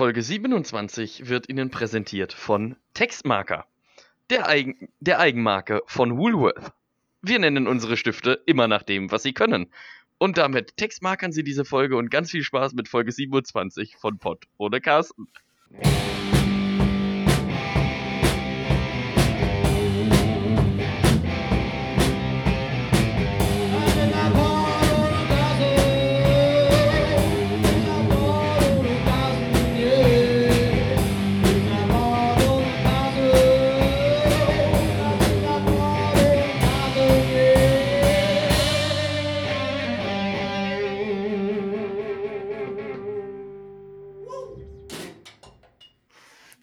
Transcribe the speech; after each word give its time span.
Folge 0.00 0.22
27 0.22 1.28
wird 1.28 1.50
Ihnen 1.50 1.68
präsentiert 1.70 2.32
von 2.32 2.76
Textmarker, 2.94 3.66
der, 4.30 4.48
Eigen 4.48 4.88
der 5.00 5.18
Eigenmarke 5.18 5.82
von 5.84 6.16
Woolworth. 6.16 6.72
Wir 7.20 7.38
nennen 7.38 7.66
unsere 7.66 7.98
Stifte 7.98 8.40
immer 8.46 8.66
nach 8.66 8.82
dem, 8.82 9.12
was 9.12 9.24
sie 9.24 9.34
können. 9.34 9.70
Und 10.16 10.38
damit 10.38 10.78
textmarkern 10.78 11.32
Sie 11.32 11.44
diese 11.44 11.66
Folge 11.66 11.98
und 11.98 12.10
ganz 12.10 12.30
viel 12.30 12.42
Spaß 12.42 12.72
mit 12.72 12.88
Folge 12.88 13.12
27 13.12 13.96
von 13.96 14.16
Pott 14.16 14.46
ohne 14.56 14.80
Carsten. 14.80 15.28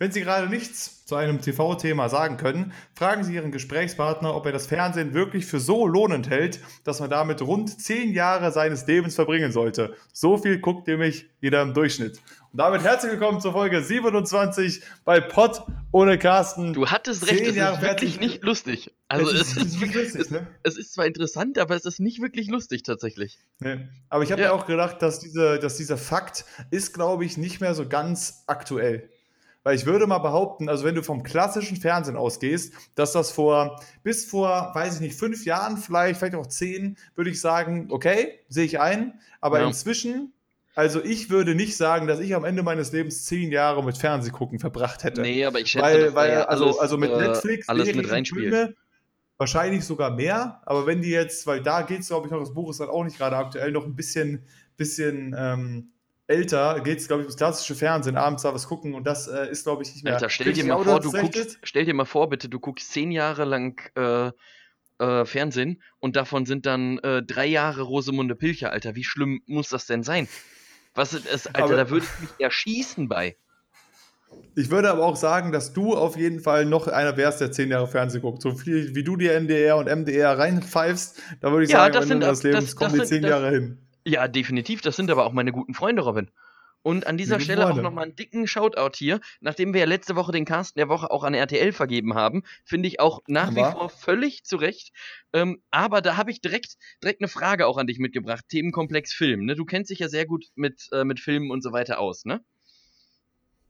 Wenn 0.07 0.13
Sie 0.13 0.21
gerade 0.21 0.47
nichts 0.47 1.03
zu 1.05 1.15
einem 1.17 1.41
TV-Thema 1.41 2.07
sagen 2.07 2.37
können, 2.37 2.71
fragen 2.95 3.25
Sie 3.25 3.33
Ihren 3.35 3.51
Gesprächspartner, 3.51 4.33
ob 4.33 4.45
er 4.45 4.53
das 4.53 4.65
Fernsehen 4.65 5.13
wirklich 5.13 5.45
für 5.45 5.59
so 5.59 5.85
lohnend 5.85 6.29
hält, 6.29 6.61
dass 6.85 7.01
man 7.01 7.09
damit 7.09 7.41
rund 7.41 7.81
zehn 7.81 8.13
Jahre 8.13 8.53
seines 8.53 8.87
Lebens 8.87 9.15
verbringen 9.15 9.51
sollte. 9.51 9.97
So 10.13 10.37
viel 10.37 10.59
guckt 10.59 10.87
nämlich 10.87 11.25
jeder 11.41 11.61
im 11.61 11.73
Durchschnitt. 11.73 12.21
Und 12.53 12.59
damit 12.59 12.83
herzlich 12.83 13.11
willkommen 13.11 13.41
zur 13.41 13.51
Folge 13.51 13.83
27 13.83 14.81
bei 15.03 15.19
Pott 15.19 15.63
ohne 15.91 16.17
Carsten. 16.17 16.71
Du 16.71 16.87
hattest 16.87 17.23
recht, 17.29 17.39
Zehn 17.39 17.49
es 17.49 17.55
Jahre 17.57 17.75
ist 17.75 17.81
wirklich 17.81 18.19
nicht 18.21 18.41
lustig. 18.45 18.95
Also 19.09 19.29
Es 19.29 19.41
ist- 19.41 19.57
es 19.57 19.65
ist 19.65 19.81
lustig, 19.81 20.15
es, 20.15 20.31
ne? 20.31 20.47
es 20.63 20.77
ist 20.77 20.93
zwar 20.93 21.05
interessant, 21.05 21.57
aber 21.57 21.75
es 21.75 21.83
ist 21.83 21.99
nicht 21.99 22.21
wirklich 22.21 22.47
lustig 22.47 22.83
tatsächlich. 22.83 23.39
Nee. 23.59 23.89
Aber 24.07 24.23
ich 24.23 24.31
habe 24.31 24.41
Ja. 24.41 24.47
mir 24.47 24.53
auch 24.53 24.65
gedacht, 24.67 25.01
dass, 25.01 25.19
diese, 25.19 25.59
dass 25.59 25.75
dieser 25.75 25.97
Fakt 25.97 26.45
ist, 26.71 26.93
glaube 26.93 27.25
ich, 27.25 27.35
nicht 27.35 27.59
mehr 27.59 27.73
so 27.75 27.85
ganz 27.89 28.45
aktuell. 28.47 29.09
Weil 29.67 29.75
ich 29.75 29.85
würde 29.85 30.07
mal 30.07 30.19
behaupten, 30.19 30.69
also 30.69 30.85
wenn 30.85 30.95
du 30.95 31.03
vom 31.03 31.23
klassischen 31.23 31.75
Fernsehen 31.75 32.15
ausgehst, 32.15 32.73
dass 32.95 33.11
das 33.11 33.33
vor, 33.33 33.83
bis 34.01 34.23
vor, 34.23 34.71
weiß 34.73 34.95
ich 34.95 35.01
nicht, 35.01 35.19
fünf 35.19 35.43
Jahren 35.43 35.75
vielleicht, 35.75 36.19
vielleicht 36.19 36.35
auch 36.35 36.47
zehn, 36.47 36.97
würde 37.15 37.31
ich 37.31 37.41
sagen, 37.41 37.89
okay, 37.91 38.39
sehe 38.47 38.63
ich 38.63 38.79
ein. 38.79 39.19
Aber 39.41 39.59
Ja. 39.59 39.67
inzwischen, 39.67 40.31
also 40.73 41.03
ich 41.03 41.29
würde 41.29 41.53
nicht 41.53 41.75
sagen, 41.75 42.07
dass 42.07 42.21
ich 42.21 42.33
am 42.33 42.45
Ende 42.45 42.63
meines 42.63 42.93
Lebens 42.93 43.25
zehn 43.25 43.51
Jahre 43.51 43.83
mit 43.83 43.97
Fernsehgucken 43.97 44.57
verbracht 44.59 45.03
hätte. 45.03 45.21
Nee, 45.21 45.43
aber 45.43 45.59
ich 45.59 45.69
schätze, 45.69 45.83
weil, 45.83 46.15
weil 46.15 46.31
ja 46.31 46.45
also, 46.45 46.63
alles, 46.67 46.79
also 46.79 46.97
mit 46.97 47.11
äh, 47.11 47.17
Netflix, 47.17 47.67
alles 47.67 47.93
mit. 47.93 48.27
Filme, 48.29 48.73
wahrscheinlich 49.35 49.83
sogar 49.83 50.11
mehr. 50.11 50.61
Aber 50.65 50.85
wenn 50.85 51.01
die 51.01 51.09
jetzt, 51.09 51.45
weil 51.45 51.61
da 51.61 51.81
geht 51.81 51.99
es, 51.99 52.07
glaube 52.07 52.27
ich, 52.27 52.31
noch, 52.31 52.39
das 52.39 52.53
Buch 52.53 52.69
ist 52.69 52.79
dann 52.79 52.87
auch 52.87 53.03
nicht 53.03 53.17
gerade 53.17 53.35
aktuell, 53.35 53.73
noch 53.73 53.83
ein 53.83 53.97
bisschen, 53.97 54.45
bisschen 54.77 55.35
ähm, 55.37 55.91
älter, 56.27 56.81
geht 56.81 56.99
es, 56.99 57.07
glaube 57.07 57.21
ich, 57.21 57.27
ums 57.27 57.37
klassische 57.37 57.73
Fernsehen, 57.75 58.17
abends 58.17 58.43
da 58.43 58.53
was 58.53 58.67
gucken 58.67 58.93
und 58.93 59.05
das 59.05 59.27
äh, 59.27 59.49
ist, 59.49 59.63
glaube 59.63 59.83
ich, 59.83 59.93
nicht 59.93 60.03
mehr. 60.03 60.13
Alter, 60.15 60.29
stell 60.29 60.53
dir 60.53 60.65
mal 60.65 60.83
vor, 60.83 60.99
das 60.99 61.11
du 61.11 61.19
guckst, 61.19 61.59
stell 61.63 61.85
dir 61.85 61.93
mal 61.93 62.05
vor, 62.05 62.29
bitte, 62.29 62.49
du 62.49 62.59
guckst 62.59 62.91
zehn 62.91 63.11
Jahre 63.11 63.45
lang 63.45 63.79
äh, 63.95 64.31
äh, 65.03 65.25
Fernsehen 65.25 65.81
und 65.99 66.15
davon 66.15 66.45
sind 66.45 66.65
dann 66.65 66.97
äh, 66.99 67.23
drei 67.23 67.45
Jahre 67.45 67.83
Rosemunde 67.83 68.35
Pilcher, 68.35 68.71
Alter. 68.71 68.95
Wie 68.95 69.03
schlimm 69.03 69.41
muss 69.45 69.69
das 69.69 69.85
denn 69.85 70.03
sein? 70.03 70.27
Was 70.95 71.13
ist 71.13 71.27
es, 71.27 71.47
Alter, 71.47 71.63
Aber- 71.63 71.75
da 71.75 71.89
würde 71.89 72.05
ich 72.05 72.21
mich 72.21 72.29
erschießen 72.39 73.07
bei. 73.07 73.37
Ich 74.55 74.69
würde 74.71 74.89
aber 74.91 75.05
auch 75.05 75.15
sagen, 75.15 75.51
dass 75.53 75.71
du 75.71 75.95
auf 75.95 76.17
jeden 76.17 76.41
Fall 76.41 76.65
noch 76.65 76.87
einer 76.87 77.15
wärst, 77.15 77.39
der 77.39 77.51
zehn 77.51 77.69
Jahre 77.71 77.87
Fernsehen 77.87 78.21
guckt. 78.21 78.41
So 78.41 78.51
viel 78.55 78.93
wie 78.93 79.03
du 79.03 79.15
dir 79.15 79.33
NDR 79.35 79.77
und 79.77 79.87
MDR 79.87 80.37
reinpfeifst, 80.37 81.21
da 81.39 81.51
würde 81.51 81.63
ich 81.63 81.69
Ja, 81.71 81.77
sagen, 81.79 81.93
das 81.93 82.01
am 82.03 82.07
sind 82.09 82.15
Ende 82.17 82.25
auch- 82.27 82.31
des 82.31 82.43
Lebens 82.43 82.65
das- 82.65 82.75
kommen 82.75 82.97
das 82.97 83.07
die 83.07 83.15
zehn 83.15 83.21
das- 83.21 83.29
Jahre 83.31 83.49
hin. 83.51 83.77
Ja, 84.07 84.27
definitiv. 84.29 84.81
Das 84.81 84.95
sind 84.95 85.11
aber 85.11 85.25
auch 85.25 85.33
meine 85.33 85.51
guten 85.51 85.73
Freunde, 85.73 86.01
Robin. 86.03 86.31
Und 86.81 87.05
an 87.07 87.17
dieser 87.17 87.35
Liebe 87.35 87.43
Stelle 87.43 87.69
auch 87.69 87.75
nochmal 87.75 88.05
einen 88.05 88.15
dicken 88.15 88.47
Shoutout 88.47 88.95
hier. 88.95 89.19
Nachdem 89.41 89.73
wir 89.73 89.81
ja 89.81 89.85
letzte 89.85 90.15
Woche 90.15 90.31
den 90.31 90.45
Carsten 90.45 90.79
der 90.79 90.87
Woche 90.87 91.11
auch 91.11 91.25
an 91.25 91.33
RTL 91.33 91.73
vergeben 91.73 92.13
haben, 92.13 92.43
finde 92.63 92.87
ich 92.87 93.01
auch 93.01 93.19
nach 93.27 93.53
wie 93.53 93.59
Aber- 93.59 93.71
vor 93.73 93.89
völlig 93.89 94.45
zu 94.45 94.55
Recht. 94.55 94.93
Ähm, 95.33 95.61
aber 95.69 96.01
da 96.01 96.15
habe 96.15 96.31
ich 96.31 96.39
direkt, 96.39 96.77
direkt 97.03 97.19
eine 97.19 97.27
Frage 97.27 97.67
auch 97.67 97.77
an 97.77 97.87
dich 97.87 97.99
mitgebracht. 97.99 98.45
Themenkomplex 98.47 99.11
Film. 99.11 99.43
Ne? 99.45 99.55
Du 99.55 99.65
kennst 99.65 99.89
dich 99.91 99.99
ja 99.99 100.07
sehr 100.07 100.25
gut 100.25 100.45
mit, 100.55 100.87
äh, 100.93 101.03
mit 101.03 101.19
Filmen 101.19 101.51
und 101.51 101.61
so 101.61 101.73
weiter 101.73 101.99
aus, 101.99 102.23
ne? 102.23 102.41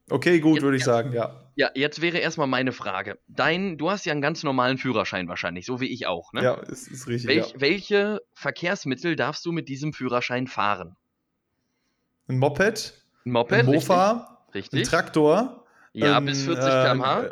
Okay, 0.09 0.39
gut, 0.39 0.61
würde 0.61 0.77
ich 0.77 0.83
sagen, 0.83 1.11
ja. 1.11 1.43
Ja, 1.55 1.71
jetzt 1.73 2.01
wäre 2.01 2.17
erstmal 2.19 2.47
meine 2.47 2.71
Frage. 2.71 3.17
Dein, 3.27 3.77
du 3.77 3.89
hast 3.89 4.05
ja 4.05 4.11
einen 4.11 4.21
ganz 4.21 4.43
normalen 4.43 4.77
Führerschein 4.77 5.27
wahrscheinlich, 5.27 5.65
so 5.65 5.81
wie 5.81 5.87
ich 5.87 6.05
auch, 6.07 6.31
ne? 6.33 6.43
Ja, 6.43 6.53
ist, 6.53 6.87
ist 6.87 7.07
richtig. 7.07 7.29
Welch, 7.29 7.51
ja. 7.51 7.59
Welche 7.59 8.21
Verkehrsmittel 8.33 9.15
darfst 9.15 9.45
du 9.45 9.51
mit 9.51 9.67
diesem 9.67 9.91
Führerschein 9.93 10.47
fahren? 10.47 10.95
Ein 12.27 12.37
Moped, 12.39 12.93
Ein 13.25 13.31
Moped? 13.31 13.53
ein 13.59 13.65
Mofa, 13.65 14.45
Richtig? 14.53 14.81
ein 14.81 14.85
Traktor, 14.89 15.65
ja, 15.93 16.17
ein, 16.17 16.25
bis 16.25 16.43
40 16.43 16.63
äh, 16.63 16.83
km/h. 16.85 17.19
Ein, 17.19 17.31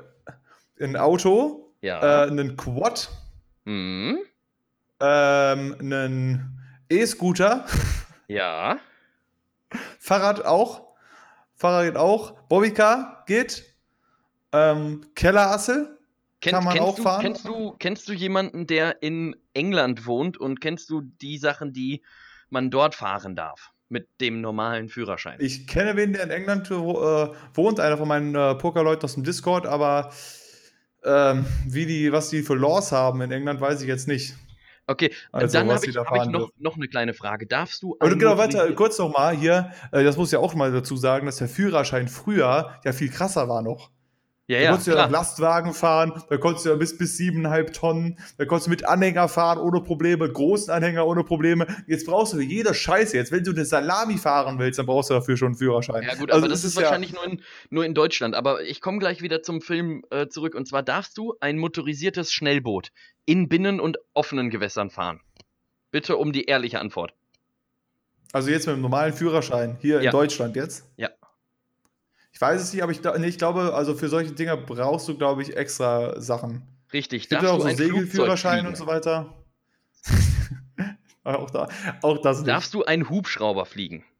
ein 0.81 0.95
Auto, 0.97 1.73
ja. 1.81 2.23
äh, 2.25 2.27
einen 2.27 2.57
Quad, 2.57 3.09
Mhm. 3.65 4.19
ähm, 4.99 5.75
einen 5.79 6.59
E-Scooter, 6.89 7.65
Ja. 8.27 8.79
Fahrrad 9.99 10.45
auch, 10.45 10.84
Fahrrad 11.55 11.85
geht 11.85 11.97
auch, 11.97 12.39
Bobbycar 12.49 13.23
geht, 13.27 13.63
ähm, 14.51 15.01
Kellerassel, 15.15 15.97
Kann 16.41 16.63
man 16.63 16.73
kennst 16.73 16.87
auch 16.87 16.95
du, 16.95 17.03
fahren? 17.03 17.21
Kennst 17.21 17.47
du, 17.47 17.75
kennst 17.79 18.09
du 18.09 18.13
jemanden, 18.13 18.67
der 18.67 19.01
in 19.01 19.35
England 19.53 20.05
wohnt 20.05 20.37
und 20.37 20.61
kennst 20.61 20.89
du 20.89 21.01
die 21.01 21.37
Sachen, 21.37 21.73
die 21.73 22.03
man 22.49 22.69
dort 22.71 22.95
fahren 22.95 23.35
darf? 23.35 23.71
Mit 23.87 24.09
dem 24.19 24.41
normalen 24.41 24.89
Führerschein. 24.89 25.37
Ich 25.39 25.67
kenne 25.67 25.95
wen, 25.95 26.11
der 26.13 26.23
in 26.23 26.31
England 26.31 26.71
äh, 26.71 26.73
wohnt, 26.73 27.79
einer 27.79 27.97
von 27.97 28.07
meinen 28.07 28.33
äh, 28.33 28.55
Pokerleuten 28.55 29.03
aus 29.03 29.13
dem 29.13 29.23
Discord, 29.23 29.67
aber 29.67 30.11
ähm, 31.03 31.45
wie 31.67 31.85
die, 31.85 32.11
was 32.11 32.29
die 32.29 32.41
für 32.41 32.55
Laws 32.55 32.91
haben 32.91 33.21
in 33.21 33.31
England, 33.31 33.61
weiß 33.61 33.81
ich 33.81 33.87
jetzt 33.87 34.07
nicht. 34.07 34.35
Okay, 34.87 35.13
Also, 35.31 35.57
dann 35.57 35.71
habe 35.71 35.85
ich, 35.85 35.93
da 35.93 36.05
hab 36.05 36.23
ich 36.23 36.29
noch, 36.29 36.49
noch 36.57 36.75
eine 36.75 36.87
kleine 36.87 37.13
Frage. 37.13 37.47
Darfst 37.47 37.83
du. 37.83 37.93
Und 37.93 38.03
ein 38.03 38.19
genau, 38.19 38.37
warte, 38.37 38.73
kurz 38.75 38.97
noch 38.99 39.11
mal 39.11 39.35
hier, 39.35 39.71
äh, 39.91 40.03
das 40.03 40.17
muss 40.17 40.31
ja 40.31 40.39
auch 40.39 40.55
mal 40.55 40.71
dazu 40.71 40.95
sagen, 40.95 41.25
dass 41.25 41.37
der 41.37 41.47
Führerschein 41.47 42.07
früher 42.07 42.79
ja 42.83 42.93
viel 42.93 43.09
krasser 43.09 43.49
war 43.49 43.61
noch. 43.61 43.91
Ja, 44.47 44.57
Da 44.59 44.63
ja, 44.63 44.69
konntest 44.69 44.87
du 44.87 44.91
ja 44.91 45.05
auf 45.05 45.11
Lastwagen 45.11 45.73
fahren, 45.73 46.21
da 46.29 46.37
konntest 46.37 46.65
du 46.65 46.69
ja 46.69 46.75
bis, 46.75 46.95
bis 46.95 47.17
siebeneinhalb 47.17 47.73
Tonnen, 47.73 48.19
da 48.37 48.45
konntest 48.45 48.67
du 48.67 48.69
mit 48.69 48.85
Anhänger 48.85 49.27
fahren 49.27 49.57
ohne 49.57 49.81
Probleme, 49.81 50.31
großen 50.31 50.71
Anhänger 50.71 51.07
ohne 51.07 51.23
Probleme. 51.23 51.65
Jetzt 51.87 52.05
brauchst 52.05 52.33
du 52.33 52.37
für 52.37 52.43
jede 52.43 52.75
Scheiße, 52.75 53.17
jetzt 53.17 53.31
wenn 53.31 53.43
du 53.43 53.49
eine 53.51 53.65
Salami 53.65 54.17
fahren 54.19 54.59
willst, 54.59 54.77
dann 54.77 54.85
brauchst 54.85 55.09
du 55.09 55.15
dafür 55.15 55.35
schon 55.35 55.47
einen 55.47 55.55
Führerschein. 55.57 56.03
Ja 56.03 56.13
gut, 56.13 56.31
Also 56.31 56.43
aber 56.43 56.49
das 56.49 56.59
es 56.59 56.65
ist 56.65 56.75
ja- 56.75 56.83
wahrscheinlich 56.83 57.11
nur, 57.13 57.25
in, 57.25 57.41
nur 57.71 57.85
in 57.85 57.95
Deutschland. 57.95 58.35
Aber 58.35 58.61
ich 58.61 58.81
komme 58.81 58.99
gleich 58.99 59.23
wieder 59.23 59.41
zum 59.41 59.61
Film 59.61 60.03
äh, 60.11 60.27
zurück. 60.27 60.53
Und 60.53 60.67
zwar 60.67 60.83
darfst 60.83 61.17
du 61.17 61.33
ein 61.39 61.57
motorisiertes 61.57 62.31
Schnellboot 62.31 62.89
in 63.25 63.49
Binnen- 63.49 63.79
und 63.79 63.97
offenen 64.13 64.51
Gewässern 64.51 64.91
fahren. 64.91 65.21
Bitte 65.89 66.17
um 66.17 66.31
die 66.31 66.43
ehrliche 66.45 66.79
Antwort. 66.79 67.13
Also 68.31 68.51
jetzt 68.51 68.67
mit 68.67 68.75
dem 68.75 68.81
normalen 68.81 69.13
Führerschein, 69.13 69.77
hier 69.81 69.95
Ja. 70.03 70.11
in 70.11 70.11
Deutschland 70.11 70.55
jetzt? 70.55 70.85
Ja. 70.97 71.09
Ich 72.35 72.41
weiß 72.41 72.61
es 72.61 72.73
nicht, 72.73 72.83
aber 72.83 72.91
ich, 72.91 73.01
nee, 73.01 73.27
ich 73.27 73.37
glaube, 73.37 73.73
also 73.73 73.95
für 73.95 74.09
solche 74.09 74.33
Dinger 74.33 74.57
brauchst 74.57 75.07
du, 75.07 75.17
glaube 75.17 75.41
ich, 75.41 75.55
extra 75.55 76.19
Sachen. 76.19 76.63
Richtig. 76.91 77.29
Gibt 77.29 77.41
ja 77.41 77.47
darfst 77.47 77.65
auch 77.65 77.69
du 77.69 77.71
so 77.71 77.77
Segelführerschein 77.77 78.67
und 78.67 78.75
so 78.75 78.85
weiter. 78.87 79.33
auch, 81.23 81.49
da, 81.49 81.69
auch 82.01 82.21
das 82.21 82.39
nicht. 82.39 82.49
Darfst 82.49 82.73
du 82.73 82.83
einen 82.83 83.09
Hubschrauber 83.09 83.65
fliegen? 83.65 84.03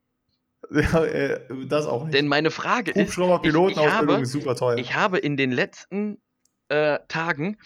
Ja, 0.71 1.03
äh, 1.03 1.41
das 1.67 1.85
auch 1.85 2.05
nicht. 2.05 2.15
Denn 2.15 2.27
meine 2.27 2.49
Frage 2.49 2.89
ist, 2.89 3.09
Hubschrauber-Pilotenausbildung 3.09 4.07
ich 4.07 4.13
habe- 4.15 4.21
ist 4.23 4.31
super 4.31 4.55
teuer. 4.55 4.77
ich 4.79 4.95
habe 4.95 5.19
in 5.19 5.37
den 5.37 5.51
letzten 5.51 6.19
äh, 6.69 6.97
Tagen 7.07 7.57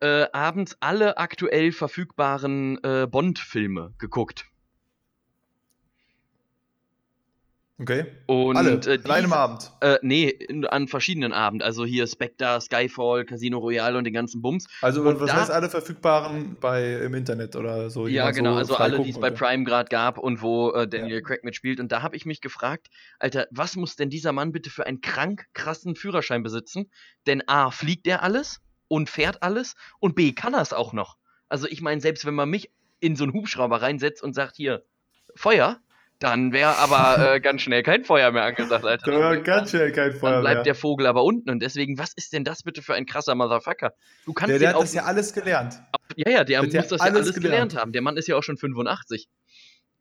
äh, 0.00 0.26
abends 0.32 0.76
alle 0.80 1.18
aktuell 1.18 1.70
verfügbaren 1.70 2.82
äh, 2.82 3.06
Bond-Filme 3.08 3.94
geguckt. 3.98 4.46
Okay. 7.80 8.06
Und, 8.26 8.56
Alle, 8.56 8.72
äh, 8.74 8.98
an 9.04 9.10
einem 9.10 9.32
Abend. 9.32 9.72
Äh, 9.80 9.98
nee, 10.02 10.38
an 10.68 10.88
verschiedenen 10.88 11.32
Abenden. 11.32 11.62
Also 11.66 11.84
hier 11.84 12.06
Spectre, 12.06 12.60
Skyfall, 12.60 13.24
Casino 13.24 13.58
Royale 13.58 13.96
und 13.98 14.04
den 14.04 14.14
ganzen 14.14 14.42
Bums. 14.42 14.66
Also, 14.82 15.02
und 15.02 15.20
was 15.20 15.30
da- 15.30 15.36
heißt 15.40 15.50
alle 15.50 15.68
verfügbaren 15.70 16.56
bei, 16.60 16.94
im 16.94 17.14
Internet 17.14 17.56
oder 17.56 17.90
so? 17.90 18.06
Ja, 18.06 18.30
genau, 18.30 18.52
so 18.54 18.58
also 18.58 18.76
alle, 18.76 19.00
die 19.00 19.10
es 19.10 19.20
bei? 19.20 19.30
Prime 19.30 19.64
gerade 19.64 19.88
gab 19.88 20.18
und 20.18 20.42
wo 20.42 20.72
äh, 20.72 20.88
Daniel 20.88 21.22
Craig 21.22 21.44
mitspielt. 21.44 21.80
Und 21.80 21.92
da 21.92 22.02
habe 22.02 22.16
ich 22.16 22.26
mich 22.26 22.40
gefragt, 22.40 22.88
Alter, 23.18 23.46
was 23.50 23.76
muss 23.76 23.96
denn 23.96 24.10
dieser 24.10 24.32
Mann 24.32 24.52
bitte 24.52 24.70
für 24.70 24.86
einen 24.86 25.00
krank 25.00 25.46
krassen 25.54 25.94
Führerschein 25.96 26.42
besitzen? 26.42 26.90
Denn 27.26 27.42
A, 27.48 27.70
fliegt 27.70 28.06
er 28.06 28.22
alles 28.22 28.60
und 28.88 29.10
fährt 29.10 29.42
alles 29.42 29.74
und 30.00 30.14
B, 30.14 30.32
kann 30.32 30.54
er 30.54 30.62
es 30.62 30.72
auch 30.72 30.92
noch. 30.92 31.16
Also 31.48 31.66
ich 31.66 31.80
meine, 31.80 32.00
selbst 32.00 32.24
wenn 32.26 32.34
man 32.34 32.48
mich 32.50 32.70
in 33.00 33.16
so 33.16 33.24
einen 33.24 33.32
Hubschrauber 33.32 33.80
reinsetzt 33.80 34.22
und 34.22 34.34
sagt, 34.34 34.56
hier, 34.56 34.84
Feuer, 35.34 35.78
Dann 36.20 36.52
wäre 36.52 36.76
aber 36.78 37.34
äh, 37.34 37.40
ganz 37.40 37.62
schnell 37.62 37.82
kein 37.82 38.04
Feuer 38.04 38.32
mehr 38.32 38.42
angesagt, 38.44 38.84
Alter. 38.84 39.10
Da 39.12 39.18
war 39.20 39.36
ganz 39.38 39.70
schnell 39.70 39.92
kein 39.92 40.12
Feuer 40.12 40.32
Dann 40.32 40.40
bleibt 40.40 40.56
mehr. 40.56 40.62
der 40.64 40.74
Vogel 40.74 41.06
aber 41.06 41.22
unten. 41.22 41.48
Und 41.50 41.60
deswegen, 41.60 41.96
was 41.98 42.12
ist 42.14 42.32
denn 42.32 42.42
das 42.44 42.62
bitte 42.64 42.82
für 42.82 42.94
ein 42.94 43.06
krasser 43.06 43.34
Motherfucker? 43.36 43.92
Du 44.24 44.32
kannst 44.32 44.50
Der, 44.50 44.58
der 44.58 44.68
hat 44.70 44.76
auch. 44.76 44.80
das 44.80 44.94
ja 44.94 45.04
alles 45.04 45.32
gelernt. 45.32 45.80
ja, 46.16 46.30
ja, 46.30 46.44
der 46.44 46.58
hat 46.58 46.64
muss 46.66 46.72
das 46.74 46.90
ja 46.90 46.96
alles 46.98 47.22
alles 47.22 47.34
gelernt. 47.34 47.42
gelernt. 47.42 47.76
haben. 47.76 47.92
Der 47.92 48.02
Mann 48.02 48.16
ist 48.16 48.26
ja 48.26 48.36
auch 48.36 48.42
schon 48.42 48.56
85. 48.56 49.28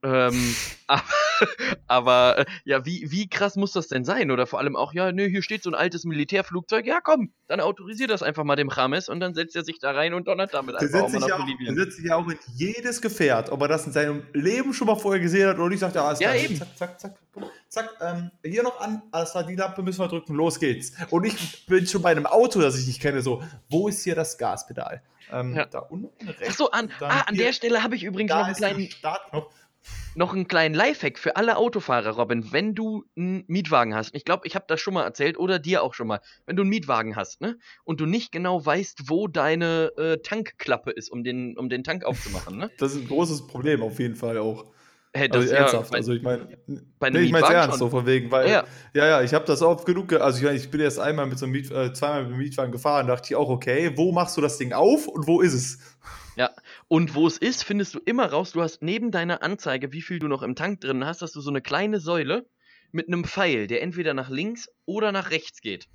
Ähm, 0.08 0.56
aber, 1.88 2.40
äh, 2.40 2.46
ja, 2.66 2.86
wie, 2.86 3.12
wie 3.12 3.30
krass 3.30 3.56
muss 3.56 3.72
das 3.74 3.88
denn 3.88 4.06
sein? 4.06 4.32
Oder 4.32 4.48
vor 4.48 4.60
allem 4.60 4.76
auch, 4.76 4.94
ja, 4.94 5.12
nö, 5.12 5.28
hier 5.28 5.42
steht 5.42 5.64
so 5.64 5.70
ein 5.70 5.76
altes 5.76 6.06
Militärflugzeug. 6.06 6.86
Ja, 6.86 7.00
komm, 7.02 7.32
dann 7.48 7.60
autorisier 7.60 8.08
das 8.08 8.24
einfach 8.24 8.44
mal 8.44 8.56
dem 8.56 8.70
Rames 8.70 9.10
und 9.10 9.20
dann 9.20 9.34
setzt 9.34 9.56
er 9.56 9.64
sich 9.64 9.80
da 9.80 9.92
rein 9.92 10.14
und 10.14 10.28
donnert 10.28 10.54
damit 10.54 10.76
Der 10.76 10.82
einfach 10.82 11.10
mal 11.10 11.20
nach 11.20 11.28
ja 11.28 11.36
auch, 11.36 11.38
der 11.40 11.44
Bolivien. 11.46 11.76
setzt 11.76 11.98
sich 11.98 12.06
ja 12.06 12.16
auch 12.16 12.28
in 12.28 12.38
jedes 12.56 13.02
Gefährt, 13.02 13.50
ob 13.52 13.62
er 13.62 13.68
das 13.68 13.86
in 13.86 13.92
seinem 13.94 14.24
Leben 14.34 14.74
schon 14.74 14.88
mal 14.88 14.96
vorher 14.96 15.22
gesehen 15.22 15.50
hat 15.50 15.58
oder 15.58 15.70
nicht, 15.70 15.80
sagt 15.80 15.96
er, 15.96 16.04
alles 16.06 16.20
Ja, 16.20 16.32
klar, 16.32 16.44
eben. 16.44 16.56
zack, 16.58 16.78
zack, 16.78 17.00
zack, 17.00 17.16
zack, 17.70 17.90
ähm, 18.02 18.32
hier 18.44 18.64
noch 18.64 18.80
an, 18.80 19.02
alles 19.12 19.32
klar, 19.32 19.44
die 19.44 19.56
Lampe 19.56 19.82
müssen 19.84 20.00
wir 20.00 20.08
drücken, 20.08 20.36
los 20.36 20.60
geht's. 20.60 20.94
Und 21.10 21.26
ich 21.26 21.66
bin 21.66 21.86
schon 21.86 22.02
bei 22.02 22.12
einem 22.12 22.26
Auto, 22.26 22.60
das 22.62 22.78
ich 22.80 22.88
nicht 22.88 23.02
kenne, 23.02 23.22
so, 23.22 23.44
wo 23.70 23.88
ist 23.88 24.04
hier 24.04 24.16
das 24.16 24.38
Gaspedal? 24.38 25.02
Ähm, 25.32 25.56
Ja. 25.56 25.66
Da 25.66 25.80
unten 25.80 26.26
rechts. 26.30 26.44
Ach 26.50 26.56
so, 26.56 26.72
an, 26.72 26.90
ah, 27.02 27.22
an 27.28 27.36
der 27.36 27.52
Stelle 27.52 27.84
habe 27.84 27.96
ich 27.96 28.04
übrigens 28.04 28.30
noch 28.32 28.38
einen 28.46 28.56
der 28.56 28.70
kleinen, 28.70 28.90
Startknopf. 28.90 29.54
Noch 30.16 30.34
einen 30.34 30.48
kleinen 30.48 30.74
Lifehack 30.74 31.20
für 31.20 31.36
alle 31.36 31.58
Autofahrer, 31.58 32.12
Robin. 32.12 32.52
Wenn 32.52 32.74
du 32.74 33.06
einen 33.16 33.44
Mietwagen 33.48 33.94
hast, 33.96 34.16
ich 34.16 34.26
glaube, 34.26 34.48
ich 34.48 34.56
habe 34.56 34.66
das 34.68 34.82
schon 34.82 34.94
mal 34.96 35.04
erzählt 35.04 35.38
oder 35.38 35.60
dir 35.60 35.84
auch 35.84 35.94
schon 35.94 36.08
mal, 36.08 36.20
wenn 36.46 36.56
du 36.56 36.64
einen 36.64 36.70
Mietwagen 36.70 37.16
hast, 37.16 37.40
ne, 37.42 37.58
und 37.84 38.00
du 38.00 38.06
nicht 38.06 38.32
genau 38.32 38.66
weißt, 38.66 39.10
wo 39.10 39.28
deine 39.28 39.92
äh, 39.98 40.18
Tankklappe 40.18 40.92
ist, 40.92 41.10
um 41.10 41.24
den, 41.24 41.58
um 41.58 41.70
den 41.70 41.84
Tank 41.84 42.04
aufzumachen, 42.04 42.58
ne? 42.58 42.72
Das 42.78 42.94
ist 42.94 43.02
ein 43.02 43.08
großes 43.08 43.48
Problem 43.48 43.82
auf 43.82 44.00
jeden 44.00 44.16
Fall 44.16 44.38
auch. 44.40 44.66
Hey, 45.14 45.30
das 45.30 45.38
Also 45.42 45.54
ist 45.54 45.60
ernsthaft, 45.60 45.92
ja, 45.92 45.98
also 45.98 46.14
ich 46.14 46.22
meine, 46.22 46.48
nee, 46.68 46.78
ich 46.78 47.02
meine 47.02 47.20
Mietwagen 47.20 47.56
ernst, 47.56 47.70
schon. 47.70 47.80
so 47.80 47.90
von 47.90 48.06
wegen, 48.06 48.30
weil, 48.30 48.50
Ja. 48.50 48.64
ja, 48.94 49.08
ja, 49.08 49.22
ich 49.22 49.34
habe 49.34 49.46
das 49.46 49.62
oft 49.62 49.86
genug, 49.86 50.10
ge 50.10 50.20
also 50.20 50.38
ich, 50.38 50.44
meine, 50.44 50.58
ich 50.58 50.70
bin 50.70 50.82
erst 50.82 51.00
einmal 51.00 51.26
mit 51.28 51.40
so 51.40 51.46
einem 51.46 51.54
Miet, 51.54 51.72
äh, 51.72 51.94
zweimal 51.94 52.24
mit 52.24 52.32
dem 52.34 52.38
Mietwagen 52.38 52.72
gefahren, 52.72 53.08
dachte 53.08 53.28
ich 53.30 53.36
auch, 53.36 53.50
okay, 53.50 53.92
wo 53.96 54.12
machst 54.12 54.36
du 54.38 54.42
das 54.42 54.58
Ding 54.58 54.74
auf 54.74 55.08
und 55.08 55.28
wo 55.28 55.42
ist 55.42 55.54
es? 55.54 55.80
Und 56.90 57.16
wo 57.16 57.28
es 57.28 57.38
ist, 57.38 57.64
findest 57.64 57.96
du 57.96 58.00
immer 58.06 58.28
raus. 58.32 58.52
Du 58.54 58.62
hast 58.62 58.82
neben 58.82 59.12
deiner 59.12 59.44
Anzeige, 59.44 59.92
wie 59.92 60.02
viel 60.02 60.20
du 60.20 60.28
noch 60.28 60.42
im 60.42 60.56
Tank 60.56 60.82
drin 60.82 61.06
hast, 61.06 61.22
hast 61.22 61.36
du 61.36 61.42
so 61.42 61.50
eine 61.50 61.62
kleine 61.62 62.00
Säule 62.00 62.46
mit 62.92 63.08
einem 63.08 63.26
Pfeil, 63.26 63.68
der 63.68 63.82
entweder 63.82 64.14
nach 64.14 64.30
links 64.30 64.70
oder 64.86 65.12
nach 65.12 65.32
rechts 65.32 65.60
geht. 65.62 65.88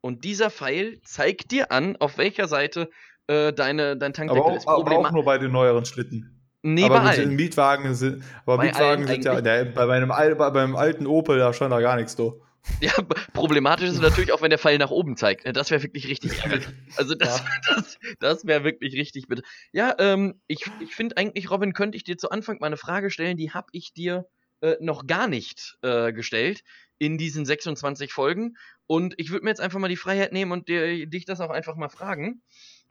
Und 0.00 0.24
dieser 0.24 0.50
Pfeil 0.50 1.00
zeigt 1.02 1.50
dir 1.52 1.70
an, 1.70 1.96
auf 1.96 2.18
welcher 2.18 2.48
Seite 2.48 2.90
äh, 3.28 3.52
deine, 3.52 3.96
dein 3.96 4.12
Tankdeckel 4.12 4.42
Aber 4.42 4.52
auch, 4.52 4.56
ist. 4.56 4.68
aber 4.68 4.76
Problema 4.82 5.08
auch 5.08 5.12
nur 5.12 5.24
bei 5.24 5.38
den 5.38 5.52
neueren 5.52 5.84
Schlitten. 5.84 6.40
nee, 6.62 6.84
aber 6.84 7.00
bei 7.00 7.10
allen. 7.10 7.36
Mietwagen 7.36 7.94
sind, 7.94 8.24
aber 8.44 8.58
Bei 8.58 8.66
Mietwagen 8.66 9.06
sind 9.06 9.24
ja, 9.24 9.40
ne, 9.40 9.72
bei, 9.74 9.86
meinem, 9.86 10.08
bei 10.08 10.50
meinem 10.50 10.76
alten 10.76 11.06
Opel, 11.06 11.38
da 11.38 11.52
stand 11.52 11.72
da 11.72 11.80
gar 11.80 11.96
nichts, 11.96 12.16
du. 12.16 12.40
Ja, 12.80 12.92
problematisch 13.32 13.88
ist 13.88 13.94
es 13.94 14.00
natürlich 14.00 14.32
auch, 14.32 14.42
wenn 14.42 14.50
der 14.50 14.58
Pfeil 14.58 14.78
nach 14.78 14.90
oben 14.90 15.16
zeigt. 15.16 15.44
Ne, 15.44 15.52
Das 15.52 15.70
wäre 15.70 15.82
wirklich 15.82 16.08
richtig 16.08 16.42
ärgerlich. 16.42 16.66
Also 16.96 17.14
das, 17.14 17.42
das, 17.68 17.98
das 18.18 18.46
wäre 18.46 18.64
wirklich 18.64 18.94
richtig 18.94 19.28
bitte. 19.28 19.42
Ja, 19.72 19.94
ähm, 19.98 20.40
ich, 20.46 20.64
ich 20.80 20.94
finde 20.94 21.16
eigentlich, 21.16 21.50
Robin, 21.50 21.72
könnte 21.72 21.96
ich 21.96 22.04
dir 22.04 22.18
zu 22.18 22.30
Anfang 22.30 22.58
mal 22.60 22.66
eine 22.66 22.76
Frage 22.76 23.10
stellen, 23.10 23.36
die 23.36 23.52
habe 23.52 23.68
ich 23.72 23.92
dir 23.92 24.26
äh, 24.60 24.76
noch 24.80 25.06
gar 25.06 25.28
nicht 25.28 25.78
äh, 25.82 26.12
gestellt 26.12 26.62
in 26.98 27.18
diesen 27.18 27.44
26 27.44 28.12
Folgen. 28.12 28.56
Und 28.86 29.14
ich 29.16 29.30
würde 29.30 29.44
mir 29.44 29.50
jetzt 29.50 29.60
einfach 29.60 29.78
mal 29.78 29.88
die 29.88 29.96
Freiheit 29.96 30.32
nehmen 30.32 30.52
und 30.52 30.68
dir, 30.68 31.06
dich 31.06 31.24
das 31.24 31.40
auch 31.40 31.50
einfach 31.50 31.76
mal 31.76 31.88
fragen. 31.88 32.42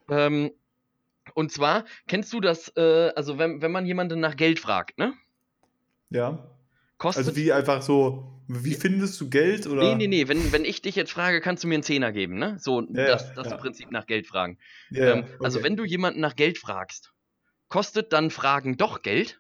Ähm, 0.10 0.52
und 1.34 1.52
zwar, 1.52 1.86
kennst 2.08 2.32
du 2.34 2.40
das, 2.40 2.72
äh, 2.76 3.12
also 3.16 3.38
wenn, 3.38 3.62
wenn 3.62 3.72
man 3.72 3.86
jemanden 3.86 4.20
nach 4.20 4.36
Geld 4.36 4.60
fragt, 4.60 4.98
ne? 5.00 5.14
Ja. 6.10 6.55
Kostet 6.98 7.26
Also 7.26 7.36
wie 7.36 7.52
einfach 7.52 7.82
so, 7.82 8.32
wie 8.48 8.74
findest 8.74 9.20
du 9.20 9.30
Geld 9.30 9.68
oder? 9.68 9.84
Nee, 9.84 9.96
nee, 9.96 10.08
nee. 10.08 10.28
Wenn, 10.28 10.52
wenn 10.52 10.66
ich 10.66 10.82
dich 10.82 10.96
jetzt 10.96 11.12
frage, 11.12 11.42
kannst 11.42 11.64
du 11.64 11.68
mir 11.68 11.76
einen 11.76 11.84
Zehner 11.84 12.12
geben, 12.12 12.38
ne? 12.38 12.58
So, 12.60 12.82
Ja, 12.82 13.06
das, 13.06 13.34
das 13.34 13.48
ja. 13.48 13.54
im 13.56 13.60
Prinzip 13.60 13.92
nach 13.92 14.06
Geld 14.06 14.28
fragen. 14.28 14.58
Ja, 14.92 15.14
ähm, 15.16 15.26
Also, 15.42 15.60
okay. 15.60 15.68
wenn 15.68 15.76
du 15.76 15.84
jemanden 15.84 16.20
nach 16.22 16.36
Geld 16.36 16.58
fragst, 16.58 17.14
kostet 17.68 18.14
dann 18.14 18.32
Fragen 18.32 18.78
doch 18.78 19.02
Geld? 19.02 19.40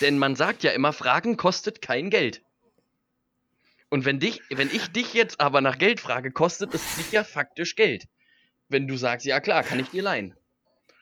Denn 0.00 0.18
man 0.18 0.34
sagt 0.34 0.64
ja 0.64 0.72
immer, 0.72 0.92
Fragen 0.92 1.36
kostet 1.36 1.80
kein 1.80 2.10
Geld. 2.10 2.42
Und 3.88 4.04
wenn, 4.04 4.18
dich, 4.18 4.40
wenn 4.50 4.68
ich 4.68 4.88
dich 4.88 5.12
jetzt 5.14 5.38
aber 5.40 5.60
nach 5.60 5.78
Geld 5.78 6.00
frage, 6.00 6.32
kostet 6.32 6.74
es 6.74 6.96
dich 6.96 7.12
ja 7.12 7.22
faktisch 7.24 7.76
Geld. 7.76 8.08
Wenn 8.68 8.88
du 8.88 8.96
sagst, 8.96 9.26
ja 9.26 9.38
klar, 9.38 9.62
kann 9.62 9.78
ich 9.78 9.90
dir 9.90 10.02
leihen. 10.02 10.34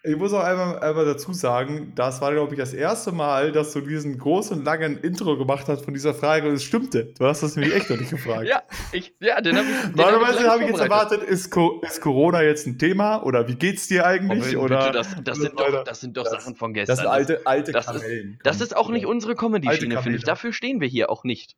Ich 0.02 0.16
muss 0.16 0.32
auch 0.32 0.42
einmal, 0.42 0.78
einmal 0.78 1.04
dazu 1.04 1.34
sagen, 1.34 1.92
das 1.94 2.22
war, 2.22 2.32
glaube 2.32 2.54
ich, 2.54 2.58
das 2.58 2.72
erste 2.72 3.12
Mal, 3.12 3.52
dass 3.52 3.72
du 3.74 3.82
diesen 3.82 4.16
großen, 4.16 4.64
langen 4.64 4.96
Intro 4.96 5.36
gemacht 5.36 5.68
hast 5.68 5.84
von 5.84 5.92
dieser 5.92 6.14
Frage 6.14 6.48
und 6.48 6.54
es 6.54 6.64
stimmte. 6.64 7.12
Du 7.18 7.26
hast 7.26 7.42
das 7.42 7.54
nämlich 7.54 7.74
echt 7.76 7.90
noch 7.90 7.98
nicht 7.98 8.08
gefragt. 8.10 8.44
Ja, 8.48 8.62
ich, 8.92 9.14
ja, 9.20 9.40
den 9.42 9.56
habe 9.58 9.66
ich. 9.68 9.94
Normalerweise 9.96 10.48
habe 10.48 10.62
ich 10.62 10.70
jetzt 10.70 10.80
erwartet, 10.80 11.22
ist, 11.22 11.54
ist 11.82 12.00
Corona 12.00 12.42
jetzt 12.42 12.66
ein 12.66 12.78
Thema 12.78 13.22
oder 13.24 13.46
wie 13.46 13.56
geht's 13.56 13.88
dir 13.88 14.06
eigentlich? 14.06 14.56
Robin, 14.56 14.56
oder 14.56 14.78
bitte, 14.86 14.92
das, 14.92 15.08
das, 15.22 15.38
sind 15.38 15.60
doch, 15.60 15.84
das 15.84 16.00
sind 16.00 16.16
doch 16.16 16.24
Das- 16.24 16.32
Sachen 16.32 16.56
von 16.56 16.72
das 16.72 16.86
gestern. 16.86 16.96
sind 16.96 17.06
alte, 17.06 17.40
alte 17.46 17.72
das 17.72 17.86
ist- 17.86 17.92
Kamellen. 18.00 18.38
Das 18.42 18.56
Komm, 18.56 18.64
ist 18.64 18.76
auch 18.76 18.88
nicht 18.88 19.04
unsere 19.04 19.34
Comedy-Schiene, 19.34 20.02
finde 20.02 20.16
ich. 20.16 20.24
Dafür 20.24 20.54
stehen 20.54 20.80
wir 20.80 20.88
hier 20.88 21.10
auch 21.10 21.24
nicht. 21.24 21.56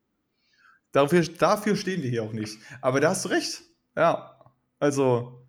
Dafür, 0.91 1.21
dafür 1.23 1.77
stehen 1.77 2.03
wir 2.03 2.09
hier 2.09 2.23
auch 2.23 2.33
nicht. 2.33 2.57
Aber 2.81 2.99
da 2.99 3.11
hast 3.11 3.23
du 3.23 3.29
recht. 3.29 3.61
Ja. 3.95 4.37
Also, 4.79 5.42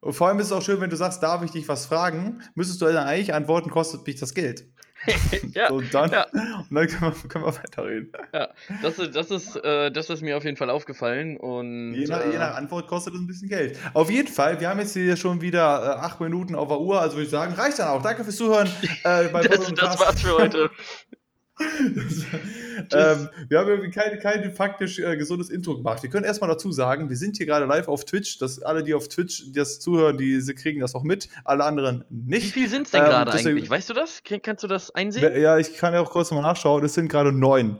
und 0.00 0.12
vor 0.12 0.28
allem 0.28 0.38
ist 0.38 0.46
es 0.46 0.52
auch 0.52 0.62
schön, 0.62 0.80
wenn 0.80 0.90
du 0.90 0.96
sagst, 0.96 1.22
darf 1.22 1.42
ich 1.42 1.50
dich 1.50 1.68
was 1.68 1.86
fragen, 1.86 2.42
müsstest 2.54 2.80
du 2.80 2.86
dann 2.86 3.06
eigentlich 3.06 3.34
antworten, 3.34 3.70
kostet 3.70 4.06
mich 4.06 4.18
das 4.18 4.34
Geld. 4.34 4.66
ja, 5.54 5.70
und 5.70 5.94
dann, 5.94 6.10
ja. 6.10 6.26
und 6.30 6.74
dann 6.74 6.86
können, 6.86 7.14
wir, 7.22 7.28
können 7.30 7.44
wir 7.46 7.54
weiterreden. 7.56 8.12
das, 8.82 8.98
ist- 8.98 9.16
das, 9.16 9.30
ist, 9.30 9.56
äh, 9.56 9.90
das 9.90 10.10
ist 10.10 10.20
mir 10.20 10.36
auf 10.36 10.44
jeden 10.44 10.58
Fall 10.58 10.68
aufgefallen. 10.68 11.38
Und, 11.38 11.94
Je 11.94 12.04
nach, 12.06 12.20
äh, 12.22 12.32
je 12.32 12.38
nach 12.38 12.54
Antwort 12.56 12.86
kostet 12.86 13.14
es 13.14 13.20
ein 13.20 13.26
bisschen 13.26 13.48
Geld. 13.48 13.78
Auf 13.94 14.10
jeden 14.10 14.28
Fall, 14.28 14.60
wir 14.60 14.68
haben 14.68 14.78
jetzt 14.78 14.92
hier 14.92 15.16
schon 15.16 15.40
wieder 15.40 15.82
äh, 15.82 16.00
acht 16.00 16.20
Minuten 16.20 16.54
auf 16.54 16.68
der 16.68 16.80
Uhr, 16.80 17.00
also 17.00 17.16
würde 17.16 17.24
ich 17.24 17.30
sagen, 17.30 17.54
reicht 17.54 17.78
dann 17.78 17.88
auch. 17.88 18.02
Danke 18.02 18.24
fürs 18.24 18.36
Zuhören. 18.36 18.68
Äh, 19.04 19.28
das, 19.48 19.72
das 19.72 20.00
war's 20.00 20.20
für 20.20 20.36
heute. 20.36 20.70
ähm, 22.92 23.28
wir 23.48 23.58
haben 23.58 23.68
irgendwie 23.68 23.90
kein, 23.90 24.18
kein 24.18 24.52
faktisch 24.52 24.98
äh, 24.98 25.16
gesundes 25.16 25.50
Intro 25.50 25.76
gemacht. 25.76 26.02
Wir 26.02 26.10
können 26.10 26.24
erstmal 26.24 26.48
dazu 26.48 26.72
sagen, 26.72 27.08
wir 27.08 27.16
sind 27.16 27.36
hier 27.36 27.46
gerade 27.46 27.66
live 27.66 27.88
auf 27.88 28.04
Twitch. 28.04 28.38
Dass 28.38 28.62
alle, 28.62 28.82
die 28.82 28.94
auf 28.94 29.08
Twitch 29.08 29.52
das 29.52 29.80
zuhören, 29.80 30.16
die 30.16 30.40
sie 30.40 30.54
kriegen 30.54 30.80
das 30.80 30.94
auch 30.94 31.02
mit. 31.02 31.28
Alle 31.44 31.64
anderen 31.64 32.04
Wie 32.08 32.36
nicht. 32.36 32.52
viel 32.52 32.68
sind 32.68 32.86
es 32.86 32.92
denn 32.92 33.02
Ähm, 33.02 33.08
gerade 33.08 33.32
eigentlich? 33.32 33.68
Weißt 33.68 33.90
du 33.90 33.94
das? 33.94 34.22
Kannst 34.42 34.64
du 34.64 34.68
das 34.68 34.94
einsehen? 34.94 35.40
Ja, 35.40 35.58
ich 35.58 35.76
kann 35.76 35.92
ja 35.92 36.00
auch 36.00 36.10
kurz 36.10 36.30
mal 36.30 36.42
nachschauen. 36.42 36.84
Es 36.84 36.94
sind 36.94 37.08
gerade 37.08 37.32
neun. 37.32 37.78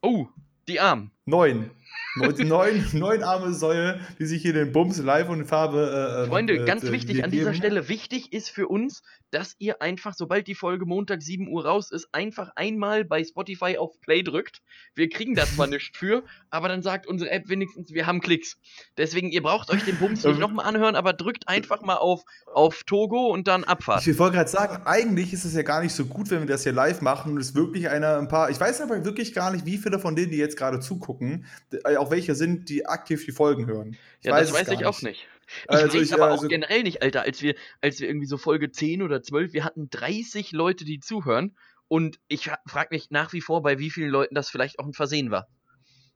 Oh, 0.00 0.26
die 0.68 0.80
Armen. 0.80 1.10
Neun. 1.26 1.70
Neun, 2.16 2.86
neun, 2.92 3.22
arme 3.22 3.52
Säue, 3.52 4.00
die 4.18 4.26
sich 4.26 4.42
hier 4.42 4.52
den 4.52 4.72
Bums 4.72 4.98
live 4.98 5.28
und 5.28 5.40
in 5.40 5.46
Farbe. 5.46 6.24
Äh, 6.24 6.28
Freunde, 6.28 6.54
äh, 6.54 6.64
ganz 6.64 6.84
äh, 6.84 6.92
wichtig 6.92 7.22
an 7.22 7.30
dieser. 7.30 7.54
Stelle, 7.54 7.88
wichtig 7.88 8.32
ist 8.32 8.50
für 8.50 8.68
uns, 8.68 9.02
dass 9.30 9.54
ihr 9.58 9.82
einfach, 9.82 10.14
sobald 10.14 10.46
die 10.46 10.54
Folge 10.54 10.86
Montag 10.86 11.22
7 11.22 11.48
Uhr 11.48 11.66
raus 11.66 11.90
ist, 11.90 12.08
einfach 12.12 12.50
einmal 12.56 13.04
bei 13.04 13.22
Spotify 13.22 13.76
auf 13.76 14.00
Play 14.00 14.22
drückt. 14.22 14.62
Wir 14.94 15.08
kriegen 15.08 15.34
da 15.34 15.46
zwar 15.46 15.66
nichts 15.66 15.96
für, 15.96 16.24
aber 16.50 16.68
dann 16.68 16.82
sagt 16.82 17.06
unsere 17.06 17.30
App 17.30 17.48
wenigstens, 17.48 17.92
wir 17.92 18.06
haben 18.06 18.20
Klicks. 18.20 18.56
Deswegen, 18.96 19.30
ihr 19.30 19.42
braucht 19.42 19.70
euch 19.70 19.84
den 19.84 19.96
Bums 19.96 20.24
nicht 20.24 20.34
Ähm. 20.34 20.40
nochmal 20.40 20.66
anhören, 20.66 20.96
aber 20.96 21.12
drückt 21.12 21.48
einfach 21.48 21.82
mal 21.82 21.96
auf, 21.96 22.22
auf 22.52 22.84
Togo 22.84 23.26
und 23.26 23.48
dann 23.48 23.64
Abfahrt. 23.64 24.06
Ich 24.06 24.18
wollte 24.18 24.36
gerade 24.36 24.50
sagen, 24.50 24.82
eigentlich 24.86 25.32
ist 25.32 25.44
es 25.44 25.54
ja 25.54 25.62
gar 25.62 25.82
nicht 25.82 25.92
so 25.92 26.06
gut, 26.06 26.30
wenn 26.30 26.40
wir 26.40 26.46
das 26.46 26.62
hier 26.62 26.72
live 26.72 27.00
machen 27.00 27.32
und 27.32 27.40
es 27.40 27.54
wirklich 27.54 27.88
einer 27.88 28.18
ein 28.18 28.28
paar, 28.28 28.50
ich 28.50 28.58
weiß 28.58 28.80
aber 28.80 29.04
wirklich 29.04 29.34
gar 29.34 29.50
nicht, 29.50 29.66
wie 29.66 29.78
viele 29.78 29.98
von 29.98 30.16
denen, 30.16 30.30
die 30.30 30.38
jetzt 30.38 30.56
gerade 30.56 30.80
zugucken, 30.80 31.46
äh, 31.84 31.96
auch 31.96 32.10
welche 32.10 32.34
sind, 32.34 32.68
die 32.68 32.86
aktiv 32.86 33.24
die 33.24 33.32
Folgen 33.32 33.66
hören. 33.66 33.96
Ich 34.20 34.26
ja, 34.26 34.38
das 34.38 34.50
es 34.50 34.54
weiß 34.54 34.68
ich 34.68 34.86
auch 34.86 35.02
nicht. 35.02 35.26
Ich 35.64 35.70
Also 35.70 35.86
weiß 35.98 36.02
ich, 36.02 36.14
aber 36.14 36.26
also- 36.30 36.44
auch 36.44 36.48
generell 36.48 36.82
nicht, 36.82 37.02
Alter, 37.02 37.22
als 37.22 37.42
wir, 37.42 37.54
als 37.80 38.00
wir 38.00 38.08
irgendwie 38.08 38.26
so 38.26 38.36
Folge 38.36 38.70
10 38.70 39.02
oder 39.02 39.22
12, 39.22 39.52
wir 39.52 39.64
hatten 39.64 39.88
30 39.90 40.52
Leute, 40.52 40.84
die 40.84 41.00
zuhören. 41.00 41.56
Und 41.88 42.18
ich 42.28 42.50
frage 42.66 42.88
mich 42.90 43.10
nach 43.10 43.32
wie 43.32 43.40
vor, 43.40 43.62
bei 43.62 43.78
wie 43.78 43.90
vielen 43.90 44.10
Leuten 44.10 44.34
das 44.34 44.50
vielleicht 44.50 44.78
auch 44.78 44.84
ein 44.86 44.92
Versehen 44.92 45.30
war. 45.30 45.48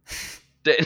Denn, 0.67 0.77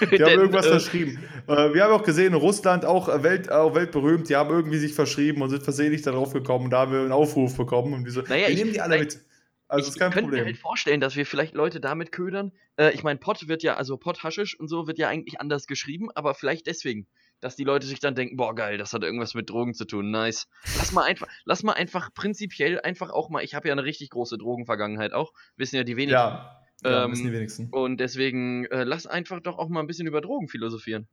Die 0.00 0.04
haben 0.04 0.10
denn, 0.18 0.38
irgendwas 0.40 0.66
äh, 0.66 0.70
verschrieben. 0.70 1.18
Äh, 1.48 1.74
wir 1.74 1.82
haben 1.84 1.92
auch 1.92 2.04
gesehen, 2.04 2.34
Russland 2.34 2.84
auch, 2.84 3.08
äh, 3.08 3.22
Welt, 3.24 3.50
auch 3.50 3.74
weltberühmt, 3.74 4.28
die 4.28 4.36
haben 4.36 4.50
irgendwie 4.50 4.78
sich 4.78 4.94
verschrieben 4.94 5.42
und 5.42 5.50
sind 5.50 5.64
versehentlich 5.64 6.02
darauf 6.02 6.32
gekommen. 6.32 6.70
Da 6.70 6.80
haben 6.80 6.92
wir 6.92 7.00
einen 7.00 7.10
Aufruf 7.12 7.56
bekommen. 7.56 7.94
Und 7.94 8.08
so, 8.10 8.20
Naja, 8.22 8.46
wir 8.46 8.50
ich- 8.50 8.58
nehmen 8.58 8.72
die 8.72 8.80
alle 8.80 8.98
mit. 9.00 9.18
Also 9.66 9.88
ich 9.88 9.94
ist 9.94 9.98
kein 9.98 10.10
könnte 10.12 10.26
mir 10.30 10.36
Problem. 10.36 10.44
halt 10.54 10.58
vorstellen, 10.58 11.00
dass 11.00 11.16
wir 11.16 11.26
vielleicht 11.26 11.54
Leute 11.54 11.80
damit 11.80 12.12
ködern. 12.12 12.52
Äh, 12.76 12.92
ich 12.92 13.02
meine, 13.02 13.18
Pott 13.18 13.48
wird 13.48 13.62
ja, 13.64 13.74
also 13.74 13.96
Pott 13.96 14.22
Haschisch 14.22 14.58
und 14.60 14.68
so 14.68 14.86
wird 14.86 14.98
ja 14.98 15.08
eigentlich 15.08 15.40
anders 15.40 15.66
geschrieben, 15.66 16.10
aber 16.14 16.34
vielleicht 16.34 16.66
deswegen, 16.68 17.08
dass 17.44 17.56
die 17.56 17.64
Leute 17.64 17.86
sich 17.86 18.00
dann 18.00 18.14
denken, 18.14 18.36
boah 18.36 18.54
geil, 18.54 18.78
das 18.78 18.94
hat 18.94 19.02
irgendwas 19.02 19.34
mit 19.34 19.50
Drogen 19.50 19.74
zu 19.74 19.84
tun, 19.84 20.10
nice. 20.10 20.48
Lass 20.78 20.92
mal 20.92 21.02
einfach, 21.02 21.28
lass 21.44 21.62
mal 21.62 21.74
einfach 21.74 22.08
prinzipiell 22.14 22.80
einfach 22.80 23.10
auch 23.10 23.28
mal, 23.28 23.44
ich 23.44 23.54
habe 23.54 23.68
ja 23.68 23.72
eine 23.74 23.84
richtig 23.84 24.08
große 24.08 24.38
Drogenvergangenheit 24.38 25.12
auch, 25.12 25.34
wissen 25.56 25.76
ja 25.76 25.84
die 25.84 25.98
wenigsten. 25.98 26.14
ja, 26.14 26.58
ja 26.82 27.04
Ähm, 27.04 27.12
wissen 27.12 27.26
die 27.26 27.32
wenigsten. 27.32 27.68
Und 27.70 28.00
deswegen 28.00 28.64
äh, 28.66 28.84
lass 28.84 29.06
einfach 29.06 29.40
doch 29.40 29.58
auch 29.58 29.68
mal 29.68 29.80
ein 29.80 29.86
bisschen 29.86 30.06
über 30.06 30.22
Drogen 30.22 30.48
philosophieren. 30.48 31.06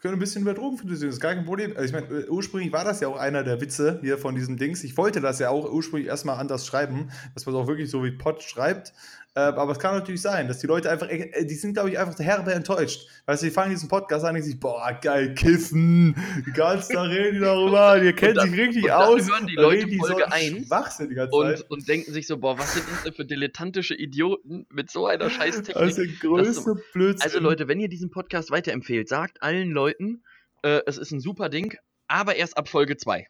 können 0.00 0.14
ein 0.14 0.20
bisschen 0.20 0.40
über 0.40 0.54
Drogen 0.54 0.78
philosophieren, 0.78 1.08
das 1.10 1.16
ist 1.16 1.20
gar 1.20 1.34
kein 1.34 1.44
Problem. 1.44 1.76
Also 1.76 1.84
ich 1.84 1.92
meine, 1.92 2.22
äh, 2.22 2.28
ursprünglich 2.30 2.72
war 2.72 2.84
das 2.84 3.00
ja 3.00 3.08
auch 3.08 3.18
einer 3.18 3.44
der 3.44 3.60
Witze 3.60 3.98
hier 4.00 4.16
von 4.16 4.34
diesem 4.34 4.56
Dings. 4.56 4.84
Ich 4.84 4.96
wollte 4.96 5.20
das 5.20 5.38
ja 5.38 5.50
auch 5.50 5.70
ursprünglich 5.70 6.08
erstmal 6.08 6.38
anders 6.38 6.66
schreiben, 6.66 7.10
dass 7.34 7.44
man 7.44 7.54
es 7.54 7.60
auch 7.60 7.66
wirklich 7.66 7.90
so 7.90 8.02
wie 8.02 8.12
Pott 8.12 8.42
schreibt. 8.42 8.94
Äh, 9.36 9.40
aber 9.40 9.72
es 9.72 9.78
kann 9.78 9.94
natürlich 9.94 10.22
sein, 10.22 10.48
dass 10.48 10.60
die 10.60 10.66
Leute 10.66 10.90
einfach, 10.90 11.10
äh, 11.10 11.44
die 11.44 11.54
sind, 11.54 11.74
glaube 11.74 11.90
ich, 11.90 11.98
einfach 11.98 12.18
herbe 12.18 12.54
enttäuscht. 12.54 13.06
Weißt 13.26 13.42
du, 13.42 13.46
die 13.46 13.52
fangen 13.52 13.68
diesen 13.68 13.86
Podcast 13.86 14.24
an 14.24 14.34
und 14.34 14.40
sich, 14.40 14.58
boah, 14.58 14.98
geil, 15.02 15.34
kiffen, 15.34 16.16
die 16.46 16.52
ganze 16.52 16.94
Tag 16.94 17.10
reden 17.10 17.34
die 17.34 17.40
darüber, 17.40 18.00
die 18.00 18.14
kennen 18.14 18.40
sich 18.40 18.58
richtig 18.58 18.84
und 18.84 18.90
aus. 18.92 19.30
hören 19.30 19.46
die 19.46 19.56
Leute 19.56 19.84
die 19.88 19.98
Folge 19.98 20.24
so 20.26 20.34
1 20.34 20.66
Schwachsinn 20.66 21.10
die 21.10 21.16
ganze 21.16 21.36
und, 21.36 21.58
Zeit. 21.58 21.70
und 21.70 21.86
denken 21.86 22.12
sich 22.14 22.26
so, 22.26 22.38
boah, 22.38 22.58
was 22.58 22.72
sind 22.72 22.86
das 22.90 23.02
denn 23.02 23.12
für 23.12 23.26
dilettantische 23.26 23.94
Idioten 23.94 24.66
mit 24.70 24.90
so 24.90 25.06
einer 25.06 25.28
Scheißtechnik? 25.28 25.76
Das 25.86 25.98
ist 25.98 26.22
der 26.22 26.28
größte 26.30 26.74
Blödsinn. 26.94 27.22
Also 27.22 27.38
Leute, 27.38 27.68
wenn 27.68 27.78
ihr 27.78 27.90
diesen 27.90 28.10
Podcast 28.10 28.50
weiterempfehlt, 28.50 29.06
sagt 29.06 29.42
allen 29.42 29.70
Leuten, 29.70 30.24
äh, 30.62 30.80
es 30.86 30.96
ist 30.96 31.10
ein 31.10 31.20
super 31.20 31.50
Ding, 31.50 31.76
aber 32.08 32.36
erst 32.36 32.56
ab 32.56 32.70
Folge 32.70 32.96
2. 32.96 33.26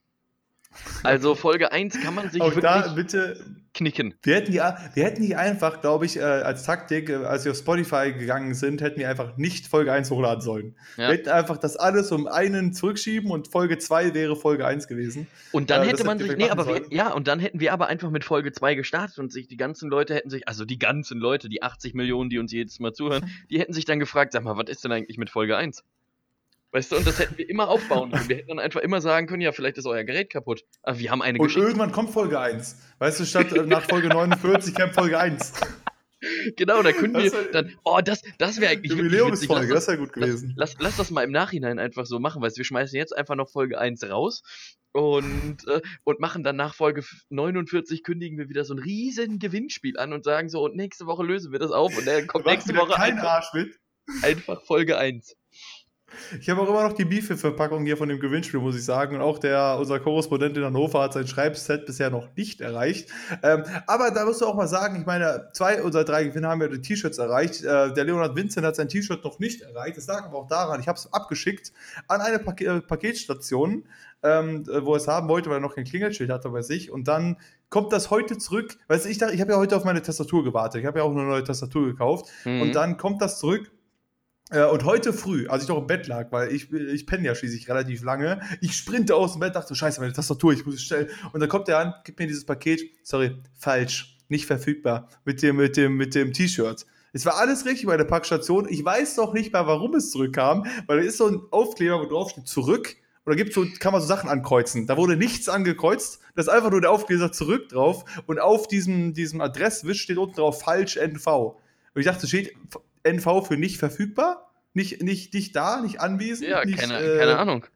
Also 1.02 1.34
Folge 1.34 1.72
1 1.72 2.00
kann 2.00 2.14
man 2.14 2.30
sich 2.30 2.40
auch 2.40 2.52
da 2.54 2.88
bitte, 2.94 3.44
knicken. 3.74 4.14
wir 4.22 4.36
hätten 4.36 4.52
die, 4.52 4.58
wir 4.58 5.04
hätten 5.04 5.22
die 5.22 5.36
einfach, 5.36 5.80
glaube 5.80 6.06
ich, 6.06 6.16
äh, 6.16 6.22
als 6.22 6.64
Taktik, 6.64 7.10
äh, 7.10 7.14
als 7.16 7.44
wir 7.44 7.52
auf 7.52 7.58
Spotify 7.58 8.12
gegangen 8.12 8.54
sind, 8.54 8.80
hätten 8.80 8.98
wir 8.98 9.08
einfach 9.08 9.36
nicht 9.36 9.66
Folge 9.68 9.92
1 9.92 10.10
hochladen 10.10 10.40
sollen. 10.40 10.76
Ja. 10.96 11.08
Wir 11.08 11.16
hätten 11.18 11.28
einfach 11.28 11.58
das 11.58 11.76
alles 11.76 12.10
um 12.12 12.26
einen 12.26 12.72
zurückschieben 12.72 13.30
und 13.30 13.48
Folge 13.48 13.78
2 13.78 14.14
wäre 14.14 14.34
Folge 14.36 14.66
1 14.66 14.88
gewesen. 14.88 15.26
Und 15.52 15.70
dann 15.70 15.82
Äh, 15.82 15.88
hätte 15.88 16.04
man 16.04 16.18
hätten 16.18 16.30
sich, 16.30 16.38
wir 16.38 16.46
nee, 16.46 16.50
aber 16.50 16.66
wir, 16.66 16.82
ja, 16.90 17.12
und 17.12 17.28
dann 17.28 17.38
hätten 17.38 17.60
wir 17.60 17.72
aber 17.72 17.86
einfach 17.88 18.10
mit 18.10 18.24
Folge 18.24 18.52
2 18.52 18.74
gestartet 18.74 19.18
und 19.18 19.32
sich 19.32 19.46
die 19.46 19.56
ganzen 19.56 19.90
Leute 19.90 20.14
hätten 20.14 20.30
sich, 20.30 20.48
also 20.48 20.64
die 20.64 20.78
ganzen 20.78 21.18
Leute, 21.18 21.48
die 21.48 21.62
80 21.62 21.94
Millionen, 21.94 22.30
die 22.30 22.38
uns 22.38 22.52
jedes 22.52 22.80
Mal 22.80 22.92
zuhören, 22.92 23.30
die 23.50 23.60
hätten 23.60 23.72
sich 23.72 23.84
dann 23.84 23.98
gefragt, 24.00 24.32
sag 24.32 24.42
mal, 24.42 24.56
was 24.56 24.68
ist 24.68 24.84
denn 24.84 24.92
eigentlich 24.92 25.18
mit 25.18 25.30
Folge 25.30 25.56
1? 25.56 25.84
Weißt 26.72 26.92
du, 26.92 26.96
und 26.96 27.06
das 27.06 27.18
hätten 27.18 27.38
wir 27.38 27.48
immer 27.48 27.68
aufbauen 27.68 28.10
können. 28.10 28.28
Wir 28.28 28.36
hätten 28.36 28.48
dann 28.48 28.58
einfach 28.58 28.80
immer 28.80 29.00
sagen 29.00 29.26
können, 29.26 29.40
ja, 29.40 29.52
vielleicht 29.52 29.78
ist 29.78 29.86
euer 29.86 30.04
Gerät 30.04 30.30
kaputt. 30.30 30.62
Aber 30.82 30.98
wir 30.98 31.10
haben 31.10 31.22
eine 31.22 31.38
Und 31.38 31.46
Geschichte. 31.46 31.66
irgendwann 31.68 31.92
kommt 31.92 32.10
Folge 32.10 32.38
1. 32.38 32.76
Weißt 32.98 33.20
du, 33.20 33.24
statt 33.24 33.52
äh, 33.52 33.62
nach 33.62 33.84
Folge 33.88 34.08
49 34.08 34.74
kommt 34.74 34.94
Folge 34.94 35.18
1. 35.18 35.52
Genau, 36.56 36.82
da 36.82 36.92
können 36.92 37.14
wir 37.14 37.24
Das 37.24 37.32
wär- 37.34 37.52
dann, 37.52 37.74
oh, 37.84 38.00
das, 38.04 38.22
das 38.38 38.60
wäre 38.60 38.72
eigentlich 38.72 38.90
wirklich 38.90 39.12
witzig. 39.12 39.18
Jubiläumsfolge, 39.20 39.72
Lass 39.74 39.84
das 39.86 39.88
wäre 39.88 39.98
gut 39.98 40.12
gewesen. 40.14 40.54
Lass, 40.56 40.74
lass 40.78 40.96
das 40.96 41.10
mal 41.10 41.22
im 41.22 41.30
Nachhinein 41.30 41.78
einfach 41.78 42.06
so 42.06 42.18
machen, 42.18 42.42
weißt 42.42 42.56
du, 42.56 42.60
wir 42.60 42.64
schmeißen 42.64 42.96
jetzt 42.96 43.16
einfach 43.16 43.36
noch 43.36 43.50
Folge 43.50 43.78
1 43.78 44.02
raus 44.10 44.42
und, 44.92 45.58
äh, 45.68 45.82
und 46.04 46.20
machen 46.20 46.42
dann 46.42 46.56
nach 46.56 46.74
Folge 46.74 47.04
49 47.28 48.02
kündigen 48.02 48.38
wir 48.38 48.48
wieder 48.48 48.64
so 48.64 48.74
ein 48.74 48.78
riesen 48.80 49.38
Gewinnspiel 49.38 49.98
an 49.98 50.12
und 50.14 50.24
sagen 50.24 50.48
so, 50.48 50.64
und 50.64 50.74
nächste 50.74 51.06
Woche 51.06 51.22
lösen 51.22 51.52
wir 51.52 51.58
das 51.58 51.70
auf 51.70 51.96
und 51.96 52.06
dann 52.06 52.26
kommt 52.26 52.46
Macht 52.46 52.54
nächste 52.56 52.74
Woche 52.76 52.94
kein 52.94 53.12
einfach, 53.18 53.28
Arsch 53.28 53.52
mit. 53.52 53.78
einfach 54.22 54.62
Folge 54.62 54.96
1. 54.96 55.36
Ich 56.40 56.48
habe 56.48 56.60
auch 56.60 56.68
immer 56.68 56.84
noch 56.84 56.92
die 56.92 57.04
Beefy-Verpackung 57.04 57.84
hier 57.84 57.96
von 57.96 58.08
dem 58.08 58.20
Gewinnspiel, 58.20 58.60
muss 58.60 58.76
ich 58.76 58.84
sagen. 58.84 59.16
Und 59.16 59.22
auch 59.22 59.38
der, 59.38 59.76
unser 59.78 59.98
Korrespondent 59.98 60.56
in 60.56 60.64
Hannover 60.64 61.02
hat 61.02 61.12
sein 61.12 61.26
Schreibset 61.26 61.84
bisher 61.84 62.10
noch 62.10 62.28
nicht 62.36 62.60
erreicht. 62.60 63.10
Ähm, 63.42 63.64
aber 63.86 64.10
da 64.12 64.24
musst 64.24 64.40
du 64.40 64.46
auch 64.46 64.54
mal 64.54 64.68
sagen, 64.68 65.00
ich 65.00 65.06
meine, 65.06 65.48
zwei 65.52 65.82
unserer 65.82 66.04
drei 66.04 66.24
Gewinner 66.24 66.50
haben 66.50 66.60
ja 66.60 66.68
die 66.68 66.80
T-Shirts 66.80 67.18
erreicht. 67.18 67.62
Äh, 67.64 67.92
der 67.92 68.04
Leonard 68.04 68.36
Vincent 68.36 68.64
hat 68.64 68.76
sein 68.76 68.88
T-Shirt 68.88 69.24
noch 69.24 69.38
nicht 69.38 69.62
erreicht. 69.62 69.96
Das 69.96 70.06
lag 70.06 70.24
aber 70.24 70.38
auch 70.38 70.46
daran, 70.46 70.80
ich 70.80 70.88
habe 70.88 70.98
es 70.98 71.12
abgeschickt 71.12 71.72
an 72.08 72.20
eine 72.20 72.38
Pak 72.38 72.60
äh, 72.60 72.80
Paketstation, 72.80 73.84
ähm, 74.22 74.64
äh, 74.68 74.84
wo 74.84 74.92
er 74.92 74.98
es 74.98 75.08
haben 75.08 75.28
wollte, 75.28 75.50
weil 75.50 75.58
er 75.58 75.60
noch 75.60 75.74
kein 75.74 75.84
Klingelschild 75.84 76.30
hatte 76.30 76.50
bei 76.50 76.62
sich. 76.62 76.90
Und 76.90 77.08
dann 77.08 77.36
kommt 77.68 77.92
das 77.92 78.10
heute 78.10 78.38
zurück. 78.38 78.78
Weißt 78.88 79.04
du, 79.04 79.08
ich 79.08 79.18
dachte, 79.18 79.34
ich 79.34 79.40
habe 79.40 79.52
ja 79.52 79.58
heute 79.58 79.76
auf 79.76 79.84
meine 79.84 80.02
Tastatur 80.02 80.44
gewartet. 80.44 80.80
Ich 80.80 80.86
habe 80.86 81.00
ja 81.00 81.04
auch 81.04 81.10
eine 81.10 81.24
neue 81.24 81.42
Tastatur 81.42 81.86
gekauft. 81.86 82.30
Mhm. 82.44 82.62
Und 82.62 82.74
dann 82.74 82.96
kommt 82.96 83.20
das 83.20 83.40
zurück. 83.40 83.70
Äh, 84.50 84.64
Und 84.64 84.84
heute 84.84 85.12
früh, 85.12 85.48
als 85.48 85.64
ich 85.64 85.68
noch 85.68 85.78
im 85.78 85.86
Bett 85.86 86.06
lag, 86.06 86.30
weil 86.30 86.52
ich, 86.52 86.72
ich 86.72 87.06
penne 87.06 87.24
ja 87.24 87.34
schließlich 87.34 87.68
relativ 87.68 88.02
lange, 88.02 88.40
ich 88.60 88.76
sprinte 88.76 89.14
aus 89.16 89.32
dem 89.32 89.40
Bett, 89.40 89.56
dachte, 89.56 89.74
scheiße, 89.74 90.00
meine 90.00 90.12
Tastatur, 90.12 90.52
ich 90.52 90.64
muss 90.64 90.76
es 90.76 90.82
stellen. 90.82 91.08
Und 91.32 91.40
dann 91.40 91.48
kommt 91.48 91.68
er 91.68 91.78
an, 91.78 91.94
gibt 92.04 92.18
mir 92.18 92.26
dieses 92.26 92.44
Paket, 92.44 92.82
sorry, 93.02 93.36
falsch, 93.58 94.18
nicht 94.28 94.46
verfügbar, 94.46 95.08
mit 95.24 95.42
dem, 95.42 95.56
mit 95.56 95.76
dem, 95.76 95.96
mit 95.96 96.14
dem 96.14 96.32
T-Shirt. 96.32 96.86
Es 97.12 97.24
war 97.24 97.36
alles 97.38 97.64
richtig 97.64 97.86
bei 97.86 97.96
der 97.96 98.04
Packstation. 98.04 98.68
Ich 98.68 98.84
weiß 98.84 99.16
doch 99.16 99.32
nicht 99.32 99.52
mal, 99.52 99.66
warum 99.66 99.94
es 99.94 100.10
zurückkam, 100.10 100.66
weil 100.86 100.98
da 100.98 101.02
ist 101.02 101.16
so 101.16 101.26
ein 101.26 101.40
Aufkleber, 101.50 102.00
wo 102.00 102.06
drauf 102.06 102.30
steht, 102.30 102.46
zurück. 102.46 102.94
Und 103.24 103.32
da 103.32 103.36
gibt's 103.36 103.54
so, 103.54 103.66
kann 103.80 103.92
man 103.92 104.00
so 104.02 104.06
Sachen 104.06 104.28
ankreuzen. 104.28 104.86
Da 104.86 104.96
wurde 104.96 105.16
nichts 105.16 105.48
angekreuzt. 105.48 106.20
Da 106.34 106.42
ist 106.42 106.48
einfach 106.48 106.70
nur 106.70 106.80
der 106.80 106.92
Aufkleber 106.92 107.32
zurück 107.32 107.70
drauf. 107.70 108.04
Und 108.26 108.38
auf 108.38 108.68
diesem, 108.68 109.14
diesem 109.14 109.40
Adresswisch 109.40 110.02
steht 110.02 110.18
unten 110.18 110.36
drauf 110.36 110.60
falsch 110.60 110.96
NV. 110.96 111.26
Und 111.26 111.56
ich 111.94 112.04
dachte, 112.04 112.26
steht 112.28 112.54
NV 113.06 113.46
für 113.46 113.56
nicht 113.56 113.78
verfügbar? 113.78 114.50
Nicht, 114.74 115.02
nicht, 115.02 115.32
nicht 115.32 115.56
da, 115.56 115.80
nicht 115.80 116.00
anwesend? 116.00 116.50
ja, 116.50 116.64
nicht, 116.64 116.78
keine, 116.78 116.98
äh, 116.98 117.18
keine 117.18 117.38
Ahnung. 117.38 117.66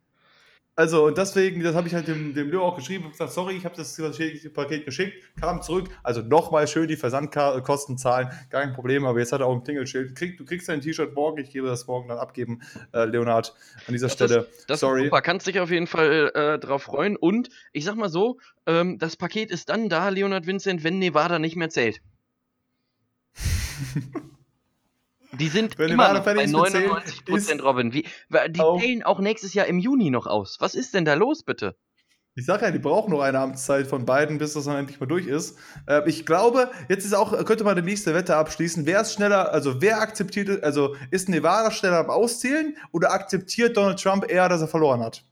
Also, 0.81 1.05
und 1.05 1.19
deswegen, 1.19 1.63
das 1.63 1.75
habe 1.75 1.89
ich 1.89 1.95
halt 1.95 2.09
dem, 2.09 2.33
dem 2.33 2.51
Leo 2.51 2.65
auch 2.65 2.75
geschrieben 2.75 3.05
und 3.05 3.11
gesagt, 3.11 3.33
sorry, 3.33 3.55
ich 3.55 3.67
habe 3.67 3.77
das 3.77 4.01
Paket 4.55 4.87
geschickt, 4.87 5.15
kam 5.39 5.61
zurück. 5.61 5.91
Also 6.03 6.23
nochmal 6.23 6.67
schön 6.69 6.89
die 6.89 6.97
Versandkosten 6.97 7.99
zahlen, 7.99 8.31
gar 8.49 8.63
kein 8.63 8.73
Problem, 8.73 9.05
aber 9.05 9.19
jetzt 9.19 9.33
hat 9.33 9.41
er 9.41 9.47
auch 9.47 9.55
ein 9.55 9.63
Klingelschild. 9.63 10.17
Krieg, 10.17 10.39
du 10.39 10.47
kriegst 10.47 10.71
dein 10.71 10.81
T-Shirt 10.81 11.15
morgen, 11.15 11.39
ich 11.39 11.51
gebe 11.51 11.67
das 11.67 11.87
morgen 11.87 12.09
dann 12.09 12.17
abgeben, 12.17 12.63
äh, 12.95 13.05
Leonard, 13.05 13.55
an 13.87 13.93
dieser 13.93 14.07
Das 14.07 14.15
Stelle. 14.15 14.49
Das 14.69 14.81
sorry. 14.81 15.03
ist 15.03 15.07
super, 15.09 15.21
kannst 15.21 15.47
dich 15.47 15.61
auf 15.61 15.71
jeden 15.71 15.87
Fall 15.87 16.31
äh, 16.35 16.59
drauf 16.59 16.85
freuen. 16.85 17.17
Und 17.17 17.51
ich 17.73 17.85
sag 17.85 17.97
mal 17.97 18.09
so, 18.09 18.39
ähm, 18.65 18.99
das 18.99 19.17
Paket 19.17 19.51
ist 19.51 19.69
dann 19.69 19.91
da, 19.91 20.09
Leonard 20.09 20.47
Vincent, 20.47 20.83
wenn 20.83 20.99
Nevada 20.99 21.39
nicht 21.39 21.57
mehr 21.57 21.69
zählt. 21.69 22.01
Die 25.33 25.49
sind 25.49 25.79
Wenn 25.79 25.91
immer 25.91 26.13
noch 26.13 26.25
bei 26.25 26.35
fertig 26.35 26.45
ist 26.47 26.53
mit 26.53 26.67
zählen, 26.73 26.91
99% 26.91 27.37
ist 27.37 27.63
Robin. 27.63 27.93
Wie, 27.93 28.05
die 28.49 28.61
auch- 28.61 28.81
zählen 28.81 29.03
auch 29.05 29.21
nächstes 29.21 29.55
Jahr 29.55 29.67
im 29.67 29.79
Juni 29.79 30.11
noch 30.11 30.27
aus. 30.27 30.57
Was 30.61 30.75
ist 30.75 30.95
denn 30.95 31.05
da 31.05 31.15
los, 31.15 31.43
bitte? 31.45 31.77
Ich 32.37 32.47
sage 32.47 32.65
ja, 32.65 32.71
die 32.71 32.79
brauchen 32.79 33.11
nur 33.11 33.25
eine 33.25 33.39
Amtszeit 33.41 33.87
von 33.89 34.07
beiden, 34.07 34.39
bis 34.39 34.55
das 34.55 34.65
dann 34.65 34.77
endlich 34.77 35.01
mal 35.01 35.07
durch 35.07 35.27
ist. 35.27 35.59
Äh, 35.87 36.09
ich 36.09 36.25
glaube, 36.25 36.71
jetzt 36.89 37.05
ist 37.05 37.13
auch, 37.13 37.45
könnte 37.45 37.65
man 37.65 37.75
die 37.77 37.83
nächste 37.83 38.15
Wette 38.15 38.37
abschließen. 38.37 38.87
Wer 38.87 39.01
ist 39.01 39.15
schneller, 39.15 39.53
also 39.53 39.83
wer 39.83 40.01
akzeptiert, 40.01 40.63
also 40.63 40.95
ist 41.11 41.29
Nevada 41.29 41.71
schneller 41.71 41.99
am 41.99 42.09
Auszählen 42.11 42.77
oder 42.93 43.13
akzeptiert 43.13 43.77
Donald 43.77 44.01
Trump 44.01 44.31
eher, 44.31 44.49
dass 44.49 44.61
er 44.61 44.69
verloren 44.69 45.01
hat? 45.01 45.25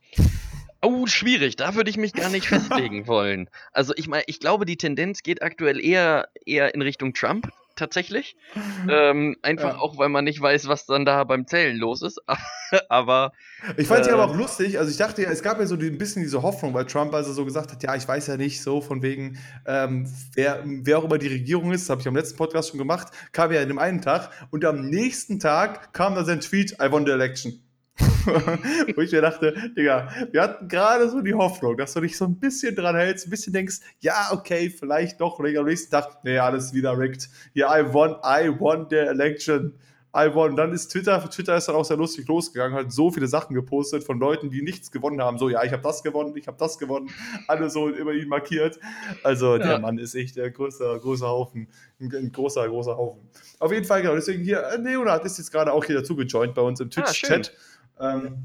Oh, 0.83 1.07
schwierig. 1.07 1.57
Da 1.57 1.75
würde 1.77 1.89
ich 1.91 1.97
mich 1.97 2.13
gar 2.13 2.31
nicht 2.31 2.47
festlegen 2.49 3.07
wollen. 3.07 3.49
Also 3.73 3.93
ich 3.97 4.09
meine, 4.09 4.25
ich 4.27 4.41
glaube, 4.41 4.67
die 4.67 4.77
Tendenz 4.77 5.23
geht 5.23 5.41
aktuell 5.43 5.81
eher, 5.81 6.29
eher 6.47 6.75
in 6.75 6.83
Richtung 6.83 7.15
Trump, 7.15 7.49
tatsächlich. 7.79 8.37
Ähm, 8.91 9.37
einfach 9.43 9.75
Ja. 9.75 9.79
auch, 9.81 9.99
weil 9.99 10.09
man 10.09 10.25
nicht 10.25 10.41
weiß, 10.41 10.69
was 10.69 10.87
dann 10.87 11.05
da 11.05 11.25
beim 11.25 11.47
Zählen 11.47 11.77
los 11.77 12.01
ist. 12.03 12.21
Aber 12.89 13.33
Ich 13.77 13.87
fand 13.89 14.03
es 14.03 14.09
Äh. 14.09 14.13
aber 14.13 14.25
auch 14.27 14.35
lustig. 14.37 14.79
Also 14.79 14.91
ich 14.91 14.97
dachte 14.97 15.23
ja, 15.23 15.31
es 15.31 15.43
gab 15.43 15.59
ja 15.59 15.67
so 15.67 15.75
ein 15.75 15.99
bisschen 15.99 16.23
diese 16.23 16.43
Hoffnung 16.43 16.73
bei 16.73 16.85
Trump, 16.85 17.13
als 17.15 17.27
er 17.27 17.33
so 17.35 17.45
gesagt 17.45 17.73
hat, 17.73 17.83
ja, 17.83 17.95
ich 17.97 18.07
weiß 18.07 18.27
ja 18.29 18.37
nicht 18.37 18.63
so 18.63 18.81
von 18.81 19.03
wegen, 19.03 19.39
ähm, 19.67 20.07
wer, 20.35 20.63
wer 20.65 20.99
auch 20.99 21.05
immer 21.05 21.19
die 21.19 21.29
Regierung 21.29 21.73
ist, 21.73 21.83
das 21.85 21.91
habe 21.91 22.01
ich 22.01 22.09
am 22.09 22.17
letzten 22.17 22.37
Podcast 22.37 22.71
schon 22.71 22.79
gemacht, 22.79 23.09
kam 23.33 23.53
ja 23.53 23.61
in 23.63 23.69
dem 23.69 23.79
einen 23.79 24.01
Tag 24.01 24.31
und 24.51 24.65
am 24.65 24.89
nächsten 24.89 25.39
Tag 25.41 25.93
kam 25.93 26.15
dann 26.15 26.25
sein 26.27 26.41
Tweet, 26.41 26.73
I 26.83 26.91
won 26.91 27.05
the 27.07 27.13
election. 27.13 27.63
Wo 28.95 29.01
ich 29.01 29.13
mir 29.13 29.21
dachte, 29.23 29.55
Digga, 29.77 30.09
wir 30.31 30.43
hatten 30.43 30.69
gerade 30.69 31.09
so 31.09 31.21
die 31.21 31.35
Hoffnung, 31.35 31.77
dass 31.77 31.95
du 31.95 32.01
dich 32.01 32.17
so 32.17 32.25
ein 32.27 32.39
bisschen 32.39 32.75
dran 32.77 32.97
hältst, 32.97 33.27
ein 33.27 33.31
bisschen 33.31 33.53
denkst, 33.53 33.79
ja, 34.01 34.29
okay, 34.33 34.71
vielleicht 34.71 35.21
doch, 35.21 35.39
und 35.39 35.57
am 35.57 35.65
nächsten 35.67 35.91
Tag, 35.91 36.23
nee, 36.25 36.39
alles 36.39 36.73
wieder 36.73 36.97
rigged. 36.99 37.29
Ja, 37.55 37.77
I 37.79 37.93
won, 37.93 38.17
I 38.25 38.51
won 38.59 38.87
the 38.91 38.97
election. 38.97 39.75
I 40.17 40.35
won. 40.35 40.57
Dann 40.57 40.73
ist 40.73 40.89
Twitter, 40.89 41.29
Twitter 41.29 41.55
ist 41.59 41.69
dann 41.69 41.77
auch 41.77 41.85
sehr 41.85 41.99
lustig 41.99 42.27
losgegangen, 42.27 42.77
hat 42.77 42.91
so 42.91 43.11
viele 43.11 43.27
Sachen 43.27 43.55
gepostet 43.55 44.03
von 44.05 44.19
Leuten, 44.19 44.49
die 44.49 44.63
nichts 44.63 44.91
gewonnen 44.91 45.21
haben. 45.21 45.37
So, 45.39 45.51
ja, 45.51 45.63
ich 45.65 45.71
habe 45.73 45.83
das 45.83 46.03
gewonnen, 46.03 46.35
ich 46.35 46.47
habe 46.47 46.57
das 46.59 46.79
gewonnen. 46.79 47.11
Alle 47.47 47.69
so 47.69 47.89
immer 47.91 48.13
ihn 48.13 48.27
markiert. 48.27 48.81
Also, 49.23 49.57
Ja. 49.57 49.67
der 49.67 49.79
Mann 49.81 49.99
ist 49.99 50.15
echt 50.15 50.37
der 50.37 50.51
größte, 50.51 50.99
große 51.03 51.27
Haufen. 51.27 51.69
Ein, 52.01 52.11
ein 52.15 52.33
großer, 52.33 52.67
großer 52.69 52.97
Haufen. 52.97 53.21
Auf 53.59 53.71
jeden 53.71 53.85
Fall, 53.85 54.01
genau. 54.01 54.15
Deswegen 54.15 54.43
hier, 54.43 54.63
äh, 54.63 54.77
Leonard 54.79 55.27
ist 55.27 55.37
jetzt 55.37 55.53
gerade 55.53 55.73
auch 55.75 55.85
hier 55.85 55.97
dazu 55.97 56.17
gejoint 56.17 56.55
bei 56.55 56.63
uns 56.63 56.81
im 56.81 56.89
Ah, 56.89 57.03
Twitch-Chat. 57.03 57.53
Ähm, 58.01 58.45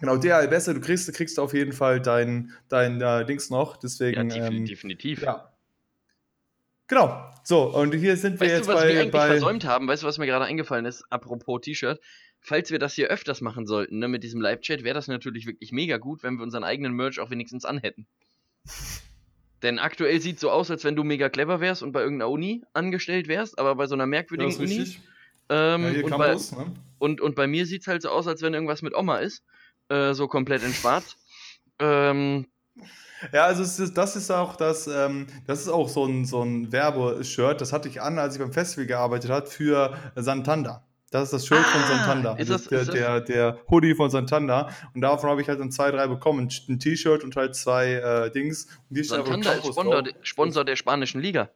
genau, 0.00 0.16
der 0.16 0.46
Beste, 0.48 0.74
du 0.74 0.80
kriegst, 0.80 1.08
du 1.08 1.12
kriegst 1.12 1.38
auf 1.38 1.54
jeden 1.54 1.72
Fall 1.72 2.00
dein, 2.00 2.52
dein 2.68 3.00
äh, 3.00 3.24
Dings 3.24 3.50
noch. 3.50 3.74
ja, 3.74 3.80
Deswegen, 3.82 4.30
defin- 4.30 4.46
ähm, 4.58 4.66
definitiv. 4.66 5.22
ja. 5.22 5.48
Genau. 6.88 7.30
So, 7.44 7.74
und 7.74 7.94
hier 7.94 8.16
sind 8.16 8.34
wir 8.38 8.46
Weißt 8.46 8.56
jetzt 8.58 8.68
du, 8.68 8.72
was 8.72 8.82
wir 8.82 8.88
bei, 8.94 9.00
eigentlich 9.00 9.12
bei 9.12 9.26
versäumt 9.28 9.64
haben? 9.64 9.88
Weißt 9.88 10.02
du, 10.02 10.06
was 10.06 10.18
mir 10.18 10.26
gerade 10.26 10.44
eingefallen 10.44 10.84
ist? 10.84 11.04
Apropos 11.10 11.60
T-Shirt. 11.62 12.00
Falls 12.40 12.70
wir 12.70 12.78
das 12.78 12.94
hier 12.94 13.08
öfters 13.08 13.40
machen 13.40 13.66
sollten, 13.66 13.98
ne, 14.00 14.08
mit 14.08 14.24
diesem 14.24 14.40
Live-Chat, 14.40 14.82
wäre 14.82 14.94
das 14.94 15.06
natürlich 15.08 15.46
wirklich 15.46 15.70
mega 15.72 15.96
gut, 15.98 16.22
wenn 16.22 16.34
wir 16.36 16.42
unseren 16.42 16.64
eigenen 16.64 16.92
Merch 16.92 17.20
auch 17.20 17.30
wenigstens 17.30 17.64
anhätten. 17.64 18.06
Denn 19.62 19.78
aktuell 19.78 20.20
sieht 20.20 20.40
so 20.40 20.50
aus, 20.50 20.70
als 20.70 20.82
wenn 20.82 20.96
du 20.96 21.04
mega 21.04 21.28
clever 21.28 21.60
wärst 21.60 21.84
und 21.84 21.92
bei 21.92 22.02
irgendeiner 22.02 22.30
Uni 22.30 22.64
angestellt 22.72 23.28
wärst, 23.28 23.58
aber 23.60 23.76
bei 23.76 23.86
so 23.86 23.94
einer 23.94 24.02
Ja, 24.04 24.08
merkwürdigen 24.08 24.56
Uni. 24.56 24.64
richtig. 24.76 25.00
Ähm, 25.48 25.82
Ja, 25.84 25.90
hier 25.90 26.04
und, 26.04 26.18
bei, 26.18 26.34
ne? 26.34 26.72
und, 26.98 27.20
und 27.20 27.34
bei 27.34 27.46
mir 27.46 27.66
sieht 27.66 27.82
es 27.82 27.86
halt 27.88 28.02
so 28.02 28.08
aus, 28.10 28.26
als 28.26 28.42
wenn 28.42 28.54
irgendwas 28.54 28.82
mit 28.82 28.94
Oma 28.94 29.18
ist. 29.18 29.42
Äh, 29.88 30.14
so 30.14 30.28
komplett 30.28 30.62
in 30.62 30.72
schwarz. 30.72 31.16
Ähm, 31.78 32.46
Ja, 33.32 33.44
also 33.44 33.62
ist, 33.62 33.96
das 33.96 34.16
ist 34.16 34.30
auch 34.30 34.56
das, 34.56 34.86
ähm, 34.86 35.26
das 35.46 35.60
ist 35.60 35.68
auch 35.68 35.88
so 35.88 36.04
ein, 36.06 36.24
so 36.24 36.42
ein 36.42 36.72
Werbeshirt, 36.72 37.60
das 37.60 37.72
hatte 37.72 37.88
ich 37.88 38.00
an, 38.00 38.18
als 38.18 38.34
ich 38.34 38.40
beim 38.40 38.52
Festival 38.52 38.86
gearbeitet 38.86 39.30
habe 39.30 39.46
für 39.46 39.96
Santander. 40.16 40.84
Das 41.10 41.24
ist 41.24 41.32
das 41.34 41.46
Shirt 41.46 41.58
von 41.64 41.82
Ah, 41.82 41.86
Santander. 41.88 42.38
ist 42.38 42.48
das 42.50 42.64
das- 42.64 42.72
ist 42.72 42.88
ist 42.88 42.94
der, 42.94 43.18
das- 43.20 43.26
der, 43.28 43.52
der 43.52 43.58
Hoodie 43.70 43.94
von 43.94 44.08
Santander. 44.10 44.70
Und 44.94 45.02
davon 45.02 45.28
habe 45.28 45.42
ich 45.42 45.48
halt 45.48 45.60
dann 45.60 45.70
zwei, 45.70 45.90
drei 45.90 46.06
bekommen. 46.06 46.48
Ein 46.68 46.78
T-Shirt 46.78 47.22
und 47.22 47.36
halt 47.36 47.54
zwei 47.54 47.92
äh, 47.92 48.30
Dings. 48.30 48.66
Und 48.88 48.96
einfach 48.98 49.08
Santander 49.26 49.56
ist 49.58 49.66
Sponsor. 49.66 50.04
Sponsor 50.22 50.64
der 50.64 50.76
spanischen 50.76 51.20
Liga. 51.20 51.50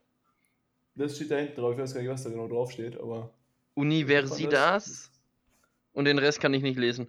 Das 0.93 1.15
steht 1.15 1.31
da 1.31 1.37
hinten 1.37 1.59
drauf. 1.59 1.73
Ich 1.73 1.79
weiß 1.79 1.93
gar 1.95 2.01
nicht, 2.01 2.09
was 2.11 2.23
da 2.23 2.29
genau 2.29 2.47
drauf 2.47 2.71
steht, 2.71 2.99
aber. 2.99 3.31
Universidas. 3.77 5.11
Und 5.93 6.05
den 6.05 6.17
Rest 6.17 6.41
kann 6.41 6.53
ich 6.53 6.63
nicht 6.63 6.79
lesen. 6.79 7.07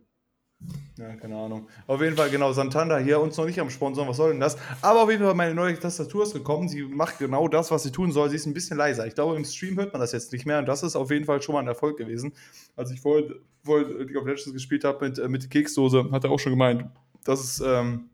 Ja, 0.98 1.14
keine 1.16 1.36
Ahnung. 1.36 1.68
Auf 1.86 2.02
jeden 2.02 2.16
Fall, 2.16 2.30
genau, 2.30 2.52
Santander 2.52 2.98
hier 2.98 3.20
uns 3.20 3.36
noch 3.36 3.46
nicht 3.46 3.60
am 3.60 3.70
Sponsoren, 3.70 4.08
was 4.08 4.16
soll 4.16 4.32
denn 4.32 4.40
das? 4.40 4.58
Aber 4.82 5.02
auf 5.02 5.10
jeden 5.10 5.22
Fall, 5.22 5.34
meine 5.34 5.54
neue 5.54 5.78
Tastatur 5.78 6.24
ist 6.24 6.32
gekommen. 6.32 6.68
Sie 6.68 6.82
macht 6.82 7.18
genau 7.18 7.48
das, 7.48 7.70
was 7.70 7.84
sie 7.84 7.92
tun 7.92 8.12
soll. 8.12 8.28
Sie 8.28 8.36
ist 8.36 8.46
ein 8.46 8.54
bisschen 8.54 8.76
leiser. 8.76 9.06
Ich 9.06 9.14
glaube, 9.14 9.36
im 9.36 9.44
Stream 9.44 9.76
hört 9.76 9.92
man 9.92 10.00
das 10.00 10.12
jetzt 10.12 10.32
nicht 10.32 10.44
mehr. 10.44 10.58
Und 10.58 10.66
das 10.66 10.82
ist 10.82 10.96
auf 10.96 11.10
jeden 11.10 11.24
Fall 11.24 11.40
schon 11.40 11.54
mal 11.54 11.60
ein 11.60 11.68
Erfolg 11.68 11.96
gewesen. 11.96 12.32
Als 12.76 12.90
ich 12.90 13.00
vorhin, 13.00 13.34
vorhin 13.62 14.06
League 14.06 14.16
of 14.16 14.26
Legends 14.26 14.52
gespielt 14.52 14.84
habe 14.84 15.08
mit, 15.08 15.18
äh, 15.18 15.28
mit 15.28 15.42
der 15.42 15.50
Keksdose, 15.50 16.10
hat 16.10 16.24
er 16.24 16.30
auch 16.30 16.40
schon 16.40 16.52
gemeint, 16.52 16.84
dass 17.24 17.40
es, 17.40 17.60
ähm, 17.60 18.10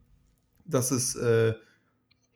dass 0.67 0.91
es 0.91 1.17
äh, 1.17 1.55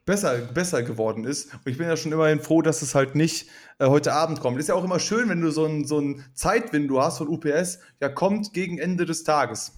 besser, 0.08 0.38
besser 0.38 0.82
geworden 0.82 1.24
ist. 1.24 1.52
Und 1.52 1.66
ich 1.66 1.76
bin 1.76 1.86
ja 1.86 1.96
schon 1.96 2.12
immerhin 2.12 2.40
froh, 2.40 2.62
dass 2.62 2.80
es 2.80 2.94
halt 2.94 3.14
nicht 3.14 3.48
äh, 3.78 3.86
heute 3.86 4.14
Abend 4.14 4.40
kommt. 4.40 4.58
Ist 4.58 4.68
ja 4.68 4.74
auch 4.74 4.84
immer 4.84 4.98
schön, 4.98 5.28
wenn 5.28 5.42
du 5.42 5.50
so 5.50 5.66
ein, 5.66 5.84
so 5.84 6.00
ein 6.00 6.24
Zeitwindow 6.32 7.02
hast 7.02 7.18
von 7.18 7.28
UPS, 7.28 7.78
ja, 8.00 8.08
kommt 8.08 8.54
gegen 8.54 8.78
Ende 8.78 9.04
des 9.04 9.22
Tages. 9.22 9.72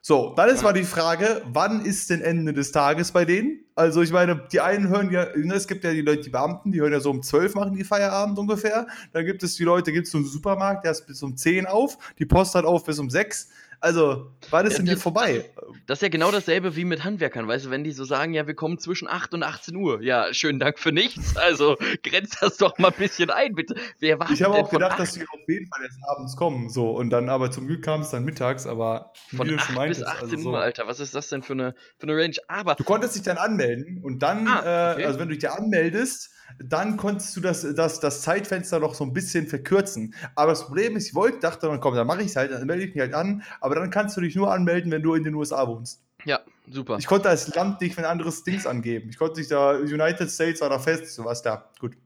So, 0.00 0.32
dann 0.36 0.48
ist 0.48 0.62
mal 0.62 0.72
die 0.72 0.84
Frage, 0.84 1.42
wann 1.52 1.84
ist 1.84 2.08
denn 2.08 2.22
Ende 2.22 2.54
des 2.54 2.72
Tages 2.72 3.12
bei 3.12 3.26
denen? 3.26 3.64
Also 3.74 4.00
ich 4.00 4.10
meine, 4.10 4.40
die 4.50 4.60
einen 4.60 4.88
hören 4.88 5.10
ja, 5.10 5.26
ne, 5.36 5.54
es 5.54 5.68
gibt 5.68 5.84
ja 5.84 5.92
die 5.92 6.00
Leute, 6.00 6.22
die 6.22 6.30
Beamten, 6.30 6.72
die 6.72 6.80
hören 6.80 6.92
ja 6.92 7.00
so 7.00 7.10
um 7.10 7.22
12 7.22 7.54
machen 7.54 7.74
die 7.74 7.84
Feierabend 7.84 8.38
ungefähr. 8.38 8.86
Dann 9.12 9.26
gibt 9.26 9.42
es 9.42 9.56
die 9.56 9.64
Leute, 9.64 9.92
gibt 9.92 10.06
es 10.06 10.12
so 10.12 10.18
einen 10.18 10.26
Supermarkt, 10.26 10.84
der 10.84 10.92
ist 10.92 11.06
bis 11.06 11.22
um 11.22 11.36
10 11.36 11.66
auf, 11.66 11.98
die 12.18 12.24
Post 12.24 12.54
hat 12.54 12.64
auf 12.64 12.84
bis 12.84 12.98
um 12.98 13.10
6. 13.10 13.50
Also, 13.80 14.32
wann 14.50 14.66
ist 14.66 14.72
Ja, 14.72 14.78
denn 14.78 14.86
hier 14.86 14.94
das- 14.94 15.02
vorbei? 15.02 15.44
Das 15.86 15.98
ist 15.98 16.02
ja 16.02 16.08
genau 16.08 16.30
dasselbe 16.32 16.74
wie 16.76 16.84
mit 16.84 17.04
Handwerkern, 17.04 17.46
weißt 17.46 17.66
du, 17.66 17.70
wenn 17.70 17.84
die 17.84 17.92
so 17.92 18.04
sagen, 18.04 18.34
ja, 18.34 18.46
wir 18.46 18.54
kommen 18.54 18.78
zwischen 18.78 19.06
8 19.08 19.34
und 19.34 19.42
18 19.42 19.76
Uhr. 19.76 20.02
Ja, 20.02 20.32
schönen 20.34 20.58
Dank 20.58 20.78
für 20.78 20.90
nichts. 20.92 21.36
Also 21.36 21.76
grenzt 22.02 22.38
das 22.40 22.56
doch 22.56 22.76
mal 22.78 22.88
ein 22.88 22.94
bisschen 22.98 23.30
ein, 23.30 23.54
bitte. 23.54 23.74
Wer 24.00 24.18
wartet 24.18 24.36
Ich 24.36 24.42
habe 24.42 24.54
auch 24.56 24.70
gedacht, 24.70 24.92
8, 24.92 25.00
dass 25.00 25.12
die 25.12 25.22
auf 25.22 25.38
jeden 25.48 25.66
Fall 25.68 25.84
erst 25.84 25.98
abends 26.08 26.36
kommen, 26.36 26.68
so. 26.70 26.90
Und 26.90 27.10
dann, 27.10 27.28
aber 27.28 27.50
zum 27.50 27.66
Glück 27.68 27.82
kam 27.84 28.00
es 28.00 28.10
dann 28.10 28.24
mittags, 28.24 28.66
aber 28.66 29.12
von 29.36 29.46
wie 29.46 29.52
du 29.52 29.56
8 29.58 29.66
schon 29.66 29.74
bis 29.74 29.76
meintest, 29.76 30.06
18 30.06 30.22
also 30.30 30.36
so. 30.42 30.50
Uhr, 30.50 30.60
Alter? 30.60 30.86
Was 30.86 30.98
ist 31.00 31.14
das 31.14 31.28
denn 31.28 31.42
für 31.42 31.52
eine, 31.52 31.74
für 31.98 32.08
eine 32.08 32.16
Range? 32.16 32.34
Aber 32.48 32.74
Du 32.74 32.84
konntest 32.84 33.14
dich 33.14 33.22
dann 33.22 33.36
anmelden 33.38 34.00
und 34.02 34.18
dann, 34.22 34.48
Ah, 34.48 34.92
okay. 34.92 35.02
äh, 35.02 35.06
also 35.06 35.18
wenn 35.20 35.28
du 35.28 35.34
dich 35.34 35.42
da 35.44 35.52
anmeldest, 35.54 36.30
dann 36.58 36.96
konntest 36.96 37.36
du 37.36 37.40
das, 37.40 37.66
das, 37.74 38.00
das 38.00 38.22
Zeitfenster 38.22 38.80
noch 38.80 38.94
so 38.94 39.04
ein 39.04 39.12
bisschen 39.12 39.46
verkürzen. 39.46 40.14
Aber 40.34 40.52
das 40.52 40.66
Problem 40.66 40.96
ist, 40.96 41.08
ich 41.08 41.14
wollte, 41.14 41.40
dachte 41.40 41.66
dann, 41.66 41.80
komm, 41.80 41.94
dann 41.94 42.06
mache 42.06 42.22
ich 42.22 42.28
es 42.28 42.36
halt, 42.36 42.50
dann 42.52 42.66
melde 42.66 42.84
ich 42.84 42.94
mich 42.94 43.00
halt 43.00 43.14
an, 43.14 43.42
aber 43.60 43.74
dann 43.74 43.90
kannst 43.90 44.16
du 44.16 44.20
dich 44.20 44.34
nur 44.34 44.52
anmelden, 44.52 44.90
wenn 44.90 45.02
du 45.02 45.14
in 45.14 45.24
den 45.24 45.34
USA 45.34 45.66
wohnst. 45.68 46.02
ja, 46.24 46.40
super. 46.70 46.96
Ich 46.98 47.06
konnte 47.06 47.28
als 47.28 47.54
Land 47.54 47.80
nicht 47.80 47.98
ein 47.98 48.04
anderes 48.04 48.42
Dings 48.44 48.66
angeben. 48.66 49.10
Ich 49.10 49.18
konnte 49.18 49.38
nicht 49.40 49.50
da, 49.50 49.72
United 49.76 50.30
States 50.30 50.60
war 50.60 50.70
da 50.70 50.78
fest, 50.78 51.14
so 51.14 51.24
was 51.24 51.42
da. 51.42 51.70
Gut. 51.80 51.96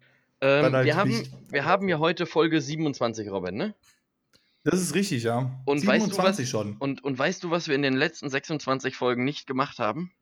Ähm, 0.40 0.72
halt 0.72 0.84
wir, 0.86 0.96
haben, 0.96 1.10
nicht. 1.10 1.32
wir 1.50 1.64
haben 1.64 1.88
ja 1.88 1.98
heute 2.00 2.26
Folge 2.26 2.60
27, 2.60 3.30
Robin, 3.30 3.54
ne? 3.54 3.74
Das 4.64 4.80
ist 4.80 4.94
richtig, 4.94 5.22
ja. 5.24 5.50
Und 5.64 5.86
weißt 5.86 6.12
du 6.12 6.18
was- 6.18 6.48
schon. 6.48 6.76
Und, 6.78 7.02
und 7.02 7.18
weißt 7.18 7.42
du, 7.44 7.50
was 7.50 7.68
wir 7.68 7.74
in 7.74 7.82
den 7.82 7.94
letzten 7.94 8.28
26 8.28 8.94
Folgen 8.96 9.24
nicht 9.24 9.46
gemacht 9.46 9.78
haben? 9.78 10.12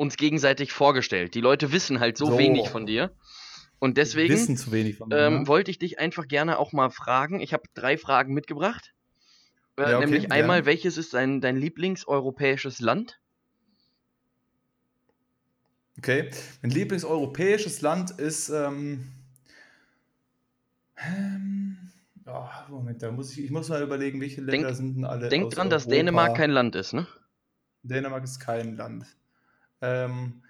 Uns 0.00 0.16
gegenseitig 0.16 0.72
vorgestellt. 0.72 1.34
Die 1.34 1.42
Leute 1.42 1.72
wissen 1.72 2.00
halt 2.00 2.16
so, 2.16 2.24
So. 2.24 2.38
wenig 2.38 2.70
von 2.70 2.86
dir. 2.86 3.10
Und 3.80 3.98
deswegen 3.98 4.32
Wissen 4.32 4.56
zu 4.56 4.72
wenig 4.72 4.96
von 4.96 5.08
mir. 5.10 5.18
ähm, 5.18 5.46
wollte 5.46 5.70
ich 5.70 5.78
dich 5.78 5.98
einfach 5.98 6.26
gerne 6.26 6.58
auch 6.58 6.72
mal 6.72 6.88
fragen. 6.88 7.40
Ich 7.40 7.52
habe 7.52 7.64
drei 7.74 7.98
Fragen 7.98 8.32
mitgebracht. 8.32 8.94
Äh, 9.76 9.82
Ja, 9.82 9.96
okay, 9.98 10.06
nämlich 10.06 10.32
einmal, 10.32 10.64
welches 10.64 10.96
ist 10.96 11.12
dein, 11.12 11.42
dein 11.42 11.56
Lieblingseuropäisches 11.58 12.80
Land? 12.80 13.20
Okay. 15.98 16.30
Mein 16.62 16.70
Lieblingseuropäisches 16.70 17.82
Land 17.82 18.10
ist. 18.12 18.48
Ähm, 18.48 19.04
ähm, 20.96 21.76
oh, 22.26 22.48
Moment, 22.70 23.02
da 23.02 23.10
muss 23.12 23.32
ich, 23.32 23.44
ich 23.44 23.50
muss 23.50 23.68
mal 23.68 23.82
überlegen, 23.82 24.18
welche 24.22 24.40
Länder 24.40 24.68
Denk- 24.68 24.76
sind 24.76 24.94
denn 24.96 25.04
alle. 25.04 25.28
Denk 25.28 25.50
dran, 25.50 25.68
dass 25.68 25.82
Europa? 25.84 25.96
Dänemark 25.96 26.36
kein 26.36 26.50
Land 26.50 26.74
ist, 26.74 26.94
ne? 26.94 27.06
Dänemark 27.82 28.24
ist 28.24 28.40
kein 28.40 28.76
Land. 28.76 29.04
Ähm, 29.82 30.42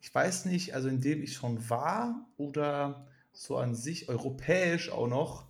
ich 0.00 0.14
weiß 0.14 0.46
nicht, 0.46 0.74
also 0.74 0.88
in 0.88 1.00
dem 1.00 1.22
ich 1.22 1.34
schon 1.34 1.68
war 1.68 2.26
oder 2.36 3.06
so 3.32 3.56
an 3.58 3.74
sich 3.74 4.08
europäisch 4.08 4.90
auch 4.90 5.06
noch. 5.08 5.46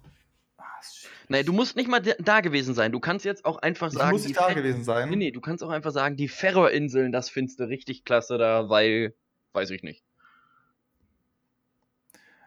Ah, 0.57 1.43
du 1.43 1.53
musst 1.53 1.77
nicht 1.77 1.89
mal 1.89 2.01
da- 2.01 2.41
gewesen 2.41 2.75
sein. 2.75 2.91
Du 2.91 3.01
kannst 3.01 3.25
jetzt 3.25 3.45
auch 3.45 3.59
einfach 3.59 3.91
sagen. 3.93 4.11
muss 4.13 4.23
die 4.23 4.29
nicht 4.29 4.41
da 4.41 4.49
Fer- 4.49 4.55
gewesen 4.55 4.83
sein. 4.83 5.09
Nee, 5.11 5.17
nee, 5.17 5.31
du 5.31 5.41
kannst 5.41 5.63
auch 5.63 5.69
einfach 5.71 5.93
sagen, 5.93 6.17
die 6.17 6.27
Färöerinseln, 6.29 7.13
das 7.13 7.29
findest 7.31 7.61
du 7.61 7.65
richtig 7.65 8.05
klasse 8.05 8.39
da, 8.39 8.69
weil. 8.69 9.15
Weiß 9.53 9.71
ich 9.71 9.83
nicht. 9.83 10.05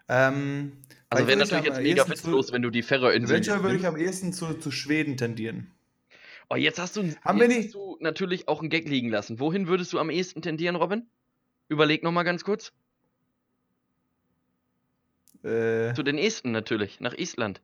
Ähm, 0.10 0.74
Also 1.10 1.28
wäre 1.28 1.38
natürlich 1.40 1.66
jetzt 1.66 1.82
mega 1.82 2.08
witzlos, 2.10 2.52
wenn 2.52 2.62
du 2.62 2.70
die 2.70 2.82
Färöerinseln. 2.82 3.40
Welcher 3.40 3.62
würde 3.64 3.76
ich 3.78 3.82
nimmst. 3.84 3.96
am 3.96 4.02
ehesten 4.02 4.34
zu, 4.34 4.54
zu 4.56 4.72
Schweden 4.72 5.16
tendieren? 5.18 5.72
Oh, 6.54 6.56
jetzt 6.56 6.78
hast 6.78 6.96
du, 6.96 7.02
Haben 7.24 7.40
jetzt 7.40 7.66
hast 7.66 7.74
du 7.74 7.98
natürlich 8.00 8.48
auch 8.48 8.60
einen 8.60 8.70
Gag 8.70 8.88
liegen 8.88 9.10
lassen. 9.10 9.40
Wohin 9.40 9.68
würdest 9.68 9.92
du 9.92 9.98
am 9.98 10.12
ehesten 10.12 10.44
tendieren, 10.44 10.76
Robin? 10.76 11.08
Überleg 11.68 12.04
nochmal 12.04 12.26
ganz 12.26 12.44
kurz. 12.44 12.72
Äh, 15.44 15.94
Zu 15.96 16.04
den 16.04 16.20
Esten 16.20 16.52
natürlich, 16.52 17.00
nach 17.00 17.16
Island. 17.16 17.62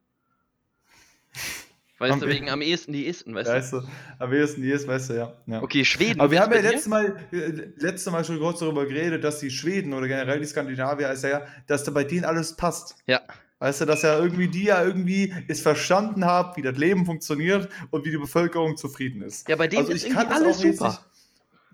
Weißt 2.00 2.14
Am 2.14 2.22
du, 2.22 2.28
wegen 2.28 2.50
am 2.50 2.62
ehesten 2.62 2.94
die 2.94 3.10
Esten, 3.10 3.36
weißt 3.36 3.50
weißt 3.50 3.74
du, 3.74 3.82
am 4.20 4.32
ehesten 4.32 4.64
hier 4.64 4.76
ist, 4.76 4.88
weißt 4.88 5.10
du, 5.10 5.14
ja. 5.16 5.34
ja. 5.48 5.62
Okay, 5.62 5.84
Schweden. 5.84 6.22
Aber 6.22 6.32
wir 6.32 6.40
haben 6.40 6.54
ja 6.54 6.62
letztes 6.62 6.88
Mal, 6.88 7.18
äh, 7.34 7.72
letztes 7.76 8.10
Mal 8.10 8.24
schon 8.24 8.40
kurz 8.40 8.60
darüber 8.60 8.86
geredet, 8.86 9.22
dass 9.22 9.40
die 9.40 9.52
Schweden 9.52 9.92
oder 9.92 10.08
generell 10.08 10.40
die 10.40 10.46
Skandinavier, 10.46 11.10
ist 11.10 11.26
ja, 11.26 11.46
dass 11.68 11.84
da 11.84 11.92
bei 11.92 12.06
denen 12.06 12.24
alles 12.24 12.56
passt. 12.56 12.96
Ja. 13.06 13.22
Weißt 13.60 13.82
du, 13.82 13.86
dass 13.86 14.04
ja 14.04 14.18
irgendwie 14.18 14.48
die 14.48 14.64
ja 14.64 14.84
irgendwie 14.84 15.34
es 15.50 15.60
verstanden 15.62 16.24
haben, 16.24 16.56
wie 16.56 16.62
das 16.62 16.78
Leben 16.78 17.06
funktioniert 17.06 17.70
und 17.92 18.06
wie 18.06 18.12
die 18.12 18.18
Bevölkerung 18.18 18.78
zufrieden 18.78 19.22
ist. 19.22 19.50
Ja, 19.50 19.58
bei 19.58 19.68
denen 19.68 19.82
Also 19.82 19.92
ist 19.94 20.06
irgendwie 20.06 20.28
alles 20.28 20.60
super. 20.60 21.00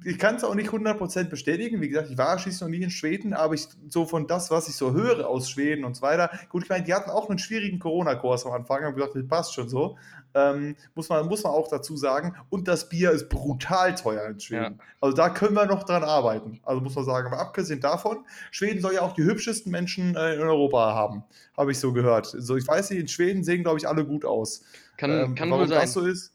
Ich 0.04 0.20
kann 0.20 0.36
es 0.36 0.44
auch 0.44 0.56
nicht 0.56 0.70
100% 0.70 1.30
bestätigen. 1.30 1.80
Wie 1.82 1.88
gesagt, 1.90 2.10
ich 2.12 2.18
war 2.18 2.38
schließlich 2.38 2.62
noch 2.62 2.68
nie 2.68 2.84
in 2.84 2.90
Schweden, 2.92 3.34
aber 3.34 3.54
ich 3.54 3.68
so 3.90 4.06
von 4.06 4.28
das, 4.28 4.52
was 4.52 4.68
ich 4.68 4.76
so 4.76 4.94
höre 4.94 5.28
aus 5.28 5.50
Schweden 5.50 5.86
und 5.86 5.96
so 5.96 6.02
weiter. 6.02 6.30
Gut, 6.50 6.64
ich 6.64 6.70
meine, 6.70 6.84
die 6.84 6.94
hatten 6.94 7.10
auch 7.10 7.30
einen 7.30 7.40
schwierigen 7.40 7.80
Corona-Kurs 7.80 8.46
am 8.46 8.52
Anfang, 8.52 8.84
haben 8.84 8.96
gesagt, 8.96 9.16
das 9.16 9.28
passt 9.28 9.54
schon 9.54 9.70
so. 9.70 9.98
Ähm, 10.34 10.76
muss, 10.96 11.08
man, 11.08 11.26
muss 11.28 11.44
man 11.44 11.54
auch 11.54 11.70
dazu 11.70 11.96
sagen. 11.96 12.36
Und 12.50 12.68
das 12.68 12.90
Bier 12.90 13.12
ist 13.12 13.30
brutal 13.30 13.96
teuer 13.96 14.26
in 14.28 14.40
Schweden. 14.40 14.82
Also 15.00 15.16
da 15.16 15.30
können 15.30 15.56
wir 15.56 15.66
noch 15.66 15.84
dran 15.84 16.04
arbeiten. 16.04 16.60
Also 16.64 16.82
muss 16.82 16.94
man 16.96 17.06
sagen. 17.06 17.28
Aber 17.28 17.40
abgesehen 17.40 17.80
davon, 17.80 18.26
Schweden 18.52 18.82
soll 18.82 18.96
ja 18.96 19.02
auch 19.02 19.14
die 19.14 19.24
hübschesten 19.24 19.72
Menschen 19.72 20.14
äh, 20.18 20.34
in 20.36 20.42
Europa 20.42 20.94
haben. 20.94 21.24
Habe 21.56 21.72
ich 21.72 21.80
so 21.80 21.94
gehört. 21.94 22.26
So, 22.38 22.58
ich 22.58 22.68
weiß 22.68 22.90
nicht, 22.90 23.00
in 23.00 23.08
Schweden 23.08 23.46
sehen, 23.46 23.64
glaube 23.64 23.78
ich, 23.80 23.88
alle 23.88 24.06
gut 24.06 24.26
aus. 24.26 24.62
Kann, 24.98 25.10
Ähm, 25.10 25.36
kann 25.36 25.50
warum 25.50 25.62
wohl 25.64 25.68
sein. 25.70 25.80
das 25.82 25.94
so 25.94 26.02
ist, 26.02 26.34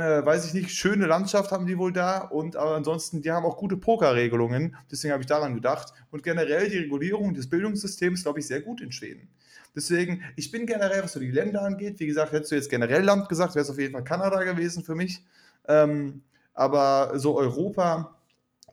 äh, 0.00 0.24
weiß 0.24 0.46
ich 0.46 0.54
nicht. 0.54 0.70
Schöne 0.70 1.06
Landschaft 1.06 1.50
haben 1.50 1.66
die 1.66 1.76
wohl 1.76 1.92
da 1.92 2.18
und 2.18 2.56
aber 2.56 2.76
ansonsten, 2.76 3.22
die 3.22 3.30
haben 3.30 3.44
auch 3.44 3.56
gute 3.56 3.76
Pokerregelungen. 3.76 4.76
Deswegen 4.90 5.12
habe 5.12 5.22
ich 5.22 5.26
daran 5.26 5.54
gedacht. 5.54 5.92
Und 6.10 6.22
generell 6.22 6.70
die 6.70 6.78
Regulierung 6.78 7.34
des 7.34 7.48
Bildungssystems, 7.48 8.22
glaube 8.22 8.40
ich, 8.40 8.46
sehr 8.46 8.60
gut 8.60 8.80
in 8.80 8.92
Schweden. 8.92 9.28
Deswegen, 9.74 10.22
ich 10.36 10.50
bin 10.50 10.66
generell, 10.66 11.02
was 11.02 11.12
so 11.12 11.20
die 11.20 11.30
Länder 11.30 11.62
angeht, 11.62 11.98
wie 11.98 12.06
gesagt, 12.06 12.32
hättest 12.32 12.52
du 12.52 12.56
jetzt 12.56 12.70
generell 12.70 13.02
Land 13.02 13.28
gesagt, 13.28 13.54
wäre 13.54 13.62
es 13.62 13.70
auf 13.70 13.78
jeden 13.78 13.92
Fall 13.92 14.04
Kanada 14.04 14.42
gewesen 14.44 14.84
für 14.84 14.94
mich. 14.94 15.24
Ähm, 15.66 16.22
aber 16.54 17.18
so 17.18 17.36
Europa, 17.36 18.16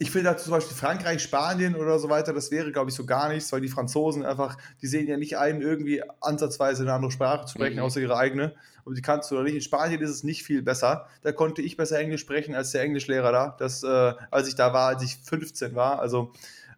ich 0.02 0.12
finde 0.12 0.30
da 0.32 0.38
zum 0.38 0.52
Beispiel 0.52 0.76
Frankreich, 0.76 1.22
Spanien 1.22 1.76
oder 1.76 2.00
so 2.00 2.10
weiter, 2.10 2.34
das 2.34 2.50
wäre, 2.52 2.72
glaube 2.72 2.90
ich, 2.90 2.96
so 2.96 3.06
gar 3.06 3.30
nichts, 3.30 3.52
weil 3.52 3.62
die 3.62 3.68
Franzosen 3.68 4.26
einfach, 4.26 4.58
die 4.82 4.88
sehen 4.88 5.08
ja 5.08 5.18
nicht 5.18 5.38
ein, 5.38 5.62
irgendwie 5.62 6.02
ansatzweise 6.22 6.84
eine 6.84 6.94
andere 6.94 7.12
Sprache 7.12 7.46
zu 7.46 7.56
sprechen, 7.58 7.76
Mhm. 7.78 7.84
außer 7.84 8.00
ihre 8.00 8.16
eigene. 8.18 8.56
Aber 8.86 8.96
die 8.96 9.02
kannst 9.02 9.30
du 9.30 9.36
doch 9.36 9.44
nicht. 9.44 9.56
In 9.56 9.62
Spanien 9.62 10.02
ist 10.02 10.10
es 10.10 10.24
nicht 10.24 10.44
viel 10.44 10.62
besser. 10.64 11.08
Da 11.22 11.32
konnte 11.34 11.62
ich 11.62 11.76
besser 11.78 12.00
Englisch 12.00 12.22
sprechen 12.22 12.56
als 12.56 12.72
der 12.72 12.82
Englischlehrer 12.82 13.32
da, 13.32 13.56
das, 13.60 13.84
äh, 13.84 14.14
als 14.32 14.48
ich 14.48 14.56
da 14.56 14.74
war, 14.74 14.88
als 14.88 15.04
ich 15.04 15.18
15 15.18 15.76
war. 15.76 16.00
Also 16.00 16.32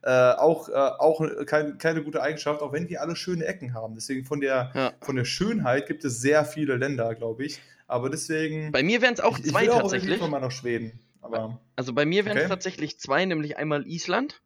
äh, 0.04 0.10
auch, 0.34 0.68
äh, 0.68 0.72
auch 0.74 1.22
kein, 1.46 1.78
keine 1.78 2.02
gute 2.04 2.24
Eigenschaft, 2.24 2.64
auch 2.64 2.74
wenn 2.74 2.88
die 2.88 2.98
alle 2.98 3.16
schöne 3.16 3.46
Ecken 3.46 3.76
haben. 3.76 3.94
Deswegen 3.94 4.26
von 4.26 4.42
der, 4.42 4.72
Ja. 4.74 4.94
von 5.00 5.16
der 5.16 5.26
Schönheit 5.26 5.86
gibt 5.88 6.04
es 6.04 6.20
sehr 6.22 6.44
viele 6.44 6.76
Länder, 6.76 7.14
glaube 7.14 7.46
ich. 7.46 7.62
Aber 7.88 8.10
deswegen. 8.10 8.72
Bei 8.72 8.82
mir 8.82 9.00
wären 9.04 9.14
es 9.14 9.20
auch 9.20 9.38
ich, 9.38 9.46
ich 9.46 9.52
zwei 9.52 9.62
will 9.62 9.70
auch 9.70 9.82
tatsächlich. 9.84 10.10
tatsächlich. 10.20 10.32
mal 10.32 10.40
nach 10.42 10.50
Schweden. 10.52 11.00
Aber, 11.22 11.62
Also 11.76 11.94
bei 11.94 12.06
mir 12.06 12.26
wären 12.26 12.38
es 12.38 12.44
Okay. 12.44 12.50
tatsächlich 12.50 13.00
zwei, 13.00 13.26
nämlich 13.26 13.58
einmal 13.58 13.86
Island. 13.88 14.42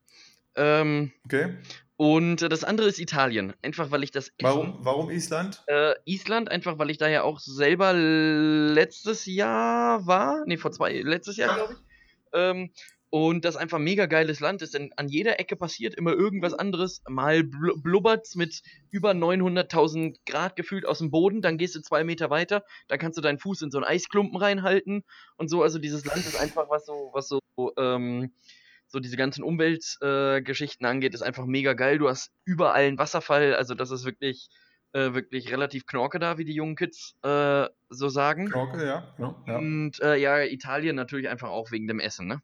Ähm, 0.57 1.11
okay. 1.25 1.57
und 1.97 2.37
das 2.41 2.63
andere 2.63 2.87
ist 2.87 2.97
Italien. 2.99 3.53
Einfach 3.61 3.91
weil 3.91 4.03
ich 4.03 4.11
das 4.11 4.27
Essen- 4.29 4.33
Warum, 4.43 4.77
warum 4.79 5.09
Island? 5.09 5.63
Äh, 5.67 5.95
Island, 6.05 6.49
einfach 6.49 6.77
weil 6.79 6.89
ich 6.89 6.97
da 6.97 7.07
ja 7.09 7.23
auch 7.23 7.39
selber 7.39 7.91
letztes 7.93 9.25
Jahr 9.25 10.05
war. 10.07 10.43
Nee, 10.45 10.57
vor 10.57 10.71
zwei, 10.71 11.01
letztes 11.01 11.37
Jahr, 11.37 11.55
glaube 11.55 11.73
ich. 11.73 11.79
Ähm, 12.33 12.71
Und 13.15 13.45
das 13.45 13.55
einfach 13.55 13.77
ein 13.77 13.83
mega 13.85 14.07
geiles 14.07 14.41
Land 14.41 14.61
ist, 14.61 14.73
denn 14.73 14.91
an 14.97 15.07
jeder 15.07 15.39
Ecke 15.39 15.55
passiert 15.55 15.95
immer 15.95 16.11
irgendwas 16.11 16.53
anderes. 16.53 17.01
Mal 17.07 17.45
bl 17.45 17.71
blubbert's 17.77 18.35
mit 18.35 18.61
über 18.91 19.11
900.000 19.11 20.17
Grad 20.25 20.57
gefühlt 20.57 20.85
aus 20.85 20.97
dem 20.97 21.11
Boden, 21.11 21.41
dann 21.41 21.57
gehst 21.57 21.75
du 21.75 21.79
zwei 21.79 22.03
Meter 22.03 22.29
weiter, 22.29 22.65
dann 22.89 22.99
kannst 22.99 23.17
du 23.17 23.21
deinen 23.21 23.39
Fuß 23.39 23.61
in 23.61 23.71
so 23.71 23.77
einen 23.77 23.85
Eisklumpen 23.85 24.35
reinhalten 24.35 25.05
und 25.37 25.49
so. 25.49 25.63
Also 25.63 25.79
dieses 25.79 26.03
Land 26.03 26.25
ist 26.25 26.37
einfach 26.37 26.69
was 26.69 26.85
so, 26.85 27.11
was 27.13 27.29
so, 27.29 27.39
ähm, 27.77 28.33
so 28.87 28.99
diese 28.99 29.15
ganzen 29.15 29.45
Umweltgeschichten 29.45 30.85
äh, 30.85 30.89
angeht, 30.89 31.13
ist 31.13 31.21
einfach 31.21 31.45
mega 31.45 31.71
geil. 31.71 31.99
Du 31.99 32.09
hast 32.09 32.33
überall 32.43 32.83
einen 32.83 32.97
Wasserfall, 32.97 33.55
also 33.55 33.75
das 33.75 33.91
ist 33.91 34.03
wirklich, 34.03 34.49
äh, 34.91 35.13
wirklich 35.13 35.53
relativ 35.53 35.85
knorke 35.85 36.19
da, 36.19 36.37
wie 36.37 36.43
die 36.43 36.53
jungen 36.53 36.75
Kids 36.75 37.15
äh, 37.23 37.65
so 37.87 38.09
sagen. 38.09 38.49
Knorke, 38.49 38.85
ja. 38.85 39.15
ja, 39.17 39.41
ja. 39.47 39.57
Und 39.57 40.01
äh, 40.01 40.17
ja, 40.17 40.43
Italien 40.43 40.97
natürlich 40.97 41.29
einfach 41.29 41.47
auch 41.47 41.71
wegen 41.71 41.87
dem 41.87 42.01
Essen, 42.01 42.27
ne? 42.27 42.41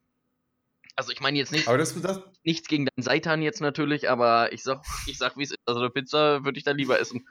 Also 0.95 1.12
ich 1.12 1.21
meine 1.21 1.38
jetzt 1.38 1.51
nicht, 1.51 1.67
Aber 1.67 1.77
das, 1.77 1.99
das, 2.01 2.21
nichts 2.43 2.67
gegen 2.67 2.86
deinen 2.86 3.04
Seitan 3.04 3.41
jetzt 3.41 3.62
natürlich, 3.62 4.10
aber 4.10 4.51
ich 4.54 4.63
sag, 4.63 4.84
ich 5.08 5.17
sag, 5.17 5.38
wie 5.38 5.43
es 5.43 5.51
ist. 5.51 5.60
Also 5.65 5.80
eine 5.80 5.89
Pizza 5.89 6.43
würde 6.43 6.58
ich 6.58 6.63
dann 6.63 6.77
lieber 6.77 6.99
essen. 6.99 7.25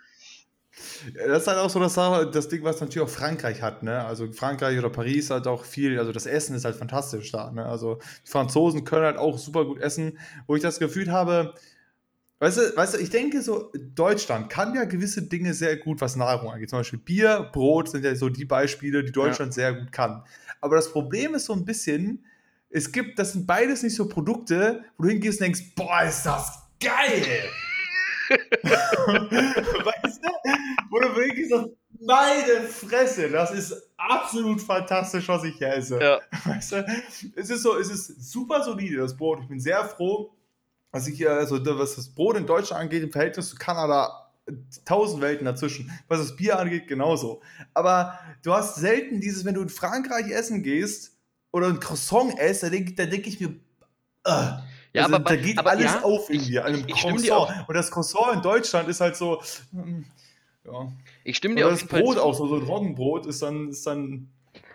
das 1.14 1.42
ist 1.42 1.49
halt 1.49 1.59
auch 1.59 1.70
so 1.70 1.81
das, 1.81 1.94
das 1.94 2.49
Ding, 2.49 2.62
was 2.62 2.81
natürlich 2.81 3.07
auch 3.07 3.12
Frankreich 3.12 3.61
hat, 3.62 3.83
ne? 3.83 4.05
Also 4.05 4.33
Frankreich 4.33 4.79
oder 4.79 4.90
Paris 4.90 5.31
halt 5.31 5.46
auch 5.46 5.64
viel, 5.64 5.99
also 5.99 6.12
das 6.12 6.27
Essen 6.27 6.55
ist 6.55 6.64
halt 6.64 6.77
fantastisch 6.77 7.31
da, 7.33 7.51
ne? 7.51 7.66
Also 7.66 7.99
die 8.27 8.31
Franzosen 8.31 8.85
können 8.85 9.05
halt 9.05 9.16
auch 9.16 9.38
super 9.38 9.64
gut 9.64 9.81
essen, 9.81 10.18
wo 10.46 10.57
ich 10.57 10.62
das 10.62 10.79
Gefühl 10.79 11.12
habe, 11.12 11.55
weißt 12.38 12.57
du, 12.57 12.77
weißt 12.77 12.94
du, 12.94 12.99
ich 12.99 13.11
denke 13.11 13.42
so, 13.42 13.70
Deutschland 13.94 14.49
kann 14.49 14.75
ja 14.75 14.85
gewisse 14.85 15.23
Dinge 15.23 15.55
sehr 15.55 15.77
gut, 15.77 16.01
was 16.01 16.16
Nahrung 16.16 16.51
angeht. 16.51 16.70
Zum 16.70 16.81
Beispiel 16.81 16.99
Bier, 16.99 17.51
Brot 17.53 17.90
sind 17.90 18.05
ja 18.05 18.14
so 18.14 18.29
die 18.29 18.46
Beispiele, 18.46 19.05
die 19.05 19.12
Deutschland 19.12 19.53
sehr 19.53 19.75
gut 19.75 19.92
kann. 19.92 20.25
Aber 20.61 20.77
das 20.77 20.92
Problem 20.92 21.35
ist 21.35 21.46
so 21.46 21.53
ein 21.53 21.64
bisschen, 21.64 22.25
es 22.70 22.90
gibt, 22.92 23.18
das 23.18 23.33
sind 23.33 23.46
beides 23.46 23.83
nicht 23.83 23.96
so 23.96 24.09
Produkte, 24.09 24.85
wo 24.96 25.04
du 25.04 25.11
hingehst 25.11 25.40
und 25.40 25.44
denkst, 25.44 25.74
boah, 25.74 26.02
ist 26.02 26.22
das 26.24 26.62
geil! 26.80 27.48
weißt 28.30 30.20
du? 30.22 30.30
Wo 30.88 31.00
du 31.00 31.16
wirklich 31.16 31.48
sagst, 31.48 31.70
meine 32.00 32.62
Fresse, 32.68 33.28
das 33.28 33.50
ist 33.50 33.90
absolut 33.96 34.61
fantastisch, 34.62 35.28
was 35.28 35.44
ich 35.44 35.56
hier 35.56 35.74
esse. 35.74 36.00
Ja. 36.00 36.20
Weißt 36.44 36.72
du? 36.72 36.87
Es 37.37 37.50
ist 37.50 37.62
so, 37.62 37.76
es 37.76 37.90
ist 37.90 38.33
super 38.33 38.62
solide, 38.62 38.98
das 38.98 39.16
Brot. 39.16 39.40
Ich 39.42 39.48
bin 39.48 39.61
sehr 39.61 39.85
froh, 39.85 40.33
dass 40.92 41.06
ich 41.06 41.18
hier, 41.18 41.33
also 41.33 41.59
was 41.78 41.96
das 41.96 42.09
Brot 42.09 42.37
in 42.37 42.46
Deutschland 42.46 42.85
angeht, 42.85 43.02
im 43.02 43.12
Verhältnis 43.12 43.50
zu 43.50 43.56
Kanada, 43.56 44.30
tausend 44.85 45.20
Welten 45.20 45.44
dazwischen. 45.44 45.90
Was 46.09 46.20
das 46.20 46.37
Bier 46.37 46.59
angeht, 46.59 46.88
genauso. 46.88 47.42
Aber 47.74 48.18
du 48.42 48.54
hast 48.54 48.76
selten 48.76 49.20
dieses, 49.20 49.44
wenn 49.44 49.54
du 49.54 49.62
in 49.62 49.68
Frankreich 49.68 50.30
essen 50.30 50.62
gehst 50.62 51.10
oder 51.53 51.69
ein 51.69 51.81
Croissant 51.81 52.39
esst, 52.39 52.63
da 52.63 52.69
denke 52.71 52.95
denk 52.95 53.27
ich 53.27 53.41
mir, 53.41 53.49
äh, 54.25 54.31
Ja, 54.93 55.05
also, 55.05 55.15
aber 55.17 55.31
da 55.31 55.37
geht 55.37 55.59
aber 55.59 55.71
alles 55.71 55.85
ja, 55.85 56.03
auf 56.03 56.31
in 56.31 56.41
an 56.59 56.65
einem 56.65 56.81
ich- 56.81 56.89
ich 56.95 57.01
stimme 57.01 57.21
dir 57.21 57.31
Croissant. 57.33 57.69
Und 57.69 57.75
das 57.75 57.91
Croissant 57.91 58.35
in 58.35 58.43
Deutschland 58.43 58.89
ist 58.89 59.01
halt 59.01 59.17
so, 59.17 59.43
hm, 59.73 60.05
ja. 60.65 60.93
Ich 61.25 61.37
stimme 61.37 61.55
dir 61.57 61.67
Oder 61.67 61.75
auf 61.75 61.81
das 61.81 61.89
Brot 61.89 62.19
auch 62.19 62.35
so, 62.35 62.47
so 62.47 62.57
ein 62.57 62.63
Roggenbrot 62.63 63.27
ist 63.27 63.43
dann, 63.43 63.69
ist 63.71 63.87
dann 63.87 64.29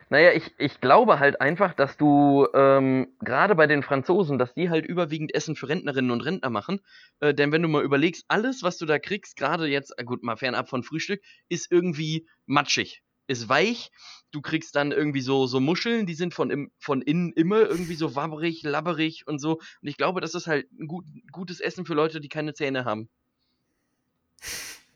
Naja, 0.09 0.31
ich, 0.33 0.53
ich 0.59 0.79
glaube 0.81 1.19
halt 1.19 1.41
einfach, 1.41 1.73
dass 1.73 1.97
du 1.97 2.47
ähm, 2.53 3.07
gerade 3.21 3.55
bei 3.55 3.65
den 3.67 3.81
Franzosen, 3.83 4.37
dass 4.37 4.53
die 4.53 4.69
halt 4.69 4.85
überwiegend 4.85 5.33
Essen 5.33 5.55
für 5.55 5.67
Rentnerinnen 5.67 6.11
und 6.11 6.21
Rentner 6.21 6.49
machen. 6.49 6.79
Äh, 7.19 7.33
denn 7.33 7.51
wenn 7.51 7.61
du 7.63 7.67
mal 7.67 7.83
überlegst, 7.83 8.25
alles, 8.27 8.61
was 8.61 8.77
du 8.77 8.85
da 8.85 8.99
kriegst, 8.99 9.35
gerade 9.35 9.67
jetzt, 9.67 9.97
äh, 9.97 10.03
gut, 10.03 10.21
mal 10.23 10.37
fernab 10.37 10.69
von 10.69 10.83
Frühstück, 10.83 11.21
ist 11.49 11.71
irgendwie 11.71 12.27
matschig. 12.45 13.01
Ist 13.27 13.49
weich. 13.49 13.91
Du 14.31 14.41
kriegst 14.41 14.75
dann 14.75 14.91
irgendwie 14.91 15.21
so, 15.21 15.47
so 15.47 15.59
Muscheln, 15.59 16.05
die 16.05 16.13
sind 16.13 16.33
von, 16.33 16.49
im, 16.49 16.71
von 16.77 17.01
innen 17.01 17.31
immer 17.33 17.61
irgendwie 17.61 17.95
so 17.95 18.15
wabberig, 18.15 18.63
labberig 18.63 19.25
und 19.27 19.39
so. 19.39 19.53
Und 19.81 19.87
ich 19.87 19.97
glaube, 19.97 20.21
das 20.21 20.35
ist 20.35 20.47
halt 20.47 20.71
ein 20.73 20.87
gut, 20.87 21.05
gutes 21.31 21.59
Essen 21.59 21.85
für 21.85 21.93
Leute, 21.93 22.19
die 22.19 22.29
keine 22.29 22.53
Zähne 22.53 22.85
haben. 22.85 23.09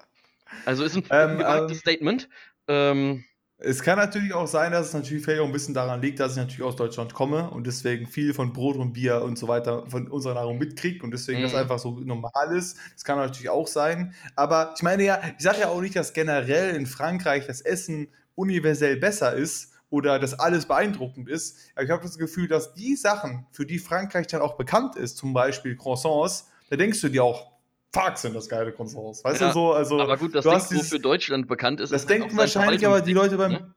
Also 0.65 0.83
ist 0.83 0.95
ein, 0.95 1.03
Ähm, 1.09 1.37
gewagtes 1.39 1.77
ähm, 1.77 1.79
Statement. 1.79 2.29
Ähm, 2.67 3.25
Es 3.63 3.83
kann 3.83 3.99
natürlich 3.99 4.33
auch 4.33 4.47
sein, 4.47 4.71
dass 4.71 4.87
es 4.87 4.93
natürlich 4.93 5.23
vielleicht 5.23 5.39
auch 5.41 5.45
ein 5.45 5.51
bisschen 5.51 5.75
daran 5.75 6.01
liegt, 6.01 6.19
dass 6.19 6.31
ich 6.31 6.37
natürlich 6.37 6.63
aus 6.63 6.75
Deutschland 6.75 7.13
komme 7.13 7.51
und 7.51 7.67
deswegen 7.67 8.07
viel 8.07 8.33
von 8.33 8.53
Brot 8.53 8.75
und 8.75 8.93
Bier 8.93 9.21
und 9.21 9.37
so 9.37 9.47
weiter 9.47 9.85
von 9.87 10.07
unserer 10.07 10.33
Nahrung 10.33 10.57
mitkriege 10.57 11.03
und 11.03 11.11
deswegen 11.11 11.43
das 11.43 11.51
Mhm. 11.51 11.59
einfach 11.59 11.77
so 11.77 11.91
normal 11.99 12.55
ist. 12.57 12.77
Das 12.95 13.03
kann 13.03 13.17
natürlich 13.19 13.49
auch 13.49 13.67
sein. 13.67 14.15
Aber 14.35 14.73
ich 14.75 14.81
meine 14.81 15.03
ja, 15.03 15.21
ich 15.37 15.43
sage 15.43 15.59
ja 15.59 15.67
auch 15.69 15.81
nicht, 15.81 15.95
dass 15.95 16.13
generell 16.13 16.75
in 16.75 16.87
Frankreich 16.87 17.45
das 17.45 17.61
Essen 17.61 18.07
universell 18.33 18.97
besser 18.97 19.33
ist 19.35 19.73
oder 19.91 20.17
dass 20.17 20.39
alles 20.39 20.65
beeindruckend 20.65 21.29
ist. 21.29 21.57
Aber 21.75 21.83
ich 21.83 21.91
habe 21.91 22.01
das 22.01 22.17
Gefühl, 22.17 22.47
dass 22.47 22.73
die 22.73 22.95
Sachen, 22.95 23.45
für 23.51 23.65
die 23.67 23.77
Frankreich 23.77 24.25
dann 24.25 24.41
auch 24.41 24.57
bekannt 24.57 24.95
ist, 24.95 25.17
zum 25.17 25.33
Beispiel 25.33 25.75
Croissants, 25.75 26.47
da 26.71 26.77
denkst 26.77 26.99
du 27.01 27.09
dir 27.09 27.23
auch, 27.23 27.50
fuck, 27.93 28.17
sind 28.17 28.35
das 28.35 28.47
geile 28.49 28.71
Croissants. 28.71 29.23
Weißt 29.23 29.41
Ja, 29.41 29.47
du 29.47 29.53
so? 29.53 29.73
Also, 29.73 29.99
aber 29.99 30.17
gut, 30.17 30.33
das 30.35 30.43
Ding, 30.43 30.53
hast 30.53 30.71
dieses- 30.71 30.85
wofür 30.85 30.99
Deutschland 30.99 31.47
bekannt 31.47 31.79
ist, 31.79 31.91
das 31.91 32.03
ist 32.03 32.09
halt 32.09 32.21
denken 32.21 32.37
wahrscheinlich 32.37 32.85
aber 32.85 33.01
die 33.01 33.13
Leute 33.13 33.37
beim. 33.37 33.51
ne? 33.51 33.73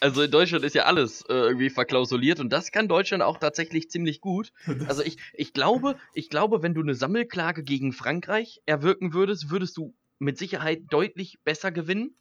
Also 0.00 0.22
in 0.22 0.30
Deutschland 0.30 0.64
ist 0.64 0.76
ja 0.76 0.84
alles 0.84 1.22
äh, 1.22 1.32
irgendwie 1.34 1.70
verklausuliert 1.70 2.38
und 2.38 2.50
das 2.50 2.70
kann 2.70 2.86
Deutschland 2.86 3.20
auch 3.24 3.38
tatsächlich 3.38 3.90
ziemlich 3.90 4.20
gut. 4.20 4.52
Also 4.88 5.02
ich, 5.02 5.18
ich 5.34 5.52
glaube, 5.52 5.96
ich 6.14 6.30
glaube, 6.30 6.62
wenn 6.62 6.72
du 6.74 6.80
eine 6.82 6.94
Sammelklage 6.94 7.64
gegen 7.64 7.92
Frankreich 7.92 8.60
erwirken 8.64 9.12
würdest, 9.12 9.50
würdest 9.50 9.76
du 9.76 9.94
mit 10.20 10.38
Sicherheit 10.38 10.82
deutlich 10.90 11.38
besser 11.44 11.72
gewinnen, 11.72 12.14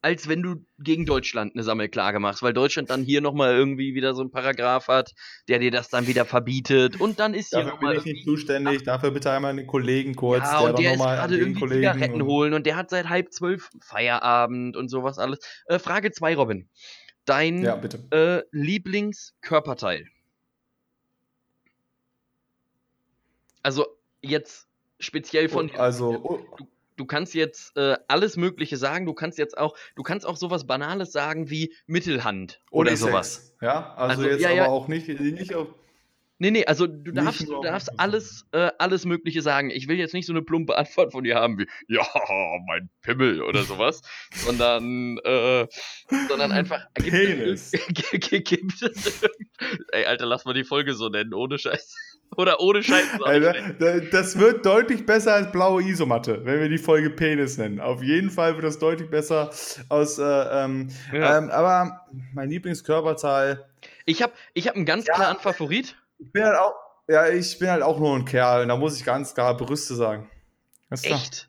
als 0.00 0.28
wenn 0.28 0.42
du 0.42 0.64
gegen 0.78 1.06
Deutschland 1.06 1.54
eine 1.54 1.64
Sammelklage 1.64 2.20
machst, 2.20 2.42
weil 2.42 2.52
Deutschland 2.52 2.88
dann 2.90 3.02
hier 3.02 3.20
nochmal 3.20 3.54
irgendwie 3.56 3.94
wieder 3.94 4.14
so 4.14 4.20
einen 4.22 4.30
Paragraph 4.30 4.86
hat, 4.88 5.12
der 5.48 5.58
dir 5.58 5.70
das 5.70 5.88
dann 5.88 6.06
wieder 6.06 6.24
verbietet 6.24 7.00
und 7.00 7.18
dann 7.18 7.34
ist 7.34 7.50
hier 7.54 7.64
Dafür 7.64 7.78
bin 7.90 7.98
ich 7.98 8.04
nicht 8.04 8.24
zuständig. 8.24 8.84
Dafür 8.84 9.10
bitte 9.10 9.30
einmal 9.32 9.56
den 9.56 9.66
Kollegen 9.66 10.14
kurz. 10.14 10.44
ja, 10.44 10.60
und 10.60 10.66
dann 10.74 10.82
der 10.82 10.92
ist 10.94 10.98
gerade 11.00 11.36
irgendwie 11.36 11.60
Kollegen 11.60 11.80
Zigaretten 11.82 12.22
und- 12.22 12.28
holen 12.28 12.54
und 12.54 12.64
der 12.66 12.76
hat 12.76 12.90
seit 12.90 13.08
halb 13.08 13.32
zwölf 13.32 13.70
Feierabend 13.82 14.76
und 14.76 14.88
sowas 14.88 15.18
alles. 15.18 15.40
Äh, 15.66 15.78
Frage 15.78 16.12
2, 16.12 16.36
Robin. 16.36 16.68
Dein 17.24 17.62
Ja, 17.62 17.80
äh, 18.12 18.42
Lieblingskörperteil? 18.52 20.06
Also 23.62 23.86
jetzt 24.22 24.66
speziell 25.00 25.48
von 25.48 25.68
dir. 25.68 25.78
also, 25.80 26.20
oh, 26.22 26.38
Du 26.56 26.66
kannst 27.06 27.34
jetzt 27.34 27.76
äh, 27.76 27.96
alles 28.08 28.36
Mögliche 28.36 28.76
sagen. 28.76 29.06
Du 29.06 29.14
kannst 29.14 29.38
jetzt 29.38 29.56
auch, 29.56 29.76
du 29.96 30.02
kannst 30.02 30.26
auch 30.26 30.36
sowas 30.36 30.66
Banales 30.66 31.12
sagen 31.12 31.50
wie 31.50 31.74
Mittelhand 31.86 32.60
oder 32.70 32.90
Unisex. 32.90 33.10
sowas. 33.10 33.54
Ja, 33.60 33.94
also, 33.94 34.22
Also, 34.22 34.30
jetzt 34.30 34.40
ja, 34.42 34.50
ja. 34.50 34.64
aber 34.64 34.72
auch 34.72 34.88
nicht, 34.88 35.08
nicht 35.08 35.54
auf. 35.54 35.68
Nee, 36.40 36.52
nee, 36.52 36.64
also 36.64 36.86
du 36.86 37.10
darfst, 37.12 37.48
du 37.48 37.60
darfst 37.62 37.98
alles, 37.98 38.46
äh, 38.52 38.70
alles 38.78 39.04
Mögliche 39.04 39.42
sagen. 39.42 39.70
Ich 39.70 39.88
will 39.88 39.96
jetzt 39.98 40.14
nicht 40.14 40.26
so 40.26 40.32
eine 40.32 40.42
plumpe 40.42 40.76
Antwort 40.76 41.10
von 41.12 41.24
dir 41.24 41.34
haben 41.34 41.58
wie, 41.58 41.66
ja, 41.88 42.06
mein 42.68 42.88
Pimmel 43.02 43.42
oder 43.42 43.62
sowas, 43.64 44.02
sondern, 44.32 45.18
äh, 45.24 45.66
sondern 46.28 46.52
einfach. 46.52 46.86
gibt 46.94 47.08
es 47.12 47.70
Penis. 47.72 47.72
gibt 48.10 48.32
es 48.32 49.22
irgend- 49.22 49.30
Ey, 49.92 50.04
Alter, 50.06 50.26
lass 50.26 50.44
mal 50.44 50.54
die 50.54 50.62
Folge 50.64 50.94
so 50.94 51.08
nennen, 51.08 51.34
ohne 51.34 51.58
Scheiß. 51.58 51.94
Oder 52.36 52.60
ohne 52.60 52.82
Scheiß. 52.82 53.20
Alter, 53.24 53.54
das 54.12 54.38
wird 54.38 54.64
deutlich 54.64 55.06
besser 55.06 55.34
als 55.34 55.50
blaue 55.50 55.82
Isomatte, 55.82 56.44
wenn 56.44 56.60
wir 56.60 56.68
die 56.68 56.78
Folge 56.78 57.10
Penis 57.10 57.56
nennen. 57.58 57.80
Auf 57.80 58.02
jeden 58.02 58.30
Fall 58.30 58.54
wird 58.54 58.64
das 58.64 58.78
deutlich 58.78 59.10
besser 59.10 59.50
aus. 59.88 60.18
Äh, 60.18 60.22
ähm, 60.24 60.90
Ja. 61.12 61.38
ähm, 61.38 61.50
aber 61.50 62.06
mein 62.34 62.50
Lieblingskörperteil. 62.50 63.64
Ich 64.04 64.22
habe 64.22 64.32
ich 64.54 64.68
hab 64.68 64.76
einen 64.76 64.84
ganz 64.84 65.06
Ja. 65.06 65.14
klaren 65.14 65.38
Favorit. 65.38 65.96
Ich 66.18 66.32
bin 66.32 66.44
halt 66.44 66.58
auch. 66.58 66.74
Ja, 67.08 67.28
ich 67.28 67.58
bin 67.58 67.70
halt 67.70 67.82
auch 67.82 67.98
nur 67.98 68.14
ein 68.14 68.24
Kerl. 68.24 68.66
Da 68.66 68.76
muss 68.76 68.96
ich 68.96 69.04
ganz 69.04 69.34
klar 69.34 69.56
Brüste 69.56 69.94
sagen. 69.94 70.30
Du? 70.90 70.96
Echt. 70.96 71.48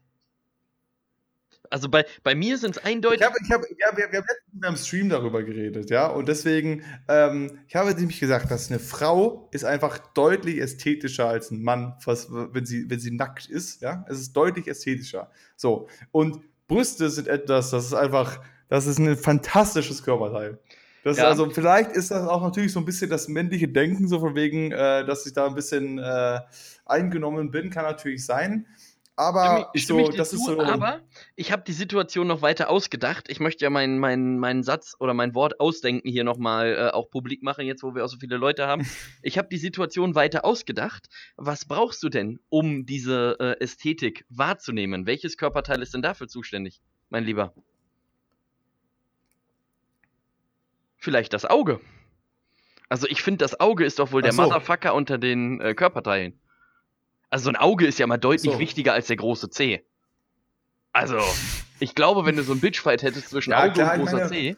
Also 1.69 1.89
bei, 1.89 2.05
bei 2.23 2.36
mir 2.36 2.58
sind 2.58 2.77
es 2.77 2.84
eindeutig. 2.84 3.21
Ich 3.21 3.25
habe, 3.25 3.36
ich 3.43 3.51
habe, 3.51 3.67
ja, 3.77 3.97
wir, 3.97 4.12
wir 4.12 4.19
haben 4.19 4.27
letztens 4.27 4.62
beim 4.62 4.75
Stream 4.75 5.10
darüber 5.10 5.43
geredet, 5.43 5.89
ja, 5.89 6.08
und 6.08 6.27
deswegen, 6.27 6.84
ähm, 7.08 7.60
ich 7.67 7.75
habe 7.75 7.93
nämlich 7.93 8.19
gesagt, 8.19 8.49
dass 8.49 8.69
eine 8.69 8.79
Frau 8.79 9.49
ist 9.51 9.65
einfach 9.65 9.99
deutlich 10.13 10.58
ästhetischer 10.58 11.27
als 11.27 11.51
ein 11.51 11.62
Mann, 11.62 11.95
was, 12.05 12.32
wenn 12.32 12.65
sie, 12.65 12.89
wenn 12.89 12.99
sie 12.99 13.12
nackt 13.12 13.47
ist, 13.47 13.82
ja, 13.82 14.05
es 14.10 14.19
ist 14.19 14.34
deutlich 14.34 14.67
ästhetischer. 14.67 15.32
So, 15.55 15.88
und 16.12 16.41
Brüste 16.67 17.10
sind 17.10 17.27
etwas, 17.27 17.69
das 17.71 17.86
ist 17.86 17.93
einfach, 17.93 18.41
das 18.67 18.88
ist 18.88 18.99
ein 18.99 19.17
fantastisches 19.17 20.03
Körperteil. 20.03 20.60
Das 21.03 21.17
Ja. 21.17 21.23
ist 21.23 21.29
also, 21.29 21.49
vielleicht 21.49 21.91
ist 21.91 22.12
das 22.12 22.27
auch 22.27 22.41
natürlich 22.41 22.71
so 22.73 22.79
ein 22.79 22.85
bisschen 22.85 23.09
das 23.09 23.27
männliche 23.27 23.67
Denken, 23.67 24.07
so 24.07 24.19
von 24.19 24.35
wegen, 24.35 24.71
äh, 24.71 25.05
dass 25.05 25.25
ich 25.25 25.33
da 25.33 25.47
ein 25.47 25.55
bisschen 25.55 25.97
äh, 25.99 26.39
eingenommen 26.85 27.51
bin, 27.51 27.69
kann 27.69 27.85
natürlich 27.85 28.25
sein. 28.25 28.65
Aber 29.15 29.69
Ich 29.73 29.85
so, 29.85 30.12
das 30.12 30.29
zu, 30.29 30.38
ist 30.38 30.45
so. 30.45 30.62
aber 30.62 31.01
ich 31.35 31.51
habe 31.51 31.62
die 31.67 31.73
Situation 31.73 32.25
noch 32.27 32.41
weiter 32.41 32.69
ausgedacht. 32.69 33.25
Ich 33.27 33.41
möchte 33.41 33.65
ja 33.65 33.69
meinen 33.69 33.99
mein, 33.99 34.39
meinen 34.39 34.63
Satz 34.63 34.95
oder 34.97 35.13
mein 35.13 35.35
Wort 35.35 35.59
ausdenken 35.59 36.07
hier 36.07 36.23
nochmal 36.23 36.73
äh, 36.73 36.95
auch 36.95 37.09
publik 37.09 37.43
machen, 37.43 37.65
jetzt 37.65 37.83
wo 37.83 37.93
wir 37.93 38.05
auch 38.05 38.07
so 38.09 38.17
viele 38.17 38.38
Leute 38.38 38.65
haben. 38.65 38.81
Ich 39.21 39.38
habe 39.38 39.49
die 39.49 39.57
Situation 39.57 40.15
weiter 40.15 40.45
ausgedacht. 40.45 41.07
Was 41.35 41.65
brauchst 41.65 42.01
du 42.01 42.07
denn, 42.07 42.39
um 42.47 42.85
diese 42.85 43.35
äh, 43.41 43.62
Ästhetik 43.62 44.23
wahrzunehmen? 44.29 45.05
Welches 45.05 45.35
Körperteil 45.35 45.81
ist 45.81 45.93
denn 45.93 46.01
dafür 46.01 46.29
zuständig, 46.29 46.79
mein 47.09 47.25
Lieber? 47.25 47.53
Vielleicht 50.99 51.33
das 51.33 51.45
Auge. 51.45 51.79
Also 52.89 53.07
ich 53.07 53.21
finde, 53.21 53.38
das 53.39 53.59
Auge 53.59 53.85
ist 53.85 53.99
doch 53.99 54.12
wohl 54.12 54.21
der 54.21 54.33
so. 54.33 54.41
Motherfucker 54.41 54.93
unter 54.93 55.17
den 55.17 55.62
äh, 55.62 55.73
Körperteilen. 55.73 56.39
Also 57.29 57.45
so 57.45 57.49
ein 57.51 57.55
Auge 57.55 57.85
ist 57.88 57.99
ja 57.99 58.07
mal 58.07 58.17
deutlich 58.17 58.53
so. 58.53 58.59
wichtiger 58.59 58.93
als 58.93 59.07
der 59.07 59.15
große 59.15 59.49
C. 59.49 59.83
Also, 60.91 61.19
ich 61.79 61.93
glaube, 61.93 62.25
wenn 62.25 62.35
du 62.35 62.41
so 62.43 62.51
ein 62.53 62.59
Bitchfight 62.59 63.03
hättest 63.03 63.29
zwischen 63.29 63.51
Ja, 63.51 63.63
Auge 63.63 63.73
klar, 63.73 63.93
und 63.93 63.99
großer 64.01 64.17
meine- 64.17 64.29
C. 64.29 64.57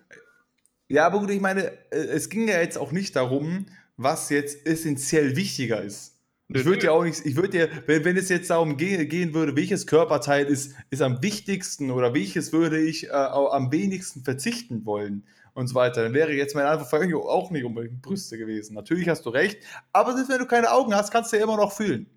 Ja, 0.88 1.06
aber 1.06 1.20
gut, 1.20 1.30
ich 1.30 1.42
meine, 1.42 1.72
äh, 1.92 1.98
es 1.98 2.30
ging 2.30 2.48
ja 2.48 2.60
jetzt 2.60 2.78
auch 2.78 2.92
nicht 2.92 3.16
darum, 3.16 3.66
was 3.98 4.30
jetzt 4.30 4.66
essentiell 4.66 5.36
wichtiger 5.36 5.82
ist. 5.82 6.18
Ich 6.54 6.66
würde 6.66 6.86
ja 6.86 6.92
auch 6.92 7.04
nicht, 7.04 7.26
ich 7.26 7.38
würde 7.38 7.58
ja, 7.58 7.68
wenn, 7.86 8.04
wenn 8.04 8.18
es 8.18 8.28
jetzt 8.28 8.50
darum 8.50 8.76
ge 8.76 9.06
gehen 9.06 9.34
würde, 9.34 9.56
welches 9.56 9.88
Körperteil 9.88 10.46
ist, 10.48 10.76
ist 10.90 11.02
am 11.02 11.22
wichtigsten 11.22 11.92
oder 11.92 12.14
welches 12.14 12.52
würde 12.52 12.78
ich 12.80 13.08
äh, 13.08 13.12
am 13.12 13.72
wenigsten 13.72 14.24
verzichten 14.24 14.86
wollen 14.86 15.24
und 15.54 15.68
so 15.68 15.76
weiter, 15.76 16.04
dann 16.04 16.14
wäre 16.14 16.32
jetzt 16.32 16.56
meine 16.56 16.70
Antwort 16.70 17.14
auch 17.26 17.52
nicht 17.52 17.64
unbedingt 17.64 18.02
Brüste 18.02 18.38
gewesen. 18.38 18.74
Natürlich 18.74 19.10
hast 19.10 19.26
du 19.26 19.30
recht, 19.30 19.64
aber 19.92 20.14
selbst 20.14 20.30
wenn 20.30 20.40
du 20.40 20.46
keine 20.46 20.72
Augen 20.72 20.96
hast, 20.96 21.12
kannst 21.12 21.32
du 21.32 21.38
ja 21.38 21.44
immer 21.44 21.58
noch 21.58 21.74
fühlen. 21.74 22.10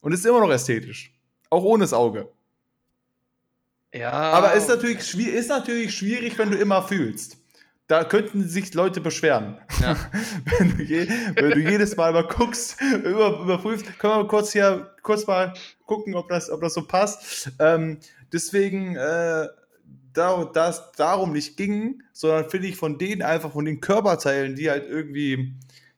Und 0.00 0.12
es 0.12 0.20
ist 0.20 0.26
immer 0.26 0.40
noch 0.40 0.50
ästhetisch. 0.50 1.14
Auch 1.50 1.62
ohne 1.62 1.84
das 1.84 1.92
Auge. 1.92 2.28
Ja. 3.92 4.10
Aber 4.10 4.52
ist 4.52 4.68
natürlich, 4.68 5.14
ist 5.14 5.48
natürlich 5.48 5.94
schwierig, 5.94 6.38
wenn 6.38 6.50
du 6.50 6.58
immer 6.58 6.82
fühlst. 6.82 7.38
Da 7.86 8.04
könnten 8.04 8.46
sich 8.46 8.74
Leute 8.74 9.00
beschweren. 9.00 9.58
Ja. 9.80 9.96
wenn, 10.58 10.76
du 10.76 10.82
je, 10.82 11.08
wenn 11.36 11.50
du 11.52 11.58
jedes 11.58 11.96
Mal 11.96 12.12
mal 12.12 12.26
guckst, 12.26 12.78
über, 12.82 13.40
überprüfst, 13.40 13.98
können 13.98 14.12
wir 14.12 14.22
mal 14.24 14.28
kurz 14.28 14.52
hier 14.52 14.94
kurz 15.02 15.26
mal 15.26 15.54
gucken, 15.86 16.14
ob 16.14 16.28
das, 16.28 16.50
ob 16.50 16.60
das 16.60 16.74
so 16.74 16.86
passt. 16.86 17.50
Ähm, 17.58 17.98
deswegen, 18.30 18.94
äh, 18.96 19.46
da 20.18 20.44
das 20.44 20.92
darum 20.92 21.32
nicht 21.32 21.56
ging, 21.56 22.02
sondern 22.12 22.50
finde 22.50 22.68
ich 22.68 22.76
von 22.76 22.98
denen 22.98 23.22
einfach, 23.22 23.52
von 23.52 23.64
den 23.64 23.80
Körperteilen, 23.80 24.56
die 24.56 24.68
halt 24.68 24.88
irgendwie, 24.88 25.54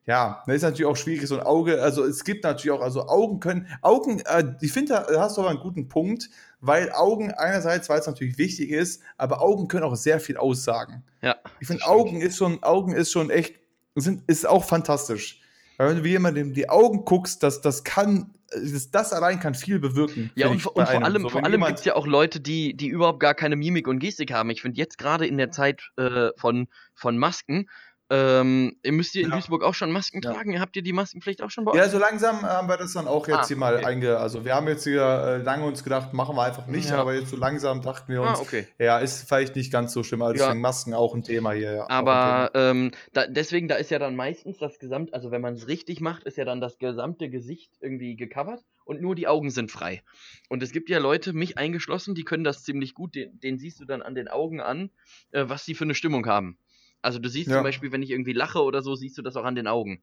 ja, 0.06 0.42
das 0.46 0.56
ist 0.56 0.62
natürlich 0.62 0.87
auch 0.87 0.96
schwierig, 0.96 1.26
so 1.26 1.37
ein 1.37 1.42
Auge, 1.42 1.83
also 1.83 2.04
es 2.04 2.24
gibt 2.24 2.44
natürlich 2.44 2.78
auch, 2.78 2.83
also 2.83 3.09
Augen 3.09 3.40
können, 3.40 3.66
Augen, 3.83 4.20
äh, 4.20 4.54
ich 4.61 4.72
finde, 4.72 5.04
da 5.09 5.20
hast 5.20 5.37
du 5.37 5.40
aber 5.40 5.50
einen 5.50 5.61
guten 5.61 5.88
Punkt, 5.88 6.30
weil 6.61 6.92
Augen 6.92 7.33
einerseits, 7.33 7.88
weil 7.88 8.00
es 8.00 8.06
natürlich 8.06 8.38
wichtig 8.38 8.70
ist, 8.70 9.02
aber 9.16 9.40
Augen 9.40 9.66
können 9.68 9.85
auch 9.85 9.96
sehr 9.96 10.20
viel 10.20 10.37
aussagen. 10.37 11.02
ja. 11.22 11.37
Ich 11.61 11.66
finde. 11.66 11.87
Augen 11.87 12.20
ist 12.20 12.37
schon, 12.37 12.62
Augen 12.62 12.92
ist 12.92 13.11
schon 13.11 13.30
echt, 13.30 13.54
sind, 13.94 14.22
ist 14.28 14.46
auch 14.46 14.64
fantastisch. 14.64 15.40
Weil 15.78 15.88
wenn 15.88 16.02
du 16.02 16.09
jemandem 16.09 16.52
die 16.52 16.68
Augen 16.68 17.06
guckst, 17.06 17.42
das, 17.42 17.62
das 17.62 17.85
kann, 17.85 18.35
das, 18.50 18.90
das 18.90 19.12
allein 19.12 19.40
kann 19.40 19.54
viel 19.54 19.78
bewirken. 19.78 20.30
Ja, 20.34 20.48
und, 20.48 20.54
und 20.54 20.60
vor 20.60 21.04
allem, 21.04 21.22
So, 21.22 21.28
vor 21.28 21.44
allem 21.44 21.64
gibt 21.64 21.78
es 21.78 21.84
ja 21.84 21.94
auch 21.94 22.06
Leute, 22.06 22.40
die, 22.40 22.76
die 22.76 22.88
überhaupt 22.88 23.20
gar 23.20 23.34
keine 23.34 23.56
Mimik 23.56 23.86
und 23.86 23.98
Gestik 23.98 24.32
haben. 24.32 24.50
Ich 24.50 24.62
finde 24.62 24.78
jetzt 24.78 24.98
gerade 24.98 25.26
in 25.26 25.38
der 25.38 25.50
Zeit 25.50 25.90
äh, 25.96 26.30
von, 26.36 26.68
von 26.94 27.16
Masken, 27.18 27.68
ähm, 28.11 28.77
ihr 28.83 28.92
müsst 28.92 29.14
ihr 29.14 29.23
in 29.23 29.31
Ja. 29.31 29.37
Duisburg 29.37 29.62
auch 29.62 29.75
schon 29.75 29.92
Masken 29.92 30.20
Ja. 30.23 30.33
tragen? 30.33 30.61
Habt 30.61 30.77
ihr 30.77 30.83
die 30.83 30.92
Maskenpflicht 30.92 31.42
auch 31.42 31.51
schon 31.51 31.64
bei 31.64 31.73
euch? 31.73 31.79
Ja, 31.79 31.88
so 31.88 31.99
langsam 31.99 32.42
haben 32.42 32.68
wir 32.68 32.77
das 32.77 32.92
dann 32.92 33.07
auch 33.07 33.29
jetzt 33.29 33.37
Ah, 33.38 33.46
hier 33.46 33.57
mal 33.57 33.77
okay. 33.77 33.85
einge. 33.85 34.18
Also, 34.18 34.44
wir 34.44 34.55
haben 34.55 34.66
jetzt 34.68 34.85
hier 34.85 35.03
äh, 35.03 35.37
lange 35.42 35.64
uns 35.64 35.85
gedacht, 35.85 36.12
machen 36.12 36.37
wir 36.37 36.42
einfach 36.42 36.66
nicht, 36.66 36.90
Ja. 36.90 36.99
aber 36.99 37.14
jetzt 37.14 37.31
so 37.31 37.37
langsam 37.37 37.83
dachten 37.83 38.12
wir 38.12 38.20
ah, 38.23 38.31
uns, 38.31 38.40
okay. 38.40 38.66
ja, 38.79 38.99
ist 38.99 39.29
vielleicht 39.29 39.55
nicht 39.57 39.73
ganz 39.73 39.92
so 39.92 40.03
schlimm. 40.03 40.23
Also, 40.23 40.35
Ja. 40.38 40.46
deswegen 40.46 40.61
Masken 40.61 40.92
auch 40.94 41.14
ein 41.14 41.23
Thema 41.23 41.53
hier. 41.53 41.90
Aber 41.90 42.51
ähm, 42.55 42.90
da, 43.12 43.27
deswegen, 43.27 43.68
da 43.68 43.77
ist 43.77 43.90
ja 43.90 43.99
dann 43.99 44.16
meistens 44.16 44.59
das 44.59 44.79
Gesamt, 44.79 45.14
also 45.14 45.31
wenn 45.31 45.40
man 45.40 45.55
es 45.55 45.68
richtig 45.68 46.01
macht, 46.01 46.25
ist 46.25 46.37
ja 46.37 46.44
dann 46.44 46.61
das 46.61 46.79
gesamte 46.79 47.31
Gesicht 47.31 47.70
irgendwie 47.81 48.16
gecovert 48.16 48.61
und 48.85 49.01
nur 49.01 49.14
die 49.14 49.29
Augen 49.29 49.51
sind 49.51 49.70
frei. 49.70 50.03
Und 50.49 50.62
es 50.64 50.73
gibt 50.73 50.88
ja 50.90 50.99
Leute, 50.99 51.33
mich 51.33 51.59
eingeschlossen, 51.59 52.14
die 52.16 52.25
können 52.25 52.42
das 52.42 52.64
ziemlich 52.64 52.94
gut, 52.94 53.14
den, 53.14 53.38
den 53.38 53.59
siehst 53.59 53.79
du 53.79 53.85
dann 53.85 54.03
an 54.03 54.16
den 54.16 54.27
Augen 54.29 54.61
an, 54.61 54.90
äh, 55.31 55.44
was 55.46 55.64
die 55.64 55.75
für 55.75 55.85
eine 55.85 55.94
Stimmung 55.94 56.27
haben. 56.27 56.59
Also 57.02 57.18
du 57.18 57.28
siehst 57.28 57.48
Ja. 57.50 57.56
zum 57.56 57.62
Beispiel, 57.64 57.92
wenn 57.92 58.02
ich 58.02 58.10
irgendwie 58.10 58.32
lache 58.32 58.62
oder 58.62 58.82
so, 58.82 58.94
siehst 58.94 59.16
du 59.18 59.22
das 59.22 59.36
auch 59.36 59.44
an 59.44 59.54
den 59.54 59.66
Augen. 59.66 60.02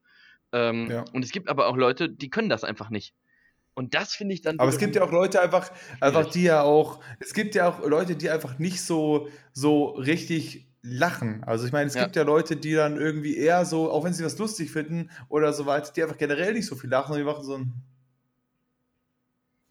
Ähm, 0.52 0.90
Ja. 0.90 1.06
Und 1.14 1.24
es 1.26 1.32
gibt 1.32 1.50
aber 1.50 1.68
auch 1.68 1.78
Leute, 1.78 2.10
die 2.10 2.30
können 2.30 2.50
das 2.50 2.64
einfach 2.64 2.90
nicht. 2.90 3.14
Und 3.74 3.94
das 3.94 4.16
finde 4.16 4.34
ich 4.34 4.42
dann. 4.42 4.60
Aber 4.60 4.70
es 4.70 4.80
gibt 4.80 4.96
ja 4.96 5.04
auch 5.04 5.12
Leute 5.12 5.40
einfach, 5.40 5.72
einfach 6.02 6.26
die 6.26 6.44
ja 6.44 6.64
auch, 6.64 7.00
es 7.20 7.34
gibt 7.34 7.54
ja 7.54 7.70
auch 7.70 7.86
Leute, 7.86 8.16
die 8.16 8.30
einfach 8.30 8.58
nicht 8.58 8.82
so, 8.82 9.28
so 9.54 9.90
richtig 9.90 10.68
lachen. 10.82 11.44
Also 11.44 11.66
ich 11.68 11.72
meine, 11.72 11.86
es 11.88 11.94
Ja. 11.94 12.04
gibt 12.04 12.16
ja 12.16 12.24
Leute, 12.24 12.56
die 12.56 12.74
dann 12.74 12.98
irgendwie 12.98 13.38
eher 13.38 13.66
so, 13.66 13.92
auch 13.92 14.04
wenn 14.04 14.14
sie 14.14 14.24
was 14.26 14.38
lustig 14.40 14.72
finden 14.72 15.12
oder 15.30 15.54
so 15.54 15.66
weiter, 15.66 15.92
die 15.96 16.02
einfach 16.02 16.18
generell 16.18 16.54
nicht 16.54 16.66
so 16.66 16.76
viel 16.76 16.90
lachen 16.90 17.12
und 17.12 17.18
die 17.20 17.24
machen 17.26 17.44
so 17.44 17.56
ein 17.56 17.74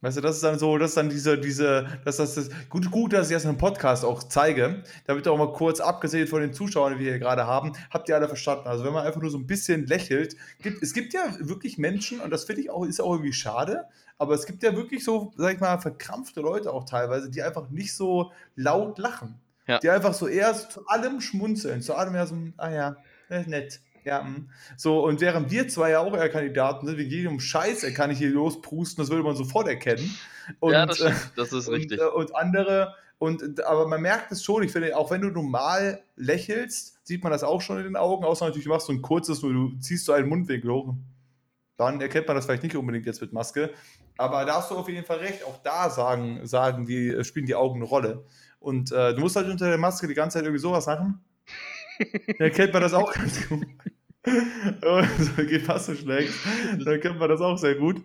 Weißt 0.07 0.19
du, 0.19 0.21
das 0.21 0.37
ist 0.37 0.45
dann 0.45 0.57
so, 0.57 0.79
das 0.79 0.91
ist 0.91 0.97
dann 0.99 1.09
diese, 1.09 1.37
diese, 1.37 1.85
das 2.05 2.21
ist 2.21 2.37
das, 2.37 2.49
gut, 2.69 2.93
gut, 2.93 3.13
dass 3.13 3.29
ich 3.29 3.35
das 3.35 3.43
in 3.43 3.49
einem 3.49 3.59
Podcast 3.59 4.05
auch 4.05 4.23
zeige, 4.23 4.85
damit 5.05 5.27
auch 5.27 5.37
mal 5.37 5.53
kurz, 5.53 5.81
abgesehen 5.81 6.29
von 6.29 6.43
den 6.43 6.53
Zuschauern, 6.53 6.93
die 6.93 7.01
wir 7.01 7.11
hier 7.11 7.19
gerade 7.19 7.45
haben, 7.45 7.73
habt 7.91 8.09
ihr 8.09 8.15
alle 8.15 8.29
verstanden. 8.29 8.69
Also 8.69 8.85
wenn 8.85 8.93
man 8.93 9.05
einfach 9.05 9.21
nur 9.21 9.33
so 9.33 9.39
ein 9.39 9.49
bisschen 9.49 9.85
lächelt, 9.85 10.37
gibt, 10.63 10.81
es 10.81 10.95
gibt 10.95 11.13
ja 11.13 11.23
wirklich 11.41 11.77
Menschen, 11.77 12.21
und 12.21 12.31
das 12.31 12.45
finde 12.45 12.63
ich 12.63 12.71
auch, 12.71 12.85
ist 12.85 13.01
auch 13.01 13.15
irgendwie 13.15 13.33
schade, 13.33 13.87
aber 14.17 14.35
es 14.35 14.47
gibt 14.47 14.63
ja 14.63 14.77
wirklich 14.77 15.03
so, 15.03 15.33
sag 15.37 15.55
ich 15.55 15.61
mal, 15.61 15.77
verkrampfte 15.79 16.41
Leute 16.41 16.73
auch 16.73 16.85
teilweise, 16.85 17.29
die 17.29 17.43
einfach 17.43 17.69
nicht 17.71 17.93
so 17.93 18.31
laut 18.55 18.99
lachen. 18.99 19.41
Ja. 19.67 19.81
Die 19.81 19.91
einfach 19.91 20.15
so 20.15 20.29
eher 20.29 20.55
so 20.55 20.69
zu 20.69 20.87
allem 20.87 21.21
schmunzeln, 21.21 21.83
zu 21.83 21.97
allem 21.97 22.15
eher 22.15 22.29
so, 22.29 22.37
ah 22.59 22.71
ja, 22.71 22.97
äh, 23.29 23.43
nett. 23.43 23.81
Ja, 24.07 24.23
mm. 24.23 24.49
so, 24.77 25.05
und 25.05 25.21
während 25.21 25.51
wir 25.51 25.67
zwei 25.67 25.91
ja 25.91 26.01
auch 26.01 26.15
eher 26.15 26.29
Kandidaten 26.29 26.87
sind, 26.87 26.97
wegen 26.97 27.11
jedem 27.11 27.41
Scheiß 27.41 27.83
äh, 27.83 27.93
kann 27.93 28.13
ich 28.13 28.19
hier 28.19 28.31
losprusten, 28.31 29.03
das 29.03 29.11
würde 29.11 29.25
man 29.25 29.35
sofort 29.35 29.67
erkennen. 29.67 30.17
Und, 30.61 30.73
ja, 30.73 30.87
das 30.87 31.01
äh, 31.01 31.13
stimmt, 31.13 31.33
das 31.35 31.53
ist 31.53 31.67
und, 31.67 31.75
richtig. 31.75 32.01
äh, 32.01 32.05
und 32.05 32.35
andere, 32.37 32.95
und, 33.19 33.65
aber 33.65 33.89
man 33.89 34.01
merkt 34.01 34.31
es 34.31 34.45
schon, 34.45 34.63
ich 34.63 34.71
finde, 34.71 34.97
auch 34.97 35.11
wenn 35.11 35.23
du 35.23 35.31
normal 35.31 36.05
lächelst, 36.15 37.05
sieht 37.05 37.25
man 37.25 37.33
das 37.33 37.43
auch 37.43 37.61
schon 37.61 37.79
in 37.79 37.85
den 37.85 37.97
Augen, 37.97 38.25
außer 38.25 38.45
natürlich, 38.45 38.67
du 38.67 38.71
machst 38.71 38.87
so 38.87 38.93
ein 38.93 39.03
kurzes, 39.03 39.41
du 39.41 39.77
ziehst 39.81 40.05
so 40.05 40.13
einen 40.13 40.29
Mundwinkel 40.29 40.71
hoch. 40.71 40.95
Dann 41.77 42.01
erkennt 42.01 42.29
man 42.29 42.37
das 42.37 42.47
vielleicht 42.47 42.63
nicht 42.63 42.77
unbedingt 42.77 43.07
jetzt 43.07 43.21
mit 43.21 43.33
Maske. 43.33 43.71
Aber 44.17 44.45
da 44.45 44.59
hast 44.59 44.71
du 44.71 44.77
auf 44.77 44.89
jeden 44.89 45.05
Fall 45.05 45.19
recht, 45.19 45.45
auch 45.45 45.61
da 45.63 45.91
sagen, 45.91 46.47
sagen 46.47 46.87
die, 46.87 47.25
spielen 47.25 47.47
die 47.47 47.57
Augen 47.57 47.81
eine 47.81 47.85
Rolle. 47.85 48.25
Und 48.61 48.93
äh, 48.93 49.15
du 49.15 49.21
musst 49.21 49.37
halt 49.37 49.49
unter 49.49 49.69
der 49.69 49.79
Maske 49.79 50.07
die 50.07 50.15
ganze 50.15 50.39
Zeit 50.39 50.45
irgendwie 50.45 50.63
sowas 50.63 50.87
machen. 50.87 51.25
Dann 51.99 52.37
erkennt 52.39 52.73
man 52.73 52.83
das 52.83 52.95
auch 52.95 53.13
ganz 53.13 53.49
gut. 53.49 53.67
So, 54.27 55.43
geht 55.47 55.63
fast 55.63 55.87
so 55.87 55.95
schlecht. 55.95 56.33
Dann 56.85 57.01
kennt 57.01 57.19
man 57.19 57.29
das 57.29 57.41
auch 57.41 57.57
sehr 57.59 57.77
gut. 57.77 58.03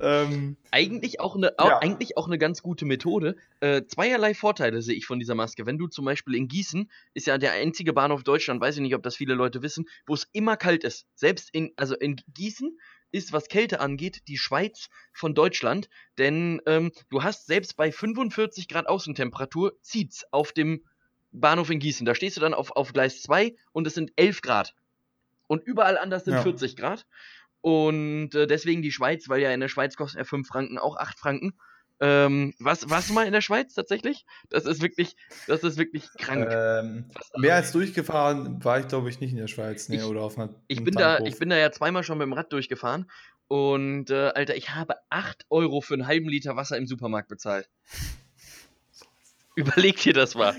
Ähm, 0.00 0.56
eigentlich 0.70 1.20
auch 1.20 1.36
eine, 1.36 1.58
au- 1.58 1.68
Ja. 1.68 1.78
eigentlich 1.78 2.16
auch 2.16 2.26
eine 2.26 2.38
ganz 2.38 2.62
gute 2.62 2.84
Methode. 2.84 3.36
Äh, 3.60 3.82
zweierlei 3.86 4.34
Vorteile 4.34 4.82
sehe 4.82 4.94
ich 4.96 5.06
von 5.06 5.18
dieser 5.18 5.34
Maske. 5.34 5.66
Wenn 5.66 5.78
du 5.78 5.88
zum 5.88 6.04
Beispiel 6.04 6.34
in 6.34 6.48
Gießen, 6.48 6.90
ist 7.14 7.26
ja 7.26 7.38
der 7.38 7.52
einzige 7.52 7.92
Bahnhof 7.92 8.22
Deutschland, 8.22 8.60
weiß 8.60 8.76
ich 8.76 8.82
nicht, 8.82 8.94
ob 8.94 9.02
das 9.02 9.16
viele 9.16 9.34
Leute 9.34 9.62
wissen, 9.62 9.86
wo 10.06 10.14
es 10.14 10.26
immer 10.32 10.56
kalt 10.56 10.84
ist. 10.84 11.06
Selbst 11.14 11.50
in, 11.52 11.72
also 11.76 11.94
in 11.96 12.16
Gießen 12.34 12.78
ist, 13.12 13.32
was 13.32 13.48
Kälte 13.48 13.80
angeht, 13.80 14.22
die 14.28 14.36
Schweiz 14.38 14.88
von 15.12 15.34
Deutschland. 15.34 15.88
Denn 16.18 16.60
ähm, 16.66 16.92
du 17.10 17.22
hast 17.22 17.46
selbst 17.46 17.76
bei 17.76 17.90
45 17.92 18.68
Grad 18.68 18.88
Außentemperatur 18.88 19.72
zieht's 19.80 20.24
auf 20.32 20.52
dem 20.52 20.84
Bahnhof 21.32 21.70
in 21.70 21.80
Gießen. 21.80 22.06
Da 22.06 22.14
stehst 22.14 22.36
du 22.36 22.40
dann 22.40 22.54
auf, 22.54 22.70
auf 22.72 22.92
Gleis 22.92 23.20
2 23.22 23.54
und 23.72 23.86
es 23.86 23.94
sind 23.94 24.12
11 24.16 24.40
Grad. 24.42 24.74
Und 25.46 25.62
überall 25.64 25.98
anders 25.98 26.24
sind 26.24 26.34
Ja. 26.34 26.42
40 26.42 26.76
Grad. 26.76 27.06
Und 27.60 28.34
äh, 28.34 28.46
deswegen 28.46 28.82
die 28.82 28.92
Schweiz, 28.92 29.28
weil 29.28 29.40
ja 29.40 29.50
in 29.52 29.60
der 29.60 29.68
Schweiz 29.68 29.96
kosten 29.96 30.18
ja 30.18 30.24
5 30.24 30.46
Franken 30.46 30.78
auch 30.78 30.96
8 30.96 31.18
Franken. 31.18 31.54
Ähm, 31.98 32.52
was, 32.58 32.90
warst 32.90 33.08
du 33.08 33.14
mal 33.14 33.26
in 33.26 33.32
der 33.32 33.40
Schweiz 33.40 33.72
tatsächlich? 33.72 34.26
Das 34.50 34.66
ist 34.66 34.82
wirklich, 34.82 35.16
das 35.46 35.62
ist 35.64 35.78
wirklich 35.78 36.04
krank. 36.18 36.46
ähm, 36.50 37.06
Was- 37.14 37.30
mehr 37.40 37.54
als 37.54 37.72
durchgefahren 37.72 38.62
war 38.62 38.80
ich, 38.80 38.86
glaube 38.88 39.08
ich, 39.08 39.18
nicht 39.20 39.30
in 39.32 39.38
der 39.38 39.46
Schweiz. 39.48 39.88
Nee, 39.88 39.96
Ich- 39.96 40.04
oder 40.04 40.20
auf 40.20 40.36
einer, 40.38 40.54
ich 40.68 40.84
bin 40.84 40.94
da, 40.94 41.18
ich 41.20 41.38
bin 41.38 41.48
da 41.48 41.56
ja 41.56 41.72
zweimal 41.72 42.02
schon 42.04 42.18
mit 42.18 42.26
dem 42.26 42.34
Rad 42.34 42.52
durchgefahren. 42.52 43.10
Und 43.48 44.10
äh, 44.10 44.28
Alter, 44.34 44.56
ich 44.56 44.74
habe 44.74 44.96
8 45.08 45.46
Euro 45.48 45.80
für 45.80 45.94
einen 45.94 46.06
halben 46.06 46.28
Liter 46.28 46.54
Wasser 46.56 46.76
im 46.76 46.86
Supermarkt 46.86 47.28
bezahlt. 47.28 47.68
Überleg 49.54 49.96
dir 50.00 50.12
das 50.12 50.34
mal. 50.34 50.54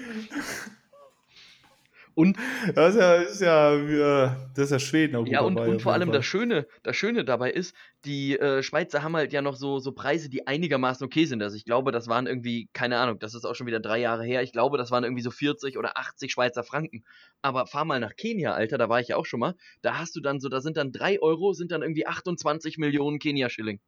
Und 2.17 2.36
Das 2.73 2.95
ist 2.95 2.99
ja, 2.99 3.13
ist 3.15 3.41
ja, 3.41 3.75
äh, 3.75 4.32
das 4.56 4.65
ist 4.65 4.71
ja 4.71 4.80
Schweden 4.80 5.15
auch 5.17 5.23
gut 5.23 5.32
Ja, 5.32 5.41
und, 5.41 5.53
dabei, 5.53 5.69
und 5.69 5.84
vor 5.84 5.93
allem 5.93 6.12
das 6.12 6.25
Schöne, 6.25 6.65
das 6.82 6.95
Schöne 6.95 7.23
dabei 7.23 7.51
ist, 7.51 7.75
die 8.06 8.39
äh, 8.39 8.63
Schweizer 8.63 9.03
haben 9.03 9.15
halt 9.15 9.34
ja 9.34 9.43
noch 9.43 9.56
so, 9.56 9.77
so 9.77 9.91
Preise, 9.91 10.27
die 10.27 10.47
einigermaßen 10.47 11.06
okay 11.06 11.25
sind. 11.25 11.43
Also 11.43 11.56
ich 11.56 11.63
glaube, 11.63 11.91
das 11.91 12.08
waren 12.08 12.25
irgendwie, 12.25 12.69
keine 12.73 12.97
Ahnung, 12.97 13.19
das 13.19 13.36
ist 13.36 13.45
auch 13.45 13.53
schon 13.53 13.67
wieder 13.67 13.80
drei 13.80 13.99
Jahre 13.99 14.23
her. 14.23 14.41
Ich 14.41 14.51
glaube, 14.51 14.80
das 14.80 14.89
waren 14.89 15.03
irgendwie 15.03 15.21
so 15.21 15.30
40 15.30 15.77
oder 15.77 15.95
80 15.95 16.32
Schweizer 16.32 16.63
Franken. 16.63 17.03
Aber 17.43 17.67
fahr 17.67 17.86
mal 17.86 17.99
nach 17.99 18.15
Kenia, 18.15 18.53
Alter, 18.53 18.80
da 18.80 18.89
war 18.89 18.99
ich 18.99 19.10
ja 19.10 19.15
auch 19.15 19.27
schon 19.27 19.39
mal. 19.39 19.53
Da 19.84 19.99
hast 19.99 20.15
du 20.15 20.19
dann 20.19 20.39
so, 20.39 20.49
da 20.49 20.60
sind 20.60 20.75
dann 20.75 20.91
drei 20.91 21.21
Euro, 21.21 21.53
sind 21.53 21.71
dann 21.71 21.84
irgendwie 21.84 22.08
28 22.08 22.80
Millionen 22.80 23.19
Kenia-Schilling. 23.19 23.80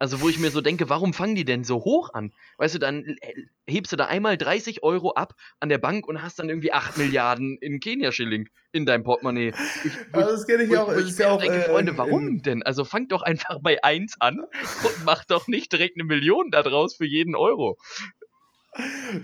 Also 0.00 0.20
wo 0.22 0.28
ich 0.30 0.38
mir 0.38 0.50
so 0.50 0.60
denke, 0.62 0.88
warum 0.88 1.12
fangen 1.12 1.34
die 1.34 1.44
denn 1.44 1.62
so 1.62 1.76
hoch 1.84 2.12
an? 2.14 2.32
Weißt 2.56 2.74
du, 2.74 2.78
dann 2.78 3.04
äh, 3.20 3.34
hebst 3.68 3.92
du 3.92 3.96
da 3.96 4.06
einmal 4.06 4.36
30 4.38 4.82
Euro 4.82 5.12
ab 5.12 5.34
an 5.60 5.68
der 5.68 5.78
Bank 5.78 6.08
und 6.08 6.22
hast 6.22 6.38
dann 6.38 6.48
irgendwie 6.48 6.72
8 6.72 6.96
Milliarden 6.96 7.58
in 7.60 7.80
Kenia-Schilling 7.80 8.48
in 8.72 8.86
deinem 8.86 9.04
Portemonnaie. 9.04 9.52
Ich, 9.84 9.92
Also 10.12 10.30
das 10.32 10.46
kenne 10.46 10.62
ich 10.64 10.76
auch. 10.76 10.90
ich 10.96 11.16
mir 11.18 11.24
ja 11.24 11.30
auch 11.30 11.40
denke, 11.40 11.58
äh, 11.58 11.68
Freunde, 11.68 11.98
warum 11.98 12.26
in- 12.28 12.42
denn? 12.42 12.62
Also 12.62 12.84
fangt 12.86 13.12
doch 13.12 13.22
einfach 13.22 13.58
bei 13.60 13.84
1 13.84 14.16
an 14.20 14.40
und 14.40 15.04
macht 15.04 15.30
doch 15.30 15.46
nicht 15.48 15.70
direkt 15.70 15.96
eine 15.96 16.04
Million 16.04 16.50
da 16.50 16.62
draus 16.62 16.96
für 16.96 17.06
jeden 17.06 17.36
Euro. 17.36 17.76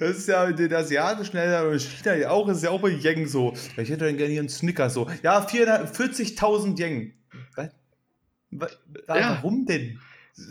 Das 0.01 0.19
ist 0.19 0.29
ja 0.29 0.45
in 0.45 0.57
den 0.57 0.75
asiatischen 0.75 1.37
Ländern 1.37 1.69
und 1.71 1.81
China 1.81 2.17
ja 2.17 2.31
auch, 2.31 2.49
ist 2.49 2.63
ja 2.65 2.71
auch 2.71 2.81
bei 2.83 2.91
Yen 2.91 3.27
so. 3.29 3.55
Ich 3.77 3.89
hätte 3.89 4.05
dann 4.05 4.17
gerne 4.17 4.33
hier 4.33 4.41
einen 4.41 4.49
Snickers 4.49 4.93
so. 4.95 5.09
Ja, 5.23 5.41
440.000 5.47 6.79
Yen. 6.79 7.15
Was? 7.55 7.71
Wa- 8.51 8.69
wa- 9.07 9.17
Ja. 9.19 9.31
Warum 9.37 9.65
denn? 9.65 10.01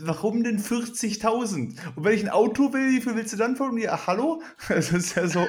Warum 0.00 0.42
denn 0.42 0.58
40.000? 0.58 1.76
Und 1.94 2.04
wenn 2.04 2.12
ich 2.14 2.22
ein 2.24 2.28
Auto 2.28 2.72
will, 2.72 2.90
wie 2.90 3.00
viel 3.00 3.14
willst 3.14 3.32
du 3.32 3.36
dann 3.36 3.54
von 3.56 3.72
mir? 3.74 3.92
Ach, 3.92 4.06
hallo? 4.08 4.42
Das 4.68 4.90
ist 4.92 5.14
ja 5.16 5.28
so. 5.28 5.46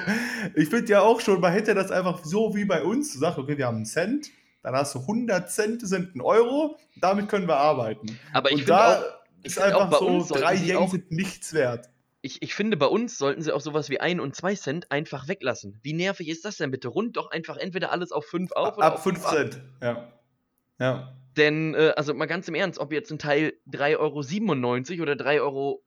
Ich 0.54 0.68
finde 0.68 0.92
ja 0.92 1.00
auch 1.00 1.20
schon, 1.20 1.40
man 1.40 1.52
hätte 1.52 1.74
das 1.74 1.90
einfach 1.90 2.24
so 2.24 2.54
wie 2.54 2.64
bei 2.64 2.82
uns. 2.84 3.12
Du 3.12 3.18
sagst, 3.18 3.38
okay, 3.38 3.58
wir 3.58 3.66
haben 3.66 3.76
einen 3.78 3.86
Cent, 3.86 4.30
dann 4.62 4.74
hast 4.74 4.94
du 4.94 5.00
100 5.00 5.50
Cent, 5.50 5.86
sind 5.86 6.14
ein 6.14 6.20
Euro, 6.20 6.76
damit 6.96 7.28
können 7.28 7.48
wir 7.48 7.56
arbeiten. 7.56 8.18
Aber 8.32 8.50
ich 8.50 8.54
Und 8.54 8.58
finde 8.60 8.72
da 8.72 8.98
auch, 9.00 9.02
ich 9.42 9.46
ist 9.46 9.58
einfach 9.58 9.92
so, 9.98 10.24
drei 10.28 10.54
Yen 10.54 10.86
sind 10.88 11.10
nichts 11.10 11.52
wert. 11.52 11.88
ich, 12.20 12.42
ich 12.42 12.54
finde, 12.54 12.76
bei 12.76 12.86
uns 12.86 13.18
sollten 13.18 13.42
sie 13.42 13.52
auch 13.52 13.60
sowas 13.60 13.90
wie 13.90 14.00
1 14.00 14.20
und 14.20 14.34
2 14.36 14.54
Cent 14.56 14.90
einfach 14.92 15.26
weglassen. 15.28 15.78
Wie 15.82 15.92
nervig 15.94 16.28
ist 16.28 16.44
das 16.44 16.56
denn 16.58 16.70
bitte? 16.70 16.88
Rund 16.88 17.16
doch 17.16 17.30
einfach 17.30 17.56
entweder 17.56 17.90
alles 17.92 18.12
auf 18.12 18.26
5 18.26 18.52
auf 18.52 18.76
oder 18.76 18.86
Ab 18.86 18.94
auf 18.94 19.02
5 19.02 19.24
ab. 19.24 19.32
Cent. 19.34 19.60
Ja. 19.82 20.12
Ja. 20.80 21.17
Denn, 21.38 21.74
äh, 21.74 21.92
also 21.96 22.12
mal 22.14 22.26
ganz 22.26 22.48
im 22.48 22.54
Ernst, 22.54 22.78
ob 22.78 22.92
jetzt 22.92 23.10
ein 23.12 23.18
Teil 23.18 23.54
3,97 23.70 24.96
Euro 24.98 25.02
oder 25.02 25.12
3,95 25.14 25.40
Euro 25.40 25.84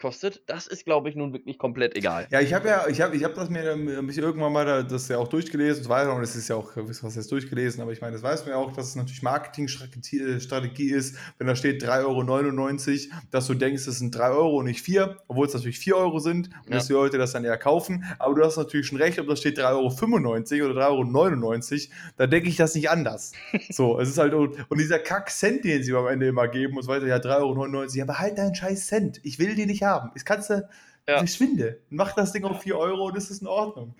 kostet, 0.00 0.42
das 0.46 0.66
ist, 0.66 0.84
glaube 0.84 1.08
ich, 1.08 1.14
nun 1.16 1.32
wirklich 1.32 1.58
komplett 1.58 1.96
egal. 1.96 2.26
Ja, 2.30 2.40
ich 2.40 2.54
habe 2.54 2.68
ja, 2.68 2.86
ich 2.88 3.00
habe 3.00 3.16
ich 3.16 3.24
hab 3.24 3.34
das 3.34 3.50
mir 3.50 3.76
mich 3.76 4.18
irgendwann 4.18 4.52
mal 4.52 4.64
da, 4.64 4.82
das 4.82 5.08
ja 5.08 5.18
auch 5.18 5.28
durchgelesen 5.28 5.78
und 5.78 5.84
so 5.84 5.90
weiter 5.90 6.14
und 6.14 6.22
es 6.22 6.36
ist 6.36 6.48
ja 6.48 6.56
auch, 6.56 6.72
was 6.76 7.16
heißt 7.16 7.30
durchgelesen, 7.30 7.80
aber 7.82 7.92
ich 7.92 8.00
meine, 8.00 8.12
das 8.14 8.22
weiß 8.22 8.42
man 8.42 8.50
ja 8.50 8.56
auch, 8.56 8.72
dass 8.72 8.88
es 8.88 8.96
natürlich 8.96 9.22
Marketingstrategie 9.22 10.90
ist, 10.90 11.16
wenn 11.38 11.46
da 11.46 11.56
steht 11.56 11.82
3,99 11.84 13.10
Euro, 13.10 13.20
dass 13.30 13.46
du 13.46 13.54
denkst, 13.54 13.86
es 13.86 13.98
sind 13.98 14.14
3 14.14 14.30
Euro 14.30 14.58
und 14.58 14.66
nicht 14.66 14.82
4, 14.82 15.16
obwohl 15.28 15.46
es 15.46 15.54
natürlich 15.54 15.78
4 15.78 15.96
Euro 15.96 16.18
sind 16.18 16.48
und 16.64 16.70
Ja. 16.70 16.76
dass 16.76 16.86
die 16.86 16.92
Leute 16.92 17.18
das 17.18 17.32
dann 17.32 17.44
eher 17.44 17.58
kaufen, 17.58 18.04
aber 18.18 18.34
du 18.34 18.44
hast 18.44 18.56
natürlich 18.56 18.86
schon 18.86 18.98
recht, 18.98 19.18
ob 19.18 19.26
da 19.28 19.36
steht 19.36 19.58
3,95 19.58 20.62
Euro 20.62 20.70
oder 20.72 20.88
3,99 20.88 21.72
Euro, 21.72 21.92
da 22.16 22.26
denke 22.26 22.48
ich 22.48 22.56
das 22.56 22.74
nicht 22.74 22.90
anders. 22.90 23.32
So, 23.70 23.98
es 24.00 24.08
ist 24.08 24.18
halt, 24.18 24.34
und 24.34 24.56
und 24.68 24.78
dieser 24.80 24.98
Kack-Cent, 24.98 25.64
den 25.64 25.82
sie 25.82 25.92
am 25.94 26.06
Ende 26.06 26.26
immer 26.28 26.48
geben 26.48 26.76
und 26.76 26.82
so 26.82 26.88
weiter, 26.88 27.06
ja, 27.06 27.16
3,99 27.16 27.74
Euro, 27.76 27.84
ja, 27.92 28.04
behalt 28.04 28.38
deinen 28.38 28.54
scheiß 28.54 28.86
Cent, 28.86 29.20
ich 29.26 29.38
will 29.38 29.54
die 29.54 29.66
nicht 29.66 29.82
haben. 29.82 30.10
Ich 30.14 30.24
kannst 30.24 30.50
du, 30.50 30.68
Ja. 31.08 31.18
verschwinde. 31.18 31.80
Mach 31.90 32.14
das 32.14 32.32
Ding 32.32 32.44
auf 32.44 32.62
4 32.62 32.76
Euro 32.76 33.06
und 33.06 33.16
es 33.16 33.30
ist 33.30 33.40
in 33.42 33.46
Ordnung. 33.48 33.94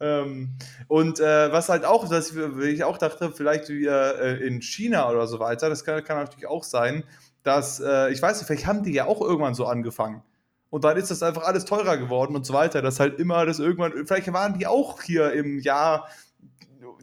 Ähm, 0.00 0.50
und 0.88 1.20
äh, 1.20 1.52
was 1.52 1.68
halt 1.68 1.84
auch, 1.84 2.10
was 2.10 2.34
ich 2.62 2.84
auch 2.84 2.98
dachte, 2.98 3.32
vielleicht 3.32 3.68
wie 3.68 3.86
äh, 3.86 4.46
in 4.46 4.60
China 4.60 5.08
oder 5.10 5.26
so 5.26 5.38
weiter, 5.38 5.68
das 5.68 5.84
kann, 5.84 6.02
kann 6.04 6.18
natürlich 6.18 6.46
auch 6.46 6.64
sein, 6.64 7.04
dass, 7.42 7.80
äh, 7.80 8.10
ich 8.10 8.20
weiß 8.20 8.38
nicht, 8.38 8.46
vielleicht 8.46 8.66
haben 8.66 8.82
die 8.82 8.92
ja 8.92 9.06
auch 9.06 9.20
irgendwann 9.20 9.54
so 9.54 9.66
angefangen. 9.66 10.22
Und 10.70 10.82
dann 10.84 10.96
ist 10.96 11.10
das 11.10 11.22
einfach 11.22 11.44
alles 11.44 11.64
teurer 11.64 11.96
geworden 11.96 12.34
und 12.34 12.44
so 12.44 12.52
weiter, 12.52 12.82
dass 12.82 12.98
halt 12.98 13.20
immer 13.20 13.46
das 13.46 13.60
irgendwann, 13.60 13.92
vielleicht 14.06 14.32
waren 14.32 14.58
die 14.58 14.66
auch 14.66 15.00
hier 15.02 15.32
im 15.32 15.60
Jahr 15.60 16.08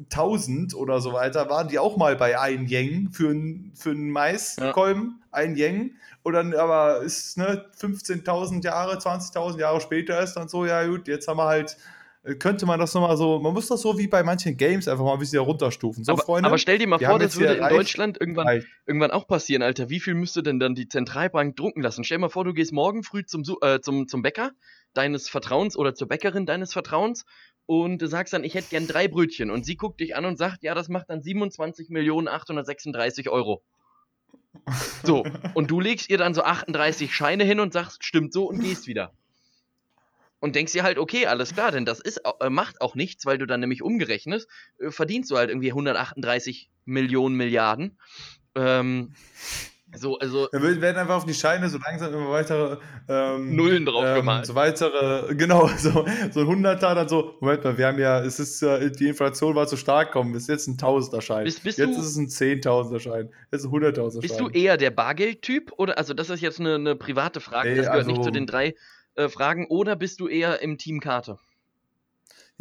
1000 0.09 0.75
oder 0.75 0.99
so 0.99 1.13
weiter, 1.13 1.49
waren 1.49 1.67
die 1.67 1.79
auch 1.79 1.97
mal 1.97 2.15
bei 2.15 2.39
1 2.39 2.69
Yen 2.69 3.09
für 3.11 3.29
einen 3.29 3.71
für 3.75 3.93
Maiskolben, 3.93 5.21
1 5.31 5.57
Yen. 5.57 5.97
Und 6.23 6.33
dann 6.33 6.53
aber 6.53 7.01
ist 7.01 7.37
ne, 7.37 7.65
15.000 7.79 8.63
Jahre, 8.63 8.97
20.000 8.97 9.59
Jahre 9.59 9.81
später 9.81 10.21
ist 10.21 10.33
dann 10.33 10.47
so, 10.47 10.65
ja 10.65 10.85
gut, 10.85 11.07
jetzt 11.07 11.27
haben 11.27 11.37
wir 11.37 11.45
halt, 11.45 11.77
äh, 12.23 12.35
könnte 12.35 12.65
man 12.65 12.79
das 12.79 12.93
nochmal 12.93 13.17
so, 13.17 13.39
man 13.39 13.53
muss 13.53 13.67
das 13.67 13.81
so 13.81 13.97
wie 13.97 14.07
bei 14.07 14.21
manchen 14.21 14.55
Games 14.55 14.87
einfach 14.87 15.03
mal 15.03 15.13
ein 15.13 15.19
bisschen 15.19 15.39
runterstufen. 15.39 16.03
So, 16.03 16.11
aber, 16.11 16.21
Freunde, 16.21 16.47
aber 16.47 16.59
stell 16.59 16.77
dir 16.77 16.87
mal 16.87 16.99
vor, 16.99 17.17
das 17.17 17.39
würde 17.39 17.55
in 17.55 17.69
Deutschland 17.69 18.19
irgendwann, 18.19 18.47
reicht. 18.47 18.67
irgendwann 18.85 19.11
auch 19.11 19.27
passieren, 19.27 19.63
Alter. 19.63 19.89
Wie 19.89 19.99
viel 19.99 20.13
müsste 20.13 20.43
denn 20.43 20.59
dann 20.59 20.75
die 20.75 20.87
Zentralbank 20.87 21.55
drucken 21.55 21.81
lassen? 21.81 22.03
Stell 22.03 22.17
dir 22.17 22.21
mal 22.21 22.29
vor, 22.29 22.43
du 22.43 22.53
gehst 22.53 22.71
morgen 22.71 23.03
früh 23.03 23.25
zum, 23.25 23.43
äh, 23.61 23.79
zum, 23.81 24.07
zum 24.07 24.21
Bäcker 24.21 24.51
deines 24.93 25.27
Vertrauens 25.27 25.75
oder 25.75 25.95
zur 25.95 26.07
Bäckerin 26.07 26.45
deines 26.45 26.73
Vertrauens 26.73 27.25
und 27.65 28.01
du 28.01 28.07
sagst 28.07 28.33
dann, 28.33 28.43
ich 28.43 28.53
hätte 28.53 28.69
gern 28.69 28.85
drei 28.85 29.07
Brötchen. 29.07 29.49
Und 29.49 29.65
sie 29.65 29.77
guckt 29.77 30.01
dich 30.01 30.15
an 30.15 30.25
und 30.25 30.37
sagt, 30.37 30.61
ja, 30.61 30.75
das 30.75 30.89
macht 30.89 31.09
dann 31.09 31.21
27.836 31.21 33.29
Euro. 33.29 33.63
So, 35.03 35.23
und 35.53 35.71
du 35.71 35.79
legst 35.79 36.09
ihr 36.09 36.17
dann 36.17 36.33
so 36.33 36.43
38 36.43 37.13
Scheine 37.13 37.43
hin 37.43 37.59
und 37.59 37.73
sagst, 37.73 38.03
stimmt 38.03 38.33
so 38.33 38.45
und 38.49 38.59
gehst 38.59 38.87
wieder. 38.87 39.13
Und 40.39 40.55
denkst 40.55 40.73
dir 40.73 40.83
halt, 40.83 40.97
okay, 40.97 41.27
alles 41.27 41.53
klar, 41.53 41.71
denn 41.71 41.85
das 41.85 41.99
ist, 41.99 42.21
äh, 42.39 42.49
macht 42.49 42.81
auch 42.81 42.95
nichts, 42.95 43.25
weil 43.25 43.37
du 43.37 43.45
dann 43.45 43.59
nämlich 43.59 43.83
umgerechnet, 43.83 44.47
äh, 44.79 44.89
verdienst 44.89 45.29
du 45.29 45.37
halt 45.37 45.49
irgendwie 45.49 45.69
138 45.69 46.69
Millionen 46.85 47.35
Milliarden. 47.35 47.99
Ähm, 48.55 49.13
so, 49.97 50.17
also 50.19 50.47
Da 50.51 50.61
werden 50.61 50.97
einfach 50.97 51.15
auf 51.17 51.25
die 51.25 51.33
Scheine 51.33 51.67
so 51.69 51.77
langsam 51.77 52.13
immer 52.13 52.29
weitere 52.29 52.77
ähm, 53.09 53.55
Nullen 53.55 53.85
drauf 53.85 54.03
ähm, 54.05 54.15
gemalt. 54.15 54.45
So 54.45 54.55
weitere, 54.55 55.35
genau, 55.35 55.67
so, 55.77 56.05
so 56.31 56.39
ein 56.41 56.47
Hunderter, 56.47 56.95
dann 56.95 57.09
so, 57.09 57.35
Moment 57.41 57.63
mal, 57.63 57.77
wir 57.77 57.87
haben 57.87 57.99
ja, 57.99 58.21
es 58.21 58.39
ist, 58.39 58.61
äh, 58.61 58.89
die 58.91 59.07
Inflation 59.09 59.53
war 59.55 59.67
zu 59.67 59.77
stark 59.77 60.11
kommen, 60.11 60.33
ist 60.35 60.47
jetzt 60.47 60.67
ein 60.67 60.77
Tausender-Schein. 60.77 61.43
Bist- 61.43 61.63
bist 61.63 61.77
jetzt 61.77 61.95
du- 61.97 62.01
ist 62.01 62.07
es 62.07 62.15
ein 62.17 62.29
Zehntausender-Schein, 62.29 63.29
jetzt 63.51 63.65
ein 63.65 63.71
Hunderttausender-Schein. 63.71 64.37
Bist 64.37 64.55
du 64.55 64.57
eher 64.57 64.77
der 64.77 64.91
Bargeldtyp 64.91 65.71
oder 65.77 65.97
also 65.97 66.13
das 66.13 66.29
ist 66.29 66.41
jetzt 66.41 66.59
eine, 66.59 66.75
eine 66.75 66.95
private 66.95 67.39
Frage, 67.41 67.69
Nee, 67.71 67.75
das 67.77 67.87
gehört 67.87 68.07
nicht 68.07 68.17
also- 68.17 68.29
zu 68.29 68.31
den 68.31 68.45
drei 68.47 68.75
äh, 69.15 69.27
Fragen 69.27 69.67
oder 69.67 69.95
bist 69.97 70.19
du 70.21 70.27
eher 70.27 70.61
im 70.61 70.77
Team 70.77 70.99
Karte? 71.01 71.37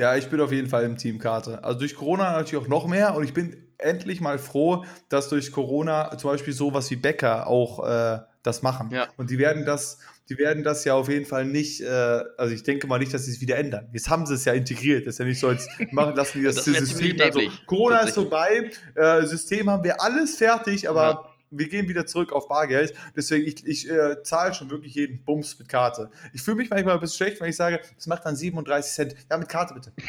Ja, 0.00 0.16
ich 0.16 0.28
bin 0.28 0.40
auf 0.40 0.50
jeden 0.50 0.66
Fall 0.66 0.84
im 0.84 0.96
Team 0.96 1.18
Karte. 1.18 1.62
Also 1.62 1.80
durch 1.80 1.94
Corona 1.94 2.32
natürlich 2.32 2.64
auch 2.64 2.68
noch 2.68 2.86
mehr 2.86 3.14
und 3.14 3.22
ich 3.22 3.34
bin 3.34 3.54
endlich 3.76 4.22
mal 4.22 4.38
froh, 4.38 4.86
dass 5.10 5.28
durch 5.28 5.52
Corona 5.52 6.16
zum 6.16 6.30
Beispiel 6.30 6.54
sowas 6.54 6.90
wie 6.90 6.96
Bäcker 6.96 7.46
auch 7.48 7.86
äh, 7.86 8.20
das 8.42 8.62
machen. 8.62 8.88
Ja. 8.92 9.08
Und 9.18 9.28
die 9.28 9.36
werden 9.38 9.66
das, 9.66 9.98
die 10.30 10.38
werden 10.38 10.64
das 10.64 10.86
ja 10.86 10.94
auf 10.94 11.10
jeden 11.10 11.26
Fall 11.26 11.44
nicht, 11.44 11.82
äh, 11.82 12.20
also 12.38 12.54
ich 12.54 12.62
denke 12.62 12.86
mal 12.86 12.98
nicht, 12.98 13.12
dass 13.12 13.26
sie 13.26 13.32
es 13.32 13.42
wieder 13.42 13.58
ändern. 13.58 13.90
Jetzt 13.92 14.08
haben 14.08 14.24
sie 14.24 14.32
es 14.32 14.46
ja 14.46 14.54
integriert. 14.54 15.06
Das 15.06 15.16
ist 15.16 15.18
ja 15.18 15.26
nicht 15.26 15.38
so, 15.38 15.48
als 15.48 15.68
machen 15.90 16.16
lassen 16.16 16.38
die 16.38 16.44
das, 16.44 16.54
Das 16.56 16.64
System 16.64 16.86
ziemlich 16.86 17.16
dann 17.16 17.32
so. 17.32 17.38
dämlich, 17.40 17.66
Corona 17.66 17.98
ist 17.98 18.14
vorbei, 18.14 18.70
äh, 18.94 19.26
System 19.26 19.68
haben 19.68 19.84
wir 19.84 20.00
alles 20.00 20.36
fertig, 20.36 20.88
aber 20.88 21.02
Ja. 21.02 21.29
Wir 21.50 21.68
gehen 21.68 21.88
wieder 21.88 22.06
zurück 22.06 22.32
auf 22.32 22.48
Bargeld. 22.48 22.94
Deswegen, 23.16 23.46
ich, 23.46 23.66
ich 23.66 23.90
äh, 23.90 24.22
zahle 24.22 24.54
schon 24.54 24.70
wirklich 24.70 24.94
jeden 24.94 25.24
Bums 25.24 25.58
mit 25.58 25.68
Karte. 25.68 26.10
Ich 26.32 26.42
fühle 26.42 26.56
mich 26.56 26.70
manchmal 26.70 26.94
ein 26.94 27.00
bisschen 27.00 27.16
schlecht, 27.16 27.40
wenn 27.40 27.48
ich 27.48 27.56
sage, 27.56 27.80
das 27.96 28.06
macht 28.06 28.24
dann 28.24 28.36
37 28.36 28.92
Cent. 28.92 29.16
Ja, 29.30 29.36
mit 29.36 29.48
Karte 29.48 29.74
bitte. 29.74 29.92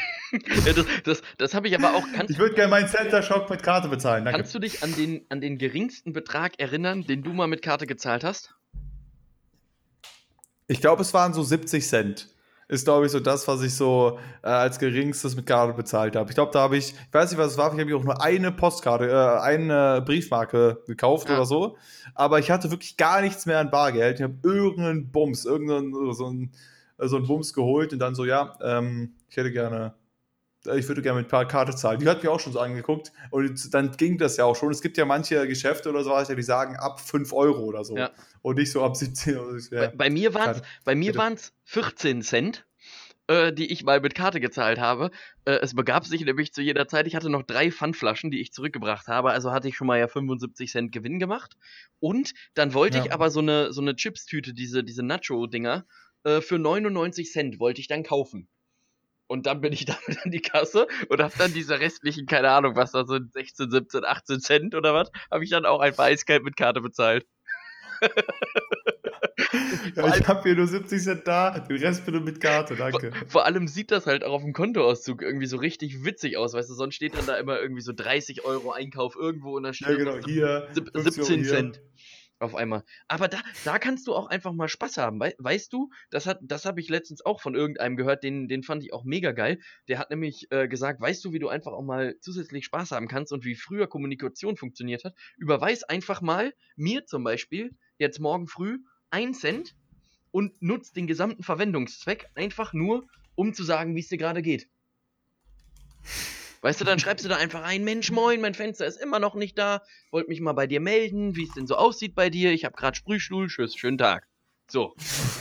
Ja, 0.65 0.73
das 0.73 0.85
das, 1.03 1.21
das 1.37 1.53
habe 1.53 1.67
ich 1.67 1.75
aber 1.75 1.93
auch. 1.93 2.05
Ich 2.29 2.37
würde 2.37 2.55
gerne 2.55 2.69
meinen 2.69 2.87
Center 2.87 3.21
Shock 3.21 3.49
mit 3.49 3.63
Karte 3.63 3.89
bezahlen. 3.89 4.23
Danke. 4.23 4.39
kannst 4.39 4.55
du 4.55 4.59
dich 4.59 4.83
an 4.83 4.93
den, 4.95 5.25
an 5.29 5.41
den 5.41 5.57
geringsten 5.57 6.13
Betrag 6.13 6.59
erinnern, 6.59 7.03
den 7.03 7.23
du 7.23 7.33
mal 7.33 7.47
mit 7.47 7.61
Karte 7.61 7.85
gezahlt 7.85 8.23
hast? 8.23 8.55
Ich 10.67 10.79
glaube, 10.79 11.01
es 11.01 11.13
waren 11.13 11.33
so 11.33 11.43
70 11.43 11.85
Cent. 11.85 12.29
Ist, 12.71 12.85
glaube 12.85 13.05
ich, 13.05 13.11
so 13.11 13.19
das, 13.19 13.49
was 13.49 13.61
ich 13.63 13.75
so 13.75 14.17
äh, 14.43 14.47
als 14.47 14.79
geringstes 14.79 15.35
mit 15.35 15.45
Karte 15.45 15.73
bezahlt 15.73 16.15
habe. 16.15 16.29
Ich 16.29 16.35
glaube, 16.35 16.53
da 16.53 16.61
habe 16.61 16.77
ich, 16.77 16.91
ich 16.93 17.13
weiß 17.13 17.29
nicht, 17.29 17.37
was 17.37 17.51
es 17.51 17.57
war, 17.57 17.73
ich 17.73 17.79
habe 17.81 17.95
auch 17.97 18.03
nur 18.05 18.21
eine 18.23 18.49
Postkarte, 18.53 19.09
äh, 19.09 19.41
eine 19.41 20.01
Briefmarke 20.05 20.81
gekauft 20.87 21.27
Ja. 21.27 21.35
oder 21.35 21.45
so. 21.45 21.75
Aber 22.15 22.39
ich 22.39 22.49
hatte 22.49 22.71
wirklich 22.71 22.95
gar 22.95 23.19
nichts 23.19 23.45
mehr 23.45 23.59
an 23.59 23.71
Bargeld. 23.71 24.19
Ich 24.19 24.23
habe 24.23 24.35
irgendeinen 24.43 25.11
Bums, 25.11 25.43
irgendeinen 25.43 26.13
so 26.13 26.27
einen, 26.27 26.53
so 26.97 27.17
einen 27.17 27.27
Bums 27.27 27.53
geholt 27.53 27.91
und 27.91 27.99
dann 27.99 28.15
so, 28.15 28.23
ja, 28.23 28.57
ähm, 28.63 29.15
ich 29.29 29.35
hätte 29.35 29.51
gerne, 29.51 29.93
äh, 30.65 30.79
ich 30.79 30.87
würde 30.87 31.01
gerne 31.01 31.19
mit 31.19 31.27
paar 31.27 31.45
Karte 31.45 31.75
zahlen. 31.75 31.99
Die 31.99 32.07
hat 32.07 32.23
mir 32.23 32.31
auch 32.31 32.39
schon 32.39 32.53
so 32.53 32.61
angeguckt 32.61 33.11
und 33.31 33.73
dann 33.73 33.91
ging 33.97 34.17
das 34.17 34.37
ja 34.37 34.45
auch 34.45 34.55
schon. 34.55 34.71
Es 34.71 34.81
gibt 34.81 34.97
ja 34.97 35.03
manche 35.03 35.45
Geschäfte 35.45 35.89
oder 35.89 36.05
so, 36.05 36.33
die 36.33 36.41
sagen 36.41 36.77
ab 36.77 37.01
5 37.01 37.33
Euro 37.33 37.63
oder 37.65 37.83
so. 37.83 37.97
Ja. 37.97 38.11
Und 38.41 38.57
nicht 38.57 38.71
so 38.71 38.83
ab 38.83 38.95
17 38.95 39.37
oder 39.37 39.59
so. 39.59 39.69
Bei, 39.75 39.83
Ja. 39.83 39.91
bei 39.95 40.09
mir 40.09 40.33
waren 40.33 40.51
es 40.55 40.61
bei 40.83 40.95
mir 40.95 41.15
waren's 41.15 41.53
14 41.65 42.21
Cent, 42.23 42.65
äh, 43.27 43.53
die 43.53 43.71
ich 43.71 43.83
mal 43.83 43.99
mit 44.01 44.15
Karte 44.15 44.39
gezahlt 44.39 44.79
habe. 44.79 45.11
Äh, 45.45 45.59
es 45.61 45.75
begab 45.75 46.05
sich 46.05 46.21
nämlich 46.25 46.51
zu 46.53 46.61
jeder 46.61 46.87
Zeit, 46.87 47.05
ich 47.07 47.15
hatte 47.15 47.29
noch 47.29 47.43
drei 47.43 47.71
Pfandflaschen, 47.71 48.31
die 48.31 48.41
ich 48.41 48.51
zurückgebracht 48.51 49.07
habe, 49.07 49.31
also 49.31 49.51
hatte 49.51 49.67
ich 49.67 49.75
schon 49.77 49.87
mal 49.87 49.99
ja 49.99 50.07
75 50.07 50.71
Cent 50.71 50.91
Gewinn 50.91 51.19
gemacht. 51.19 51.55
Und 51.99 52.33
dann 52.55 52.73
wollte 52.73 52.97
Ja. 52.97 53.05
ich 53.05 53.13
aber 53.13 53.29
so 53.29 53.39
eine, 53.41 53.71
so 53.73 53.81
eine 53.81 53.95
Chips-Tüte, 53.95 54.53
diese, 54.53 54.83
diese 54.83 55.03
Nacho-Dinger, 55.03 55.85
äh, 56.23 56.41
für 56.41 56.57
99 56.57 57.31
Cent 57.31 57.59
wollte 57.59 57.79
ich 57.81 57.87
dann 57.87 58.03
kaufen. 58.03 58.47
Und 59.27 59.45
dann 59.45 59.61
bin 59.61 59.71
ich 59.71 59.85
damit 59.85 60.25
an 60.25 60.31
die 60.31 60.41
Kasse 60.41 60.87
und 61.09 61.21
habe 61.21 61.33
dann 61.37 61.53
diese 61.53 61.79
restlichen, 61.79 62.25
keine 62.25 62.49
Ahnung, 62.49 62.75
was 62.75 62.91
da 62.91 63.05
sind, 63.05 63.31
16, 63.33 63.69
17, 63.71 64.03
18 64.03 64.39
Cent 64.41 64.75
oder 64.75 64.93
was, 64.95 65.09
habe 65.31 65.43
ich 65.43 65.49
dann 65.51 65.65
auch 65.65 65.79
einfach 65.79 66.05
eiskalt 66.05 66.43
mit 66.43 66.57
Karte 66.57 66.81
bezahlt. 66.81 67.25
Ja, 69.95 70.15
ich 70.15 70.27
habe 70.27 70.43
hier 70.43 70.55
nur 70.55 70.67
70 70.67 71.01
Cent 71.01 71.27
da, 71.27 71.59
den 71.59 71.77
Rest 71.77 72.05
bitte 72.05 72.19
mit 72.19 72.39
Karte, 72.39 72.75
danke. 72.75 73.11
Vor 73.27 73.45
allem 73.45 73.67
sieht 73.67 73.91
das 73.91 74.05
halt 74.07 74.23
auch 74.23 74.33
auf 74.33 74.43
dem 74.43 74.53
Kontoauszug 74.53 75.21
irgendwie 75.21 75.45
so 75.45 75.57
richtig 75.57 76.03
witzig 76.05 76.37
aus, 76.37 76.53
weißt 76.53 76.69
du, 76.69 76.73
sonst 76.73 76.95
steht 76.95 77.15
dann 77.15 77.25
da 77.27 77.35
immer 77.37 77.59
irgendwie 77.59 77.81
so 77.81 77.91
30 77.93 78.45
Euro 78.45 78.71
Einkauf 78.71 79.15
irgendwo 79.15 79.57
und 79.57 79.63
dann 79.63 79.73
steht 79.73 79.89
Ja, 79.89 79.95
genau, 79.95 80.17
hier. 80.25 80.69
sieb- 80.73 80.91
50 80.93 80.95
Euro 80.95 81.11
17 81.11 81.39
hier. 81.39 81.49
Cent 81.49 81.81
auf 82.39 82.55
einmal. 82.55 82.83
Aber 83.07 83.27
da, 83.27 83.39
da 83.63 83.77
kannst 83.77 84.07
du 84.07 84.15
auch 84.15 84.27
einfach 84.27 84.51
mal 84.51 84.67
Spaß 84.67 84.97
haben, 84.97 85.19
wei 85.19 85.35
weißt 85.37 85.71
du? 85.73 85.89
Das 86.09 86.25
hat, 86.25 86.39
das 86.41 86.65
habe 86.65 86.79
ich 86.79 86.89
letztens 86.89 87.23
auch 87.23 87.39
von 87.39 87.53
irgendeinem 87.53 87.95
gehört, 87.95 88.23
den, 88.23 88.47
den 88.47 88.63
fand 88.63 88.83
ich 88.83 88.93
auch 88.93 89.03
mega 89.03 89.31
geil. 89.31 89.59
Der 89.87 89.99
hat 89.99 90.09
nämlich 90.09 90.47
äh, 90.49 90.67
gesagt, 90.67 90.99
weißt 91.01 91.23
du, 91.23 91.33
wie 91.33 91.39
du 91.39 91.49
einfach 91.49 91.71
auch 91.71 91.83
mal 91.83 92.15
zusätzlich 92.19 92.65
Spaß 92.65 92.91
haben 92.91 93.07
kannst 93.07 93.31
und 93.31 93.45
wie 93.45 93.55
früher 93.55 93.87
Kommunikation 93.87 94.57
funktioniert 94.57 95.03
hat? 95.03 95.13
Überweis 95.37 95.83
einfach 95.83 96.21
mal 96.21 96.53
mir 96.75 97.05
zum 97.05 97.23
Beispiel 97.23 97.75
jetzt 98.01 98.19
morgen 98.19 98.47
früh 98.47 98.79
ein 99.09 99.33
Cent 99.33 99.75
und 100.31 100.61
nutzt 100.61 100.95
den 100.95 101.07
gesamten 101.07 101.43
Verwendungszweck 101.43 102.29
einfach 102.35 102.73
nur, 102.73 103.07
um 103.35 103.53
zu 103.53 103.63
sagen, 103.63 103.95
wie 103.95 103.99
es 103.99 104.09
dir 104.09 104.17
gerade 104.17 104.41
geht. 104.41 104.67
Weißt 106.61 106.79
du, 106.79 106.85
dann 106.85 106.99
schreibst 106.99 107.25
du 107.25 107.29
da 107.29 107.37
einfach 107.37 107.63
ein, 107.63 107.83
Mensch, 107.83 108.11
moin, 108.11 108.39
mein 108.39 108.53
Fenster 108.53 108.85
ist 108.85 109.01
immer 109.01 109.19
noch 109.19 109.33
nicht 109.33 109.57
da, 109.57 109.81
wollte 110.11 110.29
mich 110.29 110.41
mal 110.41 110.53
bei 110.53 110.67
dir 110.67 110.79
melden, 110.79 111.35
wie 111.35 111.45
es 111.45 111.53
denn 111.53 111.65
so 111.65 111.75
aussieht 111.75 112.13
bei 112.13 112.29
dir, 112.29 112.51
ich 112.51 112.65
habe 112.65 112.75
gerade 112.75 112.95
Sprühstuhl, 112.95 113.47
tschüss, 113.47 113.75
schönen 113.75 113.97
Tag. 113.97 114.27
So. 114.67 114.93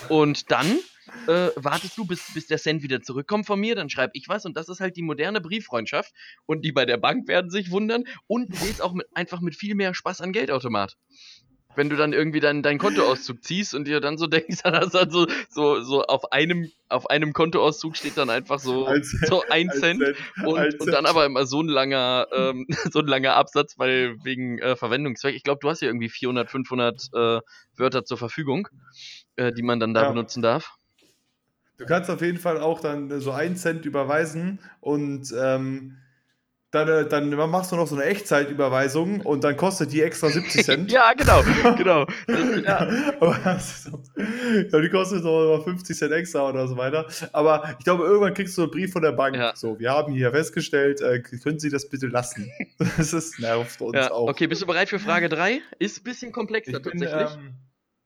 Und 0.08 0.50
dann 0.50 0.78
äh, 1.26 1.50
wartest 1.56 1.98
du, 1.98 2.06
bis, 2.06 2.32
bis 2.32 2.46
der 2.46 2.58
Cent 2.58 2.82
wieder 2.82 3.02
zurückkommt 3.02 3.46
von 3.46 3.61
mir, 3.61 3.74
dann 3.74 3.90
schreibe 3.90 4.12
ich 4.14 4.28
was 4.28 4.46
und 4.46 4.56
das 4.56 4.68
ist 4.68 4.80
halt 4.80 4.96
die 4.96 5.02
moderne 5.02 5.40
Brieffreundschaft 5.40 6.12
und 6.46 6.64
die 6.64 6.72
bei 6.72 6.86
der 6.86 6.96
Bank 6.96 7.28
werden 7.28 7.50
sich 7.50 7.70
wundern 7.70 8.04
und 8.26 8.52
du 8.52 8.58
gehst 8.64 8.80
auch 8.80 8.94
mit, 8.94 9.06
einfach 9.14 9.40
mit 9.40 9.54
viel 9.54 9.74
mehr 9.74 9.94
Spaß 9.94 10.22
an 10.22 10.32
Geldautomat 10.32 10.96
wenn 11.76 11.88
du 11.88 11.96
dann 11.96 12.12
irgendwie 12.12 12.40
dann 12.40 12.62
deinen 12.62 12.78
Kontoauszug 12.78 13.44
ziehst 13.44 13.74
und 13.74 13.86
dir 13.86 14.00
dann 14.00 14.18
so 14.18 14.26
denkst, 14.28 14.62
dass 14.62 14.90
dann 14.90 15.10
so, 15.10 15.26
so, 15.48 15.80
so 15.80 16.02
auf 16.04 16.32
einem, 16.32 16.70
auf 16.88 17.08
einem 17.08 17.32
Kontoauszug 17.32 17.96
steht 17.96 18.16
dann 18.16 18.30
einfach 18.30 18.58
so, 18.58 18.86
ein 18.86 19.02
so 19.04 19.42
ein 19.48 19.70
Cent, 19.70 20.02
Cent 20.02 20.16
und, 20.44 20.58
ein 20.58 20.74
und 20.78 20.92
dann 20.92 21.06
aber 21.06 21.26
immer 21.26 21.46
so 21.46 21.62
ein 21.62 21.68
langer, 21.68 22.26
ähm, 22.32 22.66
so 22.90 23.00
ein 23.00 23.06
langer 23.06 23.34
Absatz, 23.34 23.78
weil 23.78 24.16
wegen 24.24 24.58
äh, 24.58 24.76
Verwendungszweck. 24.76 25.34
Ich 25.34 25.42
glaube, 25.42 25.60
du 25.60 25.68
hast 25.68 25.82
ja 25.82 25.88
irgendwie 25.88 26.08
400, 26.08 26.50
500 26.50 27.08
äh, 27.12 27.40
Wörter 27.76 28.04
zur 28.04 28.18
Verfügung, 28.18 28.68
äh, 29.36 29.52
die 29.52 29.62
man 29.62 29.80
dann 29.80 29.94
da 29.94 30.02
ja. 30.02 30.08
benutzen 30.10 30.42
darf. 30.42 30.76
Du 31.78 31.86
kannst 31.86 32.10
auf 32.10 32.20
jeden 32.20 32.36
Fall 32.36 32.60
auch 32.60 32.80
dann 32.80 33.20
so 33.20 33.30
einen 33.32 33.56
Cent 33.56 33.86
überweisen 33.86 34.58
und 34.80 35.32
ähm, 35.34 35.96
dann, 36.70 36.88
äh, 36.88 37.08
dann 37.08 37.30
machst 37.50 37.72
du 37.72 37.76
noch 37.76 37.86
so 37.86 37.96
eine 37.96 38.04
Echtzeitüberweisung 38.04 39.22
und 39.22 39.42
dann 39.42 39.56
kostet 39.56 39.92
die 39.92 40.02
extra 40.02 40.28
70 40.28 40.64
Cent. 40.64 40.92
ja, 40.92 41.12
genau, 41.14 41.42
genau. 41.76 42.06
ja. 42.64 42.88
ja, 43.20 44.80
die 44.80 44.88
kostet 44.88 45.22
so 45.22 45.60
50 45.64 45.96
Cent 45.96 46.12
extra 46.12 46.48
oder 46.48 46.68
so 46.68 46.76
weiter. 46.76 47.06
Aber 47.32 47.74
ich 47.78 47.84
glaube, 47.84 48.04
irgendwann 48.04 48.34
kriegst 48.34 48.56
du 48.56 48.62
einen 48.62 48.70
Brief 48.70 48.92
von 48.92 49.02
der 49.02 49.12
Bank. 49.12 49.34
Ja. 49.36 49.52
So, 49.56 49.80
wir 49.80 49.90
haben 49.90 50.12
hier 50.12 50.30
festgestellt, 50.30 51.00
äh, 51.00 51.20
können 51.20 51.58
Sie 51.58 51.70
das 51.70 51.88
bitte 51.88 52.06
lassen? 52.06 52.50
das 52.78 53.12
ist, 53.12 53.40
nervt 53.40 53.80
uns 53.80 53.96
ja. 53.96 54.12
auch. 54.12 54.28
Okay, 54.28 54.46
bist 54.46 54.62
du 54.62 54.66
bereit 54.66 54.88
für 54.88 55.00
Frage 55.00 55.28
3? 55.28 55.60
Ist 55.80 56.00
ein 56.00 56.04
bisschen 56.04 56.30
komplexer 56.30 56.76
ich 56.76 56.82
tatsächlich. 56.82 57.10
Bin, 57.10 57.46
ähm, 57.46 57.54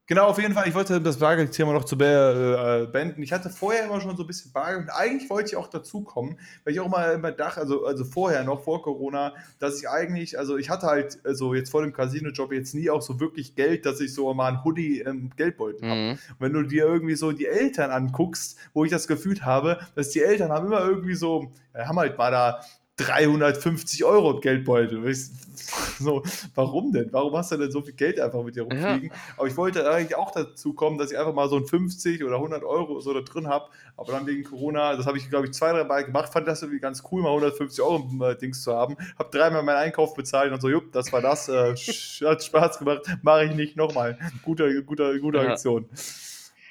Genau, 0.07 0.27
auf 0.27 0.39
jeden 0.39 0.53
Fall. 0.53 0.69
Ich 0.69 0.75
wollte 0.75 1.01
das 1.01 1.19
Bargeldthema 1.19 1.73
noch 1.73 1.85
zu 1.85 1.97
äh, 1.97 2.87
beenden. 2.93 3.23
Ich 3.23 3.33
hatte 3.33 3.49
vorher 3.49 3.87
immer 3.87 4.03
schon 4.03 4.15
so 4.17 4.25
ein 4.25 4.27
bisschen 4.27 4.53
Bargeld. 4.53 4.91
Eigentlich 4.91 5.31
wollte 5.31 5.49
ich 5.49 5.57
auch 5.57 5.69
dazukommen, 5.69 6.39
weil 6.63 6.75
ich 6.75 6.81
auch 6.81 6.89
mal 6.89 7.15
immer 7.15 7.33
dachte, 7.33 7.61
also, 7.61 7.87
also 7.87 8.05
vorher 8.05 8.45
noch, 8.45 8.63
vor 8.63 8.83
Corona, 8.83 9.33
dass 9.61 9.81
ich 9.81 9.89
eigentlich, 9.89 10.39
also 10.39 10.59
ich 10.59 10.69
hatte 10.69 10.89
halt, 10.89 11.21
also 11.25 11.55
jetzt 11.55 11.71
vor 11.71 11.81
dem 11.81 11.95
Casino-Job 11.95 12.53
jetzt 12.53 12.75
nie 12.75 12.91
auch 12.91 13.01
so 13.01 13.19
wirklich 13.19 13.55
Geld, 13.55 13.87
dass 13.87 13.99
ich 14.01 14.13
so 14.13 14.33
mal 14.35 14.49
ein 14.49 14.63
Hoodie 14.63 15.01
im 15.01 15.31
Geldbeutel 15.37 15.89
habe. 15.89 16.01
Mhm. 16.01 16.19
Wenn 16.39 16.53
du 16.53 16.63
dir 16.65 16.85
irgendwie 16.85 17.15
so 17.15 17.33
die 17.33 17.47
Eltern 17.47 17.91
anguckst, 17.91 18.59
wo 18.75 18.85
ich 18.85 18.91
das 18.91 19.09
Gefühl 19.09 19.41
habe, 19.41 19.79
dass 19.95 20.11
die 20.11 20.23
Eltern 20.23 20.53
haben 20.53 20.67
immer 20.67 20.85
irgendwie 20.85 21.15
so, 21.15 21.51
ja, 21.75 21.89
haben 21.89 21.99
halt 21.99 22.19
mal 22.19 22.31
da 22.31 22.61
350 22.97 24.05
Euro 24.05 24.33
im 24.33 24.41
Geldbeutel. 24.41 25.03
So, 25.99 26.23
warum 26.55 26.93
denn? 26.93 27.13
Warum 27.13 27.35
hast 27.37 27.53
du 27.53 27.57
denn 27.57 27.71
so 27.71 27.81
viel 27.83 27.95
Geld 27.95 28.21
einfach 28.21 28.43
mit 28.43 28.55
dir 28.55 28.63
rumfliegen? 28.63 29.09
Ja. 29.09 29.15
Aber 29.37 29.47
ich 29.47 29.57
wollte 29.57 29.89
eigentlich 29.89 30.17
auch 30.17 30.31
dazu 30.31 30.73
kommen, 30.75 30.99
dass 30.99 31.11
ich 31.11 31.19
einfach 31.19 31.35
mal 31.35 31.49
so 31.49 31.57
ein 31.57 31.67
50 31.67 32.23
oder 32.23 32.37
100 32.37 32.63
Euro 32.63 33.01
so 33.01 33.13
da 33.15 33.21
drin 33.21 33.49
habe. 33.49 33.69
Aber 33.97 34.13
dann 34.13 34.27
wegen 34.27 34.45
Corona, 34.45 34.97
das 34.97 35.07
habe 35.07 35.19
ich, 35.19 35.31
glaube 35.31 35.47
ich, 35.47 35.53
zwei, 35.53 35.73
drei 35.73 35.85
Mal 35.85 36.05
gemacht, 36.05 36.33
fand 36.33 36.47
das 36.47 36.63
irgendwie 36.63 36.81
ganz 36.81 37.03
cool, 37.11 37.23
mal 37.23 37.31
150 37.31 37.83
Euro 37.83 38.09
äh, 38.25 38.37
Dings 38.37 38.63
zu 38.63 38.75
haben. 38.75 38.97
Habe 39.19 39.37
dreimal 39.37 39.63
meinen 39.63 39.77
Einkauf 39.77 40.15
bezahlt 40.15 40.53
und 40.53 40.61
so, 40.61 40.69
jupp, 40.69 40.93
das 40.93 41.13
war 41.13 41.21
das. 41.21 41.49
Äh, 41.49 41.75
hat 42.25 42.45
Spaß 42.45 42.79
gemacht, 42.79 43.03
mache 43.23 43.47
ich 43.47 43.55
nicht 43.55 43.77
nochmal. 43.77 44.19
Gute, 44.43 44.83
gute, 44.85 45.21
gute. 45.21 45.41
Aktion. 45.41 45.87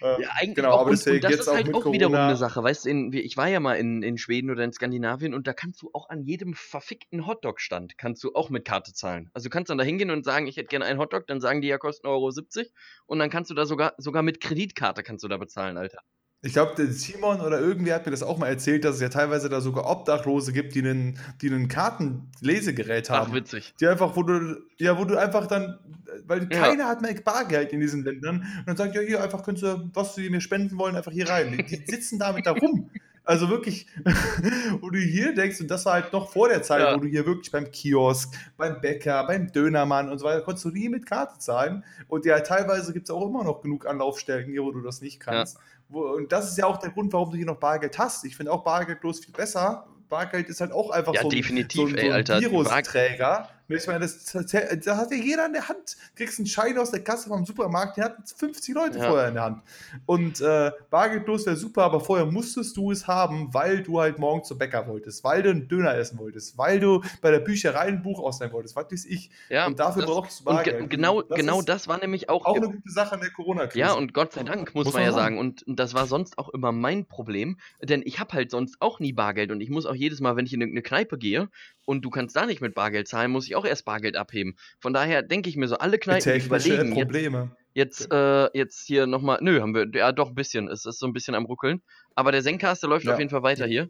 Ja, 0.04 0.30
eigentlich 0.36 0.56
genau, 0.56 0.72
auch. 0.72 0.82
Aber 0.82 0.91
und, 0.91 1.08
und 1.08 1.24
das 1.24 1.34
ist 1.34 1.47
halt 1.47 1.74
auch, 1.74 1.86
auch 1.86 1.91
wiederum 1.91 2.16
eine 2.16 2.36
Sache. 2.36 2.64
Weißt 2.64 2.86
du, 2.86 3.10
ich 3.14 3.38
war 3.38 3.47
ja 3.47 3.60
mal 3.60 3.76
in, 3.76 4.04
in 4.04 4.18
Schweden 4.18 4.49
oder 4.49 4.64
in 4.64 4.72
Skandinavien 4.72 5.34
und 5.34 5.47
da 5.47 5.54
kannst 5.54 5.82
du 5.82 5.89
auch 5.93 6.10
an 6.10 6.24
jedem 6.24 6.54
verfickten 6.54 7.26
Hotdog-Stand 7.26 7.97
kannst 7.97 8.24
du 8.24 8.34
auch 8.34 8.49
mit 8.49 8.66
Karte 8.66 8.93
zahlen. 8.93 9.30
Also 9.34 9.45
du 9.45 9.49
kannst 9.49 9.70
dann 9.70 9.78
da 9.78 9.84
hingehen 9.84 10.12
und 10.12 10.26
sagen, 10.26 10.47
ich 10.47 10.58
hätte 10.58 10.68
gerne 10.68 10.86
einen 10.86 10.99
Hotdog, 10.99 11.28
dann 11.28 11.41
sagen 11.41 11.62
die 11.62 11.68
ja 11.68 11.78
kosten 11.78 12.08
Euro 12.08 12.32
70 12.32 12.72
und 13.06 13.20
dann 13.20 13.30
kannst 13.30 13.49
du 13.49 13.56
da 13.56 13.66
sogar, 13.66 13.93
sogar 13.97 14.24
mit 14.24 14.41
Kreditkarte 14.41 15.04
kannst 15.04 15.24
du 15.24 15.28
da 15.28 15.38
bezahlen, 15.38 15.78
Alter. 15.78 16.01
Ich 16.45 16.51
glaube, 16.51 16.85
Simon 16.87 17.39
oder 17.39 17.61
irgendwer 17.61 17.95
hat 17.95 18.05
mir 18.05 18.11
das 18.11 18.21
auch 18.21 18.37
mal 18.37 18.47
erzählt, 18.47 18.83
dass 18.83 18.95
es 18.95 19.01
ja 19.01 19.07
teilweise 19.07 19.47
da 19.47 19.61
sogar 19.61 19.89
Obdachlose 19.89 20.51
gibt, 20.51 20.75
die 20.75 20.79
einen, 20.79 21.17
die 21.41 21.49
einen 21.49 21.69
Kartenlesegerät 21.69 23.09
haben. 23.09 23.29
Ach, 23.31 23.33
witzig. 23.33 23.73
Die 23.79 23.87
einfach, 23.87 24.13
wo 24.17 24.23
du, 24.23 24.57
ja, 24.77 24.99
wo 24.99 25.05
du 25.05 25.17
einfach 25.17 25.47
dann, 25.47 25.79
weil 26.27 26.41
ja. 26.51 26.61
keiner 26.61 26.87
hat 26.89 27.01
mehr 27.01 27.13
Bargeld 27.13 27.71
in 27.71 27.79
diesen 27.79 28.03
Ländern 28.03 28.45
und 28.59 28.67
dann 28.67 28.75
sagt, 28.75 28.93
ja, 28.93 28.99
hier 28.99 29.23
einfach 29.23 29.41
könntest 29.41 29.65
du, 29.65 29.89
was 29.93 30.15
sie 30.15 30.29
mir 30.29 30.41
spenden 30.41 30.77
wollen, 30.77 30.97
einfach 30.97 31.13
hier 31.13 31.29
rein. 31.29 31.65
Die 31.65 31.83
sitzen 31.89 32.19
damit 32.19 32.45
da 32.45 32.51
rum. 32.51 32.89
Also 33.25 33.49
wirklich, 33.49 33.87
wo 34.81 34.89
du 34.89 34.99
hier 34.99 35.33
denkst, 35.33 35.61
und 35.61 35.71
das 35.71 35.85
war 35.85 35.93
halt 35.93 36.11
noch 36.11 36.29
vor 36.29 36.49
der 36.49 36.61
Zeit, 36.61 36.81
ja. 36.81 36.93
wo 36.93 36.99
du 36.99 37.07
hier 37.07 37.25
wirklich 37.25 37.51
beim 37.51 37.71
Kiosk, 37.71 38.35
beim 38.57 38.81
Bäcker, 38.81 39.25
beim 39.25 39.49
Dönermann 39.49 40.09
und 40.09 40.17
so 40.19 40.25
weiter, 40.25 40.41
konntest 40.41 40.65
du 40.65 40.71
nie 40.71 40.89
mit 40.89 41.05
Karte 41.05 41.39
zahlen. 41.39 41.85
Und 42.09 42.25
ja, 42.25 42.41
teilweise 42.41 42.91
gibt 42.91 43.07
es 43.07 43.15
auch 43.15 43.25
immer 43.25 43.45
noch 43.45 43.61
genug 43.61 43.87
Anlaufstellen 43.87 44.51
hier, 44.51 44.63
wo 44.63 44.71
du 44.71 44.81
das 44.81 44.99
nicht 44.99 45.21
kannst. 45.21 45.55
Ja. 45.55 45.63
Und 45.93 46.31
das 46.31 46.51
ist 46.51 46.57
ja 46.57 46.65
auch 46.65 46.77
der 46.77 46.91
Grund, 46.91 47.13
warum 47.13 47.31
du 47.31 47.37
hier 47.37 47.45
noch 47.45 47.57
Bargeld 47.57 47.97
hast. 47.97 48.25
Ich 48.25 48.35
finde 48.35 48.51
auch 48.51 48.63
bargeldlos 48.63 49.19
viel 49.19 49.33
besser. 49.33 49.87
Bargeld 50.09 50.49
ist 50.49 50.61
halt 50.61 50.71
auch 50.71 50.89
einfach 50.89 51.13
ja, 51.13 51.21
so, 51.21 51.29
definitiv, 51.29 51.89
so, 51.89 51.95
so 51.95 51.97
ein 51.97 52.11
Alter, 52.11 52.39
Virusträger. 52.39 53.49
Ich 53.68 53.88
meine, 53.88 53.99
das, 53.99 54.26
da 54.26 54.97
hat 54.97 55.11
ja 55.11 55.18
jeder 55.18 55.45
in 55.45 55.53
der 55.53 55.68
Hand. 55.70 55.95
Du 56.16 56.24
kriegst 56.24 56.39
einen 56.39 56.47
Schein 56.47 56.78
aus 56.78 56.91
der 56.91 57.03
Kasse 57.03 57.30
vom 57.30 57.45
Supermarkt, 57.45 57.97
der 57.97 58.05
hat 58.05 58.18
50 58.36 58.76
Leute 58.76 58.99
ja. 58.99 59.07
vorher 59.07 59.28
in 59.30 59.34
der 59.36 59.43
Hand. 59.43 59.61
Und 60.05 60.41
äh, 60.41 60.72
bargeldlos 60.89 61.45
wäre 61.45 61.55
super, 61.55 61.84
aber 61.84 61.99
vorher 61.99 62.26
musstest 62.26 62.76
du 62.76 62.91
es 62.91 63.07
haben, 63.07 63.53
weil 63.53 63.82
du 63.82 63.99
halt 63.99 64.20
morgen 64.20 64.43
zum 64.43 64.57
Bäcker 64.57 64.88
wolltest, 64.88 65.24
weil 65.24 65.43
du 65.43 65.49
einen 65.49 65.68
Döner 65.68 65.95
essen 65.95 66.20
wolltest, 66.20 66.57
weil 66.57 66.80
du 66.80 67.01
bei 67.22 67.32
der 67.32 67.39
Bücherei 67.39 67.88
ein 67.88 68.01
Buch 68.01 68.20
ausleihen 68.20 68.51
wolltest, 68.51 68.76
was 68.76 68.91
weiß 68.91 69.05
ich. 69.05 69.30
Ja, 69.49 69.66
und 69.66 69.80
dafür 69.80 70.05
brauchst 70.05 70.41
du 70.41 70.45
Bargeld. 70.45 70.82
Und 70.82 70.89
ge 70.89 70.97
genau, 70.97 71.22
das 71.22 71.38
genau 71.38 71.61
das 71.61 71.88
war 71.88 71.99
nämlich 71.99 72.30
auch. 72.30 72.45
Auch 72.45 72.57
eine 72.57 72.70
gute 72.70 72.91
Sache 72.91 73.16
in 73.16 73.22
der 73.22 73.32
Corona-Krise. 73.32 73.80
Ja, 73.80 73.93
und 73.93 74.14
Gott 74.14 74.34
sei 74.34 74.43
Dank, 74.43 74.76
muss, 74.76 74.86
muss 74.86 74.93
man 74.93 75.03
ja 75.03 75.14
sagen. 75.14 75.39
Und 75.39 75.64
das 75.68 75.93
war 75.93 76.05
sonst 76.05 76.38
auch 76.38 76.49
immer 76.49 76.72
mein 76.72 77.05
Problem, 77.05 77.57
denn 77.82 78.01
ich 78.05 78.20
habe 78.20 78.34
halt 78.34 78.51
sonst 78.51 78.78
auch 78.82 78.99
nie 78.99 79.14
Bargeld 79.14 79.51
und 79.51 79.61
ich 79.61 79.70
muss 79.70 79.86
auch 79.86 79.95
jedes 79.95 80.20
Mal, 80.20 80.36
wenn 80.36 80.45
ich 80.45 80.53
in 80.53 80.61
irgendeine 80.61 80.84
Kneipe 80.84 81.18
gehe 81.18 81.49
und 81.86 82.03
du 82.03 82.09
kannst 82.09 82.36
da 82.36 82.45
nicht 82.45 82.61
mit 82.61 82.75
Bargeld 82.75 83.07
zahlen, 83.07 83.31
muss 83.31 83.47
ich 83.47 83.55
auch 83.55 83.65
erst 83.65 83.86
Bargeld 83.86 84.15
abheben. 84.15 84.55
Von 84.79 84.93
daher 84.93 85.21
denke 85.21 85.49
ich 85.49 85.57
mir 85.57 85.67
so, 85.67 85.77
alle 85.77 85.97
Kneipen 85.97 86.41
überlegen 86.41 86.93
Probleme. 86.93 87.55
Jetzt, 87.73 88.01
jetzt, 88.01 88.13
äh, 88.13 88.49
jetzt 88.57 88.86
hier 88.86 89.07
nochmal, 89.07 89.39
nö, 89.41 89.61
haben 89.61 89.73
wir, 89.73 89.88
ja 89.93 90.11
doch 90.11 90.29
ein 90.29 90.36
bisschen, 90.36 90.67
es 90.67 90.86
ist 90.86 90.99
so 90.99 91.07
ein 91.07 91.13
bisschen 91.13 91.36
am 91.36 91.45
ruckeln. 91.45 91.81
Aber 92.15 92.31
der 92.31 92.41
Senkaster 92.41 92.88
läuft 92.88 93.05
ja. 93.05 93.13
auf 93.13 93.19
jeden 93.19 93.31
Fall 93.31 93.43
weiter 93.43 93.65
hier. 93.65 93.89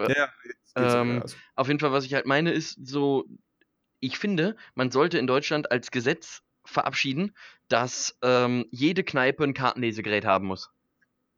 Ja, 0.00 0.28
ähm, 0.76 1.22
auf 1.54 1.68
jeden 1.68 1.78
Fall, 1.78 1.92
was 1.92 2.04
ich 2.04 2.14
halt 2.14 2.26
meine, 2.26 2.52
ist 2.52 2.78
so, 2.84 3.26
ich 4.00 4.18
finde, 4.18 4.56
man 4.74 4.90
sollte 4.90 5.18
in 5.18 5.26
Deutschland 5.26 5.70
als 5.70 5.90
Gesetz 5.90 6.42
verabschieden, 6.64 7.32
dass 7.68 8.18
ähm, 8.22 8.66
jede 8.70 9.04
Kneipe 9.04 9.44
ein 9.44 9.54
Kartenlesegerät 9.54 10.24
haben 10.24 10.46
muss. 10.46 10.70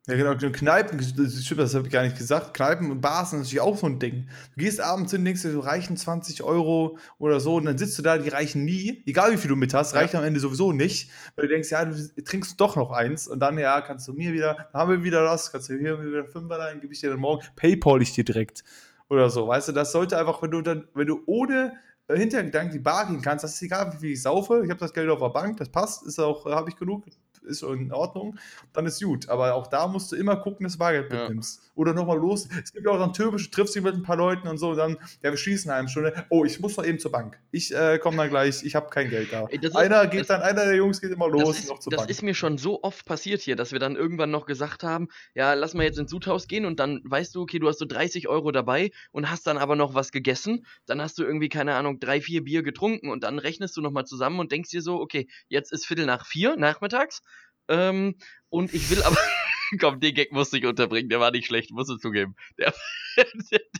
Ja, 0.08 0.14
genau, 0.14 0.36
Kneipen, 0.36 0.98
das 0.98 1.44
stimmt, 1.44 1.60
das 1.60 1.74
habe 1.74 1.88
ich 1.88 1.92
gar 1.92 2.04
nicht 2.04 2.16
gesagt. 2.16 2.54
Kneipen 2.54 2.92
und 2.92 3.00
Bars 3.00 3.30
sind 3.30 3.40
natürlich 3.40 3.60
auch 3.60 3.76
so 3.76 3.86
ein 3.86 3.98
Ding. 3.98 4.28
Du 4.54 4.62
gehst 4.62 4.80
abends 4.80 5.10
hin, 5.10 5.24
denkst 5.24 5.42
dir, 5.42 5.50
du 5.50 5.58
reichen 5.58 5.96
20 5.96 6.44
Euro 6.44 6.96
oder 7.18 7.40
so, 7.40 7.56
und 7.56 7.64
dann 7.64 7.76
sitzt 7.76 7.98
du 7.98 8.02
da, 8.02 8.16
die 8.16 8.28
reichen 8.28 8.64
nie, 8.64 9.02
egal 9.04 9.32
wie 9.32 9.36
viel 9.36 9.48
du 9.48 9.56
mit 9.56 9.74
hast, 9.74 9.94
reicht 9.96 10.12
ja. 10.14 10.20
am 10.20 10.24
Ende 10.24 10.38
sowieso 10.38 10.70
nicht, 10.70 11.10
weil 11.34 11.48
du 11.48 11.54
denkst, 11.54 11.72
ja, 11.72 11.84
du 11.84 12.22
trinkst 12.22 12.60
doch 12.60 12.76
noch 12.76 12.92
eins, 12.92 13.26
und 13.26 13.40
dann, 13.40 13.58
ja, 13.58 13.80
kannst 13.80 14.06
du 14.06 14.12
mir 14.12 14.32
wieder, 14.32 14.68
dann 14.72 14.80
haben 14.80 14.90
wir 14.92 15.02
wieder 15.02 15.24
das, 15.24 15.50
kannst 15.50 15.70
du 15.70 15.76
hier 15.76 16.00
wieder 16.00 16.24
Fünfer 16.24 16.60
rein, 16.60 16.80
gebe 16.80 16.92
ich 16.92 17.00
dir 17.00 17.10
dann 17.10 17.18
morgen, 17.18 17.44
Paypal 17.56 18.00
ich 18.00 18.12
dir 18.12 18.24
direkt. 18.24 18.62
Oder 19.08 19.28
so, 19.28 19.48
weißt 19.48 19.68
du, 19.68 19.72
das 19.72 19.90
sollte 19.90 20.16
einfach, 20.18 20.40
wenn 20.40 20.52
du 20.52 20.62
dann, 20.62 20.86
wenn 20.94 21.08
du 21.08 21.24
ohne 21.26 21.72
äh, 22.06 22.16
Hintergedanken 22.16 22.72
die 22.72 22.78
Bar 22.78 23.08
gehen 23.08 23.22
kannst, 23.22 23.42
das 23.42 23.54
ist 23.54 23.62
egal, 23.62 23.92
wie 23.92 23.98
viel 23.98 24.12
ich 24.12 24.22
saufe, 24.22 24.62
ich 24.64 24.70
habe 24.70 24.78
das 24.78 24.92
Geld 24.92 25.10
auf 25.10 25.18
der 25.18 25.30
Bank, 25.30 25.56
das 25.56 25.68
passt, 25.68 26.06
ist 26.06 26.20
auch, 26.20 26.44
habe 26.44 26.70
ich 26.70 26.76
genug, 26.76 27.06
ist 27.46 27.62
in 27.62 27.92
Ordnung, 27.92 28.38
dann 28.72 28.86
ist 28.86 29.02
gut. 29.02 29.28
Aber 29.28 29.54
auch 29.54 29.66
da 29.66 29.86
musst 29.86 30.12
du 30.12 30.16
immer 30.16 30.36
gucken, 30.36 30.64
dass 30.64 30.74
du 30.74 30.78
Bargeld 30.78 31.12
ja. 31.12 31.20
mitnimmst. 31.20 31.62
Oder 31.74 31.94
nochmal 31.94 32.18
los. 32.18 32.48
Es 32.62 32.72
gibt 32.72 32.86
ja 32.86 32.92
auch 32.92 32.98
dann 32.98 33.12
typische, 33.12 33.50
triffst 33.50 33.74
dich 33.74 33.82
mit 33.82 33.94
ein 33.94 34.02
paar 34.02 34.16
Leuten 34.16 34.48
und 34.48 34.58
so, 34.58 34.74
dann, 34.74 34.96
ja, 35.22 35.30
wir 35.30 35.36
schließen 35.36 35.70
eine 35.70 35.88
Stunde. 35.88 36.24
Oh, 36.30 36.44
ich 36.44 36.58
muss 36.60 36.76
noch 36.76 36.84
eben 36.84 36.98
zur 36.98 37.12
Bank. 37.12 37.38
Ich 37.50 37.74
äh, 37.74 37.98
komme 37.98 38.16
dann 38.16 38.30
gleich, 38.30 38.62
ich 38.64 38.74
habe 38.74 38.88
kein 38.90 39.10
Geld 39.10 39.32
da. 39.32 39.46
Ey, 39.48 39.58
einer 39.74 40.04
ist, 40.04 40.10
geht 40.10 40.20
das, 40.20 40.26
dann, 40.28 40.42
einer 40.42 40.64
der 40.64 40.76
Jungs 40.76 41.00
geht 41.00 41.10
immer 41.10 41.28
los 41.28 41.58
ist, 41.58 41.68
noch 41.68 41.78
zur 41.78 41.90
das 41.90 41.98
Bank. 41.98 42.08
Das 42.08 42.16
ist 42.16 42.22
mir 42.22 42.34
schon 42.34 42.58
so 42.58 42.82
oft 42.82 43.04
passiert 43.04 43.40
hier, 43.40 43.56
dass 43.56 43.72
wir 43.72 43.78
dann 43.78 43.96
irgendwann 43.96 44.30
noch 44.30 44.46
gesagt 44.46 44.82
haben, 44.82 45.08
ja, 45.34 45.54
lass 45.54 45.74
mal 45.74 45.84
jetzt 45.84 45.98
ins 45.98 46.10
Sudhaus 46.10 46.48
gehen 46.48 46.64
und 46.64 46.80
dann 46.80 47.00
weißt 47.04 47.34
du, 47.34 47.42
okay, 47.42 47.58
du 47.58 47.68
hast 47.68 47.78
so 47.78 47.84
30 47.84 48.28
Euro 48.28 48.52
dabei 48.52 48.90
und 49.12 49.30
hast 49.30 49.46
dann 49.46 49.58
aber 49.58 49.76
noch 49.76 49.94
was 49.94 50.12
gegessen. 50.12 50.66
Dann 50.86 51.00
hast 51.00 51.18
du 51.18 51.24
irgendwie, 51.24 51.48
keine 51.48 51.74
Ahnung, 51.74 52.00
drei, 52.00 52.20
vier 52.20 52.44
Bier 52.44 52.62
getrunken 52.62 53.10
und 53.10 53.22
dann 53.22 53.38
rechnest 53.38 53.76
du 53.76 53.80
nochmal 53.80 54.06
zusammen 54.06 54.40
und 54.40 54.52
denkst 54.52 54.70
dir 54.70 54.82
so, 54.82 55.00
okay, 55.00 55.28
jetzt 55.48 55.72
ist 55.72 55.86
Viertel 55.86 56.06
nach 56.06 56.26
vier 56.26 56.56
nachmittags 56.56 57.22
ähm, 57.68 58.16
und 58.48 58.72
ich 58.74 58.90
will 58.90 59.02
aber. 59.02 59.16
Komm, 59.80 60.00
den 60.00 60.14
Gag 60.14 60.32
musste 60.32 60.58
ich 60.58 60.64
unterbringen, 60.64 61.08
der 61.08 61.20
war 61.20 61.30
nicht 61.30 61.46
schlecht, 61.46 61.72
musst 61.72 61.90
du 61.90 61.96
zugeben. 61.96 62.36
Der, 62.58 62.72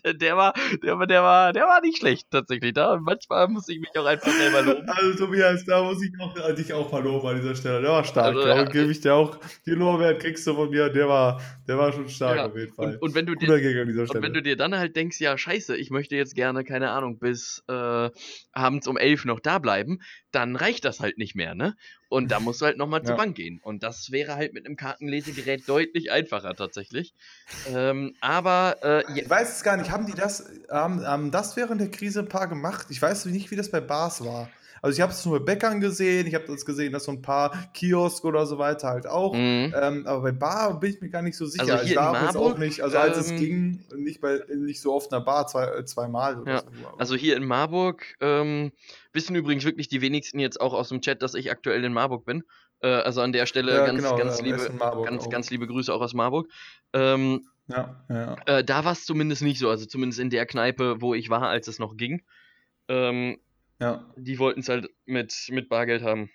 der, 0.04 0.14
der, 0.14 0.36
war, 0.36 0.54
der, 0.82 0.98
war, 0.98 1.06
der, 1.06 1.22
war, 1.22 1.52
der 1.52 1.64
war 1.64 1.80
nicht 1.80 1.98
schlecht, 1.98 2.28
tatsächlich. 2.30 2.72
Da, 2.72 2.98
manchmal 3.00 3.48
muss 3.48 3.68
ich 3.68 3.78
mich 3.78 3.96
auch 3.96 4.04
einfach 4.04 4.32
selber 4.32 4.62
loben. 4.62 4.88
Also, 4.88 5.26
Tobias, 5.26 5.64
da 5.64 5.82
muss 5.82 6.02
ich 6.02 6.12
auch, 6.20 6.36
äh, 6.36 6.54
dich 6.54 6.72
auch 6.72 6.90
mal 6.90 7.02
loben 7.02 7.28
an 7.28 7.40
dieser 7.40 7.54
Stelle. 7.54 7.82
Der 7.82 7.90
war 7.90 8.04
stark. 8.04 8.34
Also, 8.34 8.48
ja, 8.48 8.64
gebe 8.64 8.90
ich 8.90 9.00
dir 9.00 9.14
auch 9.14 9.38
die 9.64 9.72
Lorbeeren, 9.72 10.18
kriegst 10.18 10.46
du 10.46 10.54
von 10.54 10.70
mir. 10.70 10.88
Der 10.88 11.08
war, 11.08 11.40
der 11.68 11.78
war 11.78 11.92
schon 11.92 12.08
stark 12.08 12.36
ja, 12.36 12.46
auf 12.46 12.56
jeden 12.56 12.72
Fall. 12.72 12.94
Und, 12.94 13.02
und 13.02 13.14
wenn 13.14 13.26
du 13.26 13.34
dir, 13.34 13.48
und 13.48 14.22
wenn 14.22 14.34
du 14.34 14.42
dir 14.42 14.56
dann 14.56 14.74
halt 14.74 14.96
denkst, 14.96 15.20
ja, 15.20 15.36
scheiße, 15.36 15.76
ich 15.76 15.90
möchte 15.90 16.16
jetzt 16.16 16.34
gerne, 16.34 16.64
keine 16.64 16.90
Ahnung, 16.90 17.18
bis 17.18 17.62
äh, 17.68 18.10
abends 18.52 18.88
um 18.88 18.96
elf 18.96 19.24
noch 19.24 19.40
da 19.40 19.58
bleiben, 19.58 20.00
dann 20.36 20.54
reicht 20.54 20.84
das 20.84 21.00
halt 21.00 21.16
nicht 21.16 21.34
mehr, 21.34 21.54
ne? 21.54 21.76
Und 22.10 22.30
da 22.30 22.40
musst 22.40 22.60
du 22.60 22.66
halt 22.66 22.76
nochmal 22.76 23.00
ja. 23.00 23.06
zur 23.06 23.16
Bank 23.16 23.34
gehen. 23.34 23.58
Und 23.62 23.82
das 23.82 24.12
wäre 24.12 24.36
halt 24.36 24.52
mit 24.52 24.66
einem 24.66 24.76
Kartenlesegerät 24.76 25.66
deutlich 25.66 26.12
einfacher 26.12 26.54
tatsächlich. 26.54 27.14
Ähm, 27.72 28.14
aber 28.20 28.76
äh, 28.82 29.18
ich 29.18 29.28
weiß 29.28 29.56
es 29.56 29.62
gar 29.62 29.78
nicht, 29.78 29.90
haben 29.90 30.04
die 30.04 30.12
das, 30.12 30.48
ähm, 30.70 31.02
ähm, 31.08 31.30
das 31.30 31.56
während 31.56 31.80
der 31.80 31.90
Krise 31.90 32.20
ein 32.20 32.28
paar 32.28 32.48
gemacht? 32.48 32.88
Ich 32.90 33.00
weiß 33.00 33.24
nicht, 33.26 33.50
wie 33.50 33.56
das 33.56 33.70
bei 33.70 33.80
Bars 33.80 34.24
war. 34.24 34.50
Also 34.82 34.96
ich 34.96 35.00
habe 35.00 35.12
es 35.12 35.24
nur 35.24 35.38
bei 35.38 35.44
Bäckern 35.44 35.80
gesehen, 35.80 36.26
ich 36.26 36.34
habe 36.34 36.44
das 36.46 36.64
gesehen, 36.64 36.92
dass 36.92 37.04
so 37.04 37.12
ein 37.12 37.22
paar 37.22 37.70
Kiosk 37.72 38.24
oder 38.24 38.46
so 38.46 38.58
weiter 38.58 38.88
halt 38.88 39.06
auch. 39.06 39.34
Mhm. 39.34 39.74
Ähm, 39.80 40.06
aber 40.06 40.22
bei 40.22 40.32
Bar 40.32 40.80
bin 40.80 40.90
ich 40.90 41.00
mir 41.00 41.08
gar 41.08 41.22
nicht 41.22 41.36
so 41.36 41.46
sicher. 41.46 41.62
Also 41.62 41.84
hier 41.84 41.90
ich 41.90 41.94
darf 41.94 42.30
es 42.30 42.36
auch 42.36 42.58
nicht. 42.58 42.82
Also 42.82 42.98
als 42.98 43.16
es 43.16 43.30
ähm, 43.30 43.38
ging, 43.38 43.84
nicht 43.96 44.20
bei 44.20 44.40
nicht 44.54 44.80
so 44.80 44.94
oft 44.94 45.12
in 45.12 45.18
der 45.18 45.24
Bar, 45.24 45.46
zwei, 45.46 45.66
äh, 45.66 45.84
zweimal 45.84 46.42
ja. 46.46 46.60
so. 46.60 46.66
Also 46.98 47.16
hier 47.16 47.36
in 47.36 47.44
Marburg 47.44 48.04
ähm, 48.20 48.72
wissen 49.12 49.34
übrigens 49.34 49.64
wirklich 49.64 49.88
die 49.88 50.00
wenigsten 50.00 50.38
jetzt 50.38 50.60
auch 50.60 50.74
aus 50.74 50.88
dem 50.90 51.00
Chat, 51.00 51.22
dass 51.22 51.34
ich 51.34 51.50
aktuell 51.50 51.84
in 51.84 51.92
Marburg 51.92 52.24
bin. 52.24 52.44
Äh, 52.80 52.88
also 52.88 53.22
an 53.22 53.32
der 53.32 53.46
Stelle 53.46 53.74
ja, 53.74 53.86
ganz, 53.86 53.98
genau, 53.98 54.16
ganz, 54.16 54.40
liebe, 54.42 54.70
ganz, 54.78 55.28
ganz 55.28 55.50
liebe 55.50 55.66
Grüße 55.66 55.92
auch 55.92 56.00
aus 56.00 56.14
Marburg. 56.14 56.48
Ähm, 56.92 57.46
ja, 57.68 58.04
ja. 58.08 58.36
Äh, 58.46 58.64
da 58.64 58.84
war 58.84 58.92
es 58.92 59.04
zumindest 59.04 59.42
nicht 59.42 59.58
so, 59.58 59.68
also 59.68 59.86
zumindest 59.86 60.20
in 60.20 60.30
der 60.30 60.46
Kneipe, 60.46 61.00
wo 61.00 61.14
ich 61.14 61.30
war, 61.30 61.42
als 61.42 61.68
es 61.68 61.78
noch 61.78 61.96
ging. 61.96 62.22
Ähm, 62.88 63.38
ja. 63.80 64.04
Die 64.16 64.38
wollten 64.38 64.60
es 64.60 64.68
halt 64.68 64.88
mit, 65.04 65.34
mit 65.50 65.68
Bargeld 65.68 66.02
haben. 66.02 66.30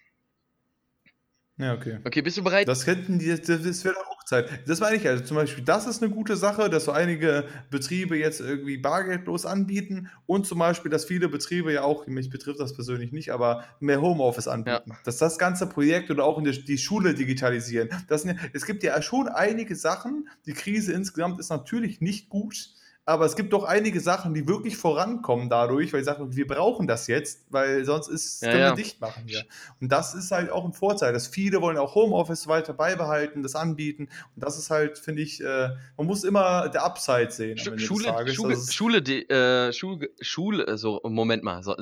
Ja, 1.58 1.74
okay. 1.74 2.00
Okay, 2.04 2.22
bist 2.22 2.38
du 2.38 2.44
bereit? 2.44 2.68
Das 2.68 2.86
könnten 2.86 3.20
die, 3.20 3.28
das, 3.28 3.42
das 3.42 3.86
wäre 3.86 3.96
auch 3.98 4.24
Zeit. 4.26 4.68
Das 4.68 4.80
meine 4.80 4.96
ich 4.96 5.08
also 5.08 5.24
zum 5.24 5.36
Beispiel, 5.36 5.64
das 5.64 5.86
ist 5.86 6.02
eine 6.02 6.12
gute 6.12 6.38
Sache, 6.38 6.70
dass 6.70 6.86
so 6.86 6.92
einige 6.92 7.46
Betriebe 7.70 8.18
jetzt 8.18 8.39
irgendwie 8.39 8.78
bargeldlos 8.78 9.46
anbieten 9.46 10.10
und 10.26 10.48
zum 10.48 10.58
Beispiel, 10.58 10.89
dass 10.89 11.06
viele 11.06 11.30
Betriebe 11.30 11.72
ja 11.72 11.84
auch, 11.84 12.08
mich 12.08 12.30
betrifft 12.30 12.60
das 12.60 12.74
persönlich 12.74 13.12
nicht, 13.12 13.32
aber 13.32 13.66
mehr 13.80 14.02
Homeoffice 14.02 14.48
anbieten. 14.48 14.92
Ja. 14.92 14.98
Dass 15.04 15.18
das 15.18 15.38
ganze 15.38 15.68
Projekt 15.68 16.10
oder 16.10 16.24
auch 16.24 16.38
in 16.38 16.46
der, 16.46 16.54
die 16.54 16.78
Schule 16.78 17.14
digitalisieren. 17.14 17.89
Das, 18.08 18.26
es 18.54 18.66
gibt 18.66 18.84
ja 18.84 19.00
schon 19.02 19.28
einige 19.28 19.76
Sachen. 19.76 20.30
Die 20.46 20.54
Krise 20.54 20.94
insgesamt 20.94 21.39
ist 21.39 21.50
natürlich 21.50 22.02
nicht 22.02 22.30
gut 22.30 22.74
aber 23.06 23.26
es 23.26 23.36
gibt 23.36 23.52
doch 23.52 23.64
einige 23.64 23.99
Sachen, 23.99 24.34
die 24.34 24.47
wirklich 24.47 24.78
vorankommen 24.78 25.49
dadurch, 25.49 25.91
weil 25.91 26.02
ich 26.02 26.06
sage, 26.06 26.36
wir 26.36 26.45
brauchen 26.45 26.88
das 26.88 27.08
jetzt, 27.08 27.45
weil 27.49 27.84
sonst 27.84 28.08
ist, 28.08 28.43
ja, 28.43 28.49
können 28.49 28.62
ja. 28.62 28.70
wir 28.70 28.76
dicht 28.76 29.02
machen 29.02 29.24
hier. 29.26 29.43
Und 29.80 29.91
das 29.91 30.14
ist 30.14 30.32
halt 30.32 30.52
auch 30.52 30.66
ein 30.66 30.74
Vorteil, 30.74 31.12
dass 31.12 31.28
viele 31.28 31.62
wollen 31.62 31.78
auch 31.78 31.95
Homeoffice 31.95 32.47
weiter 32.47 32.74
beibehalten, 32.74 33.41
das 33.41 33.56
anbieten. 33.56 34.10
Und 34.36 34.43
das 34.43 34.60
ist 34.60 34.70
halt, 34.70 34.99
finde 34.99 35.24
ich, 35.24 35.41
äh, 35.41 35.70
man 35.97 36.06
muss 36.06 36.24
immer 36.24 36.70
der 36.70 36.84
Upside 36.84 37.32
sehen. 37.32 37.58
Sch 37.58 37.72
Schule, 37.78 38.34
Schule, 38.34 38.58
Schule, 38.58 39.02
die, 39.02 39.28
äh, 39.30 39.74
Schule, 39.74 40.10
Schule, 40.22 40.78
so, 40.78 41.02
Moment 41.04 41.43
mal, 41.43 41.64
so, 41.64 41.76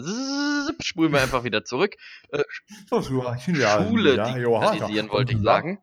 spulen 0.80 1.11
wir 1.11 1.22
einfach 1.22 1.43
wieder 1.43 1.65
zurück. 1.65 1.97
Äh, 2.32 2.43
Schule 2.89 4.24
digitalisieren, 4.24 5.09
wollte 5.09 5.34
ich 5.34 5.41
sagen. 5.41 5.80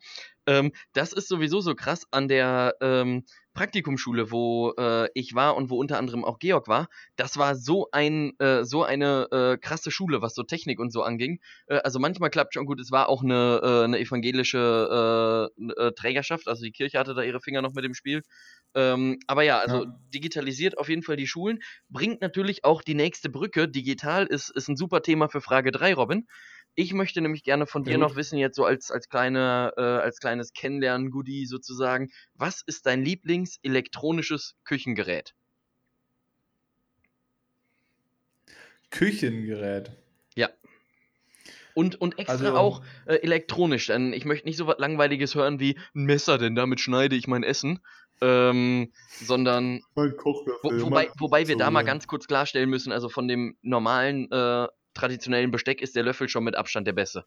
Ähm, 0.46 0.72
das 0.92 1.12
ist 1.12 1.28
sowieso 1.28 1.60
so 1.60 1.74
krass 1.74 2.06
an 2.10 2.28
der 2.28 2.74
ähm, 2.80 3.24
Praktikumsschule, 3.54 4.30
wo 4.30 4.74
äh, 4.78 5.08
ich 5.14 5.34
war 5.34 5.56
und 5.56 5.70
wo 5.70 5.78
unter 5.78 5.98
anderem 5.98 6.24
auch 6.24 6.38
Georg 6.38 6.68
war. 6.68 6.88
Das 7.16 7.38
war 7.38 7.56
so 7.56 7.88
ein 7.90 8.38
äh, 8.38 8.64
so 8.64 8.84
eine 8.84 9.28
äh, 9.32 9.58
krasse 9.58 9.90
Schule, 9.90 10.20
was 10.20 10.34
so 10.34 10.42
Technik 10.42 10.78
und 10.78 10.92
so 10.92 11.02
anging. 11.02 11.40
Äh, 11.66 11.78
also 11.78 11.98
manchmal 11.98 12.30
klappt 12.30 12.54
schon 12.54 12.66
gut. 12.66 12.80
Es 12.80 12.90
war 12.90 13.08
auch 13.08 13.22
eine, 13.22 13.60
äh, 13.62 13.84
eine 13.84 13.98
evangelische 13.98 15.50
äh, 15.58 15.92
Trägerschaft, 15.92 16.48
also 16.48 16.64
die 16.64 16.72
Kirche 16.72 16.98
hatte 16.98 17.14
da 17.14 17.22
ihre 17.22 17.40
Finger 17.40 17.62
noch 17.62 17.72
mit 17.72 17.84
im 17.84 17.94
Spiel. 17.94 18.22
Ähm, 18.74 19.18
aber 19.26 19.42
ja, 19.42 19.58
also 19.58 19.84
ja. 19.84 19.98
digitalisiert 20.14 20.76
auf 20.76 20.90
jeden 20.90 21.02
Fall 21.02 21.16
die 21.16 21.26
Schulen, 21.26 21.60
bringt 21.88 22.20
natürlich 22.20 22.62
auch 22.64 22.82
die 22.82 22.94
nächste 22.94 23.30
Brücke. 23.30 23.68
Digital 23.68 24.26
ist, 24.26 24.50
ist 24.50 24.68
ein 24.68 24.76
super 24.76 25.00
Thema 25.00 25.28
für 25.28 25.40
Frage 25.40 25.72
3, 25.72 25.94
Robin. 25.94 26.26
Ich 26.78 26.92
möchte 26.92 27.22
nämlich 27.22 27.42
gerne 27.42 27.66
von 27.66 27.84
dir 27.84 27.92
ja, 27.92 27.98
noch 27.98 28.16
wissen, 28.16 28.38
jetzt 28.38 28.54
so 28.54 28.66
als, 28.66 28.90
als, 28.90 29.08
kleine, 29.08 29.72
äh, 29.78 29.80
als 29.80 30.18
kleines 30.20 30.52
Kennenlernen-Goodie 30.52 31.46
sozusagen, 31.46 32.10
was 32.34 32.62
ist 32.66 32.84
dein 32.84 33.02
Lieblings-elektronisches 33.02 34.56
Küchengerät? 34.62 35.34
Küchengerät? 38.90 39.90
Ja. 40.34 40.50
Und, 41.72 41.98
und 41.98 42.18
extra 42.18 42.34
also, 42.34 42.56
auch 42.56 42.82
äh, 43.06 43.16
elektronisch, 43.16 43.86
denn 43.86 44.12
ich 44.12 44.26
möchte 44.26 44.46
nicht 44.46 44.58
so 44.58 44.66
was 44.66 44.78
Langweiliges 44.78 45.34
hören 45.34 45.58
wie 45.58 45.78
ein 45.94 46.04
Messer, 46.04 46.36
denn 46.36 46.54
damit 46.54 46.80
schneide 46.80 47.16
ich 47.16 47.26
mein 47.26 47.42
Essen. 47.42 47.80
Ähm, 48.20 48.92
sondern 49.10 49.80
wo, 49.94 50.04
wobei, 50.62 51.10
wobei 51.18 51.48
wir 51.48 51.54
so, 51.54 51.58
da 51.58 51.70
mal 51.70 51.84
ganz 51.84 52.06
kurz 52.06 52.26
klarstellen 52.26 52.70
müssen, 52.70 52.92
also 52.92 53.10
von 53.10 53.28
dem 53.28 53.58
normalen 53.60 54.30
äh, 54.30 54.68
traditionellen 54.96 55.50
Besteck 55.50 55.80
ist 55.80 55.96
der 55.96 56.02
Löffel 56.02 56.28
schon 56.28 56.44
mit 56.44 56.56
Abstand 56.56 56.86
der 56.86 56.92
beste. 56.92 57.24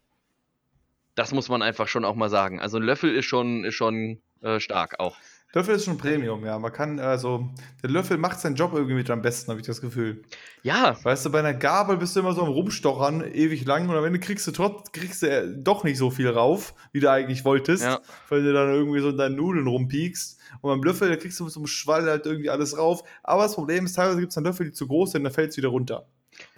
Das 1.16 1.34
muss 1.34 1.50
man 1.50 1.62
einfach 1.62 1.88
schon 1.88 2.06
auch 2.06 2.16
mal 2.16 2.30
sagen. 2.30 2.60
Also 2.60 2.78
ein 2.78 2.84
Löffel 2.84 3.14
ist 3.16 3.26
schon, 3.26 3.64
ist 3.64 3.76
schon 3.76 4.22
äh, 4.42 4.60
stark 4.60 5.00
auch. 5.00 5.18
Löffel 5.54 5.76
ist 5.76 5.86
schon 5.86 5.98
Premium, 5.98 6.46
ja. 6.46 6.60
Man 6.60 6.72
kann, 6.72 7.00
also, 7.00 7.50
der 7.82 7.90
Löffel 7.90 8.18
macht 8.18 8.40
seinen 8.40 8.56
Job 8.56 8.72
irgendwie 8.74 8.94
mit 8.94 9.10
am 9.10 9.24
besten, 9.24 9.50
habe 9.50 9.60
ich 9.60 9.66
das 9.66 9.82
Gefühl. 9.82 10.22
Ja. 10.62 10.96
Weißt 11.02 11.26
du, 11.26 11.32
bei 11.32 11.40
einer 11.40 11.56
Gabel 11.56 11.98
bist 11.98 12.16
du 12.16 12.20
immer 12.20 12.34
so 12.34 12.44
am 12.44 12.50
Rumstochern, 12.50 13.24
ewig 13.34 13.66
lang, 13.66 13.90
und 13.90 13.96
am 13.96 14.06
Ende 14.06 14.20
kriegst 14.20 14.46
du 14.46 14.52
trotz, 14.52 14.92
kriegst 14.92 15.24
du 15.24 15.28
äh, 15.28 15.48
doch 15.58 15.84
nicht 15.84 15.98
so 15.98 16.12
viel 16.12 16.30
rauf, 16.30 16.76
wie 16.92 17.00
du 17.00 17.10
eigentlich 17.10 17.46
wolltest, 17.46 17.84
ja. 17.84 18.00
weil 18.30 18.44
du 18.44 18.54
dann 18.54 18.70
irgendwie 18.70 19.00
so 19.00 19.10
in 19.10 19.18
deinen 19.18 19.38
Nudeln 19.38 19.66
rumpiekst. 19.66 20.40
Und 20.62 20.70
beim 20.70 20.84
Löffel, 20.84 21.10
da 21.10 21.16
kriegst 21.16 21.40
du 21.40 21.46
mit 21.46 21.54
so 21.54 21.60
einem 21.60 21.68
Schwall 21.68 22.06
halt 22.06 22.28
irgendwie 22.28 22.52
alles 22.52 22.78
rauf. 22.78 23.02
Aber 23.24 23.42
das 23.42 23.56
Problem 23.56 23.86
ist, 23.86 23.94
teilweise 23.94 24.20
gibt 24.20 24.30
es 24.30 24.36
dann 24.36 24.44
Löffel, 24.44 24.68
die 24.68 24.72
zu 24.72 24.88
groß 24.88 25.14
sind, 25.14 25.24
da 25.24 25.32
fällt 25.32 25.50
es 25.50 25.58
wieder 25.58 25.70
runter. 25.70 26.06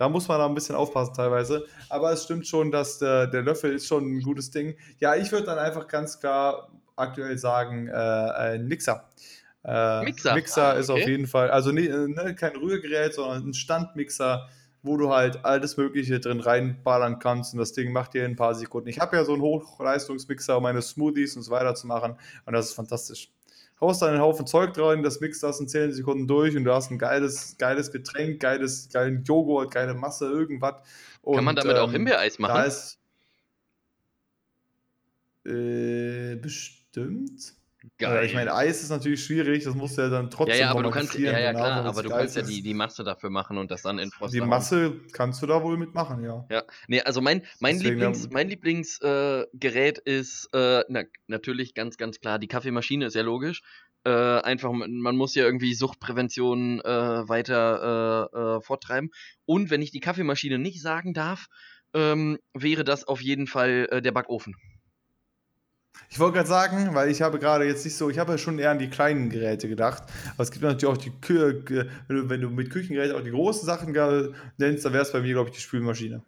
Da 0.02 0.10
muss 0.10 0.28
man 0.28 0.40
da 0.40 0.48
ein 0.48 0.56
bisschen 0.56 0.76
aufpassen 0.76 1.14
teilweise. 1.14 1.68
Aber 1.88 2.12
es 2.12 2.24
stimmt 2.24 2.48
schon, 2.48 2.72
dass 2.72 2.98
der, 2.98 3.28
der 3.28 3.44
Löffel 3.44 3.72
ist 3.72 3.86
schon 3.86 4.16
ein 4.16 4.22
gutes 4.24 4.50
Ding. 4.50 4.76
Ja, 4.98 5.14
ich 5.14 5.32
würde 5.32 5.46
dann 5.46 5.60
einfach 5.60 5.88
ganz 5.88 6.20
klar 6.20 6.72
aktuell 6.96 7.38
sagen, 7.38 7.88
äh, 7.88 7.92
ein 7.92 8.68
Mixer. 8.68 9.08
Äh, 9.64 10.04
Mixer, 10.06 10.34
Mixer 10.34 10.64
ah, 10.64 10.70
okay. 10.72 10.80
ist 10.80 10.90
auf 10.90 11.08
jeden 11.08 11.28
Fall, 11.28 11.52
also 11.52 11.72
ne, 11.72 12.08
ne, 12.08 12.34
kein 12.34 12.56
Rührgerät, 12.56 13.14
sondern 13.14 13.50
ein 13.50 13.54
Standmixer, 13.54 14.50
wo 14.82 14.98
du 14.98 15.14
halt 15.14 15.46
alles 15.46 15.78
Mögliche 15.78 16.20
drin 16.20 16.40
reinballern 16.40 17.20
kannst 17.20 17.54
und 17.54 17.60
das 17.60 17.74
Ding 17.74 17.92
macht 17.92 18.16
dir 18.16 18.26
in 18.26 18.32
ein 18.32 18.36
paar 18.36 18.56
Sekunden. 18.56 18.90
Ich 18.90 19.00
habe 19.00 19.16
ja 19.16 19.24
so 19.24 19.34
einen 19.34 19.44
Hochleistungsmixer, 19.44 20.58
um 20.58 20.64
meine 20.64 20.82
Smoothies 20.82 21.36
und 21.36 21.44
so 21.44 21.52
weiter 21.52 21.76
zu 21.76 21.86
machen 21.86 22.16
und 22.48 22.54
das 22.54 22.70
ist 22.70 22.74
fantastisch 22.74 23.30
haust 23.82 24.02
da 24.02 24.08
einen 24.08 24.22
Haufen 24.22 24.46
Zeug 24.46 24.78
rein, 24.78 25.04
das 25.04 25.20
mixt 25.20 25.44
das 25.44 25.60
in 25.60 25.68
10 25.68 25.92
Sekunden 25.94 26.28
durch 26.28 26.56
und 26.56 26.64
du 26.64 26.74
hast 26.74 26.92
ein 26.92 27.00
geiles, 27.00 27.58
geiles 27.58 27.92
Getränk, 27.92 28.40
geiles, 28.40 28.90
geilen 28.94 29.24
Joghurt, 29.24 29.74
geile 29.74 29.96
Masse, 29.96 30.26
irgendwas. 30.26 30.76
Und, 31.22 31.36
Kann 31.36 31.46
man 31.46 31.56
damit 31.56 31.76
ähm, 31.76 31.82
auch 31.82 31.92
Himbeereis 31.92 32.40
machen? 32.40 32.56
Da 32.56 32.64
ist, 32.64 33.00
äh, 35.46 36.36
bestimmt. 36.36 37.56
Geil. 37.98 38.26
ich 38.26 38.34
meine, 38.36 38.54
Eis 38.54 38.84
ist 38.84 38.90
natürlich 38.90 39.24
schwierig, 39.24 39.64
das 39.64 39.74
musst 39.74 39.98
du 39.98 40.04
ja 40.04 40.10
dann 40.10 40.30
trotzdem 40.30 40.56
Ja, 40.56 40.66
ja, 40.66 40.72
aber 40.72 40.84
du 40.84 40.92
kannst, 40.92 41.18
ja, 41.18 41.38
ja, 41.40 41.52
klar, 41.52 41.86
aber 41.86 42.04
du 42.04 42.10
kannst 42.10 42.36
ja 42.36 42.44
die, 42.44 42.62
die 42.62 42.74
Masse 42.76 43.04
dafür 43.04 43.32
machen 43.32 43.58
und 43.58 43.72
das 43.72 43.82
dann 43.82 43.98
in 43.98 44.12
Frost. 44.12 44.34
Die 44.34 44.42
Masse 44.42 45.00
kannst 45.14 45.42
du 45.42 45.48
da 45.48 45.64
wohl 45.64 45.78
mitmachen, 45.78 46.24
ja. 46.24 46.46
Ja, 46.50 46.64
nee, 46.88 47.02
also 47.02 47.22
mein, 47.22 47.44
mein 47.60 47.80
Lieblings, 47.80 48.30
mein 48.32 48.50
Lieblingsgerät 48.50 50.02
äh, 50.06 50.20
ist 50.20 50.50
äh, 50.54 50.84
na, 50.90 51.04
natürlich 51.28 51.74
ganz, 51.74 51.98
ganz 51.98 52.20
klar, 52.20 52.38
die 52.38 52.48
Kaffeemaschine 52.48 53.06
ist 53.06 53.16
ja 53.16 53.24
logisch. 53.24 53.62
Äh, 54.04 54.10
einfach, 54.10 54.72
man 54.72 55.16
muss 55.16 55.36
ja 55.36 55.44
irgendwie 55.44 55.74
Suchtprävention 55.74 56.82
äh, 56.82 57.30
weiter 57.30 58.30
äh, 58.34 58.38
äh, 58.38 58.62
forttreiben. 58.62 59.10
Und 59.46 59.70
wenn 59.70 59.82
ich 59.82 59.92
die 59.92 60.00
Kaffeemaschine 60.00 60.58
nicht 60.58 60.82
sagen 60.82 61.14
darf, 61.14 61.48
ähm, 61.94 62.40
wäre 62.54 62.84
das 62.84 63.08
auf 63.08 63.22
jeden 63.22 63.48
Fall 63.48 63.88
äh, 63.92 64.02
der 64.02 64.12
Backofen. 64.12 64.56
Ich 66.10 66.20
wollte 66.20 66.36
gerade 66.36 66.50
sagen, 66.50 66.94
weil 66.94 67.10
ich 67.10 67.22
habe 67.22 67.40
gerade 67.40 67.66
jetzt 67.66 67.86
nicht 67.86 67.96
so, 67.96 68.10
ich 68.10 68.20
habe 68.20 68.34
ja 68.34 68.38
schon 68.38 68.60
eher 68.60 68.72
an 68.72 68.80
die 68.80 68.90
kleinen 68.90 69.30
Geräte 69.30 69.70
gedacht. 69.70 70.04
Aber 70.34 70.44
es 70.44 70.52
gibt 70.52 70.64
natürlich 70.64 70.94
auch 70.94 70.98
die, 70.98 71.12
Kü 71.22 71.64
wenn 72.08 72.18
du, 72.18 72.30
wenn 72.30 72.42
du 72.42 72.50
mit 72.50 72.70
Küchengeräten 72.70 73.16
auch 73.16 73.24
die 73.24 73.32
großen 73.32 73.66
Sachen 73.66 73.94
nennst, 74.58 74.84
dann 74.86 74.94
wäre 74.94 75.04
es 75.04 75.12
bei 75.12 75.22
mir, 75.22 75.34
glaube 75.34 75.50
ich, 75.50 75.56
die 75.56 75.62
Spülmaschine. 75.62 76.22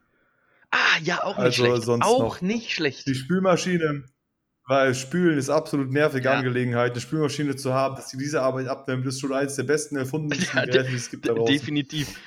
Ah, 0.71 0.97
ja, 1.03 1.23
auch 1.23 1.37
nicht 1.37 1.45
also 1.45 1.65
schlecht. 1.65 1.83
Sonst 1.83 2.05
auch 2.05 2.19
noch 2.19 2.41
nicht 2.41 2.71
schlecht. 2.71 3.05
Die 3.07 3.13
Spülmaschine, 3.13 4.05
Weil 4.65 4.95
Spülen 4.95 5.37
ist 5.37 5.49
absolut 5.49 5.91
nervige 5.91 6.25
Ja. 6.25 6.35
Angelegenheit. 6.35 6.91
Eine 6.91 7.01
Spülmaschine 7.01 7.57
zu 7.57 7.73
haben, 7.73 7.95
dass 7.95 8.09
sie 8.09 8.17
diese 8.17 8.41
Arbeit 8.41 8.67
abnimmt, 8.67 9.05
ist 9.05 9.19
schon 9.19 9.33
eines 9.33 9.55
der 9.57 9.63
besten 9.63 9.97
erfundensten 9.97 10.47
Ja, 10.57 10.65
Geräte, 10.65 10.89
die 10.89 10.95
es 10.95 11.09
gibt 11.09 11.27
da 11.27 11.33
draußen. 11.33 11.53
Definitiv. 11.53 12.17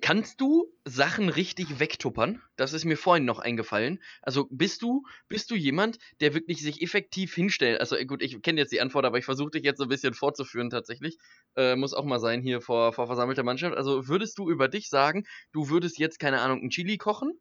Kannst 0.00 0.40
du 0.40 0.72
Sachen 0.84 1.28
richtig 1.28 1.78
wegtuppern? 1.78 2.42
Das 2.56 2.72
ist 2.72 2.84
mir 2.84 2.96
vorhin 2.96 3.24
noch 3.24 3.38
eingefallen. 3.38 4.02
Also 4.22 4.48
bist 4.50 4.82
du, 4.82 5.04
bist 5.28 5.52
du 5.52 5.54
jemand, 5.54 5.98
der 6.20 6.34
wirklich 6.34 6.62
sich 6.62 6.82
effektiv 6.82 7.32
hinstellt? 7.32 7.78
Also 7.78 7.96
gut, 8.06 8.22
ich 8.22 8.42
kenne 8.42 8.60
jetzt 8.60 8.72
die 8.72 8.80
Antwort, 8.80 9.04
aber 9.04 9.18
ich 9.18 9.24
versuche 9.24 9.52
dich 9.52 9.62
jetzt 9.62 9.78
so 9.78 9.84
ein 9.84 9.88
bisschen 9.88 10.14
fortzuführen 10.14 10.70
tatsächlich. 10.70 11.16
Äh, 11.56 11.76
muss 11.76 11.94
auch 11.94 12.04
mal 12.04 12.18
sein 12.18 12.42
hier 12.42 12.60
vor, 12.60 12.92
vor 12.92 13.06
versammelter 13.06 13.44
Mannschaft. 13.44 13.76
Also 13.76 14.08
würdest 14.08 14.36
du 14.38 14.50
über 14.50 14.66
dich 14.66 14.88
sagen, 14.88 15.26
du 15.52 15.68
würdest 15.68 15.98
jetzt, 15.98 16.18
keine 16.18 16.40
Ahnung, 16.40 16.60
ein 16.60 16.70
Chili 16.70 16.98
kochen 16.98 17.38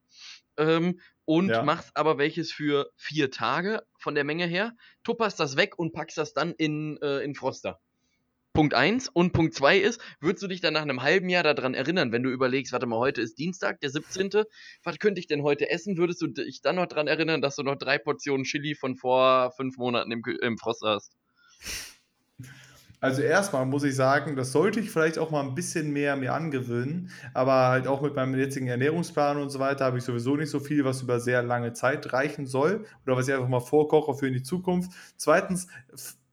ähm, 0.58 1.00
und 1.26 1.50
Ja. 1.50 1.64
machst 1.64 1.92
aber 1.96 2.18
welches 2.18 2.52
für 2.52 2.92
vier 2.96 3.32
Tage 3.32 3.84
von 3.98 4.16
der 4.16 4.24
Menge 4.24 4.46
her, 4.46 4.74
tupperst 5.04 5.40
das 5.40 5.58
weg 5.58 5.78
und 5.78 5.94
packst 5.94 6.18
das 6.18 6.34
dann 6.34 6.54
in, 6.54 6.98
äh, 7.02 7.20
in 7.20 7.36
Froster. 7.36 7.80
Punkt 8.54 8.76
1 8.76 9.10
und 9.10 9.34
Punkt 9.34 9.56
2 9.56 9.80
ist, 9.80 10.00
würdest 10.20 10.44
du 10.44 10.48
dich 10.48 10.62
dann 10.62 10.74
nach 10.74 10.84
einem 10.84 11.02
halben 11.02 11.28
Jahr 11.28 11.42
daran 11.42 11.74
erinnern, 11.74 12.12
wenn 12.12 12.22
du 12.22 12.30
überlegst, 12.30 12.72
warte 12.72 12.86
mal, 12.86 13.00
heute 13.00 13.20
ist 13.20 13.40
Dienstag, 13.40 13.80
der 13.80 13.90
17. 13.90 14.44
Was 14.84 15.00
könnte 15.00 15.20
ich 15.20 15.26
denn 15.26 15.42
heute 15.42 15.72
essen? 15.72 15.98
Würdest 15.98 16.22
du 16.22 16.28
dich 16.28 16.62
dann 16.62 16.76
noch 16.76 16.86
daran 16.86 17.08
erinnern, 17.08 17.42
dass 17.42 17.56
du 17.56 17.64
noch 17.64 17.78
drei 17.78 17.98
Portionen 17.98 18.44
Chili 18.44 18.76
von 18.76 18.96
vor 18.96 19.52
fünf 19.58 19.78
Monaten 19.78 20.12
im, 20.12 20.22
im 20.42 20.58
Frost 20.60 20.84
hast? 20.86 21.18
Also 23.04 23.22
erstmal 23.22 23.66
muss 23.66 23.84
ich 23.84 23.96
sagen, 23.98 24.38
das 24.38 24.54
sollte 24.54 24.80
ich 24.80 24.90
vielleicht 24.90 25.20
auch 25.20 25.30
mal 25.30 25.42
ein 25.42 25.56
bisschen 25.56 25.92
mehr 25.92 26.16
mir 26.16 26.34
angewöhnen, 26.34 27.10
aber 27.34 27.68
halt 27.68 27.86
auch 27.86 28.02
mit 28.02 28.16
meinem 28.16 28.34
jetzigen 28.34 28.68
Ernährungsplan 28.68 29.36
und 29.36 29.50
so 29.50 29.60
weiter 29.60 29.84
habe 29.84 29.98
ich 29.98 30.06
sowieso 30.06 30.38
nicht 30.38 30.50
so 30.50 30.62
viel, 30.62 30.86
was 30.86 31.02
über 31.02 31.20
sehr 31.20 31.44
lange 31.44 31.74
Zeit 31.74 32.14
reichen 32.14 32.48
soll 32.48 32.86
oder 33.06 33.18
was 33.18 33.28
ich 33.28 33.34
einfach 33.34 33.50
mal 33.50 33.60
vorkoche 33.60 34.14
für 34.14 34.28
in 34.28 34.34
die 34.34 34.42
Zukunft. 34.42 34.92
Zweitens 35.18 35.68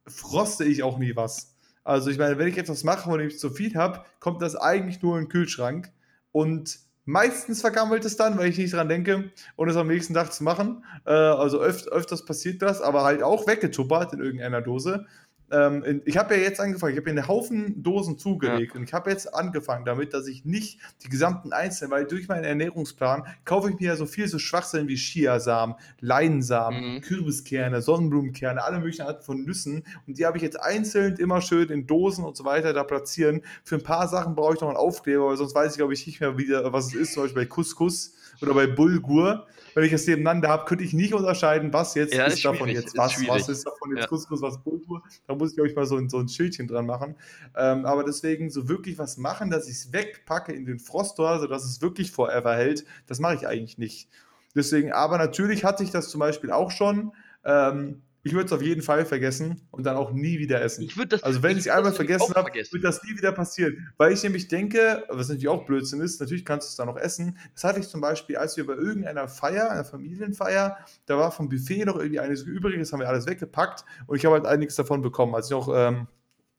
froste 0.07 0.63
ich 0.63 0.85
auch 0.85 0.99
nie 0.99 1.17
was. 1.17 1.57
Also 1.83 2.09
ich 2.09 2.19
meine, 2.19 2.39
wenn 2.39 2.47
ich 2.47 2.57
etwas 2.57 2.85
mache, 2.85 3.11
dem 3.19 3.27
ich 3.27 3.41
zu 3.41 3.51
viel 3.51 3.75
habe, 3.75 4.05
kommt 4.21 4.41
das 4.41 4.55
eigentlich 4.55 5.03
nur 5.03 5.19
in 5.19 5.25
den 5.25 5.29
Kühlschrank 5.29 5.91
und 6.31 6.79
meistens 7.05 7.63
vergammelt 7.63 8.05
es 8.05 8.17
dann, 8.17 8.39
weil 8.39 8.49
ich 8.49 8.59
nicht 8.59 8.75
dran 8.75 8.89
denke 8.89 9.33
und 9.57 9.69
es 9.69 9.77
am 9.77 9.89
nächsten 9.89 10.15
Tag 10.15 10.33
zu 10.33 10.45
machen. 10.45 10.85
Äh, 11.05 11.11
also 11.11 11.61
öf 11.61 11.89
öfters 11.89 12.25
passiert 12.25 12.63
das, 12.63 12.81
aber 12.81 13.03
halt 13.03 13.25
auch 13.25 13.49
weggetuppert 13.49 14.13
in 14.13 14.21
irgendeiner 14.21 14.63
Dose. 14.63 15.07
Ähm, 15.51 16.03
ich 16.05 16.17
habe 16.17 16.35
ja 16.37 16.43
jetzt 16.43 16.61
angefangen, 16.61 16.93
ich 16.93 16.99
habe 16.99 17.13
mir 17.13 17.21
einen 17.21 17.29
Haufen 17.29 17.83
Dosen 17.83 18.19
zugelegt 18.19 18.75
und 18.77 18.85
ich 18.85 18.93
habe 18.93 19.11
jetzt 19.11 19.35
angefangen 19.35 19.85
damit, 19.85 20.15
dass 20.15 20.27
ich 20.27 20.45
nicht 20.45 20.79
die 21.03 21.09
gesamten 21.09 21.53
einzelnen, 21.53 21.91
weil 21.91 22.07
durch 22.07 22.29
meinen 22.29 22.45
Ernährungsplan 22.45 23.25
kaufe 23.45 23.71
ich 23.71 23.81
mir 23.81 23.89
ja 23.89 23.97
so 23.97 24.07
viel 24.07 24.29
so 24.29 24.39
Schwachsinn 24.39 24.89
wie 24.89 24.97
Chiasamen, 24.97 25.77
Leinsamen, 26.01 26.95
Mhm. 26.97 27.01
Kürbiskerne, 27.01 27.83
Sonnenblumenkerne, 27.83 28.63
alle 28.63 28.79
möglichen 28.79 29.03
Arten 29.03 29.23
von 29.23 29.45
Nüssen 29.45 29.83
und 30.07 30.19
die 30.19 30.27
habe 30.27 30.37
ich 30.37 30.43
jetzt 30.43 30.61
einzeln 30.61 31.17
immer 31.17 31.41
schön 31.41 31.69
in 31.69 31.87
Dosen 31.87 32.25
und 32.25 32.37
so 32.37 32.45
weiter 32.45 32.73
da 32.73 32.85
platzieren. 32.85 33.43
Für 33.65 33.77
ein 33.77 33.83
paar 33.83 34.09
Sachen 34.09 34.35
brauche 34.35 34.55
ich 34.55 34.61
noch 34.61 34.69
einen 34.69 34.77
Aufkleber, 34.77 35.27
weil 35.27 35.37
sonst 35.37 35.55
weiß 35.55 35.73
ich, 35.73 35.79
glaube 35.79 35.95
ich, 35.95 36.07
nicht 36.07 36.21
mehr, 36.21 36.39
wieder, 36.39 36.73
was 36.73 36.87
es 36.89 36.95
ist, 36.95 37.13
zum 37.15 37.25
Beispiel 37.25 37.43
bei 37.43 37.49
Couscous 37.49 38.15
oder 38.41 38.55
bei 38.55 38.67
Bulgur. 38.67 39.47
Wenn 39.75 39.85
ich 39.85 39.93
das 39.93 40.07
nebeneinander 40.07 40.49
habe, 40.49 40.65
könnte 40.65 40.85
ich 40.85 40.93
nicht 40.93 41.15
unterscheiden, 41.15 41.73
was 41.73 41.95
jetzt 41.95 42.15
Ja, 42.15 42.25
ist, 42.27 42.35
ist 42.35 42.45
davon 42.45 42.69
jetzt 42.69 42.87
ist 42.87 42.97
was, 42.99 43.13
schwierig. 43.13 43.29
was 43.31 43.49
ist 43.49 43.67
davon 43.67 43.91
jetzt 43.91 44.03
Ja. 44.03 44.07
Couscous, 44.09 44.43
was 44.43 44.59
Bulgur. 44.63 45.03
Da 45.27 45.35
muss 45.35 45.51
ich, 45.51 45.57
glaube 45.57 45.69
ich, 45.71 45.77
mal 45.77 45.87
so 45.87 45.97
ein, 45.97 46.09
so 46.09 46.19
ein 46.19 46.29
Schildchen 46.29 46.67
dran 46.69 46.87
machen. 46.87 47.15
Ähm, 47.57 47.87
aber 47.87 48.05
deswegen 48.05 48.51
so 48.51 48.69
wirklich 48.69 48.99
was 48.99 49.17
machen, 49.17 49.51
dass 49.51 49.67
ich 49.69 49.77
es 49.77 49.93
wegpacke 49.93 50.53
in 50.53 50.65
den 50.67 50.79
Frostor, 50.79 51.39
sodass 51.41 51.65
es 51.65 51.81
wirklich 51.83 52.11
forever 52.13 52.55
hält, 52.55 52.85
das 53.07 53.21
mache 53.21 53.35
ich 53.35 53.47
eigentlich 53.47 53.79
nicht. 53.79 54.09
Deswegen, 54.55 54.93
aber 54.93 55.19
natürlich 55.19 55.65
hatte 55.65 55.85
ich 55.85 55.91
das 55.91 56.09
zum 56.09 56.19
Beispiel 56.21 56.51
auch 56.51 56.71
schon. 56.71 57.13
Ähm, 57.45 58.03
ich 58.23 58.35
würde 58.35 58.47
es 58.47 58.53
auf 58.53 58.63
jeden 58.63 58.83
Fall 58.83 59.07
vergessen 59.07 59.63
und 59.71 59.85
dann 59.87 59.97
auch 59.97 60.13
nie 60.13 60.39
wieder 60.39 60.61
essen. 60.61 60.83
Ich 60.83 60.95
das. 61.09 61.23
Also 61.23 61.43
wenn 61.43 61.53
ich 61.53 61.67
es 61.67 61.69
einmal 61.69 61.93
vergessen 61.93 62.35
habe, 62.35 62.53
wird 62.53 62.85
das 62.85 63.03
nie 63.03 63.17
wieder 63.17 63.33
passieren. 63.33 63.89
Weil 63.97 64.13
ich 64.13 64.23
nämlich 64.23 64.49
denke, 64.49 65.05
was 65.09 65.29
natürlich 65.29 65.49
auch 65.49 65.65
Blödsinn 65.65 66.01
ist, 66.01 66.21
natürlich 66.21 66.45
kannst 66.45 66.69
du 66.69 66.71
es 66.71 66.77
dann 66.77 66.87
noch 66.87 66.99
essen. 66.99 67.39
Das 67.55 67.65
hatte 67.65 67.81
ich 67.81 67.89
zum 67.89 68.01
Beispiel, 68.01 68.37
als 68.37 68.57
wir 68.57 68.67
bei 68.67 68.75
irgendeiner 68.75 69.29
Feier, 69.29 69.71
einer 69.71 69.85
Familienfeier, 69.85 70.79
da 71.07 71.19
war 71.19 71.33
vom 71.33 71.49
Buffet 71.49 71.85
noch 71.87 71.97
irgendwie 71.97 72.21
eines 72.21 72.43
übrig, 72.43 72.79
das 72.79 72.93
haben 72.93 73.01
wir 73.01 73.09
alles 73.09 73.27
weggepackt 73.27 73.85
und 74.07 74.17
ich 74.17 74.25
habe 74.27 74.35
halt 74.35 74.47
einiges 74.47 74.77
davon 74.77 75.01
bekommen. 75.01 75.35
Als 75.35 75.47
ich 75.47 75.53
noch 75.53 75.69
ähm, 75.75 76.07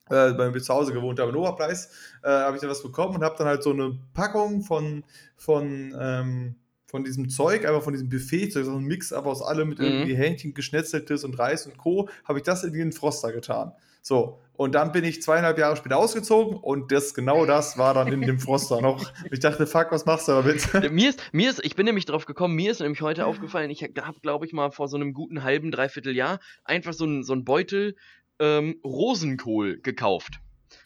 äh, 0.09 0.33
bei 0.33 0.49
mir 0.49 0.61
zu 0.61 0.73
Hause 0.73 0.93
gewohnt 0.93 1.19
habe 1.19 1.29
in 1.29 1.35
Oberpreis, 1.35 1.91
äh, 2.23 2.29
habe 2.29 2.55
ich 2.55 2.61
da 2.61 2.69
was 2.69 2.81
bekommen 2.81 3.15
und 3.15 3.23
habe 3.23 3.35
dann 3.37 3.47
halt 3.47 3.61
so 3.61 3.71
eine 3.71 3.99
Packung 4.13 4.63
von, 4.63 5.03
von, 5.35 5.95
ähm, 5.99 6.55
von 6.91 7.03
diesem 7.03 7.29
Zeug, 7.29 7.65
einfach 7.65 7.81
von 7.81 7.93
diesem 7.93 8.09
Buffet, 8.09 8.51
so 8.51 8.59
ein 8.59 8.83
Mix 8.83 9.11
aber 9.13 9.31
aus 9.31 9.41
allem 9.41 9.69
mit 9.69 9.79
Mhm. 9.79 9.85
irgendwie 9.85 10.15
Hähnchen, 10.15 10.53
Geschnetzeltes 10.53 11.23
und 11.23 11.39
Reis 11.39 11.65
und 11.65 11.77
Co., 11.77 12.09
habe 12.25 12.39
ich 12.39 12.43
das 12.43 12.63
in 12.63 12.73
den 12.73 12.91
Froster 12.91 13.31
getan. 13.31 13.71
So, 14.03 14.39
und 14.53 14.73
dann 14.73 14.91
bin 14.91 15.03
ich 15.03 15.21
zweieinhalb 15.21 15.59
Jahre 15.59 15.75
später 15.77 15.97
ausgezogen 15.97 16.57
und 16.57 16.91
das, 16.91 17.13
genau 17.13 17.45
das 17.45 17.77
war 17.77 17.93
dann 17.93 18.11
in 18.11 18.21
dem 18.21 18.39
Froster 18.39 18.81
noch. 18.81 19.11
Ich 19.31 19.39
dachte, 19.39 19.67
fuck, 19.67 19.87
was 19.91 20.05
machst 20.05 20.27
du 20.27 20.31
damit? 20.33 20.91
Mir 20.91 21.09
ist, 21.09 21.21
mir 21.31 21.49
ist, 21.49 21.63
ich 21.63 21.75
bin 21.75 21.85
nämlich 21.85 22.05
drauf 22.05 22.25
gekommen, 22.25 22.55
mir 22.55 22.71
ist 22.71 22.81
nämlich 22.81 23.01
heute 23.01 23.25
aufgefallen, 23.27 23.69
ich 23.69 23.83
habe, 23.83 24.19
glaube 24.21 24.45
ich, 24.45 24.53
mal 24.53 24.71
vor 24.71 24.87
so 24.87 24.97
einem 24.97 25.13
guten 25.13 25.43
halben, 25.43 25.71
dreiviertel 25.71 26.15
Jahr 26.15 26.39
einfach 26.63 26.93
so 26.93 27.05
einen 27.05 27.23
so 27.23 27.33
einen 27.33 27.45
Beutel 27.45 27.95
ähm, 28.39 28.79
Rosenkohl 28.83 29.79
gekauft. 29.81 30.39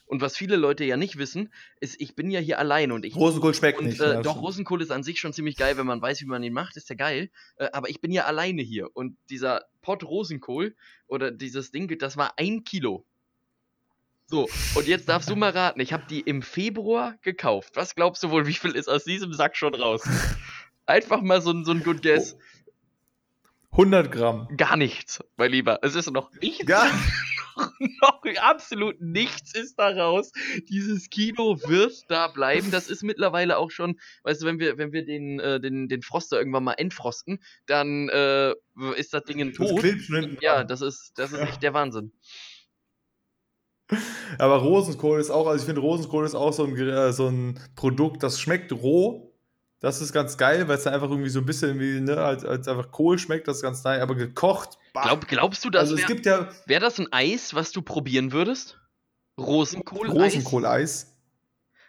Und 0.07 0.21
was 0.21 0.37
viele 0.37 0.55
Leute 0.55 0.83
ja 0.85 0.97
nicht 0.97 1.17
wissen, 1.17 1.51
ist, 1.79 1.99
ich 1.99 2.15
bin 2.15 2.29
ja 2.29 2.39
hier 2.39 2.59
allein 2.59 2.91
und 2.91 3.05
ich. 3.05 3.15
Rosenkohl 3.15 3.53
schmeckt 3.55 3.79
Und 3.79 3.85
nicht. 3.87 3.99
äh, 3.99 4.21
doch. 4.21 4.39
Rosenkohl 4.41 4.81
ist 4.81 4.91
an 4.91 5.01
sich 5.03 5.19
schon 5.19 5.33
ziemlich 5.33 5.55
geil, 5.55 5.77
wenn 5.77 5.87
man 5.87 6.01
weiß, 6.01 6.21
wie 6.21 6.25
man 6.25 6.43
ihn 6.43 6.53
macht, 6.53 6.77
ist 6.77 6.89
ja 6.89 6.95
geil. 6.95 7.31
Äh, 7.57 7.69
aber 7.73 7.89
ich 7.89 8.01
bin 8.01 8.11
ja 8.11 8.25
alleine 8.25 8.61
hier 8.61 8.89
und 8.95 9.17
dieser 9.31 9.63
Pott 9.81 10.03
Rosenkohl 10.03 10.75
oder 11.07 11.31
dieses 11.31 11.71
Ding, 11.71 11.87
das 11.97 12.17
war 12.17 12.33
ein 12.37 12.63
Kilo. 12.63 13.03
So, 14.27 14.49
und 14.73 14.87
jetzt 14.87 15.07
darfst 15.07 15.29
du 15.29 15.35
mal 15.35 15.51
raten, 15.51 15.79
ich 15.79 15.93
habe 15.93 16.03
die 16.09 16.19
im 16.21 16.41
Februar 16.41 17.15
gekauft. 17.21 17.75
Was 17.75 17.93
glaubst 17.93 18.23
du 18.23 18.31
wohl, 18.31 18.47
wie 18.47 18.53
viel 18.53 18.71
ist 18.71 18.87
aus 18.87 19.03
diesem 19.03 19.33
Sack 19.33 19.55
schon 19.55 19.75
raus? 19.75 20.01
Einfach 20.87 21.21
mal 21.21 21.41
so, 21.41 21.51
ein- 21.51 21.63
so 21.65 21.71
ein 21.71 21.83
Good 21.83 22.01
Guess. 22.01 22.35
100 23.77 24.09
Gramm. 24.11 24.47
Gar 24.55 24.77
nichts, 24.77 25.21
mein 25.35 25.51
Lieber. 25.51 25.79
Es 25.81 25.95
ist 25.95 26.09
noch 26.11 26.31
nichts. 26.41 26.65
Gar 26.65 26.87
noch 28.01 28.21
absolut 28.41 29.01
nichts 29.01 29.53
ist 29.53 29.77
da 29.77 29.89
raus. 29.89 30.31
Dieses 30.69 31.09
Kino 31.09 31.57
wird 31.65 31.93
da 32.09 32.27
bleiben. 32.29 32.71
Das 32.71 32.89
ist 32.89 33.03
mittlerweile 33.03 33.57
auch 33.57 33.71
schon, 33.71 33.99
weißt 34.23 34.41
du, 34.41 34.45
wenn 34.45 34.59
wir, 34.59 34.77
wenn 34.77 34.93
wir 34.93 35.05
den, 35.05 35.39
äh, 35.39 35.59
den, 35.59 35.87
den 35.89 36.01
Froster 36.01 36.37
irgendwann 36.37 36.63
mal 36.63 36.73
entfrosten, 36.73 37.39
dann 37.65 38.09
äh, 38.09 38.53
ist 38.95 39.13
das 39.13 39.23
Ding 39.23 39.39
Das 39.45 39.57
tot. 39.57 39.81
hinten 39.81 40.37
Ja, 40.41 40.63
das 40.63 40.81
ist, 40.81 41.13
das 41.17 41.31
ist 41.33 41.39
Ja. 41.39 41.45
echt 41.45 41.61
der 41.63 41.73
Wahnsinn. 41.73 42.13
Aber 44.39 44.57
Rosenkohl 44.57 45.19
ist 45.19 45.29
auch, 45.29 45.47
also 45.47 45.59
ich 45.61 45.65
finde, 45.65 45.81
Rosenkohl 45.81 46.25
ist 46.25 46.33
auch 46.35 46.53
so 46.53 46.65
ein, 46.65 46.75
äh, 46.77 47.13
so 47.13 47.27
ein 47.27 47.59
Produkt, 47.75 48.23
das 48.23 48.39
schmeckt 48.39 48.71
roh. 48.71 49.24
Das 49.85 50.01
ist 50.01 50.13
ganz 50.13 50.35
geil, 50.35 50.67
weil 50.67 50.77
es 50.79 50.83
dann 50.83 50.95
einfach 50.95 51.11
irgendwie 51.11 51.29
so 51.29 51.37
ein 51.39 51.45
bisschen 51.45 51.79
wie, 51.79 52.01
ne, 52.01 52.17
als, 52.17 52.43
als 52.43 52.67
einfach 52.67 52.89
Kohl 52.89 53.19
schmeckt, 53.19 53.47
das 53.47 53.57
ist 53.57 53.61
ganz 53.61 53.83
nice, 53.83 54.01
aber 54.01 54.15
gekocht. 54.15 54.79
Glaub, 54.93 55.27
glaubst 55.27 55.63
du, 55.63 55.69
das 55.69 55.81
also 55.81 55.93
es 55.93 56.01
wäre 56.01 56.11
gibt 56.11 56.25
ja 56.25 56.49
wär 56.65 56.79
das 56.79 56.97
ein 56.99 57.13
Eis, 57.13 57.53
was 57.53 57.71
du 57.71 57.83
probieren 57.83 58.31
würdest? 58.31 58.79
Rosenkohl? 59.39 60.09
Rosenkohleis. 60.09 61.11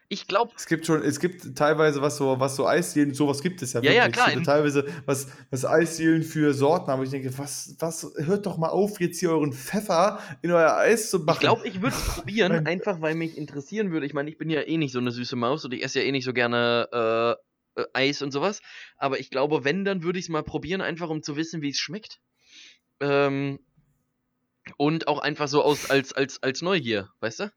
Ich 0.09 0.29
glaube, 0.29 0.53
Es 0.57 0.67
gibt 0.67 0.85
schon, 0.85 1.03
es 1.03 1.19
gibt 1.21 1.57
teilweise 1.57 2.03
was 2.03 2.19
so, 2.19 2.39
was 2.39 2.55
so 2.55 2.67
Eisdielen, 2.67 3.15
sowas 3.15 3.41
gibt 3.43 3.63
es 3.63 3.73
ja 3.73 3.81
Ja, 3.81 3.93
ja, 3.93 4.05
wirklich. 4.05 4.13
klar, 4.15 4.27
Es 4.29 4.33
gibt 4.35 4.47
in- 4.47 4.53
teilweise 4.53 4.87
was, 5.07 5.29
was 5.51 5.65
Eisdielen 5.65 6.23
für 6.23 6.53
Sorten, 6.53 6.91
aber 6.91 7.03
ich 7.03 7.11
denke, 7.11 7.37
was, 7.39 7.75
was, 7.79 8.13
hört 8.19 8.45
doch 8.45 8.59
mal 8.59 8.69
auf, 8.69 9.01
jetzt 9.01 9.19
hier 9.21 9.31
euren 9.31 9.55
Pfeffer 9.55 10.21
in 10.43 10.53
euer 10.53 10.77
Eis 10.77 11.09
zu 11.11 11.21
machen. 11.21 11.37
Ich 11.37 11.41
glaube, 11.41 11.67
ich 11.67 11.81
würde 11.81 11.97
es 11.97 12.05
probieren, 12.15 12.53
einfach 12.67 13.01
weil 13.01 13.15
mich 13.15 13.39
interessieren 13.39 13.91
würde. 13.91 14.05
Ich 14.05 14.13
meine, 14.13 14.29
ich 14.29 14.37
bin 14.37 14.51
ja 14.51 14.61
eh 14.61 14.77
nicht 14.77 14.93
so 14.93 14.99
eine 14.99 15.11
süße 15.13 15.35
Maus 15.35 15.65
und 15.65 15.73
ich 15.73 15.83
esse 15.83 16.01
ja 16.01 16.05
eh 16.05 16.13
nicht 16.13 16.25
so 16.27 16.35
gerne 16.35 17.37
äh, 17.41 17.43
äh, 17.77 17.85
Eis 17.93 18.23
und 18.23 18.33
sowas. 18.33 18.61
Aber 18.97 19.19
ich 19.21 19.31
glaube, 19.31 19.65
wenn, 19.65 19.85
dann 19.85 20.03
würde 20.03 20.19
ich 20.19 20.27
es 20.27 20.29
mal 20.29 20.43
probieren, 20.43 20.81
einfach 20.81 21.09
um 21.09 21.23
zu 21.23 21.37
wissen, 21.37 21.63
wie 21.63 21.71
es 21.71 21.79
schmeckt. 21.79 22.21
Ähm, 23.01 23.59
und 24.77 25.09
auch 25.09 25.21
einfach 25.21 25.49
so 25.49 25.63
aus 25.63 25.91
als, 25.91 26.13
als, 26.13 26.43
als 26.43 26.63
Neugier, 26.63 27.09
weißt 27.21 27.41
du? 27.41 27.53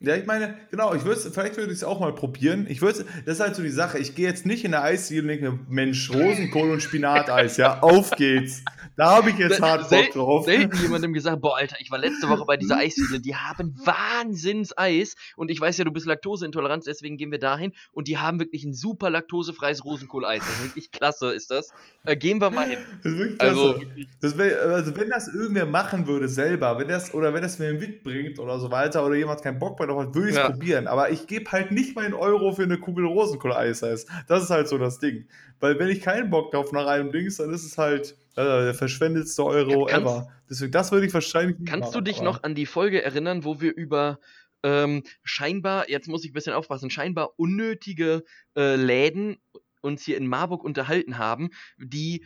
Ja, 0.00 0.16
ich 0.16 0.26
meine, 0.26 0.58
genau, 0.70 0.94
ich 0.94 1.04
würde 1.04 1.20
vielleicht 1.20 1.56
würde 1.56 1.72
ich 1.72 1.78
es 1.78 1.84
auch 1.84 2.00
mal 2.00 2.14
probieren. 2.14 2.66
Ich 2.68 2.82
würde 2.82 3.06
das 3.24 3.36
ist 3.36 3.40
halt 3.40 3.56
so 3.56 3.62
die 3.62 3.70
Sache. 3.70 3.98
Ich 3.98 4.14
gehe 4.14 4.26
jetzt 4.26 4.44
nicht 4.44 4.64
in 4.64 4.74
eine 4.74 4.82
Eisdiele 4.82 5.22
und 5.22 5.28
denke 5.28 5.50
mir, 5.50 5.58
Mensch, 5.68 6.10
Rosenkohl 6.10 6.70
und 6.70 6.82
Spinateis, 6.82 7.56
ja, 7.56 7.80
auf 7.80 8.10
geht's. 8.10 8.62
Da 8.96 9.10
habe 9.16 9.30
ich 9.30 9.38
jetzt 9.38 9.60
hart 9.60 9.90
Bock 9.90 10.10
drauf. 10.12 10.44
selten 10.44 10.76
jemandem 10.80 11.12
gesagt, 11.12 11.40
boah, 11.40 11.56
Alter, 11.56 11.76
ich 11.80 11.90
war 11.90 11.98
letzte 11.98 12.28
Woche 12.28 12.44
bei 12.46 12.56
dieser 12.56 12.78
Eisdiele, 12.78 13.20
die 13.20 13.34
haben 13.34 13.74
Wahnsinns-Eis 13.84 15.14
und 15.36 15.50
ich 15.50 15.60
weiß 15.60 15.78
ja, 15.78 15.84
du 15.84 15.90
bist 15.90 16.06
laktoseintolerant, 16.06 16.86
deswegen 16.86 17.16
gehen 17.16 17.30
wir 17.30 17.38
dahin 17.38 17.72
und 17.92 18.08
die 18.08 18.18
haben 18.18 18.38
wirklich 18.38 18.64
ein 18.64 18.72
super 18.74 19.10
laktosefreies 19.10 19.84
Rosenkohl-Eis. 19.84 20.40
Das 20.40 20.50
ist 20.58 20.64
wirklich 20.64 20.90
klasse, 20.92 21.32
ist 21.32 21.50
das. 21.50 21.72
Äh, 22.04 22.16
gehen 22.16 22.40
wir 22.40 22.50
mal 22.50 22.66
hin. 22.68 22.78
Das 23.02 23.12
ist 23.12 23.18
wirklich 23.18 23.40
Also, 23.40 23.74
klasse. 23.74 24.06
Das 24.20 24.38
wär, 24.38 24.62
also 24.62 24.96
wenn 24.96 25.08
das 25.10 25.28
irgendwer 25.28 25.66
machen 25.66 26.06
würde 26.06 26.28
selber, 26.28 26.78
wenn 26.78 26.88
das 26.88 27.12
oder 27.14 27.34
wenn 27.34 27.42
das 27.42 27.58
mir 27.58 27.72
mitbringt 27.74 28.38
oder 28.38 28.58
so 28.58 28.70
weiter 28.70 29.04
oder 29.04 29.14
jemand 29.16 29.42
keinen 29.42 29.58
Bock 29.58 29.78
mehr 29.78 29.88
drauf 29.88 30.06
hat, 30.06 30.14
würde 30.14 30.28
ich 30.28 30.34
es 30.34 30.40
Ja. 30.40 30.50
probieren. 30.50 30.86
Aber 30.86 31.10
ich 31.10 31.26
gebe 31.26 31.50
halt 31.52 31.72
nicht 31.72 31.96
mal 31.96 32.04
einen 32.04 32.14
Euro 32.14 32.52
für 32.52 32.62
eine 32.62 32.78
Kugel 32.78 33.06
Rosenkohl-Eis. 33.06 33.80
Das 33.80 34.42
ist 34.42 34.50
halt 34.50 34.68
so 34.68 34.78
das 34.78 34.98
Ding. 34.98 35.26
Weil 35.60 35.78
wenn 35.78 35.88
ich 35.88 36.00
keinen 36.00 36.30
Bock 36.30 36.52
drauf 36.52 36.72
nach 36.72 36.86
einem 36.86 37.12
Dings, 37.12 37.36
dann 37.36 37.52
ist 37.52 37.64
es 37.64 37.76
halt 37.78 38.16
äh, 38.36 38.42
der 38.64 38.74
verschwendetste 38.74 39.44
Euro 39.44 39.86
kannst- 39.86 40.02
ever. 40.06 40.28
Deswegen, 40.50 40.72
das 40.72 40.92
würde 40.92 41.06
ich 41.06 41.14
wahrscheinlich 41.14 41.56
Kannst 41.66 41.94
du 41.94 41.98
machen, 41.98 42.04
dich 42.04 42.16
aber- 42.16 42.24
noch 42.24 42.42
an 42.42 42.54
die 42.54 42.66
Folge 42.66 43.02
erinnern, 43.02 43.44
wo 43.44 43.60
wir 43.60 43.74
über 43.74 44.18
ähm, 44.62 45.02
scheinbar, 45.22 45.90
jetzt 45.90 46.08
muss 46.08 46.24
ich 46.24 46.30
ein 46.30 46.34
bisschen 46.34 46.54
aufpassen, 46.54 46.88
scheinbar 46.90 47.38
unnötige 47.38 48.24
äh, 48.56 48.76
Läden 48.76 49.36
uns 49.82 50.02
hier 50.04 50.16
in 50.16 50.26
Marburg 50.26 50.64
unterhalten 50.64 51.18
haben, 51.18 51.50
die 51.76 52.24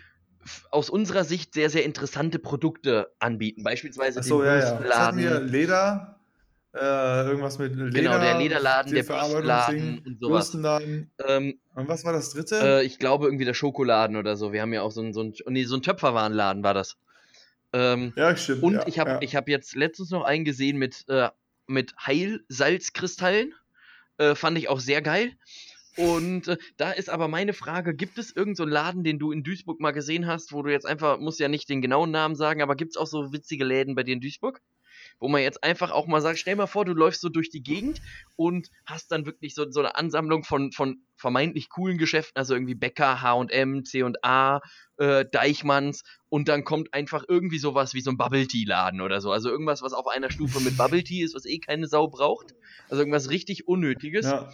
aus 0.70 0.88
unserer 0.88 1.24
Sicht 1.24 1.52
sehr, 1.52 1.68
sehr 1.68 1.84
interessante 1.84 2.38
Produkte 2.38 3.08
anbieten. 3.18 3.64
Beispielsweise 3.64 4.20
Achso, 4.20 4.38
den 4.38 4.46
ja, 4.46 4.54
ja. 4.58 4.74
Bürstenladen. 4.74 5.48
Leder, 5.48 6.17
äh, 6.74 7.26
irgendwas 7.26 7.58
mit 7.58 7.74
Leder. 7.74 7.90
Genau, 7.90 8.18
der 8.18 8.38
Lederladen, 8.38 8.94
der 8.94 9.02
Bürstenladen 9.02 10.02
und 10.04 10.20
sowas. 10.20 10.50
Bürstenladen. 10.50 11.10
Ähm, 11.26 11.58
Und 11.74 11.88
was 11.88 12.04
war 12.04 12.12
das 12.12 12.30
dritte? 12.30 12.60
äh, 12.62 12.84
ich 12.84 12.98
glaube 12.98 13.26
irgendwie 13.26 13.44
der 13.44 13.54
Schokoladen 13.54 14.16
oder 14.16 14.36
so. 14.36 14.52
Wir 14.52 14.62
haben 14.62 14.72
ja 14.72 14.82
auch 14.82 14.90
so 14.90 15.00
ein, 15.00 15.12
so 15.12 15.22
ein, 15.22 15.34
nee, 15.48 15.64
so 15.64 15.76
ein 15.76 15.82
Töpferwarenladen 15.82 16.62
war 16.62 16.74
das. 16.74 16.96
Ähm, 17.72 18.12
ja, 18.16 18.36
stimmt. 18.36 18.62
Und 18.62 18.74
ja, 18.74 18.86
ich 18.86 18.98
habe 18.98 19.10
ja. 19.10 19.18
ich 19.22 19.36
hab 19.36 19.48
jetzt 19.48 19.74
letztens 19.76 20.10
noch 20.10 20.24
einen 20.24 20.44
gesehen 20.44 20.78
mit, 20.78 21.04
äh, 21.08 21.28
mit 21.66 21.94
Heilsalzkristallen. 22.06 23.54
Äh, 24.18 24.34
fand 24.34 24.58
ich 24.58 24.68
auch 24.68 24.80
sehr 24.80 25.00
geil. 25.00 25.32
Und 25.96 26.48
äh, 26.48 26.56
da 26.76 26.92
ist 26.92 27.10
aber 27.10 27.28
meine 27.28 27.52
Frage, 27.52 27.94
gibt 27.94 28.18
es 28.18 28.28
irgendeinen 28.28 28.54
so 28.56 28.62
einen 28.64 28.72
Laden, 28.72 29.04
den 29.04 29.18
du 29.18 29.32
in 29.32 29.42
Duisburg 29.42 29.80
mal 29.80 29.92
gesehen 29.92 30.26
hast, 30.26 30.52
wo 30.52 30.62
du 30.62 30.70
jetzt 30.70 30.86
einfach, 30.86 31.18
musst 31.18 31.40
ja 31.40 31.48
nicht 31.48 31.68
den 31.68 31.82
genauen 31.82 32.10
Namen 32.10 32.36
sagen, 32.36 32.62
aber 32.62 32.76
gibt 32.76 32.92
es 32.92 32.96
auch 32.96 33.06
so 33.06 33.32
witzige 33.32 33.64
Läden 33.64 33.94
bei 33.94 34.02
dir 34.02 34.12
in 34.12 34.20
Duisburg? 34.20 34.60
Wo 35.20 35.28
man 35.28 35.42
jetzt 35.42 35.64
einfach 35.64 35.90
auch 35.90 36.06
mal 36.06 36.20
sagt, 36.20 36.38
stell 36.38 36.56
mal 36.56 36.66
vor, 36.66 36.84
du 36.84 36.92
läufst 36.92 37.20
so 37.20 37.28
durch 37.28 37.50
die 37.50 37.62
Gegend 37.62 38.00
und 38.36 38.68
hast 38.86 39.10
dann 39.10 39.26
wirklich 39.26 39.54
so, 39.54 39.70
so 39.70 39.80
eine 39.80 39.96
Ansammlung 39.96 40.44
von, 40.44 40.72
von 40.72 41.02
vermeintlich 41.16 41.68
coolen 41.70 41.98
Geschäften, 41.98 42.38
also 42.38 42.54
irgendwie 42.54 42.74
Bäcker, 42.74 43.20
H&M, 43.20 43.84
C&A, 43.84 44.60
äh, 44.98 45.24
Deichmanns 45.30 46.02
und 46.28 46.48
dann 46.48 46.64
kommt 46.64 46.94
einfach 46.94 47.24
irgendwie 47.26 47.58
sowas 47.58 47.94
wie 47.94 48.00
so 48.00 48.10
ein 48.10 48.16
Bubble 48.16 48.46
Tea 48.46 48.64
Laden 48.64 49.00
oder 49.00 49.20
so. 49.20 49.32
Also 49.32 49.50
irgendwas, 49.50 49.82
was 49.82 49.92
auf 49.92 50.06
einer 50.06 50.30
Stufe 50.30 50.60
mit 50.60 50.76
Bubble 50.76 51.02
Tea 51.02 51.22
ist, 51.22 51.34
was 51.34 51.46
eh 51.46 51.58
keine 51.58 51.88
Sau 51.88 52.08
braucht. 52.08 52.54
Also 52.88 53.00
irgendwas 53.02 53.30
richtig 53.30 53.66
Unnötiges. 53.66 54.26
Ja. 54.26 54.50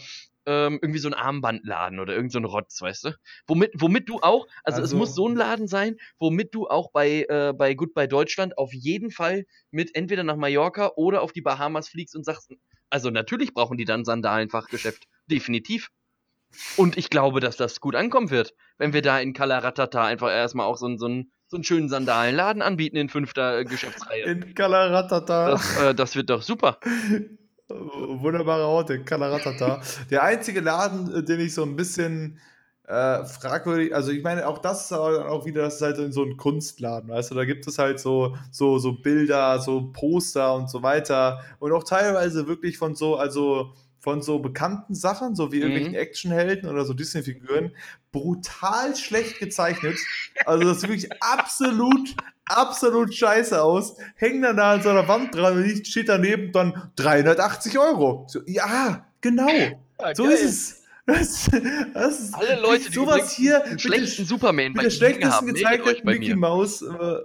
Ähm, 0.47 0.79
irgendwie 0.83 0.99
so 1.01 1.09
ein 1.09 1.15
Armbandladen 1.15 2.01
oder 2.01 2.15
irgend 2.15 2.31
so 2.33 2.39
ein 2.39 2.45
Rotz, 2.45 2.81
weißt 2.83 3.05
du? 3.05 3.11
Womit, 3.47 3.73
womit 3.77 4.09
du 4.11 4.21
auch, 4.21 4.47
also, 4.63 4.79
es 4.79 4.85
Also- 4.91 4.97
muss 4.99 5.15
so 5.15 5.27
ein 5.27 5.37
Laden 5.37 5.69
sein, 5.69 5.97
womit 6.19 6.55
du 6.55 6.69
auch 6.69 6.91
bei, 6.93 7.25
äh, 7.29 7.55
bei 7.57 7.73
Goodbye 7.75 8.09
Deutschland 8.09 8.59
auf 8.59 8.73
jeden 8.75 9.11
Fall 9.11 9.45
mit 9.71 9.95
entweder 9.97 10.23
nach 10.23 10.37
Mallorca 10.37 10.93
oder 10.97 11.23
auf 11.23 11.33
die 11.33 11.41
Bahamas 11.41 11.89
fliegst 11.89 12.15
und 12.15 12.25
sagst, 12.25 12.53
also 12.91 13.09
natürlich 13.11 13.55
brauchen 13.55 13.79
die 13.79 13.87
dann 13.87 14.05
Sandalenfachgeschäft. 14.05 15.05
Definitiv. 15.31 15.89
Und 16.77 16.97
ich 16.99 17.09
glaube, 17.11 17.41
dass 17.41 17.57
das 17.57 17.81
gut 17.81 17.95
ankommen 17.97 18.31
wird, 18.31 18.53
wenn 18.79 18.93
wir 18.93 19.03
da 19.03 19.19
in 19.19 19.33
Kalaratata 19.33 20.05
einfach 20.05 20.31
erstmal 20.31 20.67
auch 20.67 20.77
so, 20.77 20.87
einen- 20.87 20.99
so, 20.99 21.07
einen, 21.07 21.33
so 21.49 21.57
einen 21.57 21.65
schönen 21.65 21.89
Sandalenladen 21.89 22.63
anbieten 22.63 22.97
in 22.97 23.09
fünfter 23.09 23.61
äh, 23.61 23.65
Geschäftsreihe. 23.65 24.25
In 24.25 24.55
Kalaratata. 24.55 25.51
Das, 25.51 25.79
äh, 25.81 25.95
das 25.95 26.15
wird 26.17 26.29
doch 26.31 26.43
super. 26.43 26.79
Wunderbare 27.69 28.65
Orte, 28.67 29.03
Kalaratata. 29.05 29.81
Der 30.11 30.23
einzige 30.23 30.61
Laden, 30.61 31.15
äh, 31.15 31.23
den 31.23 31.41
ich 31.41 31.55
so 31.55 31.63
ein 31.63 31.77
bisschen 31.77 32.39
äh, 32.87 33.25
fragwürdig, 33.25 33.95
also 33.95 34.11
ich 34.13 34.23
meine, 34.23 34.47
auch 34.47 34.59
das 34.59 34.85
ist 34.85 34.93
aber 34.93 35.31
auch 35.31 35.47
wieder, 35.47 35.63
das 35.63 35.77
ist 35.77 35.83
halt 35.83 36.13
so 36.13 36.23
ein 36.23 36.37
Kunstladen, 36.37 37.09
weißt 37.09 37.31
du, 37.31 37.35
da 37.35 37.47
gibt 37.47 37.67
es 37.67 37.79
halt 37.79 37.99
so, 37.99 38.37
so, 38.51 38.79
so 38.79 38.93
Bilder, 39.01 39.59
so 39.61 39.91
Poster 39.93 40.55
und 40.55 40.69
so 40.69 40.83
weiter 40.83 41.41
und 41.61 41.73
auch 41.73 41.85
teilweise 41.85 42.47
wirklich 42.47 42.77
von 42.77 42.95
so, 42.95 43.17
also 43.17 43.73
von 43.99 44.21
so 44.21 44.39
bekannten 44.39 44.95
Sachen, 44.95 45.35
so 45.35 45.51
wie 45.51 45.61
irgendwelchen 45.61 45.95
Mhm. 45.95 45.99
Actionhelden 45.99 46.69
oder 46.69 46.85
so 46.85 46.93
Disney-Figuren, 46.93 47.75
brutal 48.13 48.95
schlecht 48.97 49.39
gezeichnet. 49.39 49.97
Also 50.45 50.65
das 50.67 50.83
sieht 50.83 50.91
wirklich 50.91 51.23
absolut, 51.23 52.15
absolut 52.47 53.15
scheiße 53.15 53.63
aus. 53.63 53.97
Hängen 54.17 54.43
dann 54.43 54.57
da 54.57 54.73
an 54.73 54.83
so 54.83 54.91
einer 54.91 55.07
Wand 55.09 55.35
dran 55.35 55.57
und 55.57 55.65
ich 55.65 55.87
steht 55.87 56.09
daneben 56.09 56.53
dann 56.53 56.91
380 56.97 57.79
Euro. 57.79 58.27
So, 58.29 58.41
ja, 58.47 59.07
genau. 59.21 59.49
So 60.15 60.27
ist 60.27 60.43
es. 60.45 60.81
Das, 61.07 61.51
das 61.93 62.33
Alle 62.33 62.61
Leute, 62.63 62.89
die 62.89 62.95
sowas 62.95 63.35
hier 63.35 63.63
mit 63.69 63.81
schlechtesten 63.81 64.23
der, 64.23 64.27
Superman 64.27 64.69
mit 64.69 64.77
bei 64.77 64.83
der 64.85 64.91
schlechtesten 64.91 65.55
bei 66.03 66.19
Mickey. 66.19 66.35
Maus. 66.35 66.81
Äh, 66.81 67.17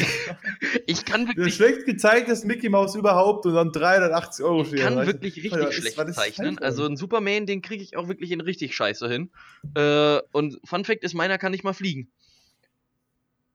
Ich 0.86 1.05
kann 1.05 1.26
der 1.26 1.36
wirklich 1.36 1.55
schlecht 1.55 1.86
gezeichnetes 1.86 2.43
Mickey 2.43 2.70
Maus 2.70 2.95
überhaupt 2.95 3.45
und 3.45 3.53
dann 3.55 3.72
380 3.72 4.45
Euro 4.45 4.61
Ich 4.63 4.76
kann 4.76 5.05
wirklich 5.05 5.38
richtig 5.38 5.53
Alter, 5.53 5.72
schlecht 5.72 5.97
das 5.97 6.15
zeichnen. 6.15 6.59
Also 6.59 6.86
einen 6.86 6.97
Superman, 6.97 7.45
den 7.45 7.61
kriege 7.61 7.84
ich 7.84 7.97
auch 7.97 8.07
wirklich 8.07 8.32
in 8.32 8.41
richtig 8.41 8.76
scheiße 8.76 9.07
hin. 9.09 9.32
Äh, 9.76 10.20
und 10.32 10.59
Fun 10.63 10.86
Fact 10.86 11.03
ist, 11.03 11.13
meiner 11.13 11.38
kann 11.38 11.51
nicht 11.51 11.63
mal 11.63 11.74
fliegen. 11.74 12.11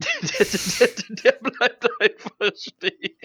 Der, 0.01 0.47
der, 0.81 0.89
der, 1.09 1.51
bleibt 1.51 1.89
einfach 2.01 2.57
stehen. 2.57 3.17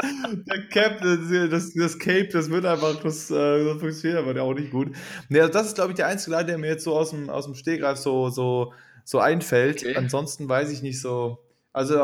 Der 0.00 0.68
Cap, 0.68 1.00
das, 1.00 1.74
das, 1.74 1.98
Cape, 1.98 2.28
das 2.28 2.50
wird 2.50 2.64
einfach, 2.64 3.02
das, 3.02 3.30
äh, 3.30 3.64
das 3.64 3.80
funktioniert 3.80 4.18
aber 4.18 4.40
auch 4.42 4.54
nicht 4.54 4.70
gut. 4.70 4.94
Nee, 5.28 5.40
also 5.40 5.52
das 5.52 5.68
ist, 5.68 5.74
glaube 5.74 5.90
ich, 5.90 5.96
der 5.96 6.06
einzige 6.06 6.32
Laden, 6.32 6.46
der 6.46 6.58
mir 6.58 6.68
jetzt 6.68 6.84
so 6.84 6.96
aus 6.96 7.10
dem, 7.10 7.28
aus 7.28 7.46
dem 7.46 7.54
Stegreif 7.54 7.98
so, 7.98 8.28
so, 8.30 8.72
so 9.04 9.18
einfällt. 9.18 9.82
Okay. 9.82 9.96
Ansonsten 9.96 10.48
weiß 10.48 10.70
ich 10.70 10.82
nicht 10.82 11.00
so. 11.00 11.44
Also, 11.72 11.98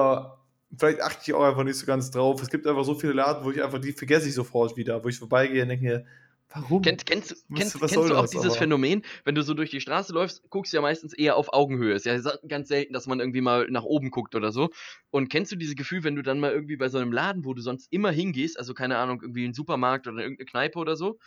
vielleicht 0.76 1.02
achte 1.02 1.20
ich 1.22 1.34
auch 1.34 1.44
einfach 1.44 1.62
nicht 1.62 1.78
so 1.78 1.86
ganz 1.86 2.10
drauf. 2.10 2.42
Es 2.42 2.50
gibt 2.50 2.66
einfach 2.66 2.84
so 2.84 2.94
viele 2.94 3.12
Laden, 3.12 3.44
wo 3.44 3.52
ich 3.52 3.62
einfach, 3.62 3.78
die 3.78 3.92
vergesse 3.92 4.28
ich 4.28 4.34
sofort 4.34 4.76
wieder, 4.76 5.04
wo 5.04 5.08
ich 5.08 5.18
vorbeigehe 5.18 5.62
und 5.62 5.68
denke 5.68 5.84
mir, 5.84 6.04
warum? 6.48 6.82
Kennst, 6.82 7.06
kennst, 7.06 7.46
kennst, 7.54 7.78
kennst 7.78 7.96
du 7.96 8.16
auch 8.16 8.28
dieses 8.28 8.46
aber? 8.46 8.54
Phänomen, 8.54 9.02
wenn 9.24 9.34
du 9.34 9.42
so 9.42 9.54
durch 9.54 9.70
die 9.70 9.80
Straße 9.80 10.12
läufst, 10.12 10.48
guckst 10.50 10.72
du 10.72 10.76
ja 10.76 10.82
meistens 10.82 11.12
eher 11.12 11.36
auf 11.36 11.52
Augenhöhe. 11.52 11.94
Ist 11.94 12.06
ja 12.06 12.18
ganz 12.48 12.68
selten, 12.68 12.92
dass 12.92 13.06
man 13.06 13.20
irgendwie 13.20 13.40
mal 13.40 13.66
nach 13.70 13.84
oben 13.84 14.10
guckt 14.10 14.34
oder 14.34 14.52
so. 14.52 14.70
Und 15.10 15.28
kennst 15.28 15.52
du 15.52 15.56
dieses 15.56 15.76
Gefühl, 15.76 16.04
wenn 16.04 16.16
du 16.16 16.22
dann 16.22 16.40
mal 16.40 16.52
irgendwie 16.52 16.76
bei 16.76 16.88
so 16.88 16.98
einem 16.98 17.12
Laden, 17.12 17.44
wo 17.44 17.54
du 17.54 17.62
sonst 17.62 17.92
immer 17.92 18.10
hingehst, 18.10 18.58
also 18.58 18.74
keine 18.74 18.98
Ahnung, 18.98 19.20
irgendwie 19.22 19.46
ein 19.46 19.54
Supermarkt 19.54 20.06
oder 20.06 20.22
irgendeine 20.22 20.46
Kneipe 20.46 20.78
oder 20.78 20.96
so, 20.96 21.18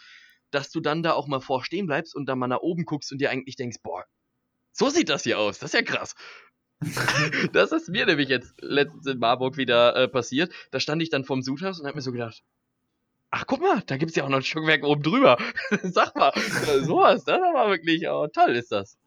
dass 0.52 0.72
du 0.72 0.80
dann 0.80 1.04
da 1.04 1.14
auch 1.14 1.28
mal 1.28 1.42
vorstehen 1.42 1.88
bleibst 1.88 2.16
und 2.16 2.28
dann 2.28 2.40
mal 2.40 2.48
nach 2.48 2.62
oben 2.62 2.86
guckst 2.86 3.12
und 3.12 3.20
dir 3.20 3.30
eigentlich 3.30 3.56
denkst, 3.56 3.78
boah, 3.84 4.06
so 4.72 4.90
sieht 4.90 5.10
das 5.10 5.24
hier 5.24 5.40
aus, 5.40 5.60
das 5.60 5.74
ist 5.74 5.80
ja 5.80 5.82
krass. 5.82 6.16
das 7.54 7.72
ist 7.72 7.90
mir 7.90 8.06
nämlich 8.06 8.30
jetzt 8.30 8.54
letztens 8.62 9.08
in 9.08 9.18
Marburg 9.18 9.58
wieder 9.58 9.96
äh, 9.96 10.08
passiert. 10.08 10.54
Da 10.72 10.80
stand 10.80 11.02
ich 11.02 11.10
dann 11.10 11.26
vorm 11.26 11.42
Sudhaus 11.42 11.80
und 11.80 11.88
hab 11.88 11.96
mir 11.96 12.02
so 12.02 12.12
gedacht, 12.12 12.44
ach 13.32 13.46
guck 13.48 13.62
mal, 13.62 13.82
da 13.86 13.98
gibt's 13.98 14.16
ja 14.16 14.24
auch 14.24 14.30
noch 14.30 14.38
ein 14.38 14.44
Stockwerk 14.44 14.84
oben 14.84 15.04
drüber. 15.04 15.38
Sag 15.84 16.16
mal, 16.16 16.32
äh, 16.36 16.84
sowas, 16.84 17.24
das 17.24 17.40
war 17.40 17.70
wirklich, 17.70 18.08
oh, 18.08 18.28
toll 18.28 18.56
ist 18.56 18.72
das. 18.72 18.98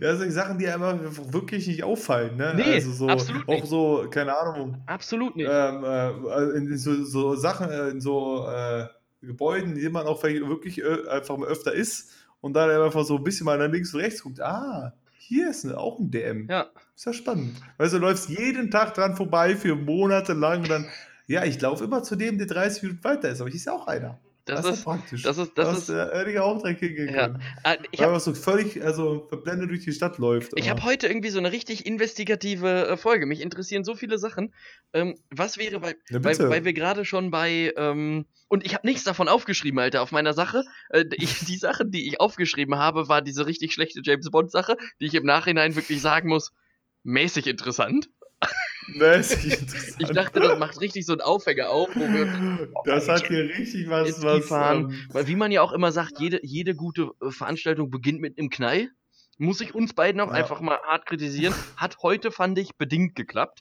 Ja, 0.00 0.12
das 0.12 0.18
sind 0.20 0.30
Sachen, 0.32 0.58
die 0.58 0.68
einfach 0.68 0.98
wirklich 1.32 1.66
nicht 1.66 1.84
auffallen, 1.84 2.36
ne? 2.36 2.54
Nee, 2.56 2.74
also 2.74 2.92
so, 2.92 3.08
absolut 3.08 3.48
auch 3.48 3.52
nicht. 3.52 3.66
so, 3.66 4.06
keine 4.10 4.36
Ahnung, 4.36 4.82
Absolut 4.86 5.36
nicht. 5.36 5.48
ähm, 5.50 5.84
äh, 5.84 6.56
in 6.56 6.76
so, 6.78 7.04
so 7.04 7.34
Sachen, 7.34 7.70
äh, 7.70 7.88
in 7.88 8.00
so 8.00 8.46
äh, 8.48 8.86
Gebäuden, 9.20 9.70
in 9.72 9.76
denen 9.76 9.92
man 9.92 10.06
auch 10.06 10.20
vielleicht 10.20 10.46
wirklich 10.48 10.82
äh, 10.82 11.08
einfach 11.08 11.36
mal 11.36 11.48
öfter 11.48 11.72
ist 11.72 12.12
und 12.40 12.54
dann 12.54 12.70
einfach 12.70 13.04
so 13.04 13.16
ein 13.16 13.24
bisschen 13.24 13.44
mal 13.44 13.58
nach 13.58 13.70
links 13.70 13.92
und 13.94 14.00
rechts 14.00 14.22
guckt, 14.22 14.40
ah, 14.40 14.94
hier 15.16 15.50
ist 15.50 15.64
ne, 15.64 15.76
auch 15.76 15.98
ein 15.98 16.10
DM. 16.10 16.46
Ja, 16.50 16.66
Ist 16.94 17.06
ja 17.06 17.12
spannend. 17.12 17.56
Weißt 17.78 17.94
du, 17.94 17.98
du 17.98 18.06
läufst 18.06 18.28
jeden 18.28 18.70
Tag 18.70 18.94
dran 18.94 19.16
vorbei 19.16 19.54
für 19.54 19.74
Monate 19.74 20.32
lang 20.34 20.60
und 20.62 20.70
dann, 20.70 20.86
ja, 21.26 21.44
ich 21.44 21.60
laufe 21.60 21.84
immer 21.84 22.02
zu 22.02 22.16
dem, 22.16 22.38
der 22.38 22.46
30 22.46 22.82
Minuten 22.82 23.04
weiter 23.04 23.30
ist, 23.30 23.40
aber 23.40 23.50
hier 23.50 23.56
ist 23.56 23.64
ja 23.66 23.72
auch 23.72 23.86
einer. 23.86 24.20
das, 24.44 24.64
ja 24.64 24.72
ist, 24.72 24.84
praktisch. 24.84 25.22
das 25.22 25.38
ist, 25.38 25.56
das 25.56 25.68
das 25.68 25.78
ist 25.78 25.88
der 25.88 26.12
Erdiger 26.12 26.44
auch 26.44 26.58
direkt 26.58 26.80
hingehen 26.80 27.14
ja. 27.14 27.34
Ah, 27.62 27.76
ich 27.90 27.98
Weil 27.98 28.06
habe 28.06 28.12
man 28.12 28.20
so 28.20 28.34
völlig, 28.34 28.82
also 28.84 29.26
verblendet 29.28 29.70
durch 29.70 29.84
die 29.84 29.92
Stadt 29.92 30.18
läuft. 30.18 30.52
Ich 30.56 30.68
habe 30.68 30.82
heute 30.84 31.06
irgendwie 31.06 31.30
so 31.30 31.38
eine 31.38 31.50
richtig 31.50 31.86
investigative 31.86 32.88
äh, 32.88 32.96
Folge. 32.98 33.24
Mich 33.24 33.40
interessieren 33.40 33.84
so 33.84 33.94
viele 33.94 34.18
Sachen. 34.18 34.52
Ähm, 34.92 35.16
was 35.30 35.56
wäre, 35.56 35.80
weil, 35.80 35.96
Ja, 36.10 36.22
weil, 36.22 36.36
bitte. 36.36 36.50
weil 36.50 36.64
wir 36.64 36.74
gerade 36.74 37.04
schon 37.06 37.30
bei. 37.30 37.72
Ähm, 37.76 38.26
und 38.48 38.66
ich 38.66 38.74
habe 38.74 38.86
nichts 38.86 39.02
davon 39.04 39.28
aufgeschrieben, 39.28 39.80
Alter, 39.80 40.02
auf 40.02 40.12
meiner 40.12 40.34
Sache. 40.34 40.62
Äh, 40.90 41.06
ich, 41.12 41.46
die 41.46 41.56
Sachen, 41.56 41.90
die 41.90 42.06
ich 42.06 42.20
aufgeschrieben 42.20 42.76
habe, 42.76 43.08
war 43.08 43.22
diese 43.22 43.46
richtig 43.46 43.72
schlechte 43.72 44.02
James 44.04 44.30
Bond-Sache, 44.30 44.76
die 45.00 45.06
ich 45.06 45.14
im 45.14 45.24
Nachhinein 45.24 45.74
wirklich 45.74 46.02
sagen 46.02 46.28
muss, 46.28 46.52
mäßig 47.02 47.46
interessant. 47.46 48.10
Ich 49.98 50.08
dachte, 50.10 50.40
das 50.40 50.58
macht 50.58 50.80
richtig 50.80 51.06
so 51.06 51.12
einen 51.12 51.20
Aufhänger 51.20 51.70
auf, 51.70 51.88
wo 51.94 52.00
wir. 52.00 52.68
Das 52.84 53.08
hat 53.08 53.26
hier 53.28 53.44
richtig 53.44 53.88
was, 53.88 54.22
was. 54.22 54.40
Skifahren. 54.42 54.90
ähm, 54.90 55.08
Weil 55.12 55.26
wie 55.26 55.36
man 55.36 55.50
ja 55.52 55.62
auch 55.62 55.72
immer 55.72 55.92
sagt, 55.92 56.18
jede, 56.20 56.40
jede 56.42 56.74
gute 56.74 57.10
äh, 57.22 57.30
Veranstaltung 57.30 57.90
beginnt 57.90 58.20
mit 58.20 58.38
einem 58.38 58.50
Knall. 58.50 58.88
Muss 59.38 59.60
ich 59.60 59.74
uns 59.74 59.94
beiden 59.94 60.20
auch 60.20 60.28
Ja. 60.28 60.34
einfach 60.34 60.60
mal 60.60 60.78
hart 60.86 61.06
kritisieren. 61.06 61.54
Hat 61.76 61.96
heute, 62.02 62.30
fand 62.30 62.58
ich, 62.58 62.76
bedingt 62.76 63.14
geklappt. 63.16 63.60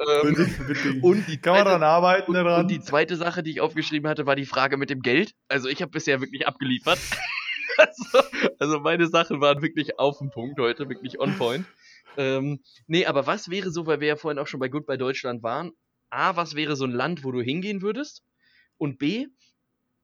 Ähm, 0.00 0.34
bedingt- 0.34 0.66
bedingt. 0.66 1.04
und 1.04 1.28
die 1.28 1.36
Kann 1.38 1.52
man 1.52 1.62
zweite- 1.62 1.70
dran 1.70 1.82
arbeiten 1.82 2.28
und, 2.30 2.34
daran? 2.34 2.60
und 2.62 2.68
die 2.70 2.80
zweite 2.80 3.16
Sache, 3.16 3.42
die 3.42 3.50
ich 3.52 3.60
aufgeschrieben 3.60 4.08
hatte, 4.08 4.26
war 4.26 4.34
die 4.34 4.46
Frage 4.46 4.76
mit 4.78 4.90
dem 4.90 5.00
Geld. 5.02 5.32
Also 5.48 5.68
ich 5.68 5.82
habe 5.82 5.90
bisher 5.92 6.20
wirklich 6.20 6.48
abgeliefert. 6.48 6.98
also, 7.76 8.18
also 8.58 8.80
meine 8.80 9.06
Sachen 9.06 9.40
waren 9.40 9.62
wirklich 9.62 9.98
auf 9.98 10.18
den 10.18 10.30
Punkt 10.30 10.58
heute, 10.58 10.88
wirklich 10.88 11.20
on 11.20 11.36
point. 11.36 11.66
Ähm, 12.16 12.62
nee, 12.86 13.06
aber 13.06 13.26
was 13.26 13.50
wäre 13.50 13.70
so, 13.70 13.86
weil 13.86 14.00
wir 14.00 14.08
ja 14.08 14.16
vorhin 14.16 14.38
auch 14.38 14.46
schon 14.46 14.60
bei 14.60 14.68
Goodbye 14.68 14.98
Deutschland 14.98 15.42
waren, 15.42 15.72
A, 16.10 16.36
was 16.36 16.54
wäre 16.54 16.76
so 16.76 16.84
ein 16.84 16.90
Land, 16.92 17.24
wo 17.24 17.32
du 17.32 17.40
hingehen 17.40 17.82
würdest? 17.82 18.24
Und 18.78 18.98
B, 18.98 19.26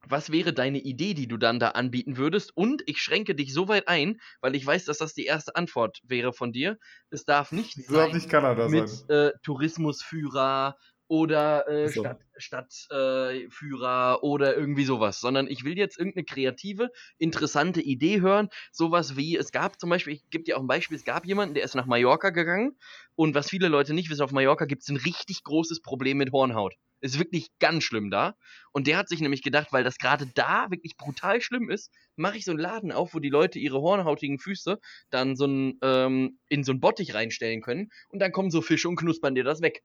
was 0.08 0.30
wäre 0.30 0.52
deine 0.54 0.78
Idee, 0.80 1.14
die 1.14 1.26
du 1.28 1.36
dann 1.36 1.58
da 1.58 1.70
anbieten 1.70 2.16
würdest? 2.16 2.56
Und 2.56 2.82
ich 2.86 2.98
schränke 3.00 3.34
dich 3.34 3.52
so 3.52 3.68
weit 3.68 3.88
ein, 3.88 4.20
weil 4.40 4.54
ich 4.54 4.64
weiß, 4.64 4.84
dass 4.84 4.98
das 4.98 5.14
die 5.14 5.24
erste 5.26 5.56
Antwort 5.56 6.00
wäre 6.04 6.32
von 6.32 6.52
dir. 6.52 6.78
Es 7.10 7.24
darf 7.24 7.52
nicht 7.52 7.76
Das 7.76 7.90
darf 7.90 8.12
sein 8.12 8.12
nicht 8.12 8.28
Kanada 8.28 8.68
mit 8.68 8.88
sein. 8.88 9.08
äh, 9.08 9.32
Tourismusführer 9.42 10.76
oder 11.08 11.68
äh, 11.68 11.88
So. 11.88 12.02
Stadt, 12.02 12.20
Stadtführer 12.36 14.18
äh, 14.20 14.24
oder 14.26 14.56
irgendwie 14.56 14.84
sowas, 14.84 15.20
sondern 15.20 15.46
ich 15.46 15.64
will 15.64 15.78
jetzt 15.78 15.98
irgendeine 15.98 16.24
kreative, 16.24 16.90
interessante 17.18 17.80
Idee 17.80 18.20
hören. 18.20 18.48
Sowas 18.72 19.16
wie, 19.16 19.36
es 19.36 19.52
gab 19.52 19.78
zum 19.80 19.90
Beispiel, 19.90 20.14
ich 20.14 20.28
gebe 20.30 20.44
dir 20.44 20.56
auch 20.56 20.60
ein 20.62 20.66
Beispiel, 20.66 20.96
es 20.96 21.04
gab 21.04 21.26
jemanden, 21.26 21.54
der 21.54 21.64
ist 21.64 21.74
nach 21.74 21.86
Mallorca 21.86 22.30
gegangen 22.30 22.76
und 23.14 23.34
was 23.34 23.48
viele 23.50 23.68
Leute 23.68 23.94
nicht 23.94 24.10
wissen, 24.10 24.22
auf 24.22 24.32
Mallorca 24.32 24.64
gibt 24.64 24.82
es 24.82 24.88
ein 24.88 24.96
richtig 24.96 25.44
großes 25.44 25.80
Problem 25.82 26.18
mit 26.18 26.32
Hornhaut. 26.32 26.74
Ist 27.00 27.18
wirklich 27.18 27.50
ganz 27.58 27.84
schlimm 27.84 28.10
da. 28.10 28.36
Und 28.72 28.86
der 28.86 28.96
hat 28.96 29.08
sich 29.08 29.20
nämlich 29.20 29.42
gedacht, 29.42 29.68
weil 29.70 29.84
das 29.84 29.98
gerade 29.98 30.26
da 30.34 30.70
wirklich 30.70 30.96
brutal 30.96 31.40
schlimm 31.42 31.70
ist, 31.70 31.92
mache 32.16 32.38
ich 32.38 32.44
so 32.44 32.52
einen 32.52 32.60
Laden 32.60 32.90
auf, 32.90 33.14
wo 33.14 33.18
die 33.18 33.28
Leute 33.28 33.58
ihre 33.58 33.80
hornhautigen 33.80 34.38
Füße 34.38 34.78
dann 35.10 35.36
so 35.36 35.46
ein, 35.46 35.78
ähm, 35.82 36.38
in 36.48 36.64
so 36.64 36.72
einen 36.72 36.80
Bottich 36.80 37.14
reinstellen 37.14 37.60
können 37.60 37.90
und 38.08 38.18
dann 38.20 38.32
kommen 38.32 38.50
so 38.50 38.62
Fische 38.62 38.88
und 38.88 38.96
knuspern 38.96 39.34
dir 39.34 39.44
das 39.44 39.60
weg. 39.60 39.82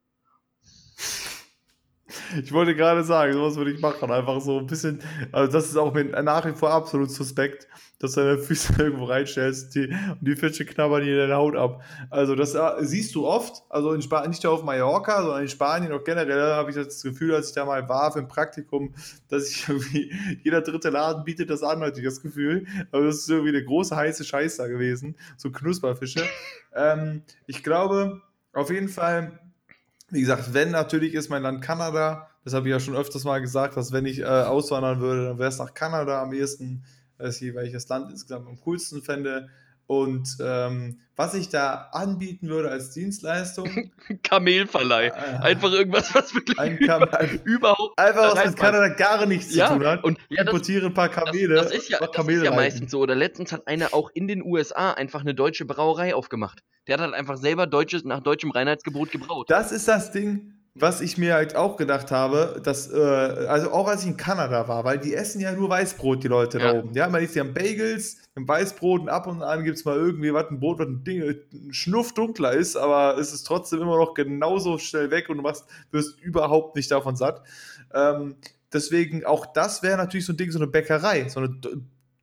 Ich 2.42 2.52
wollte 2.52 2.76
gerade 2.76 3.04
sagen, 3.04 3.34
sowas 3.34 3.56
würde 3.56 3.72
ich 3.72 3.82
machen. 3.82 4.12
Einfach 4.12 4.42
so 4.42 4.60
ein 4.60 4.68
bisschen, 4.68 5.00
also 5.32 5.52
das 5.52 5.66
ist 5.66 5.78
auch 5.78 5.94
nach 5.94 6.46
wie 6.46 6.54
vor 6.54 6.72
absolut 6.72 7.12
suspekt, 7.12 7.68
dass 8.00 8.14
du 8.14 8.22
deine 8.22 8.38
Füße 8.38 8.74
irgendwo 8.78 9.06
reinstellst 9.06 9.76
die, 9.76 9.88
und 9.88 10.20
die 10.22 10.36
Fische 10.36 10.66
knabbern 10.66 11.04
dir 11.04 11.18
deine 11.18 11.36
Haut 11.36 11.56
ab. 11.56 11.84
Also 12.10 12.36
das 12.36 12.56
äh, 12.56 12.72
siehst 12.80 13.16
du 13.16 13.28
oft, 13.28 13.64
also 13.70 13.94
in 13.94 14.02
Spanien, 14.02 14.32
nicht 14.32 14.44
nur 14.44 14.54
auf 14.54 14.64
Mallorca, 14.64 15.22
sondern 15.22 15.42
in 15.42 15.48
Spanien 15.48 15.92
auch 15.92 16.04
generell 16.04 16.54
habe 16.54 16.70
ich 16.70 16.76
das 16.76 17.02
Gefühl, 17.04 17.36
als 17.36 17.50
ich 17.50 17.56
da 17.56 17.66
mal 17.66 17.88
war 17.88 18.12
für 18.12 18.20
ein 18.20 18.28
Praktikum, 18.28 18.94
dass 19.30 19.50
ich 19.50 19.68
irgendwie, 19.70 20.14
jeder 20.44 20.62
dritte 20.62 20.89
Laden 20.89 21.24
bietet 21.24 21.50
das 21.50 21.64
an, 21.64 21.82
hatte 21.82 22.00
ich 22.00 22.06
das 22.06 22.22
Gefühl. 22.22 22.66
Aber 22.92 23.06
das 23.06 23.18
ist 23.18 23.30
irgendwie 23.30 23.56
eine 23.56 23.64
große 23.64 23.96
heiße 23.96 24.24
Scheiß 24.24 24.58
da 24.58 24.68
gewesen, 24.68 25.16
so 25.38 25.52
Knusperfische. 25.52 26.24
ähm, 26.76 27.24
ich 27.46 27.64
glaube, 27.64 28.22
auf 28.54 28.70
jeden 28.70 28.89
Fall, 28.89 29.39
wie 30.12 30.22
gesagt, 30.22 30.53
wenn 30.53 30.72
natürlich 30.72 31.14
ist 31.14 31.30
mein 31.30 31.41
Land 31.41 31.62
Kanada, 31.62 32.30
das 32.43 32.53
habe 32.53 32.68
ich 32.68 32.72
ja 32.72 32.80
schon 32.80 32.95
öfters 32.95 33.24
mal 33.24 33.41
gesagt, 33.41 33.78
dass 33.78 33.91
wenn 33.91 34.05
ich 34.05 34.20
äh, 34.20 34.26
auswandern 34.26 34.99
würde, 34.99 35.26
dann 35.26 35.39
wäre 35.39 35.49
es 35.49 35.57
nach 35.57 35.74
Kanada 35.74 36.22
am 36.22 36.34
ehesten, 36.34 36.84
ich 37.18 37.55
weil 37.55 37.68
ich 37.68 37.74
das 37.74 37.88
Land 37.88 38.12
insgesamt 38.12 38.47
am 38.47 38.59
coolsten 38.62 39.01
fände. 39.01 39.49
Und 39.92 40.38
ähm, 40.39 41.00
was 41.18 41.34
ich 41.34 41.50
da 41.50 41.89
anbieten 41.92 42.48
würde 42.48 42.70
als 42.72 42.92
Dienstleistung, 42.92 43.92
Kamelverleih. 44.24 45.08
äh, 45.08 45.12
Einfach 45.42 45.70
irgendwas, 45.74 46.16
was 46.16 46.34
wirklich 46.34 46.58
ein 46.58 46.80
Kam 46.80 47.04
ein, 47.12 47.42
überhaupt. 47.44 48.00
einfach 48.00 48.34
was 48.38 48.46
mit. 48.46 48.56
Kanada 48.56 48.88
gar 48.88 49.26
nichts 49.26 49.54
Ja, 49.54 49.68
zu 49.68 49.74
tun 49.74 49.86
hat. 49.86 50.06
und 50.06 50.18
ja, 50.30 50.46
das, 50.46 50.54
importiere 50.54 50.86
ein 50.86 50.94
paar 50.94 51.10
das, 51.10 51.18
Kamele. 51.26 51.56
das 51.56 51.72
ist 51.74 51.89
ja, 51.89 52.00
das 52.00 52.08
ist 52.08 52.16
Kamele 52.16 52.46
ja 52.46 52.52
reiten. 52.52 52.56
meistens 52.64 52.92
so. 52.92 53.02
Oder 53.02 53.16
letztens 53.16 53.52
hat 53.52 53.68
einer 53.68 53.94
auch 53.94 54.10
in 54.14 54.30
den 54.30 54.42
USA 54.46 54.92
einfach 54.92 55.20
eine 55.20 55.36
deutsche 55.36 55.66
Brauerei 55.66 56.16
aufgemacht. 56.16 56.62
Der 56.88 56.94
hat 56.94 57.02
halt 57.02 57.14
einfach 57.14 57.36
selber 57.36 57.68
deutsches, 57.68 58.06
nach 58.06 58.22
deutschem 58.22 58.52
Reinheitsgebot 58.52 59.12
gebraut. 59.12 59.50
Das 59.50 59.74
ist 59.74 59.89
das 59.89 60.12
Ding, 60.14 60.54
was 60.74 61.01
ich 61.01 61.17
mir 61.17 61.34
halt 61.34 61.55
auch 61.55 61.76
gedacht 61.76 62.11
habe, 62.11 62.61
dass, 62.63 62.89
äh, 62.91 62.97
also 62.97 63.72
auch 63.72 63.88
als 63.89 64.03
ich 64.03 64.07
in 64.07 64.15
Kanada 64.17 64.67
war, 64.69 64.86
weil 64.86 64.99
die 64.99 65.13
essen 65.13 65.41
ja 65.41 65.51
nur 65.51 65.69
Weißbrot, 65.69 66.24
die 66.24 66.30
Leute 66.30 66.59
Ja. 66.59 66.72
da 66.72 66.80
oben. 66.80 66.93
Ja, 66.93 67.09
man 67.09 67.22
isst 67.22 67.36
ja 67.36 67.43
Bagels, 67.43 68.17
ein 68.36 68.47
Weißbrot 68.47 69.01
und 69.01 69.09
ab 69.09 69.28
und 69.28 69.43
an 69.43 69.65
gibt 69.65 69.78
es 69.78 69.84
mal 69.86 69.97
irgendwie 69.97 70.34
was, 70.34 70.49
ein 70.49 70.59
Brot, 70.61 70.80
was 70.80 70.88
ein, 70.88 71.03
Ding, 71.03 71.22
ein 71.22 71.74
Schnuff 71.74 72.13
dunkler 72.13 72.53
ist, 72.53 72.78
aber 72.78 73.17
es 73.17 73.34
ist 73.34 73.43
trotzdem 73.43 73.82
immer 73.82 73.97
noch 73.97 74.13
genauso 74.13 74.78
schnell 74.78 75.11
weg 75.11 75.28
und 75.30 75.38
du 75.38 75.43
machst, 75.43 75.65
wirst 75.91 76.19
überhaupt 76.22 76.78
nicht 76.78 76.89
davon 76.89 77.17
satt. 77.17 77.41
Ähm, 77.93 78.36
deswegen, 78.72 79.26
auch 79.26 79.45
das 79.47 79.84
wäre 79.84 79.97
natürlich 79.97 80.26
so 80.26 80.32
ein 80.32 80.38
Ding, 80.38 80.51
so 80.51 80.59
eine 80.59 80.67
Bäckerei, 80.67 81.28
so 81.28 81.41
eine 81.41 81.53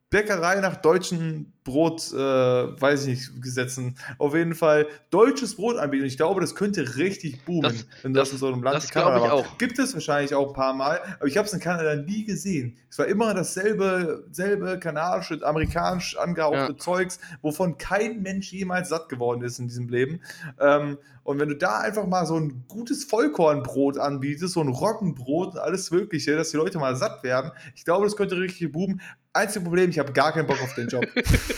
Bäckerei 0.08 0.60
nach 0.60 0.76
deutschen 0.76 1.52
Brot, 1.68 2.12
äh, 2.12 2.16
weiß 2.18 3.02
ich 3.02 3.08
nicht, 3.08 3.42
Gesetzen. 3.42 3.96
Auf 4.18 4.34
jeden 4.34 4.54
Fall 4.54 4.86
deutsches 5.10 5.54
Brot 5.56 5.76
anbieten. 5.76 6.04
Ich 6.06 6.16
glaube, 6.16 6.40
das 6.40 6.54
könnte 6.54 6.96
richtig 6.96 7.44
boomen, 7.44 7.62
Das- 7.62 7.86
wenn 8.02 8.14
das, 8.14 8.28
das- 8.28 8.32
in 8.32 8.38
so 8.38 8.46
einem 8.48 8.62
Land 8.62 8.76
das 8.78 8.88
wie 8.88 8.92
Kanada 8.92 9.24
ich 9.26 9.30
auch. 9.30 9.58
Gibt 9.58 9.78
es 9.78 9.92
wahrscheinlich 9.94 10.34
auch 10.34 10.48
ein 10.48 10.54
paar 10.54 10.72
Mal, 10.74 11.00
aber 11.18 11.26
ich 11.28 11.36
habe 11.36 11.46
es 11.46 11.52
in 11.52 11.60
Kanada 11.60 11.94
nie 11.96 12.24
gesehen. 12.24 12.76
Es 12.90 12.98
war 12.98 13.06
immer 13.06 13.34
dasselbe, 13.34 14.24
selbe 14.32 14.78
kanadische, 14.78 15.40
amerikanisch 15.46 16.16
angehauchte 16.16 16.72
Ja. 16.72 16.78
Zeugs, 16.78 17.20
wovon 17.42 17.76
kein 17.78 18.22
Mensch 18.22 18.52
jemals 18.52 18.88
satt 18.88 19.08
geworden 19.08 19.42
ist 19.42 19.58
in 19.58 19.68
diesem 19.68 19.88
Leben. 19.88 20.20
Ähm, 20.60 20.98
und 21.22 21.38
wenn 21.38 21.50
du 21.50 21.56
da 21.56 21.80
einfach 21.80 22.06
mal 22.06 22.24
so 22.24 22.36
ein 22.40 22.64
gutes 22.68 23.04
Vollkornbrot 23.04 23.98
anbietest, 23.98 24.54
so 24.54 24.60
ein 24.62 24.68
Roggenbrot 24.68 25.52
und 25.52 25.58
alles 25.58 25.90
Mögliche, 25.90 26.34
dass 26.36 26.50
die 26.50 26.56
Leute 26.56 26.78
mal 26.78 26.96
satt 26.96 27.22
werden, 27.22 27.50
ich 27.76 27.84
glaube, 27.84 28.06
das 28.06 28.16
könnte 28.16 28.38
richtig 28.38 28.72
boomen. 28.72 29.02
Einziges 29.34 29.62
Problem, 29.64 29.90
ich 29.90 29.98
habe 29.98 30.12
gar 30.14 30.32
keinen 30.32 30.46
Bock 30.46 30.60
auf 30.62 30.74
den 30.74 30.88
Job. 30.88 31.06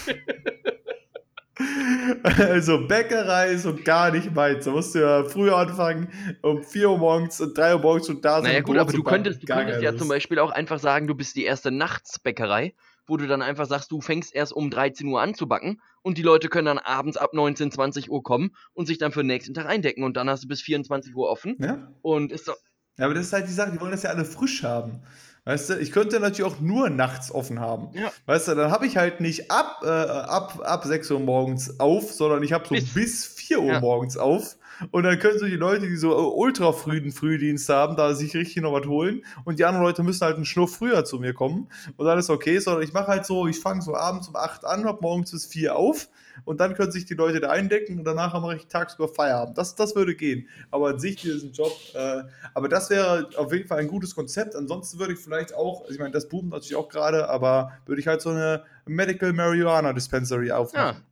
Also 2.23 2.87
Bäckerei 2.87 3.51
ist 3.51 3.65
so 3.65 3.77
gar 3.77 4.11
nicht 4.11 4.35
meins. 4.35 4.65
Da 4.65 4.71
musst 4.71 4.95
du 4.95 5.01
ja 5.01 5.25
früher 5.25 5.57
anfangen, 5.57 6.09
um 6.43 6.63
4 6.63 6.91
Uhr 6.91 6.99
morgens 6.99 7.41
und 7.41 7.57
3 7.57 7.75
Uhr 7.75 7.81
morgens 7.81 8.07
schon 8.07 8.21
da 8.23 8.37
sein. 8.37 8.45
Naja 8.45 8.61
gut, 8.61 8.79
aber 8.79 8.93
du 8.93 9.03
könntest, 9.03 9.43
du 9.43 9.47
könntest 9.47 9.83
ja 9.83 9.97
zum 9.97 10.09
Beispiel 10.09 10.39
auch 10.39 10.51
einfach 10.51 10.79
sagen, 10.79 11.07
du 11.07 11.15
bist 11.15 11.37
die 11.37 11.45
erste 11.45 11.71
Nachtsbäckerei, 11.71 12.75
wo 13.07 13.17
du 13.17 13.27
dann 13.27 13.43
einfach 13.43 13.67
sagst, 13.67 13.91
du 13.93 14.01
fängst 14.01 14.35
erst 14.35 14.53
um 14.53 14.71
13 14.71 15.07
Uhr 15.09 15.21
an 15.21 15.35
zu 15.35 15.47
backen 15.49 15.81
und 16.03 16.17
die 16.17 16.23
Leute 16.23 16.49
können 16.49 16.67
dann 16.67 16.79
abends 16.79 17.17
ab 17.17 17.35
19, 17.35 17.73
20 17.73 18.11
Uhr 18.11 18.23
kommen 18.23 18.53
und 18.73 18.87
sich 18.87 18.99
dann 18.99 19.13
für 19.13 19.21
den 19.23 19.27
nächsten 19.27 19.53
Tag 19.53 19.67
eindecken 19.67 20.03
und 20.05 20.17
dann 20.17 20.31
hast 20.31 20.45
du 20.45 20.49
bis 20.49 20.63
24 20.63 21.15
Uhr 21.15 21.29
offen 21.29 21.57
Ja? 21.59 21.93
und 22.03 22.33
ist 22.33 22.47
so, 22.47 22.53
ja, 22.99 23.05
aber 23.07 23.15
das 23.15 23.27
ist 23.27 23.33
halt 23.33 23.49
die 23.49 23.53
Sache, 23.53 23.71
die 23.73 23.81
wollen 23.81 23.93
das 23.93 24.03
ja 24.03 24.11
alle 24.11 24.25
frisch 24.25 24.63
haben. 24.63 25.03
Weißt 25.45 25.71
du, 25.71 25.79
ich 25.79 25.91
könnte 25.93 26.21
natürlich 26.21 26.53
auch 26.53 26.61
nur 26.61 26.91
nachts 26.91 27.33
offen 27.33 27.61
haben. 27.61 27.89
Ja. 27.95 28.13
Weißt 28.27 28.49
du, 28.49 28.55
dann 28.55 28.71
habe 28.71 28.87
ich 28.87 28.97
halt 28.97 29.21
nicht 29.21 29.51
ab, 29.51 29.81
äh, 29.83 29.89
ab, 29.89 30.61
ab 30.65 30.85
6 30.85 31.11
Uhr 31.11 31.21
morgens 31.21 31.81
auf, 31.81 32.13
sondern 32.13 32.43
ich 32.43 32.53
habe 32.53 32.67
so 32.69 32.75
Bis. 32.75 32.93
bis, 32.95 33.27
4 33.27 33.61
Uhr 33.61 33.73
Ja. 33.73 33.81
morgens 33.81 34.17
auf. 34.17 34.57
Und 34.91 35.03
dann 35.05 35.19
können 35.19 35.39
so 35.39 35.47
die 35.47 35.57
Leute, 35.57 35.89
die 35.89 35.97
so 35.97 36.13
äh, 36.13 36.35
ultra 36.35 36.73
frühen 36.73 37.13
Frühdienst 37.13 37.69
haben, 37.69 37.97
da 37.97 38.15
sich 38.15 38.35
richtig 38.35 38.63
noch 38.63 38.73
was 38.73 38.87
holen. 38.87 39.25
Und 39.45 39.59
die 39.59 39.65
anderen 39.65 39.85
Leute 39.85 40.03
müssen 40.03 40.25
halt 40.25 40.37
einen 40.37 40.45
Schnuff 40.45 40.77
früher 40.77 41.05
zu 41.05 41.19
mir 41.19 41.35
kommen. 41.35 41.69
Und 41.97 42.07
dann 42.07 42.19
ist 42.19 42.31
okay, 42.31 42.59
sondern 42.59 42.83
ich 42.83 42.93
mache 42.93 43.09
halt 43.09 43.27
so, 43.27 43.47
ich 43.47 43.61
fange 43.61 43.83
so 43.83 43.95
abends 43.95 44.29
um 44.29 44.37
8 44.37 44.65
an, 44.65 44.85
hab 44.85 45.03
morgens 45.03 45.31
bis 45.33 45.47
4 45.47 45.77
auf. 45.77 46.09
Und 46.45 46.61
dann 46.61 46.75
können 46.75 46.93
sich 46.93 47.05
die 47.05 47.15
Leute 47.15 47.41
da 47.41 47.51
eindecken 47.51 47.99
und 47.99 48.05
danach 48.05 48.33
mache 48.41 48.57
ich 48.57 48.67
tagsüber 48.67 49.09
Feierabend. 49.09 49.59
Das, 49.59 49.75
das 49.75 49.95
würde 49.95 50.15
gehen. 50.15 50.49
Aber 50.71 50.89
an 50.89 50.99
sich 50.99 51.17
diesen 51.17 51.53
Job, 51.53 51.73
äh, 51.95 52.23
aber 52.55 52.69
das 52.69 52.89
wäre 52.91 53.29
auf 53.37 53.53
jeden 53.53 53.69
Fall 53.69 53.79
ein 53.79 53.89
gutes 53.89 54.15
Konzept. 54.15 54.57
Ansonsten 54.57 54.99
würde 54.99 55.13
ich 55.13 55.19
vielleicht 55.19 55.55
auch, 55.55 55.83
also 55.83 55.93
ich 55.93 55.99
meine, 55.99 56.13
das 56.13 56.29
boomt 56.29 56.51
natürlich 56.51 56.77
auch 56.77 56.89
gerade, 56.89 57.29
aber 57.29 57.73
würde 57.87 58.01
ich 58.01 58.07
halt 58.07 58.23
so 58.23 58.31
eine 58.31 58.65
Medical 58.87 59.33
Marijuana 59.33 59.93
Dispensary 59.93 60.51
aufmachen. 60.51 60.97
Ja. 60.97 61.10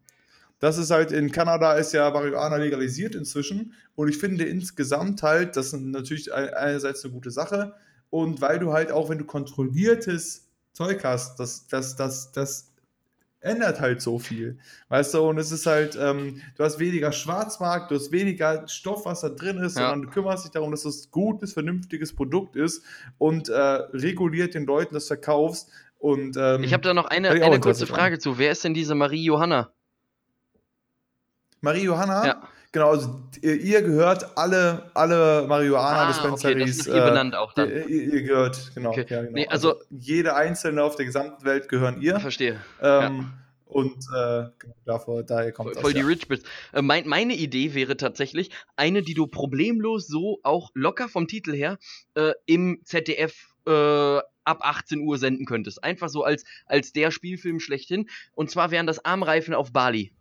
Das 0.60 0.76
ist 0.78 0.90
halt 0.90 1.12
in 1.12 1.30
Kanada 1.30 1.74
ist 1.74 1.92
ja 1.92 2.10
Marihuana 2.10 2.56
legalisiert 2.56 3.14
inzwischen 3.14 3.74
und 3.94 4.08
ich 4.08 4.18
finde 4.18 4.44
insgesamt 4.44 5.22
halt, 5.22 5.56
das 5.56 5.72
ist 5.72 5.80
natürlich 5.80 6.32
ein- 6.34 6.52
einerseits 6.54 7.04
eine 7.04 7.12
gute 7.14 7.30
Sache 7.30 7.74
und 8.10 8.40
weil 8.40 8.58
du 8.58 8.72
halt 8.72 8.90
auch, 8.90 9.08
wenn 9.08 9.18
du 9.18 9.24
kontrolliertes 9.24 10.48
Zeug 10.72 11.04
hast, 11.04 11.38
das, 11.38 11.66
das, 11.68 11.96
das, 11.96 12.32
das 12.32 12.72
ändert 13.40 13.80
halt 13.80 14.02
so 14.02 14.18
viel. 14.18 14.58
Weißt 14.88 15.14
du, 15.14 15.20
und 15.22 15.38
es 15.38 15.52
ist 15.52 15.66
halt, 15.66 15.96
ähm, 16.00 16.40
du 16.56 16.64
hast 16.64 16.80
weniger 16.80 17.12
Schwarzmarkt, 17.12 17.90
du 17.90 17.94
hast 17.94 18.10
weniger 18.10 18.66
Stoff, 18.66 19.04
was 19.04 19.20
da 19.20 19.28
drin 19.28 19.58
ist, 19.58 19.76
Ja. 19.76 19.90
sondern 19.90 20.02
du 20.02 20.08
kümmerst 20.12 20.44
dich 20.44 20.50
darum, 20.50 20.72
dass 20.72 20.84
es 20.84 21.10
gutes, 21.12 21.52
vernünftiges 21.52 22.12
Produkt 22.14 22.56
ist 22.56 22.82
und 23.18 23.48
äh, 23.48 23.52
reguliert 23.56 24.54
den 24.54 24.66
Leuten 24.66 24.94
das 24.94 25.06
verkaufst. 25.06 25.68
Und 25.98 26.36
ähm, 26.36 26.64
Ich 26.64 26.72
habe 26.72 26.82
da 26.82 26.94
noch 26.94 27.06
eine, 27.06 27.30
eine 27.30 27.60
kurze. 27.60 27.86
Frage 27.86 28.18
zu. 28.18 28.38
Wer 28.38 28.50
ist 28.52 28.64
denn 28.64 28.74
diese 28.74 28.94
Marie 28.96 29.22
Johanna? 29.24 29.72
Marie 31.60 31.84
Johanna, 31.84 32.26
Ja. 32.26 32.42
genau, 32.72 32.90
also 32.90 33.20
ihr, 33.42 33.56
ihr 33.56 33.82
gehört 33.82 34.36
alle, 34.36 34.90
alle 34.94 35.42
Ah, 35.42 35.46
Marihuana-Dispensaries. 35.46 36.44
okay, 36.56 36.60
das 36.66 36.70
ist 36.78 36.86
ihr 36.86 37.02
benannt 37.02 37.34
auch 37.34 37.52
dann. 37.52 37.68
Ihr, 37.68 37.86
ihr, 37.88 38.22
gehört, 38.22 38.72
genau. 38.74 38.90
Okay. 38.90 39.06
Ja, 39.08 39.20
genau. 39.22 39.32
Nee, 39.32 39.46
also- 39.48 39.74
jede 39.90 40.34
einzelne 40.36 40.82
auf 40.82 40.96
der 40.96 41.06
gesamten 41.06 41.44
Welt 41.44 41.68
gehören 41.68 42.00
ihr. 42.00 42.18
Verstehe. 42.20 42.60
Ähm, 42.80 43.32
Und 43.66 43.96
äh, 44.16 44.46
genau, 44.58 44.74
davor, 44.86 45.22
daher 45.24 45.52
kommt 45.52 45.66
Voll, 45.68 45.74
das. 45.74 45.82
voll 45.82 45.92
die 45.92 46.00
ja. 46.00 46.06
Rich 46.06 46.26
bist. 46.28 46.46
Äh, 46.72 46.80
mein, 46.80 47.06
meine 47.06 47.34
Idee 47.34 47.74
wäre 47.74 47.98
tatsächlich 47.98 48.50
eine, 48.76 49.02
die 49.02 49.12
du 49.12 49.26
problemlos 49.26 50.06
so 50.06 50.40
auch 50.42 50.70
locker 50.72 51.08
vom 51.10 51.28
Titel 51.28 51.52
her 51.52 51.78
äh, 52.14 52.32
im 52.46 52.80
ZDF 52.84 53.34
äh, 53.66 53.70
ab 54.44 54.60
18 54.62 55.00
Uhr 55.00 55.18
senden 55.18 55.44
könntest. 55.44 55.84
Einfach 55.84 56.08
so 56.08 56.24
als, 56.24 56.44
als 56.64 56.94
der 56.94 57.10
Spielfilm 57.10 57.60
schlechthin. 57.60 58.08
Und 58.34 58.50
zwar 58.50 58.70
wären 58.70 58.86
das 58.86 59.04
Armreifen 59.04 59.52
auf 59.52 59.70
Bali. 59.70 60.12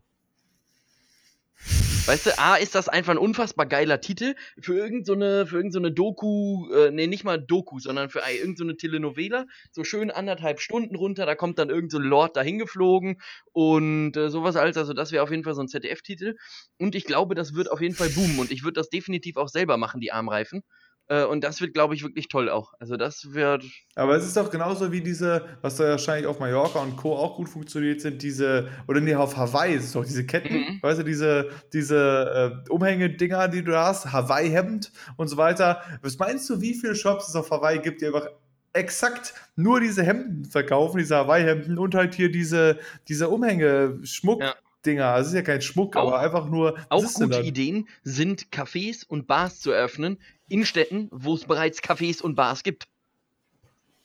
Weißt 2.07 2.25
du, 2.25 2.39
A, 2.39 2.55
ist 2.55 2.73
das 2.73 2.87
einfach 2.87 3.11
ein 3.11 3.17
unfassbar 3.17 3.65
geiler 3.65 3.99
Titel 3.99 4.35
für 4.61 4.77
irgendeine, 4.77 5.41
so 5.41 5.45
für 5.47 5.57
irgend 5.57 5.73
so 5.73 5.81
Doku, 5.81 6.71
äh, 6.71 6.89
nee, 6.89 7.05
nicht 7.05 7.25
mal 7.25 7.37
Doku, 7.37 7.79
sondern 7.79 8.09
für 8.09 8.19
irgendeine 8.19 8.71
so 8.71 8.77
Telenovela, 8.77 9.45
so 9.73 9.83
schön 9.83 10.09
anderthalb 10.09 10.61
Stunden 10.61 10.95
runter, 10.95 11.25
da 11.25 11.35
kommt 11.35 11.59
dann 11.59 11.69
irgendein 11.69 11.89
so 11.89 11.99
Lord 11.99 12.37
dahin 12.37 12.59
geflogen 12.59 13.21
und 13.51 14.15
äh, 14.15 14.29
sowas 14.29 14.55
alles, 14.55 14.77
also 14.77 14.93
das 14.93 15.11
wäre 15.11 15.21
auf 15.21 15.31
jeden 15.31 15.43
Fall 15.43 15.53
so 15.53 15.61
ein 15.61 15.67
ZDF-Titel 15.67 16.37
und 16.77 16.95
ich 16.95 17.03
glaube, 17.03 17.35
das 17.35 17.55
wird 17.55 17.69
auf 17.69 17.81
jeden 17.81 17.95
Fall 17.95 18.07
boomen 18.07 18.39
und 18.39 18.51
ich 18.51 18.63
würde 18.63 18.75
das 18.75 18.87
definitiv 18.87 19.35
auch 19.35 19.49
selber 19.49 19.75
machen, 19.75 19.99
die 19.99 20.13
Armreifen 20.13 20.63
und 21.09 21.43
das 21.43 21.61
wird, 21.61 21.73
glaube 21.73 21.95
ich, 21.95 22.03
wirklich 22.03 22.27
toll 22.27 22.49
auch. 22.49 22.73
Also 22.79 22.97
das 22.97 23.33
wird. 23.33 23.63
Aber 23.95 24.15
es 24.15 24.25
ist 24.25 24.35
doch 24.35 24.51
genauso 24.51 24.91
wie 24.91 25.01
diese, 25.01 25.45
was 25.61 25.77
da 25.77 25.85
wahrscheinlich 25.85 26.27
auf 26.27 26.39
Mallorca 26.39 26.79
und 26.79 26.97
Co. 26.97 27.15
auch 27.15 27.37
gut 27.37 27.47
funktioniert, 27.47 28.01
sind 28.01 28.21
diese, 28.21 28.67
oder 28.87 28.99
nee, 28.99 29.15
auf 29.15 29.37
Hawaii 29.37 29.75
ist 29.75 29.85
es 29.85 29.91
doch 29.93 30.05
diese 30.05 30.25
Ketten, 30.25 30.53
mhm. 30.53 30.79
weißt 30.81 30.99
du, 30.99 31.03
diese, 31.03 31.49
diese 31.71 32.63
äh, 32.67 32.69
Umhängedinger, 32.69 33.47
die 33.47 33.63
du 33.63 33.77
hast, 33.77 34.11
Hawaii-Hemd 34.11 34.91
und 35.15 35.27
so 35.27 35.37
weiter. 35.37 35.81
Was 36.01 36.17
meinst 36.19 36.49
du, 36.49 36.59
wie 36.59 36.73
viele 36.73 36.95
Shops 36.95 37.29
es 37.29 37.35
auf 37.35 37.51
Hawaii 37.51 37.79
gibt, 37.79 38.01
die 38.01 38.07
einfach 38.07 38.29
exakt 38.73 39.33
nur 39.55 39.79
diese 39.79 40.03
Hemden 40.03 40.45
verkaufen, 40.45 40.97
diese 40.97 41.15
Hawaii-Hemden 41.15 41.77
und 41.77 41.95
halt 41.95 42.15
hier 42.15 42.31
diese, 42.31 42.79
diese 43.07 43.29
Umhängeschmuck. 43.29 44.41
Ja. 44.41 44.55
Dinger. 44.85 45.07
Also 45.07 45.27
es 45.27 45.33
ist 45.33 45.35
ja 45.35 45.41
kein 45.41 45.61
Schmuck, 45.61 45.95
auch, 45.95 46.07
aber 46.07 46.19
einfach 46.19 46.47
nur. 46.47 46.77
Auch 46.89 47.03
gute 47.13 47.41
Ideen 47.41 47.89
sind 48.03 48.47
Cafés 48.51 49.05
und 49.05 49.27
Bars 49.27 49.59
zu 49.59 49.71
eröffnen 49.71 50.17
in 50.49 50.65
Städten, 50.65 51.09
wo 51.11 51.35
es 51.35 51.45
bereits 51.45 51.81
Cafés 51.81 52.21
und 52.21 52.35
Bars 52.35 52.63
gibt. 52.63 52.87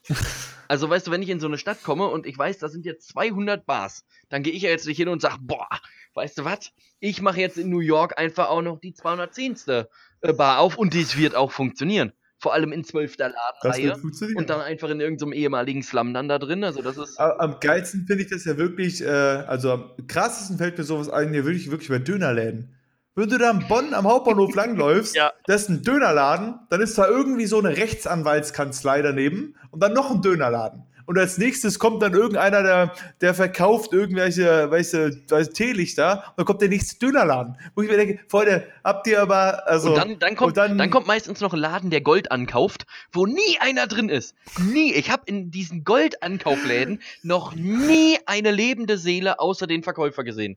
also 0.68 0.90
weißt 0.90 1.07
du, 1.07 1.11
wenn 1.11 1.22
ich 1.22 1.28
in 1.28 1.40
so 1.40 1.47
eine 1.47 1.59
Stadt 1.59 1.82
komme 1.82 2.09
und 2.09 2.26
ich 2.26 2.36
weiß, 2.36 2.59
da 2.59 2.68
sind 2.68 2.84
jetzt 2.84 3.09
200 3.09 3.64
Bars, 3.64 4.05
dann 4.28 4.43
gehe 4.43 4.53
ich 4.53 4.62
ja 4.62 4.70
jetzt 4.70 4.86
nicht 4.86 4.97
hin 4.97 5.09
und 5.09 5.22
sage, 5.22 5.38
boah, 5.40 5.68
weißt 6.14 6.38
du 6.38 6.45
was? 6.45 6.72
Ich 6.99 7.22
mache 7.22 7.40
jetzt 7.40 7.59
in 7.59 7.70
New 7.70 7.80
York 7.80 8.18
einfach 8.18 8.49
auch 8.49 8.62
noch 8.62 8.80
die 8.80 8.95
210. 8.95 9.57
Äh, 9.66 9.84
Bar 10.34 10.61
auf 10.61 10.76
und 10.78 10.95
das 10.95 11.16
wird 11.16 11.34
auch 11.34 11.51
funktionieren 11.51 12.12
vor 12.43 12.53
allem 12.53 12.72
in 12.72 12.82
zwölfter 12.82 13.30
Ladenreihe 13.30 13.95
und 14.34 14.51
dann 14.51 14.61
einfach 14.61 14.90
in 14.90 14.99
irgendeinem 14.99 15.32
ehemaligen 15.32 15.84
Slum 15.84 16.12
dann 16.12 16.28
da 16.28 16.40
drin. 16.40 16.64
Also 16.64 16.82
das 16.82 16.99
ist. 16.99 17.20
Am 17.20 17.61
geilsten 17.61 18.05
finde 18.05 18.24
ich 18.24 18.30
das 18.30 18.45
ja 18.45 18.57
wirklich, 18.57 19.01
äh, 19.01 19.07
also 19.07 19.70
am 19.70 20.07
krassesten 20.09 20.59
fällt 20.59 20.76
mir 20.76 20.82
sowas 20.82 21.09
ein, 21.09 21.32
hier 21.32 21.45
wirklich, 21.45 21.70
wirklich 21.70 21.88
bei 21.88 22.01
Dönerläden. 22.01 22.74
Wenn 23.15 23.29
du 23.29 23.39
da 23.39 23.51
in 23.51 23.67
Bonn 23.69 23.95
am 23.95 24.07
Hauptbahnhof 24.07 24.55
langläufst, 24.57 25.15
ja. 25.15 25.33
das 25.47 25.63
ist 25.63 25.69
ein 25.69 25.83
Dönerladen, 25.83 26.61
dann 26.71 26.81
ist 26.81 26.97
da 26.97 27.07
irgendwie 27.07 27.47
so 27.47 27.59
eine 27.59 27.77
Rechtsanwaltskanzlei 27.77 29.03
daneben 29.03 29.55
und 29.71 29.83
dann 29.83 29.93
noch 29.93 30.11
ein 30.11 30.23
Dönerladen 30.23 30.85
und 31.07 31.19
als 31.19 31.39
nächstes 31.39 31.79
kommt 31.79 32.03
dann 32.03 32.15
irgendeiner, 32.15 32.63
der, 32.63 32.95
der 33.21 33.35
verkauft 33.35 33.93
irgendwelche 33.93 34.71
weiße, 34.71 35.23
weiße 35.29 35.53
Teelichter 35.53 36.25
und 36.29 36.39
dann 36.39 36.47
kommt 36.47 36.63
der 36.63 36.69
nächste 36.69 36.99
Dönerladen. 36.99 37.57
Wo 37.75 37.83
ich 37.83 37.91
mir 37.91 37.97
denke, 37.97 38.21
Freunde, 38.29 38.67
habt 38.85 39.07
ihr 39.07 39.21
aber. 39.21 39.67
Also, 39.67 39.91
und 39.91 39.97
dann, 39.97 40.19
dann, 40.19 40.37
kommt, 40.37 40.57
dann, 40.57 40.79
dann, 40.79 40.91
kommt 40.91 41.07
meistens 41.07 41.41
noch 41.41 41.53
ein 41.53 41.59
Laden, 41.59 41.91
der 41.91 42.01
Gold 42.01 42.31
ankauft, 42.31 42.87
wo 43.13 43.27
nie 43.27 43.59
einer 43.61 43.87
drin 43.87 44.09
ist. 44.09 44.35
Nie. 44.59 44.93
Ich 44.93 45.11
habe 45.11 45.25
in 45.27 45.51
diesen 45.51 45.85
Goldankaufläden 45.85 47.03
noch 47.23 47.55
nie 47.55 48.19
eine 48.27 48.51
lebende 48.51 48.99
Seele 48.99 49.41
außer 49.41 49.67
den 49.67 49.83
Verkäufer 49.83 50.25
gesehen. 50.25 50.57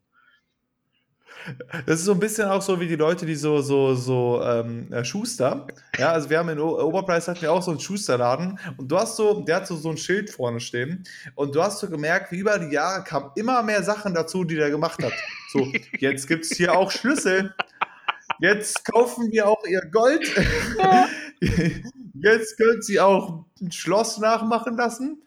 Das 1.85 1.99
ist 1.99 2.05
so 2.05 2.13
ein 2.13 2.19
bisschen 2.19 2.47
auch 2.47 2.61
so 2.61 2.79
wie 2.79 2.87
die 2.87 2.95
Leute, 2.95 3.25
die 3.25 3.35
so, 3.35 3.61
so, 3.61 3.95
so 3.95 4.41
ähm, 4.43 4.91
äh, 4.91 5.03
Schuster. 5.03 5.67
Ja, 5.97 6.11
also 6.11 6.29
wir 6.29 6.39
haben 6.39 6.49
in 6.49 6.59
o 6.59 6.79
Oberpreis 6.81 7.27
hatten 7.27 7.41
wir 7.41 7.51
auch 7.51 7.61
so 7.61 7.71
einen 7.71 7.79
Schusterladen 7.79 8.59
und 8.77 8.91
du 8.91 8.97
hast 8.97 9.15
so, 9.15 9.41
der 9.41 9.57
hat 9.57 9.67
so, 9.67 9.75
so 9.75 9.89
ein 9.89 9.97
Schild 9.97 10.29
vorne 10.29 10.59
stehen 10.59 11.03
und 11.35 11.55
du 11.55 11.61
hast 11.61 11.79
so 11.79 11.89
gemerkt, 11.89 12.31
wie 12.31 12.39
über 12.39 12.57
die 12.59 12.73
Jahre 12.73 13.03
kamen 13.03 13.31
immer 13.35 13.61
mehr 13.63 13.83
Sachen 13.83 14.13
dazu, 14.13 14.43
die 14.43 14.55
der 14.55 14.69
gemacht 14.69 15.03
hat. 15.03 15.13
So, 15.51 15.71
jetzt 15.99 16.27
gibt 16.27 16.45
es 16.45 16.57
hier 16.57 16.75
auch 16.75 16.91
Schlüssel. 16.91 17.53
Jetzt 18.39 18.83
kaufen 18.85 19.31
wir 19.31 19.47
auch 19.47 19.63
ihr 19.65 19.81
Gold. 19.91 20.29
Jetzt 22.13 22.57
können 22.57 22.81
sie 22.81 22.99
auch 22.99 23.45
ein 23.61 23.71
Schloss 23.71 24.17
nachmachen 24.17 24.75
lassen. 24.77 25.21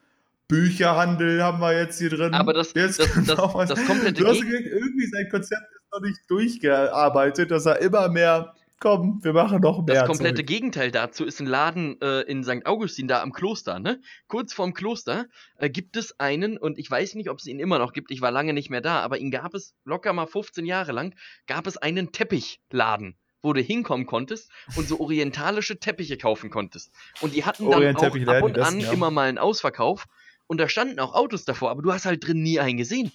Bücherhandel 0.48 1.42
haben 1.42 1.60
wir 1.60 1.78
jetzt 1.78 1.98
hier 1.98 2.08
drin. 2.08 2.32
Aber 2.32 2.54
das, 2.54 2.72
jetzt 2.74 2.98
das, 2.98 3.08
das, 3.14 3.26
das, 3.26 3.84
komplette 3.86 4.14
du 4.14 4.26
hast 4.26 4.40
irgendwie 4.40 5.06
sein 5.06 5.28
Konzept 5.30 5.77
noch 5.92 6.00
nicht 6.00 6.20
durchgearbeitet, 6.28 7.50
dass 7.50 7.66
er 7.66 7.80
immer 7.80 8.08
mehr 8.08 8.54
komm, 8.80 9.18
wir 9.22 9.32
machen 9.32 9.60
noch 9.60 9.84
mehr. 9.84 10.00
Das 10.00 10.06
komplette 10.06 10.36
Zeug. 10.36 10.46
Gegenteil 10.46 10.90
dazu 10.90 11.24
ist 11.24 11.40
ein 11.40 11.46
Laden 11.46 12.00
äh, 12.00 12.20
in 12.22 12.44
St. 12.44 12.64
Augustin, 12.66 13.08
da 13.08 13.22
am 13.22 13.32
Kloster, 13.32 13.78
ne? 13.78 14.00
Kurz 14.28 14.52
vorm 14.52 14.74
Kloster 14.74 15.26
äh, 15.56 15.68
gibt 15.68 15.96
es 15.96 16.18
einen, 16.20 16.58
und 16.58 16.78
ich 16.78 16.90
weiß 16.90 17.14
nicht, 17.14 17.30
ob 17.30 17.38
es 17.38 17.46
ihn 17.46 17.60
immer 17.60 17.78
noch 17.78 17.92
gibt, 17.92 18.10
ich 18.10 18.20
war 18.20 18.30
lange 18.30 18.52
nicht 18.52 18.70
mehr 18.70 18.80
da, 18.80 19.00
aber 19.00 19.18
ihn 19.18 19.30
gab 19.30 19.54
es 19.54 19.74
locker 19.84 20.12
mal 20.12 20.26
15 20.26 20.66
Jahre 20.66 20.92
lang, 20.92 21.14
gab 21.46 21.66
es 21.66 21.76
einen 21.76 22.12
Teppichladen 22.12 23.16
wo 23.40 23.52
du 23.52 23.60
hinkommen 23.60 24.04
konntest 24.04 24.50
und 24.74 24.88
so 24.88 24.98
orientalische 24.98 25.78
Teppiche 25.78 26.18
kaufen 26.18 26.50
konntest. 26.50 26.92
Und 27.20 27.36
die 27.36 27.44
hatten 27.44 27.70
dann 27.70 27.96
auch 27.96 28.02
ab 28.26 28.42
und 28.42 28.58
an 28.58 28.80
ja. 28.80 28.90
immer 28.90 29.12
mal 29.12 29.28
einen 29.28 29.38
Ausverkauf 29.38 30.06
und 30.48 30.58
da 30.58 30.68
standen 30.68 30.98
auch 30.98 31.14
Autos 31.14 31.44
davor, 31.44 31.70
aber 31.70 31.80
du 31.80 31.92
hast 31.92 32.04
halt 32.04 32.26
drin 32.26 32.42
nie 32.42 32.58
einen 32.58 32.78
gesehen. 32.78 33.12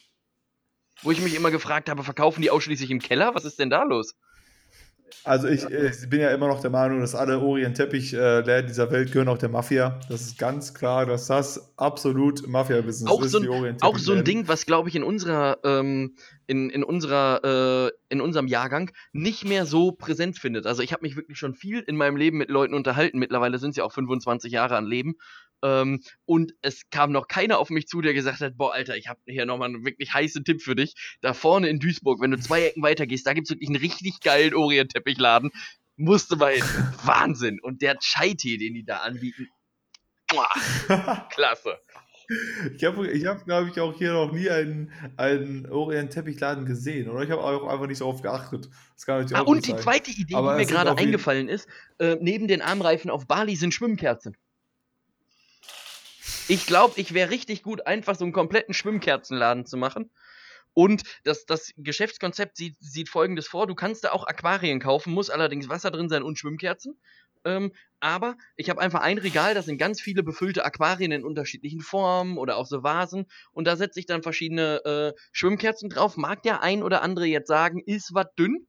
Wo 1.01 1.11
ich 1.11 1.21
mich 1.21 1.35
immer 1.35 1.51
gefragt 1.51 1.89
habe, 1.89 2.03
verkaufen 2.03 2.41
die 2.41 2.49
ausschließlich 2.49 2.91
im 2.91 2.99
Keller? 2.99 3.35
Was 3.35 3.45
ist 3.45 3.59
denn 3.59 3.69
da 3.69 3.83
los? 3.83 4.15
Also 5.25 5.47
ich, 5.47 5.63
ich 5.63 6.09
bin 6.09 6.19
ja 6.19 6.31
immer 6.31 6.47
noch 6.47 6.59
der 6.59 6.69
Meinung, 6.69 6.99
dass 6.99 7.15
alle 7.15 7.39
Orient-Teppich-Läden 7.39 8.67
dieser 8.67 8.91
Welt 8.91 9.11
gehören 9.11 9.29
auch 9.29 9.37
der 9.37 9.49
Mafia. 9.49 9.99
Das 10.09 10.21
ist 10.21 10.37
ganz 10.37 10.73
klar, 10.73 11.05
dass 11.05 11.27
das 11.27 11.73
absolut 11.77 12.45
Mafia-Business 12.47 13.09
ist. 13.09 13.31
So 13.31 13.39
ein, 13.39 13.77
auch 13.81 13.97
so 13.97 14.13
ein 14.13 14.25
Ding, 14.25 14.47
was 14.47 14.65
glaube 14.65 14.89
ich 14.89 14.95
in 14.95 15.03
unserer, 15.03 15.59
ähm, 15.63 16.15
in, 16.45 16.69
in 16.69 16.83
unserer, 16.83 17.87
äh, 17.87 17.91
in 18.09 18.19
unserem 18.19 18.47
Jahrgang 18.47 18.91
nicht 19.13 19.45
mehr 19.45 19.65
so 19.65 19.93
präsent 19.93 20.37
findet. 20.39 20.65
Also 20.65 20.83
ich 20.83 20.91
habe 20.91 21.03
mich 21.03 21.15
wirklich 21.15 21.37
schon 21.37 21.53
viel 21.53 21.79
in 21.79 21.95
meinem 21.95 22.17
Leben 22.17 22.37
mit 22.37 22.49
Leuten 22.49 22.73
unterhalten. 22.73 23.17
Mittlerweile 23.17 23.59
sind 23.59 23.71
es 23.71 23.77
ja 23.77 23.85
auch 23.85 23.93
25 23.93 24.51
Jahre 24.51 24.75
an 24.75 24.85
Leben. 24.85 25.15
Ähm, 25.64 26.01
und 26.26 26.53
es 26.61 26.89
kam 26.89 27.11
noch 27.11 27.28
keiner 27.28 27.57
auf 27.57 27.70
mich 27.70 27.88
zu, 27.88 28.01
der 28.01 28.14
gesagt 28.14 28.41
hat, 28.41 28.57
boah, 28.57 28.74
Alter, 28.74 28.97
ich 28.97 29.07
habe 29.07 29.20
hier 29.26 29.45
nochmal 29.45 29.70
einen 29.70 29.86
wirklich 29.86 30.14
heißen 30.14 30.43
Tipp 30.43 30.61
für 30.61 30.76
dich. 30.76 30.93
Da 31.22 31.34
vorne 31.34 31.70
in 31.70 31.80
Duisburg, 31.80 32.22
wenn 32.22 32.32
du 32.32 32.39
zwei 32.39 32.64
Ecken 32.66 32.84
weiter 32.84 33.07
gehst, 33.07 33.26
da 33.26 33.34
gibt's 33.34 33.49
wirklich 33.49 33.70
einen 33.70 33.78
richtig 33.78 34.20
geilen 34.20 34.53
Orient-Teppichladen. 34.53 35.51
Musste 35.95 36.36
mal 36.36 36.53
hin. 36.53 36.64
Wahnsinn. 37.05 37.59
Und 37.61 37.82
der 37.82 37.97
Chai-Tee, 37.97 38.57
den 38.57 38.74
die 38.74 38.84
da 38.84 38.97
anbieten. 38.97 39.47
Klasse. 41.30 41.78
Ich 42.76 42.84
habe, 42.84 43.07
ich 43.11 43.26
hab, 43.26 43.45
glaube 43.45 43.70
ich, 43.70 43.80
auch 43.80 43.95
hier 43.95 44.14
noch 44.14 44.32
nie 44.32 44.49
einen, 44.49 44.91
einen 45.18 45.70
Orient-Teppichladen 45.70 46.66
gesehen. 46.66 47.09
Oder 47.09 47.24
ich 47.24 47.30
habe 47.30 47.43
auch 47.43 47.68
einfach 47.68 47.88
nicht 47.88 48.01
darauf 48.01 48.22
geachtet. 48.22 48.70
Das 48.95 49.05
kann 49.05 49.26
ah, 49.34 49.41
und 49.41 49.68
die 49.68 49.72
sein. 49.72 49.80
zweite 49.80 50.11
Idee, 50.11 50.36
Aber 50.36 50.57
die 50.57 50.66
mir 50.66 50.72
gerade 50.72 50.97
eingefallen 50.97 51.47
ist, 51.47 51.68
äh, 51.99 52.18
neben 52.20 52.47
den 52.47 52.61
Armreifen 52.61 53.11
auf 53.11 53.28
Bali 53.28 53.55
sind 53.55 53.74
Schwimmkerzen. 53.74 54.36
Ich 56.47 56.65
glaube, 56.65 56.99
ich 56.99 57.13
wäre 57.13 57.29
richtig 57.29 57.63
gut, 57.63 57.87
einfach 57.87 58.15
so 58.15 58.25
einen 58.25 58.33
kompletten 58.33 58.73
Schwimmkerzenladen 58.73 59.65
zu 59.65 59.77
machen. 59.77 60.11
Und 60.73 61.03
das, 61.23 61.45
das 61.45 61.73
Geschäftskonzept 61.77 62.57
sieht, 62.57 62.75
sieht 62.79 63.09
folgendes 63.09 63.47
vor: 63.47 63.67
Du 63.67 63.75
kannst 63.75 64.03
da 64.03 64.11
auch 64.11 64.25
Aquarien 64.25 64.79
kaufen, 64.79 65.13
muss 65.13 65.29
allerdings 65.29 65.69
Wasser 65.69 65.91
drin 65.91 66.09
sein 66.09 66.23
und 66.23 66.37
Schwimmkerzen. 66.37 66.99
Ähm, 67.45 67.73
aber 67.99 68.35
ich 68.55 68.69
habe 68.69 68.81
einfach 68.81 69.01
ein 69.01 69.17
Regal, 69.17 69.53
da 69.53 69.61
sind 69.61 69.77
ganz 69.77 70.01
viele 70.01 70.23
befüllte 70.23 70.65
Aquarien 70.65 71.11
in 71.11 71.23
unterschiedlichen 71.23 71.81
Formen 71.81 72.37
oder 72.37 72.57
auch 72.57 72.65
so 72.65 72.83
Vasen. 72.83 73.25
Und 73.51 73.65
da 73.65 73.75
setze 73.75 73.99
ich 73.99 74.05
dann 74.05 74.23
verschiedene 74.23 74.83
äh, 74.85 75.19
Schwimmkerzen 75.31 75.89
drauf. 75.89 76.17
Mag 76.17 76.43
der 76.43 76.61
ein 76.61 76.83
oder 76.83 77.01
andere 77.01 77.25
jetzt 77.25 77.47
sagen, 77.47 77.81
ist 77.85 78.13
was 78.13 78.27
dünn? 78.37 78.67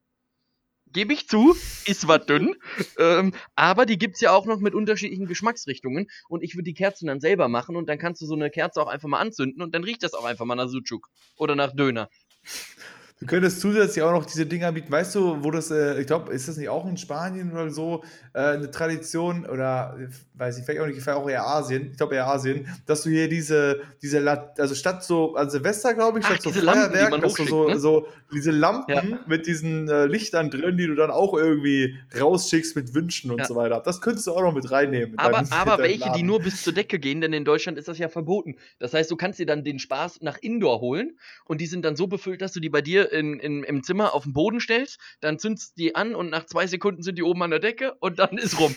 Gebe 0.94 1.12
ich 1.12 1.28
zu, 1.28 1.54
ist 1.84 2.08
was 2.08 2.24
dünn. 2.24 2.54
ähm, 2.98 3.34
aber 3.54 3.84
die 3.84 3.98
gibt 3.98 4.14
es 4.14 4.22
ja 4.22 4.32
auch 4.32 4.46
noch 4.46 4.60
mit 4.60 4.74
unterschiedlichen 4.74 5.26
Geschmacksrichtungen. 5.26 6.06
Und 6.28 6.42
ich 6.42 6.54
würde 6.54 6.64
die 6.64 6.74
Kerzen 6.74 7.08
dann 7.08 7.20
selber 7.20 7.48
machen 7.48 7.76
und 7.76 7.86
dann 7.88 7.98
kannst 7.98 8.22
du 8.22 8.26
so 8.26 8.34
eine 8.34 8.48
Kerze 8.48 8.80
auch 8.80 8.88
einfach 8.88 9.08
mal 9.08 9.20
anzünden 9.20 9.60
und 9.60 9.74
dann 9.74 9.84
riecht 9.84 10.02
das 10.02 10.14
auch 10.14 10.24
einfach 10.24 10.46
mal 10.46 10.54
nach 10.54 10.68
Sucuk 10.68 11.10
oder 11.36 11.54
nach 11.54 11.74
Döner. 11.74 12.08
Du 13.20 13.26
könntest 13.26 13.60
zusätzlich 13.60 14.02
auch 14.02 14.10
noch 14.10 14.26
diese 14.26 14.44
Dinger 14.44 14.72
bieten. 14.72 14.90
Weißt 14.90 15.14
du, 15.14 15.42
wo 15.44 15.52
das, 15.52 15.70
äh, 15.70 16.00
ich 16.00 16.06
glaube, 16.06 16.32
ist 16.32 16.48
das 16.48 16.56
nicht 16.56 16.68
auch 16.68 16.84
in 16.86 16.96
Spanien 16.96 17.52
oder 17.52 17.70
so 17.70 18.02
äh, 18.32 18.40
eine 18.40 18.70
Tradition 18.70 19.46
oder 19.46 19.96
weiß 20.34 20.58
ich, 20.58 20.64
vielleicht 20.64 20.80
auch 20.80 20.86
nicht, 20.86 21.00
vielleicht 21.00 21.18
auch 21.18 21.28
eher 21.28 21.46
Asien, 21.46 21.90
ich 21.92 21.96
glaube 21.96 22.16
eher 22.16 22.26
Asien, 22.26 22.66
dass 22.86 23.02
du 23.02 23.10
hier 23.10 23.28
diese, 23.28 23.82
diese, 24.02 24.50
also 24.58 24.74
statt 24.74 25.04
so, 25.04 25.36
an 25.36 25.48
Silvester, 25.48 25.94
glaube 25.94 26.18
ich, 26.18 26.26
statt 26.26 26.38
Ach, 26.40 26.44
so 26.44 26.50
Feuerwerk, 26.50 27.10
Lampen, 27.10 27.20
dass 27.20 27.34
du 27.34 27.44
so, 27.44 27.68
ne? 27.68 27.78
so 27.78 28.08
diese 28.32 28.50
Lampen 28.50 29.10
ja. 29.10 29.20
mit 29.28 29.46
diesen 29.46 29.88
äh, 29.88 30.06
Lichtern 30.06 30.50
drin, 30.50 30.76
die 30.76 30.88
du 30.88 30.96
dann 30.96 31.12
auch 31.12 31.34
irgendwie 31.34 31.96
rausschickst 32.18 32.74
mit 32.74 32.94
Wünschen 32.94 33.30
und 33.30 33.38
ja. 33.38 33.44
so 33.44 33.54
weiter. 33.54 33.80
Das 33.84 34.00
könntest 34.00 34.26
du 34.26 34.32
auch 34.32 34.42
noch 34.42 34.54
mit 34.54 34.68
reinnehmen. 34.72 35.16
aber 35.18 35.38
deinem, 35.38 35.46
aber 35.52 35.78
welche, 35.78 36.00
Laden. 36.00 36.14
die 36.14 36.22
nur 36.24 36.40
bis 36.40 36.64
zur 36.64 36.72
Decke 36.72 36.98
gehen, 36.98 37.20
denn 37.20 37.32
in 37.32 37.44
Deutschland 37.44 37.78
ist 37.78 37.86
das 37.86 37.98
ja 37.98 38.08
verboten. 38.08 38.56
Das 38.80 38.92
heißt, 38.92 39.08
du 39.10 39.16
kannst 39.16 39.38
dir 39.38 39.46
dann 39.46 39.62
den 39.62 39.78
Spaß 39.78 40.20
nach 40.22 40.38
Indoor 40.38 40.80
holen 40.80 41.16
und 41.44 41.60
die 41.60 41.66
sind 41.66 41.84
dann 41.84 41.94
so 41.94 42.08
befüllt, 42.08 42.42
dass 42.42 42.52
du 42.52 42.58
die 42.58 42.70
bei 42.70 42.82
dir 42.82 43.03
in, 43.10 43.38
in, 43.40 43.62
im 43.62 43.82
Zimmer 43.82 44.14
auf 44.14 44.24
den 44.24 44.32
Boden 44.32 44.60
stellst, 44.60 44.98
dann 45.20 45.38
zündest 45.38 45.72
du 45.72 45.82
die 45.82 45.94
an 45.94 46.14
und 46.14 46.30
nach 46.30 46.46
zwei 46.46 46.66
Sekunden 46.66 47.02
sind 47.02 47.16
die 47.16 47.22
oben 47.22 47.42
an 47.42 47.50
der 47.50 47.60
Decke 47.60 47.94
und 48.00 48.18
dann 48.18 48.38
ist 48.38 48.58
rum. 48.58 48.74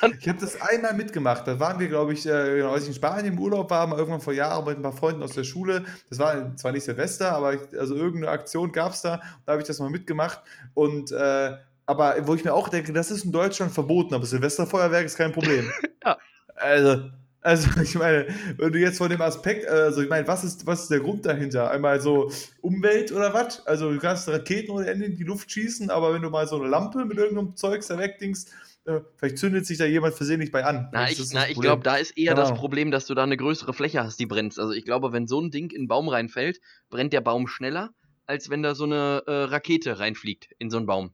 Dann 0.00 0.16
ich 0.20 0.28
habe 0.28 0.38
das 0.38 0.60
einmal 0.60 0.94
mitgemacht. 0.94 1.46
Da 1.46 1.60
waren 1.60 1.78
wir, 1.78 1.88
glaube 1.88 2.12
ich, 2.12 2.26
äh, 2.26 2.56
genau, 2.56 2.72
als 2.72 2.84
ich 2.84 2.88
in 2.88 2.94
Spanien 2.94 3.34
im 3.34 3.38
Urlaub 3.38 3.70
war, 3.70 3.86
mal 3.86 3.98
irgendwann 3.98 4.20
vor 4.20 4.32
Jahren 4.32 4.64
mit 4.64 4.76
ein 4.76 4.82
paar 4.82 4.92
Freunden 4.92 5.22
aus 5.22 5.32
der 5.32 5.44
Schule. 5.44 5.84
Das 6.08 6.18
war 6.18 6.56
zwar 6.56 6.72
nicht 6.72 6.84
Silvester, 6.84 7.32
aber 7.32 7.54
ich, 7.54 7.60
also 7.78 7.94
irgendeine 7.94 8.32
Aktion 8.32 8.72
gab 8.72 8.92
es 8.92 9.02
da. 9.02 9.20
Da 9.44 9.52
habe 9.52 9.62
ich 9.62 9.68
das 9.68 9.78
mal 9.78 9.90
mitgemacht. 9.90 10.42
Und 10.74 11.12
äh, 11.12 11.56
aber 11.86 12.16
wo 12.26 12.34
ich 12.34 12.44
mir 12.44 12.52
auch 12.52 12.68
denke, 12.68 12.92
das 12.92 13.10
ist 13.10 13.24
in 13.24 13.32
Deutschland 13.32 13.72
verboten, 13.72 14.14
aber 14.14 14.26
Silvesterfeuerwerk 14.26 15.06
ist 15.06 15.16
kein 15.16 15.32
Problem. 15.32 15.70
ja. 16.04 16.18
Also, 16.56 17.10
also 17.46 17.68
ich 17.80 17.94
meine, 17.94 18.26
wenn 18.56 18.72
du 18.72 18.78
jetzt 18.78 18.98
von 18.98 19.08
dem 19.08 19.22
Aspekt, 19.22 19.66
also 19.68 20.02
ich 20.02 20.08
meine, 20.08 20.26
was 20.26 20.42
ist, 20.44 20.66
was 20.66 20.82
ist 20.82 20.90
der 20.90 21.00
Grund 21.00 21.24
dahinter? 21.24 21.70
Einmal 21.70 22.00
so 22.00 22.30
Umwelt 22.60 23.12
oder 23.12 23.32
was? 23.32 23.64
Also 23.66 23.92
du 23.92 23.98
kannst 23.98 24.28
Raketen 24.28 24.72
ohne 24.72 24.88
Ende 24.88 25.06
in 25.06 25.16
die 25.16 25.22
Luft 25.22 25.50
schießen, 25.50 25.90
aber 25.90 26.12
wenn 26.12 26.22
du 26.22 26.30
mal 26.30 26.46
so 26.48 26.56
eine 26.60 26.68
Lampe 26.68 27.04
mit 27.04 27.18
irgendeinem 27.18 27.56
Zeugs 27.56 27.86
da 27.86 27.98
wegdingst, 27.98 28.52
äh, 28.84 29.00
vielleicht 29.16 29.38
zündet 29.38 29.64
sich 29.64 29.78
da 29.78 29.84
jemand 29.84 30.14
versehentlich 30.14 30.50
bei 30.50 30.64
an. 30.64 30.88
Na, 30.92 31.08
ich, 31.08 31.22
na, 31.32 31.48
ich 31.48 31.60
glaube, 31.60 31.82
da 31.84 31.96
ist 31.96 32.18
eher 32.18 32.34
Keine 32.34 32.48
das. 32.48 32.58
Problem, 32.58 32.90
dass 32.90 33.06
du 33.06 33.14
da 33.14 33.22
eine 33.22 33.36
größere 33.36 33.72
Fläche 33.72 34.02
hast, 34.02 34.18
die 34.18 34.26
brennt. 34.26 34.58
Also 34.58 34.72
ich 34.72 34.84
glaube, 34.84 35.12
wenn 35.12 35.28
so 35.28 35.40
ein 35.40 35.50
Ding 35.50 35.70
in 35.70 35.82
einen 35.82 35.88
Baum 35.88 36.08
reinfällt, 36.08 36.60
brennt 36.90 37.12
der 37.12 37.20
Baum 37.20 37.46
schneller, 37.46 37.90
als 38.26 38.50
wenn 38.50 38.64
da 38.64 38.74
so 38.74 38.84
eine 38.84 39.22
äh, 39.26 39.32
Rakete 39.32 40.00
reinfliegt 40.00 40.48
in 40.58 40.68
so 40.70 40.78
einen 40.78 40.86
Baum. 40.86 41.12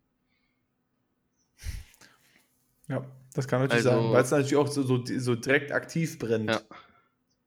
Ja, 2.88 3.04
das 3.34 3.48
kann 3.48 3.60
natürlich 3.62 3.86
Also- 3.86 4.02
sein, 4.02 4.12
weil 4.12 4.22
es 4.22 4.30
natürlich 4.30 4.56
auch 4.56 4.66
so, 4.68 4.82
so, 4.82 5.02
so 5.04 5.34
direkt 5.34 5.72
aktiv 5.72 6.18
brennt. 6.18 6.50
Ja. 6.50 6.60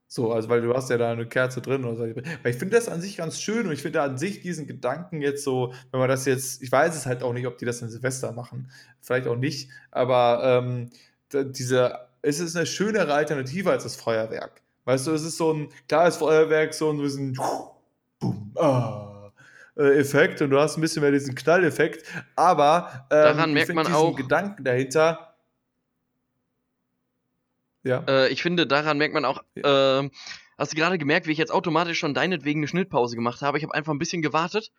So, 0.07 0.31
also 0.31 0.47
weil 0.49 0.61
du 0.61 0.73
hast 0.73 0.89
ja 0.89 0.97
da 0.97 1.11
eine 1.11 1.25
Kerze 1.25 1.61
drin 1.61 1.83
oder 1.83 1.95
so. 1.97 2.03
Weil 2.03 2.51
ich 2.51 2.55
finde 2.57 2.75
das 2.77 2.87
an 2.87 3.01
sich 3.01 3.17
ganz 3.17 3.39
schön 3.41 3.65
und 3.65 3.73
ich 3.73 3.81
finde 3.81 4.01
an 4.01 4.17
sich 4.17 4.39
diesen 4.41 4.67
Gedanken 4.67 5.21
jetzt 5.21 5.43
so, 5.43 5.73
wenn 5.91 5.99
man 5.99 6.07
das 6.07 6.25
jetzt, 6.25 6.61
ich 6.61 6.71
weiß 6.71 6.95
es 6.95 7.05
halt 7.05 7.23
auch 7.23 7.33
nicht, 7.33 7.47
ob 7.47 7.57
die 7.57 7.65
das 7.65 7.81
in 7.81 7.89
Silvester 7.89 8.31
machen, 8.31 8.69
vielleicht 9.01 9.27
auch 9.27 9.35
nicht, 9.35 9.69
aber 9.91 10.63
ähm, 10.63 10.89
diese, 11.33 11.99
es 12.21 12.39
ist 12.39 12.55
eine 12.55 12.65
schönere 12.65 13.13
Alternative 13.13 13.71
als 13.71 13.83
das 13.83 13.95
Feuerwerk. 13.95 14.61
Weißt 14.85 15.07
du, 15.07 15.11
es 15.11 15.23
ist 15.23 15.37
so 15.37 15.51
ein 15.51 15.69
klares 15.89 16.17
Feuerwerk, 16.17 16.73
so 16.75 16.91
ein 16.91 16.99
bisschen 16.99 17.37
boom, 18.19 18.51
ah, 18.55 19.31
äh, 19.75 19.97
Effekt 19.99 20.41
und 20.41 20.51
du 20.51 20.59
hast 20.59 20.77
ein 20.77 20.81
bisschen 20.81 21.01
mehr 21.01 21.11
diesen 21.11 21.33
Knalleffekt, 21.35 22.05
aber 22.35 23.07
ähm, 23.09 23.23
Daran 23.23 23.53
merkt 23.53 23.73
man 23.73 23.85
diesen 23.85 23.97
auch- 23.97 24.15
Gedanken 24.15 24.63
dahinter. 24.63 25.24
Ja. 27.85 28.03
Äh, 28.07 28.29
ich 28.29 28.41
finde, 28.41 28.67
daran 28.67 28.97
merkt 28.97 29.13
man 29.13 29.23
auch, 29.23 29.43
ähm, 29.55 30.11
hast 30.57 30.73
du 30.73 30.75
gerade 30.75 30.97
gemerkt, 30.97 31.27
wie 31.27 31.31
ich 31.31 31.37
jetzt 31.37 31.53
automatisch 31.53 31.99
schon 31.99 32.13
deinetwegen 32.13 32.59
eine 32.59 32.67
Schnittpause 32.67 33.15
gemacht 33.15 33.41
habe? 33.41 33.57
Ich 33.57 33.63
habe 33.63 33.73
einfach 33.73 33.93
ein 33.93 33.99
bisschen 33.99 34.21
gewartet 34.21 34.71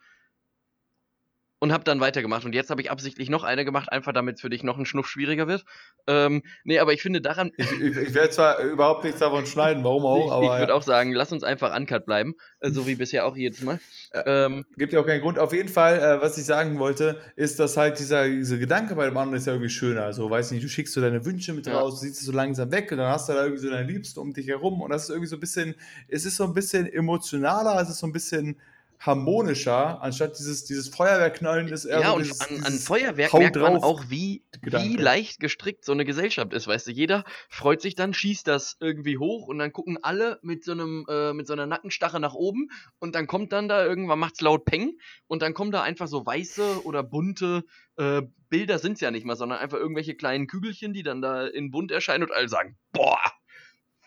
und 1.66 1.72
habe 1.72 1.84
dann 1.84 2.00
weitergemacht. 2.00 2.44
Und 2.44 2.54
jetzt 2.54 2.70
habe 2.70 2.80
ich 2.80 2.90
absichtlich 2.90 3.28
noch 3.28 3.42
eine 3.42 3.64
gemacht, 3.64 3.90
einfach 3.90 4.12
damit 4.12 4.36
es 4.36 4.40
für 4.40 4.50
dich 4.50 4.62
noch 4.62 4.78
ein 4.78 4.86
Schnuff 4.86 5.08
schwieriger 5.08 5.48
wird. 5.48 5.64
Ähm, 6.06 6.42
nee, 6.64 6.78
aber 6.78 6.92
ich 6.92 7.02
finde 7.02 7.20
daran, 7.20 7.50
Ich, 7.56 7.70
ich, 7.72 7.96
ich 7.96 8.14
werde 8.14 8.30
zwar 8.30 8.60
überhaupt 8.60 9.04
nichts 9.04 9.20
davon 9.20 9.46
schneiden, 9.46 9.82
warum 9.82 10.06
auch, 10.06 10.26
ich, 10.26 10.32
aber 10.32 10.44
ich 10.44 10.60
würde 10.60 10.72
ja. 10.72 10.78
auch 10.78 10.82
sagen, 10.82 11.12
lass 11.12 11.32
uns 11.32 11.42
einfach 11.42 11.76
uncut 11.76 12.06
bleiben, 12.06 12.34
äh, 12.60 12.70
so 12.70 12.86
wie 12.86 12.94
bisher 12.94 13.26
auch 13.26 13.36
jedes 13.36 13.62
Mal. 13.62 13.80
Ähm, 14.12 14.64
gibt 14.76 14.92
ja 14.92 15.00
auch 15.00 15.06
keinen 15.06 15.20
Grund. 15.20 15.38
Auf 15.38 15.52
jeden 15.52 15.68
Fall, 15.68 15.98
äh, 15.98 16.22
was 16.22 16.38
ich 16.38 16.44
sagen 16.44 16.78
wollte, 16.78 17.20
ist, 17.34 17.58
dass 17.58 17.76
halt 17.76 17.98
dieser, 17.98 18.28
dieser 18.28 18.58
Gedanke 18.58 18.94
bei 18.94 19.06
dem 19.06 19.16
anderen 19.16 19.36
ist 19.36 19.46
ja 19.46 19.52
irgendwie 19.52 19.70
schöner. 19.70 20.04
Also, 20.04 20.30
weiß 20.30 20.52
nicht, 20.52 20.62
du 20.62 20.68
schickst 20.68 20.94
so 20.94 21.00
deine 21.00 21.24
Wünsche 21.24 21.52
mit 21.52 21.66
Ja. 21.66 21.80
raus, 21.80 22.00
du 22.00 22.06
siehst 22.06 22.20
es 22.20 22.26
so 22.26 22.32
langsam 22.32 22.70
weg 22.70 22.92
und 22.92 22.98
dann 22.98 23.10
hast 23.10 23.28
du 23.28 23.32
da 23.32 23.42
irgendwie 23.42 23.62
so 23.62 23.70
deine 23.70 23.90
Liebste 23.90 24.20
um 24.20 24.32
dich 24.32 24.46
herum 24.46 24.80
und 24.80 24.90
das 24.90 25.04
ist 25.04 25.10
irgendwie 25.10 25.28
so 25.28 25.36
ein 25.36 25.40
bisschen, 25.40 25.74
es 26.08 26.24
ist 26.24 26.36
so 26.36 26.44
ein 26.44 26.54
bisschen 26.54 26.86
emotionaler, 26.86 27.80
es 27.82 27.90
ist 27.90 27.98
so 27.98 28.06
ein 28.06 28.12
bisschen 28.12 28.56
harmonischer, 28.98 30.02
anstatt 30.02 30.38
dieses, 30.38 30.64
dieses 30.64 30.88
Feuerwehrknallen 30.88 31.68
ist 31.68 31.84
eher 31.84 32.00
ja, 32.00 32.10
so 32.10 32.16
und 32.16 32.24
dieses, 32.24 32.40
an, 32.40 32.64
an 32.64 32.72
Feuerwerk 32.78 33.32
Hau 33.32 33.38
merkt 33.38 33.56
man 33.56 33.76
auch, 33.76 34.04
wie, 34.08 34.44
wie 34.62 34.96
leicht 34.96 35.40
gestrickt 35.40 35.84
so 35.84 35.92
eine 35.92 36.04
Gesellschaft 36.04 36.52
ist. 36.52 36.66
Weißt 36.66 36.86
du, 36.86 36.92
jeder 36.92 37.24
freut 37.48 37.82
sich 37.82 37.94
dann, 37.94 38.14
schießt 38.14 38.46
das 38.46 38.76
irgendwie 38.80 39.18
hoch 39.18 39.46
und 39.46 39.58
dann 39.58 39.72
gucken 39.72 39.98
alle 40.02 40.38
mit 40.42 40.64
so 40.64 40.72
einem, 40.72 41.04
äh, 41.08 41.32
mit 41.32 41.46
so 41.46 41.52
einer 41.52 41.66
Nackenstache 41.66 42.20
nach 42.20 42.34
oben 42.34 42.68
und 42.98 43.14
dann 43.14 43.26
kommt 43.26 43.52
dann 43.52 43.68
da 43.68 43.84
irgendwann 43.84 44.18
macht's 44.18 44.40
laut 44.40 44.64
Peng 44.64 44.98
und 45.26 45.42
dann 45.42 45.54
kommen 45.54 45.70
da 45.70 45.82
einfach 45.82 46.08
so 46.08 46.24
weiße 46.24 46.84
oder 46.84 47.02
bunte 47.02 47.64
äh, 47.96 48.22
Bilder 48.48 48.78
sind's 48.78 49.00
ja 49.00 49.10
nicht 49.10 49.26
mal, 49.26 49.36
sondern 49.36 49.58
einfach 49.58 49.78
irgendwelche 49.78 50.14
kleinen 50.14 50.46
Kügelchen, 50.46 50.92
die 50.92 51.02
dann 51.02 51.20
da 51.20 51.46
in 51.46 51.70
bunt 51.70 51.90
erscheinen 51.90 52.24
und 52.24 52.32
alle 52.32 52.48
sagen, 52.48 52.76
boah, 52.92 53.18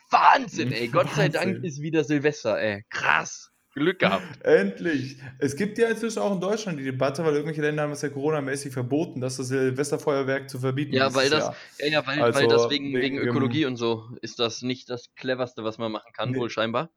Wahnsinn, 0.10 0.72
ey, 0.72 0.88
Gott 0.88 1.10
sei 1.14 1.30
Dank 1.30 1.48
Wahnsinn. 1.48 1.64
ist 1.64 1.82
wieder 1.82 2.04
Silvester, 2.04 2.60
ey, 2.60 2.86
krass, 2.90 3.52
Glück 3.74 4.00
gehabt. 4.00 4.40
Endlich! 4.44 5.20
Es 5.40 5.56
gibt 5.56 5.78
ja 5.78 5.90
inzwischen 5.90 6.20
auch 6.20 6.34
in 6.34 6.42
Deutschland 6.42 6.80
die 6.80 6.84
Debatte, 6.84 7.24
weil 7.26 7.34
irgendwelche 7.34 7.62
Länder 7.62 7.84
haben 7.84 7.92
es 7.92 8.02
ja 8.02 8.10
Corona-mäßig 8.10 8.72
verboten, 8.74 9.22
dass 9.22 9.38
das 9.38 9.48
Silvesterfeuerwerk 9.50 10.50
zu 10.50 10.60
verbieten 10.60 10.92
Ja, 10.92 11.06
dieses 11.08 11.16
weil 11.16 11.30
das-. 11.30 11.52
Ja, 11.80 11.88
ja, 11.88 12.08
weil, 12.08 12.18
Also, 12.22 12.34
weil 12.34 12.48
das 12.48 12.70
wegen, 12.70 13.00
wegen 13.00 13.18
wegen 13.18 13.20
Ökologie 13.20 13.66
und 13.66 13.76
so 13.78 14.10
ist 14.22 14.40
das 14.40 14.62
nicht 14.64 14.90
das 14.90 15.14
cleverste, 15.16 15.64
was 15.64 15.78
man 15.78 15.92
machen 15.92 16.12
kann, 16.14 16.30
Nee. 16.32 16.36
wohl 16.36 16.50
scheinbar. 16.50 16.90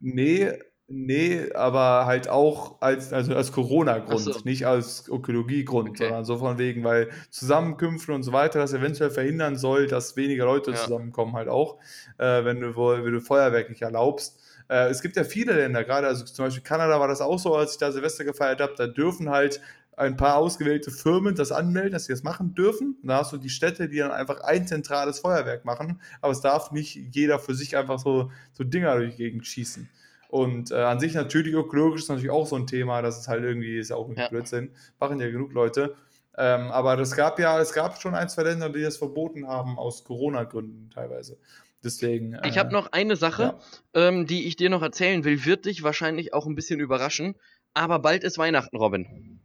Nee, 0.00 0.52
nee, 0.88 1.52
aber 1.52 2.06
halt 2.06 2.28
auch 2.28 2.80
als, 2.80 3.12
also 3.12 3.34
als 3.36 3.52
Corona-Grund, 3.52 4.34
so. 4.34 4.42
nicht 4.44 4.66
als 4.66 5.08
Ökologiegrund, 5.08 5.90
Okay. 5.90 5.98
sondern 5.98 6.24
so 6.24 6.38
von 6.38 6.58
wegen, 6.58 6.82
weil 6.84 7.10
Zusammenkünfte 7.30 8.12
und 8.12 8.22
so 8.24 8.32
weiter 8.32 8.58
das 8.58 8.72
eventuell 8.72 9.10
verhindern 9.10 9.56
soll, 9.56 9.86
dass 9.86 10.16
weniger 10.16 10.44
Leute 10.44 10.72
Ja. 10.72 10.74
zusammenkommen, 10.74 11.34
halt 11.34 11.48
auch, 11.48 11.78
äh, 12.18 12.44
wenn, 12.44 12.60
du, 12.60 12.74
wenn 12.76 13.12
du 13.12 13.20
Feuerwerk 13.20 13.70
nicht 13.70 13.82
erlaubst. 13.82 14.41
Äh, 14.72 14.88
es 14.88 15.02
gibt 15.02 15.16
ja 15.16 15.24
viele 15.24 15.52
Länder, 15.52 15.84
gerade, 15.84 16.06
also 16.06 16.24
zum 16.24 16.46
Beispiel 16.46 16.62
Kanada 16.62 16.98
war 16.98 17.06
das 17.08 17.20
auch 17.20 17.38
so, 17.38 17.54
als 17.54 17.72
ich 17.72 17.78
da 17.78 17.92
Silvester 17.92 18.24
gefeiert 18.24 18.60
habe, 18.62 18.72
da 18.76 18.86
dürfen 18.86 19.28
halt 19.28 19.60
ein 19.98 20.16
paar 20.16 20.36
ausgewählte 20.36 20.90
Firmen 20.90 21.34
das 21.34 21.52
anmelden, 21.52 21.92
dass 21.92 22.06
sie 22.06 22.14
das 22.14 22.22
machen 22.22 22.54
dürfen. 22.54 22.96
Und 23.02 23.08
da 23.08 23.18
hast 23.18 23.32
du 23.34 23.36
die 23.36 23.50
Städte, 23.50 23.90
die 23.90 23.98
dann 23.98 24.10
einfach 24.10 24.40
ein 24.40 24.66
zentrales 24.66 25.18
Feuerwerk 25.18 25.66
machen, 25.66 26.00
aber 26.22 26.32
es 26.32 26.40
darf 26.40 26.72
nicht 26.72 26.94
jeder 27.12 27.38
für 27.38 27.54
sich 27.54 27.76
einfach 27.76 27.98
so, 27.98 28.30
so 28.52 28.64
Dinger 28.64 28.96
durch 28.96 29.10
die 29.10 29.16
Gegend 29.18 29.46
schießen. 29.46 29.90
Und 30.28 30.70
äh, 30.70 30.76
an 30.76 30.98
sich 30.98 31.12
natürlich 31.12 31.52
ökologisch 31.52 32.02
ist 32.04 32.08
natürlich 32.08 32.30
auch 32.30 32.46
so 32.46 32.56
ein 32.56 32.66
Thema, 32.66 33.02
das 33.02 33.18
ist 33.18 33.28
halt 33.28 33.44
irgendwie, 33.44 33.78
ist 33.78 33.90
ja 33.90 33.96
auch 33.96 34.06
irgendwie 34.06 34.22
Ja. 34.22 34.28
Blödsinn, 34.28 34.70
machen 34.98 35.20
ja 35.20 35.30
genug 35.30 35.52
Leute. 35.52 35.94
Ähm, 36.38 36.70
aber 36.70 36.96
das 36.96 37.14
gab 37.14 37.38
ja, 37.38 37.60
es 37.60 37.74
gab 37.74 38.00
schon 38.00 38.14
ein, 38.14 38.30
zwei 38.30 38.44
Länder, 38.44 38.70
die 38.70 38.80
das 38.80 38.96
verboten 38.96 39.46
haben, 39.46 39.78
aus 39.78 40.02
Corona-Gründen 40.04 40.88
teilweise. 40.88 41.36
Deswegen. 41.84 42.36
Ich 42.44 42.56
äh, 42.56 42.58
habe 42.58 42.72
noch 42.72 42.92
eine 42.92 43.16
Sache, 43.16 43.58
ja. 43.94 44.08
ähm, 44.08 44.26
die 44.26 44.46
ich 44.46 44.56
dir 44.56 44.70
noch 44.70 44.82
erzählen 44.82 45.24
will, 45.24 45.44
wird 45.44 45.64
dich 45.64 45.82
wahrscheinlich 45.82 46.32
auch 46.32 46.46
ein 46.46 46.54
bisschen 46.54 46.78
überraschen, 46.80 47.34
aber 47.74 47.98
bald 47.98 48.22
ist 48.24 48.38
Weihnachten, 48.38 48.76
Robin. 48.76 49.40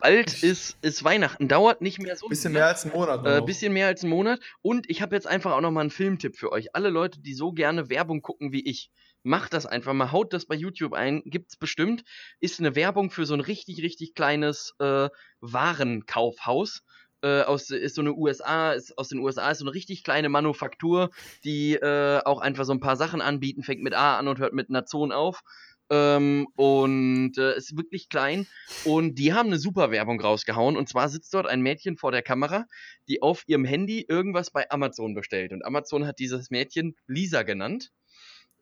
Bald 0.00 0.32
Ich- 0.32 0.44
ist, 0.44 0.76
ist 0.80 1.02
Weihnachten, 1.02 1.48
dauert 1.48 1.80
nicht 1.80 1.98
mehr 2.00 2.14
so 2.16 2.28
Bisschen 2.28 2.52
lange. 2.52 2.60
mehr 2.62 2.68
als 2.68 2.84
einen 2.84 2.94
Monat. 2.94 3.26
Äh, 3.26 3.42
bisschen 3.44 3.72
mehr 3.72 3.88
als 3.88 4.02
einen 4.04 4.10
Monat. 4.10 4.40
Und 4.62 4.88
ich 4.88 5.02
habe 5.02 5.16
jetzt 5.16 5.26
einfach 5.26 5.52
auch 5.52 5.60
noch 5.60 5.72
mal 5.72 5.80
einen 5.80 5.90
Filmtipp 5.90 6.36
für 6.36 6.52
euch. 6.52 6.76
Alle 6.76 6.90
Leute, 6.90 7.18
die 7.20 7.34
so 7.34 7.50
gerne 7.52 7.88
Werbung 7.88 8.22
gucken 8.22 8.52
wie 8.52 8.64
ich, 8.64 8.92
macht 9.24 9.52
das 9.54 9.66
einfach 9.66 9.92
mal. 9.94 10.12
Haut 10.12 10.32
das 10.32 10.46
bei 10.46 10.54
YouTube 10.54 10.92
ein. 10.92 11.22
Gibt's 11.24 11.56
bestimmt. 11.56 12.04
Ist 12.38 12.60
eine 12.60 12.76
Werbung 12.76 13.10
für 13.10 13.26
so 13.26 13.34
ein 13.34 13.40
richtig, 13.40 13.82
richtig 13.82 14.14
kleines 14.14 14.72
äh, 14.78 15.08
Warenkaufhaus. 15.40 16.84
Äh, 17.20 17.42
aus, 17.42 17.70
ist 17.70 17.96
so 17.96 18.00
eine 18.00 18.14
USA, 18.14 18.72
ist, 18.72 18.96
aus 18.96 19.08
den 19.08 19.18
USA 19.18 19.50
ist 19.50 19.58
so 19.58 19.64
eine 19.64 19.74
richtig 19.74 20.04
kleine 20.04 20.28
Manufaktur, 20.28 21.10
die 21.42 21.74
äh, 21.74 22.20
auch 22.24 22.40
einfach 22.40 22.64
so 22.64 22.72
ein 22.72 22.80
paar 22.80 22.96
Sachen 22.96 23.20
anbieten, 23.20 23.64
fängt 23.64 23.82
mit 23.82 23.94
A 23.94 24.18
an 24.18 24.28
und 24.28 24.38
hört 24.38 24.52
mit 24.52 24.70
Nation 24.70 25.10
auf. 25.10 25.42
Ähm, 25.90 26.46
und 26.54 27.38
äh, 27.38 27.56
ist 27.56 27.76
wirklich 27.76 28.08
klein. 28.08 28.46
Und 28.84 29.14
die 29.14 29.32
haben 29.32 29.48
eine 29.48 29.58
super 29.58 29.90
Werbung 29.90 30.20
rausgehauen. 30.20 30.76
Und 30.76 30.88
zwar 30.88 31.08
sitzt 31.08 31.32
dort 31.32 31.46
ein 31.46 31.62
Mädchen 31.62 31.96
vor 31.96 32.12
der 32.12 32.22
Kamera, 32.22 32.66
die 33.08 33.22
auf 33.22 33.42
ihrem 33.46 33.64
Handy 33.64 34.04
irgendwas 34.06 34.50
bei 34.50 34.70
Amazon 34.70 35.14
bestellt. 35.14 35.52
Und 35.52 35.64
Amazon 35.64 36.06
hat 36.06 36.18
dieses 36.18 36.50
Mädchen 36.50 36.94
Lisa 37.06 37.42
genannt. 37.42 37.90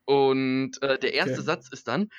Und 0.05 0.81
äh, 0.83 0.99
der 0.99 1.15
erste 1.15 1.33
Okay. 1.33 1.43
Satz 1.43 1.69
ist 1.71 1.89
dann: 1.89 2.11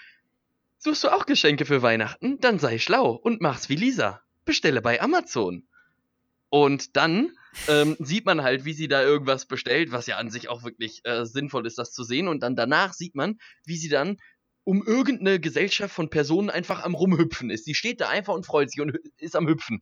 Suchst 0.78 1.06
du 1.06 1.08
auch 1.08 1.26
Geschenke 1.26 1.66
für 1.66 1.82
Weihnachten? 1.82 2.40
Dann 2.40 2.60
sei 2.60 2.78
schlau 2.78 3.12
und 3.12 3.42
mach's 3.42 3.70
wie 3.70 3.78
Lisa. 3.78 4.22
Bestelle 4.46 4.82
bei 4.82 5.02
Amazon. 5.02 5.68
Und 6.50 6.96
dann 6.96 7.32
ähm, 7.68 7.96
sieht 8.00 8.26
man 8.26 8.42
halt, 8.42 8.66
wie 8.66 8.74
sie 8.74 8.88
da 8.88 9.02
irgendwas 9.02 9.46
bestellt, 9.46 9.92
was 9.92 10.08
ja 10.08 10.18
an 10.18 10.30
sich 10.30 10.50
auch 10.50 10.64
wirklich 10.64 11.02
äh, 11.04 11.26
sinnvoll 11.26 11.66
ist, 11.66 11.78
das 11.78 11.92
zu 11.92 12.04
sehen. 12.04 12.28
Und 12.28 12.42
dann 12.42 12.56
danach 12.56 12.94
sieht 12.94 13.16
man, 13.16 13.38
wie 13.66 13.78
sie 13.78 13.90
dann 13.90 14.18
um 14.64 14.84
irgendeine 14.86 15.40
Gesellschaft 15.40 15.94
von 15.94 16.10
Personen 16.10 16.50
einfach 16.50 16.84
am 16.84 16.94
Rumhüpfen 16.94 17.50
ist. 17.50 17.66
Sie 17.66 17.74
steht 17.74 18.02
da 18.02 18.10
einfach 18.10 18.34
und 18.34 18.46
freut 18.46 18.70
sich 18.70 18.82
und 18.82 18.98
ist 19.18 19.36
am 19.36 19.48
Hüpfen. 19.48 19.82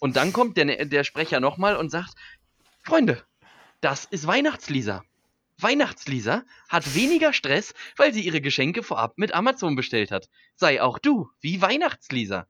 Und 0.00 0.16
dann 0.16 0.32
kommt 0.32 0.56
der, 0.56 0.84
der 0.84 1.04
Sprecher 1.04 1.40
nochmal 1.40 1.76
und 1.76 1.90
sagt, 1.90 2.14
Freunde, 2.84 3.22
das 3.80 4.06
ist 4.06 4.26
Weihnachtslisa. 4.26 5.04
Weihnachtslisa 5.58 6.44
hat 6.68 6.94
weniger 6.94 7.32
Stress, 7.32 7.74
weil 7.96 8.12
sie 8.12 8.22
ihre 8.22 8.40
Geschenke 8.40 8.82
vorab 8.82 9.18
mit 9.18 9.34
Amazon 9.34 9.76
bestellt 9.76 10.10
hat. 10.10 10.28
Sei 10.54 10.80
auch 10.80 10.98
du 10.98 11.30
wie 11.40 11.60
Weihnachtslisa. 11.60 12.46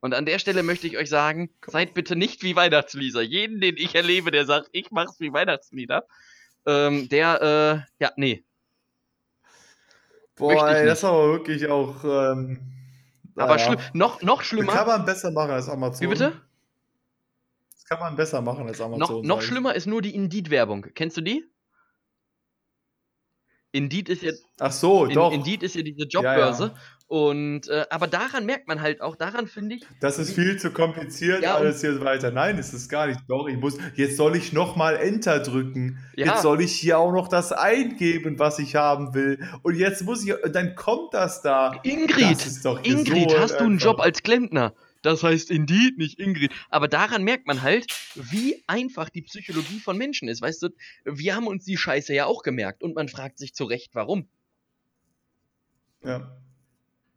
Und 0.00 0.14
an 0.14 0.26
der 0.26 0.38
Stelle 0.38 0.62
möchte 0.62 0.86
ich 0.86 0.96
euch 0.98 1.08
sagen, 1.08 1.50
seid 1.66 1.94
bitte 1.94 2.16
nicht 2.16 2.42
wie 2.42 2.54
Weihnachtslisa. 2.54 3.20
Jeden, 3.22 3.60
den 3.60 3.76
ich 3.76 3.94
erlebe, 3.94 4.30
der 4.30 4.44
sagt, 4.44 4.68
ich 4.72 4.90
mach's 4.90 5.18
wie 5.20 5.32
Weihnachtslieder, 5.32 6.06
ähm, 6.66 7.08
der, 7.08 7.86
äh, 7.98 8.02
ja, 8.04 8.12
nee. 8.16 8.44
Boah, 10.36 10.68
ey, 10.68 10.84
das 10.86 10.98
ist 10.98 11.04
aber 11.04 11.28
wirklich 11.32 11.66
auch. 11.68 12.04
Ähm, 12.04 12.58
Aber 13.36 13.58
schlimm, 13.58 13.78
noch, 13.94 14.20
noch 14.22 14.38
Das 14.38 14.46
schlimmer. 14.48 14.72
kann 14.72 14.86
man 14.86 15.04
besser 15.06 15.30
machen 15.30 15.50
als 15.50 15.68
Amazon. 15.68 16.00
Wie 16.02 16.06
bitte? 16.10 16.40
Das 17.74 17.84
kann 17.84 18.00
man 18.00 18.16
besser 18.16 18.42
machen 18.42 18.66
als 18.66 18.80
Amazon. 18.80 19.22
Noch, 19.22 19.36
noch 19.36 19.42
schlimmer 19.42 19.74
ist 19.74 19.86
nur 19.86 20.02
die 20.02 20.14
Indeed-Werbung. 20.14 20.86
Kennst 20.94 21.16
du 21.16 21.20
die? 21.22 21.44
Indeed 23.72 24.08
ist 24.08 24.22
ja, 24.22 24.32
Ach 24.58 24.72
so, 24.72 25.06
doch. 25.06 25.32
Indeed 25.32 25.62
ist 25.62 25.74
ja 25.74 25.82
diese 25.82 26.06
Ja, 26.08 26.08
Jobbörse. 26.08 26.72
ja. 26.74 26.80
Und 27.08 27.68
äh, 27.68 27.86
aber 27.90 28.08
daran 28.08 28.46
merkt 28.46 28.66
man 28.66 28.80
halt 28.80 29.00
auch, 29.00 29.14
daran 29.14 29.46
finde 29.46 29.76
ich, 29.76 29.86
Das 30.00 30.18
ist 30.18 30.32
viel 30.32 30.58
zu 30.58 30.72
kompliziert, 30.72 31.40
Ja, 31.42 31.54
alles 31.54 31.80
hier 31.80 32.00
weiter. 32.00 32.32
Nein, 32.32 32.58
ist 32.58 32.72
es 32.72 32.88
gar 32.88 33.06
nicht. 33.06 33.20
Doch, 33.28 33.46
ich 33.46 33.56
muss. 33.56 33.78
Jetzt 33.94 34.16
soll 34.16 34.34
ich 34.34 34.52
nochmal 34.52 34.96
Enter 34.96 35.38
drücken. 35.38 35.98
Ja. 36.16 36.26
Jetzt 36.26 36.42
soll 36.42 36.60
ich 36.60 36.72
hier 36.72 36.98
auch 36.98 37.12
noch 37.12 37.28
das 37.28 37.52
eingeben, 37.52 38.40
was 38.40 38.58
ich 38.58 38.74
haben 38.74 39.14
will. 39.14 39.38
Und 39.62 39.76
jetzt 39.76 40.02
muss 40.02 40.26
ich. 40.26 40.34
Dann 40.52 40.74
kommt 40.74 41.14
das 41.14 41.42
da. 41.42 41.78
Ingrid, 41.84 42.40
Das 42.40 42.46
ist 42.46 42.64
doch 42.64 42.84
Ingrid, 42.84 43.30
so 43.30 43.38
hast 43.38 43.60
du 43.60 43.64
einen. 43.64 43.78
Job 43.78 44.00
als 44.00 44.22
Klempner? 44.24 44.74
das 45.02 45.22
heißt 45.22 45.52
Indeed, 45.52 45.98
nicht 45.98 46.18
Ingrid. 46.18 46.50
Aber 46.68 46.88
daran 46.88 47.22
merkt 47.22 47.46
man 47.46 47.62
halt, 47.62 47.86
wie 48.16 48.64
einfach 48.66 49.08
die 49.08 49.22
Psychologie 49.22 49.78
von 49.78 49.96
Menschen 49.96 50.26
ist. 50.26 50.42
Weißt 50.42 50.62
du, 50.64 50.70
wir 51.04 51.36
haben 51.36 51.46
uns 51.46 51.64
die 51.64 51.76
Scheiße 51.76 52.12
ja 52.12 52.26
auch 52.26 52.42
gemerkt 52.42 52.82
und 52.82 52.96
man 52.96 53.06
fragt 53.08 53.38
sich 53.38 53.54
zu 53.54 53.64
Recht, 53.64 53.94
warum. 53.94 54.28
Ja. 56.02 56.36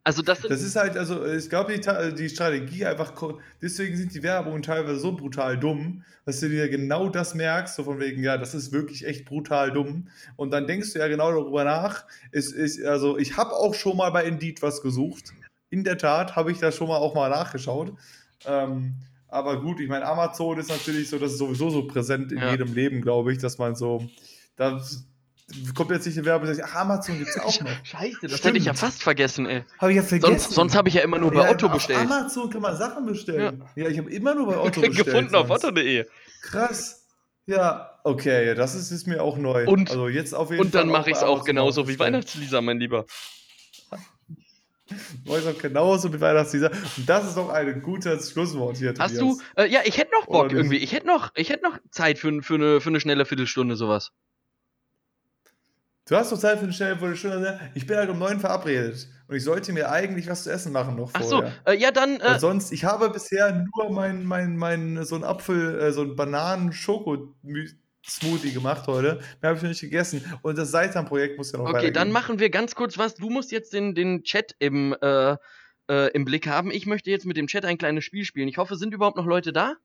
Also 0.10 0.24
das, 0.24 0.42
Das 0.42 0.64
ist 0.64 0.76
halt, 0.76 0.98
also 0.98 1.24
ich 1.24 1.50
glaube, 1.52 1.72
die, 1.78 2.16
die 2.16 2.30
Strategie 2.30 2.84
einfach, 2.84 3.14
deswegen 3.62 3.96
sind 3.96 4.12
die 4.16 4.24
Werbungen 4.24 4.64
teilweise 4.64 5.00
so 5.00 5.16
brutal 5.16 5.56
dumm, 5.60 6.04
dass 6.26 6.40
du 6.40 6.50
dir 6.50 6.68
genau 6.68 7.10
das 7.10 7.36
merkst, 7.36 7.76
so 7.76 7.84
von 7.84 8.00
wegen, 8.00 8.24
ja, 8.24 8.36
das 8.40 8.56
ist 8.56 8.72
wirklich 8.72 9.06
echt 9.06 9.26
brutal 9.26 9.72
dumm. 9.72 10.08
Und 10.36 10.50
dann 10.50 10.66
denkst 10.66 10.94
du 10.94 11.00
ja 11.00 11.08
genau 11.08 11.32
darüber 11.32 11.64
nach. 11.64 12.06
Es 12.32 12.52
ist, 12.52 12.84
also 12.84 13.20
ich 13.20 13.38
habe 13.38 13.52
auch 13.54 13.76
schon 13.76 13.98
mal 13.98 14.10
bei 14.10 14.24
Indeed 14.26 14.64
was 14.64 14.82
gesucht. 14.82 15.32
In 15.70 15.84
der 15.84 16.00
Tat 16.00 16.36
habe 16.36 16.52
ich 16.52 16.58
da 16.58 16.72
schon 16.72 16.88
mal 16.88 16.98
auch 16.98 17.14
mal 17.14 17.30
nachgeschaut. 17.30 17.94
Ähm, 18.48 18.96
aber 19.28 19.62
gut, 19.62 19.80
ich 19.80 19.90
meine, 19.90 20.08
Amazon 20.08 20.58
ist 20.58 20.70
natürlich 20.72 21.08
so, 21.08 21.20
das 21.20 21.34
ist 21.34 21.38
sowieso 21.38 21.70
so 21.70 21.86
präsent 21.86 22.32
in 22.32 22.40
Ja. 22.40 22.50
jedem 22.50 22.74
Leben, 22.74 23.02
glaube 23.04 23.32
ich, 23.32 23.38
dass 23.38 23.60
man 23.60 23.76
so, 23.76 24.10
da 24.56 24.82
kommt 25.76 25.92
jetzt 25.92 26.06
nicht 26.06 26.18
eine 26.18 26.26
Werbung, 26.26 26.48
und 26.50 26.56
sagt, 26.56 26.70
ach, 26.72 26.76
Amazon 26.82 27.18
gibt 27.18 27.30
es 27.30 27.40
auch 27.40 27.62
noch. 27.62 27.70
Scheiße, 27.86 28.18
das 28.22 28.32
Stimmt. 28.32 28.44
hätte 28.46 28.58
ich 28.58 28.66
ja 28.66 28.74
fast 28.74 29.02
vergessen, 29.04 29.46
ey. 29.46 29.64
Habe 29.80 29.92
ich 29.92 29.98
ja 29.98 30.04
vergessen. 30.04 30.38
Sonst, 30.40 30.52
sonst 30.54 30.76
habe 30.76 30.90
ich 30.90 30.96
ja 30.96 31.02
immer 31.02 31.18
nur 31.20 31.32
bei 31.32 31.44
Ja, 31.44 31.52
Otto 31.52 31.68
auf 31.68 31.74
bestellt. 31.74 32.00
Amazon 32.00 32.50
kann 32.50 32.62
man 32.62 32.76
Sachen 32.78 33.06
bestellen. 33.06 33.64
Ja, 33.76 33.88
ich 33.88 33.98
habe 33.98 34.12
immer 34.12 34.36
nur 34.36 34.48
bei 34.48 34.58
Otto 34.58 34.82
bestellt. 34.82 35.06
Gefunden 35.06 35.36
auf 35.36 35.48
sonst. 35.48 35.64
otto.de. 35.66 36.06
Krass. 36.42 37.06
Ja, 37.46 38.00
okay, 38.04 38.46
ja, 38.48 38.54
das 38.54 38.76
ist, 38.76 38.92
ist 38.92 39.08
mir 39.08 39.24
auch 39.24 39.38
neu. 39.38 39.66
Und- 39.68 39.90
also 39.90 40.08
jetzt 40.08 40.34
auf 40.36 40.52
jeden 40.52 40.62
Und 40.62 40.76
dann 40.76 40.90
Fall 40.90 41.00
mache 41.00 41.10
ich 41.10 41.18
es 41.18 41.24
auch 41.24 41.44
genauso 41.44 41.88
wie. 41.88 41.98
Weihnachtslisa, 41.98 42.62
mein 42.62 42.80
Lieber. 42.80 43.06
Ich 45.26 45.32
auch 45.48 45.58
genauso 45.62 46.12
wie 46.14 46.20
Weihnachtslieder. 46.20 46.72
Und 46.98 47.08
das 47.08 47.28
ist 47.28 47.38
doch 47.38 47.50
ein 47.50 47.82
gutes 47.84 48.32
Schlusswort 48.32 48.78
hier, 48.78 48.94
Hast 48.98 49.18
Tobias. 49.18 49.38
du, 49.56 49.62
äh, 49.62 49.68
ja, 49.68 49.82
ich 49.86 49.98
hätte 50.00 50.12
noch 50.20 50.26
Bock 50.26 50.52
irgendwie. 50.52 50.78
Ich 50.78 50.94
hätte 50.94 51.06
noch, 51.06 51.32
ich 51.36 51.50
hätte 51.52 51.64
noch 51.64 51.78
Zeit 51.92 52.18
für, 52.18 52.42
für, 52.42 52.56
eine, 52.56 52.82
für 52.82 52.90
eine 52.90 53.00
schnelle 53.00 53.26
Viertelstunde, 53.26 53.76
sowas. 53.76 54.12
Du 56.10 56.16
hast 56.16 56.32
doch 56.32 56.40
Zeit 56.40 56.58
für 56.58 56.64
eine 56.64 56.74
schnelle 56.74 56.98
Viertelstunde. 56.98 57.60
Ich 57.76 57.86
bin 57.86 57.96
halt 57.96 58.10
um 58.10 58.18
neun 58.18 58.40
verabredet. 58.40 59.08
Und 59.28 59.36
ich 59.36 59.44
sollte 59.44 59.72
mir 59.74 59.92
eigentlich 59.92 60.28
was 60.28 60.42
zu 60.44 60.52
essen 60.52 60.72
machen 60.72 60.96
noch 60.96 61.12
Ach 61.14 61.22
so, 61.22 61.36
vorher. 61.38 61.54
äh, 61.66 61.78
ja, 61.78 61.92
dann, 61.92 62.20
äh, 62.20 62.40
sonst, 62.40 62.72
ich 62.72 62.84
habe 62.84 63.12
bisher 63.12 63.64
nur 63.76 63.92
mein, 63.92 64.26
mein, 64.26 64.58
mein, 64.58 65.06
so 65.06 65.14
ein 65.16 65.24
Apfel, 65.24 65.80
äh, 65.80 65.92
so 65.92 66.02
ein 66.02 66.16
Bananen-Schoko-Smoothie 66.16 68.54
gemacht 68.54 68.88
heute. 68.88 69.20
Mehr 69.40 69.50
habe 69.50 69.58
ich 69.58 69.62
noch 69.62 69.70
nicht 69.70 69.82
gegessen. 69.82 70.26
Und 70.42 70.58
das 70.58 70.72
Seitan-Projekt 70.72 71.38
muss 71.38 71.52
ja 71.52 71.60
noch 71.60 71.70
okay, 71.70 71.92
dann 71.92 72.12
machen 72.12 72.40
wir 72.40 72.50
ganz 72.50 72.74
kurz 72.74 72.98
was. 72.98 73.14
Du 73.14 73.30
musst 73.30 73.52
jetzt 73.52 73.74
den, 73.74 73.94
den 73.94 74.24
Chat 74.24 74.56
im, 74.58 74.96
äh, 75.00 75.36
äh, 75.90 76.08
im 76.14 76.26
Blick 76.26 76.48
haben. 76.48 76.72
Ich 76.72 76.88
möchte 76.88 77.12
jetzt 77.12 77.28
mit 77.28 77.38
dem 77.38 77.46
Chat 77.46 77.66
ein 77.66 77.78
kleines 77.78 78.04
Spiel 78.04 78.26
spielen. 78.26 78.48
Ich 78.48 78.58
hoffe, 78.58 78.78
sind 78.78 78.96
überhaupt 78.96 79.18
noch 79.18 79.28
Leute 79.28 79.54
da? 79.54 79.76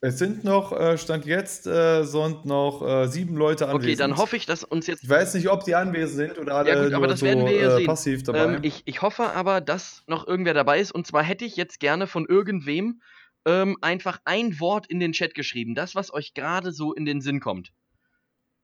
Es 0.00 0.18
sind 0.18 0.44
noch, 0.44 0.72
äh, 0.72 0.96
Stand 0.96 1.26
jetzt, 1.26 1.66
äh, 1.66 2.04
sind 2.04 2.44
noch 2.44 2.86
äh, 2.86 3.08
sieben 3.08 3.36
Leute 3.36 3.66
anwesend. 3.66 3.84
Okay, 3.84 3.96
dann 3.96 4.16
hoffe 4.16 4.36
ich, 4.36 4.46
dass 4.46 4.62
uns 4.62 4.86
jetzt 4.86 5.02
Ich 5.02 5.08
weiß 5.08 5.34
nicht, 5.34 5.48
ob 5.48 5.64
die 5.64 5.74
anwesend 5.74 6.16
sind 6.16 6.38
oder 6.38 6.54
alle 6.54 6.70
Ja, 6.70 6.84
gut, 6.84 6.92
aber 6.92 6.98
nur 6.98 7.08
das 7.08 7.20
so 7.20 7.26
werden 7.26 7.44
wir 7.44 7.60
ja 7.60 7.72
äh, 7.72 7.76
sehen. 7.78 7.86
passiv 7.86 8.22
dabei. 8.22 8.44
Ähm, 8.44 8.58
ich, 8.62 8.82
ich 8.84 9.02
hoffe 9.02 9.32
aber, 9.32 9.60
dass 9.60 10.04
noch 10.06 10.26
irgendwer 10.26 10.54
dabei 10.54 10.78
ist. 10.78 10.92
Und 10.92 11.06
zwar 11.06 11.24
hätte 11.24 11.44
ich 11.44 11.56
jetzt 11.56 11.80
gerne 11.80 12.06
von 12.06 12.26
irgendwem 12.26 13.02
ähm, 13.44 13.76
einfach 13.80 14.20
ein 14.24 14.60
Wort 14.60 14.86
in 14.86 15.00
den 15.00 15.12
Chat 15.12 15.34
geschrieben. 15.34 15.74
Das, 15.74 15.96
was 15.96 16.12
euch 16.12 16.32
gerade 16.32 16.70
so 16.72 16.94
in 16.94 17.04
den 17.04 17.20
Sinn 17.20 17.40
kommt. 17.40 17.72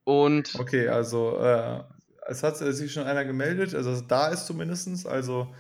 Und 0.05 0.55
okay, 0.56 0.89
also 0.89 1.39
äh, 1.39 1.81
es 2.28 2.44
hat 2.44 2.56
sich 2.59 2.93
schon 2.93 3.05
einer 3.05 3.24
gemeldet, 3.24 3.74
also 3.74 4.01
da 4.01 4.28
ist 4.28 4.47
zumindest. 4.47 5.06
Also, 5.06 5.52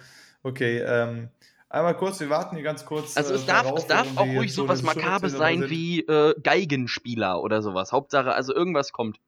okay, 0.42 0.78
ähm, 0.86 1.30
einmal 1.74 1.96
kurz, 1.96 2.20
wir 2.20 2.30
warten 2.30 2.56
hier 2.56 2.64
ganz 2.64 2.84
kurz. 2.86 3.16
also 3.16 3.32
äh, 3.32 3.36
es 3.36 3.46
darf, 3.46 3.64
darauf, 3.64 3.78
es 3.80 3.86
darf 3.86 4.16
auch 4.16 4.26
ruhig 4.26 4.54
sowas 4.54 4.82
Makabes 4.82 5.32
sein 5.32 5.68
wie 5.68 6.00
äh, 6.00 6.34
Geigenspieler 6.42 7.42
oder 7.42 7.62
sowas. 7.62 7.92
Hauptsache, 7.92 8.32
also 8.32 8.54
irgendwas 8.54 8.92
kommt. 8.92 9.18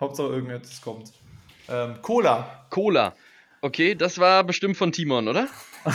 Hauptsache 0.00 0.28
irgendetwas 0.28 0.80
kommt. 0.80 1.12
Ähm, 1.68 2.00
Cola. 2.02 2.66
Cola. 2.70 3.14
Okay, 3.60 3.94
das 3.94 4.18
war 4.18 4.44
bestimmt 4.44 4.76
von 4.76 4.92
Timon, 4.92 5.28
oder? 5.28 5.48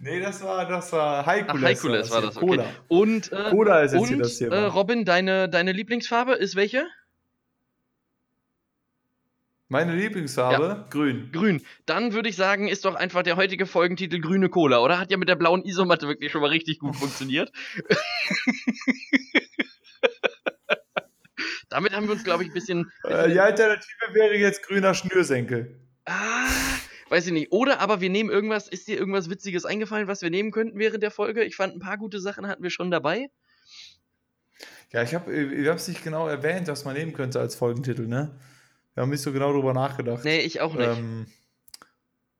Nee, 0.00 0.18
das 0.18 0.42
war, 0.42 0.66
das 0.66 0.92
war 0.92 1.20
Ach, 1.20 1.26
Heikules. 1.26 1.62
Heikules 1.62 2.10
war 2.10 2.18
hier. 2.20 2.26
das, 2.26 2.36
okay. 2.38 2.46
Cola. 2.46 2.64
Und, 2.88 3.30
äh, 3.30 3.50
Cola 3.50 3.82
ist 3.82 3.92
jetzt 3.92 4.08
hier 4.08 4.16
und 4.16 4.22
das 4.22 4.40
äh, 4.40 4.48
Thema. 4.48 4.66
Robin, 4.66 5.04
deine, 5.04 5.48
deine 5.48 5.72
Lieblingsfarbe 5.72 6.32
ist 6.32 6.56
welche? 6.56 6.86
Meine 9.70 9.94
Lieblingsfarbe? 9.94 10.86
Grün. 10.90 11.30
Grün. 11.30 11.62
Dann 11.86 12.12
würde 12.12 12.28
ich 12.28 12.34
sagen, 12.34 12.66
ist 12.66 12.84
doch 12.84 12.96
einfach 12.96 13.22
der 13.22 13.36
heutige 13.36 13.66
Folgentitel 13.66 14.18
Grüne 14.18 14.48
Cola, 14.48 14.80
oder? 14.80 14.98
Hat 14.98 15.12
ja 15.12 15.16
mit 15.16 15.28
der 15.28 15.36
blauen 15.36 15.64
Isomatte 15.64 16.08
wirklich 16.08 16.32
schon 16.32 16.40
mal 16.40 16.50
richtig 16.50 16.80
gut 16.80 16.96
funktioniert. 16.96 17.52
Damit 21.68 21.92
haben 21.92 22.06
wir 22.06 22.14
uns, 22.14 22.24
glaube 22.24 22.42
ich, 22.42 22.48
ein 22.48 22.52
bisschen. 22.52 22.90
Äh, 23.04 23.30
die 23.30 23.38
Alternative 23.38 24.12
wäre 24.12 24.34
jetzt 24.34 24.64
grüner 24.64 24.92
Schnürsenkel. 24.92 25.80
Ah, 26.04 26.48
weiß 27.10 27.28
ich 27.28 27.32
nicht. 27.32 27.52
Oder 27.52 27.78
aber 27.78 28.00
wir 28.00 28.10
nehmen 28.10 28.28
irgendwas. 28.28 28.66
Ist 28.66 28.88
dir 28.88 28.98
irgendwas 28.98 29.30
Witziges 29.30 29.64
eingefallen, 29.64 30.08
was 30.08 30.20
wir 30.20 30.30
nehmen 30.30 30.50
könnten 30.50 30.80
während 30.80 31.04
der 31.04 31.12
Folge? 31.12 31.44
Ich 31.44 31.54
fand 31.54 31.76
ein 31.76 31.80
paar 31.80 31.96
gute 31.96 32.18
Sachen 32.18 32.48
hatten 32.48 32.64
wir 32.64 32.70
schon 32.70 32.90
dabei. 32.90 33.28
Ja, 34.90 35.04
ich 35.04 35.14
habe 35.14 35.32
ich 35.32 35.68
hab's 35.68 35.86
nicht 35.86 36.02
genau 36.02 36.26
erwähnt, 36.26 36.66
was 36.66 36.84
man 36.84 36.96
nehmen 36.96 37.12
könnte 37.12 37.38
als 37.38 37.54
Folgentitel, 37.54 38.08
ne? 38.08 38.36
Wir 38.94 39.02
haben 39.02 39.10
nicht 39.10 39.22
so 39.22 39.32
genau 39.32 39.52
drüber 39.52 39.72
nachgedacht. 39.72 40.24
Nee, 40.24 40.40
ich 40.40 40.60
auch 40.60 40.74
nicht. 40.74 40.88
Ähm, 40.88 41.26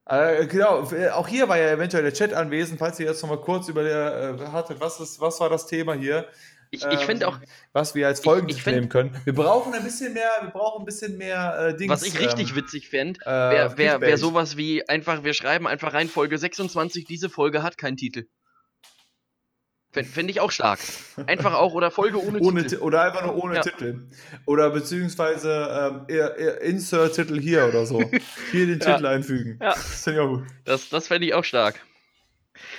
äh, 0.06 0.46
genau, 0.46 0.90
äh, 0.92 1.10
auch 1.10 1.28
hier 1.28 1.48
war 1.48 1.58
ja 1.58 1.70
eventuell 1.70 2.02
der 2.02 2.12
Chat 2.12 2.34
anwesend, 2.34 2.78
falls 2.78 2.98
ihr 2.98 3.06
jetzt 3.06 3.22
noch 3.22 3.30
mal 3.30 3.40
kurz 3.40 3.68
über 3.68 3.84
der 3.84 4.38
äh, 4.40 4.46
hattet, 4.48 4.80
was, 4.80 4.98
ist, 5.00 5.20
was 5.20 5.38
war 5.40 5.48
das 5.48 5.66
Thema 5.66 5.94
hier, 5.94 6.26
ich 6.72 6.84
ich 6.84 7.00
finde 7.00 7.26
ähm, 7.26 7.32
auch, 7.32 7.38
was 7.72 7.94
wir 7.96 8.06
als 8.06 8.20
find- 8.20 8.66
nehmen 8.66 8.88
können. 8.88 9.16
Wir 9.24 9.34
brauchen 9.34 9.74
ein 9.74 9.82
bisschen 9.82 10.12
mehr, 10.12 10.30
wir 10.40 10.50
brauchen 10.50 10.82
ein 10.82 10.84
bisschen 10.84 11.18
mehr 11.18 11.68
äh, 11.68 11.76
Dings. 11.76 11.90
was 11.90 12.02
ich 12.04 12.18
richtig 12.18 12.50
ähm, 12.50 12.56
witzig 12.56 12.88
fände, 12.88 13.20
äh, 13.24 13.26
wäre 13.28 13.78
wär, 13.78 14.00
wär 14.00 14.18
sowas 14.18 14.56
wie 14.56 14.88
einfach, 14.88 15.24
wir 15.24 15.34
schreiben 15.34 15.66
einfach 15.66 15.94
rein 15.94 16.08
Folge 16.08 16.38
26, 16.38 17.04
diese 17.04 17.28
Folge 17.28 17.62
hat 17.62 17.76
keinen 17.76 17.96
Titel. 17.96 18.26
Fände 19.92 20.08
fänd 20.08 20.30
ich 20.30 20.40
auch 20.40 20.52
stark. 20.52 20.78
Einfach 21.26 21.54
auch, 21.54 21.74
oder 21.74 21.90
Folge 21.90 22.22
ohne, 22.22 22.38
ohne 22.38 22.62
Titel. 22.62 22.76
Ti- 22.76 22.82
oder 22.82 23.02
einfach 23.02 23.24
nur 23.26 23.42
ohne 23.42 23.56
Ja. 23.56 23.62
Titel. 23.62 24.06
Oder 24.46 24.70
beziehungsweise 24.70 26.06
ähm, 26.08 26.56
Insert-Titel 26.62 27.40
hier 27.40 27.66
oder 27.66 27.86
so. 27.86 28.00
hier 28.52 28.66
den 28.66 28.78
Ja. 28.80 28.94
Titel 28.94 29.06
einfügen. 29.06 29.58
Ja. 29.60 29.70
Das 29.74 30.04
finde 30.04 30.20
ich 30.20 30.24
auch 30.26 30.28
gut. 30.30 30.46
Das, 30.64 30.88
das 30.90 31.08
fände 31.08 31.26
ich 31.26 31.34
auch 31.34 31.44
stark. 31.44 31.80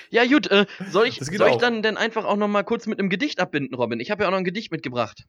Ja, 0.09 0.25
gut, 0.25 0.47
äh, 0.51 0.65
soll 0.89 1.07
ich, 1.07 1.19
soll 1.19 1.49
ich 1.49 1.57
dann 1.57 1.81
denn 1.81 1.97
einfach 1.97 2.23
auch 2.23 2.37
noch 2.37 2.47
mal 2.47 2.63
kurz 2.63 2.85
mit 2.87 2.99
einem 2.99 3.09
Gedicht 3.09 3.39
abbinden, 3.39 3.75
Robin? 3.75 3.99
Ich 3.99 4.11
habe 4.11 4.23
ja 4.23 4.27
auch 4.27 4.31
noch 4.31 4.37
ein 4.37 4.43
Gedicht 4.45 4.71
mitgebracht. 4.71 5.25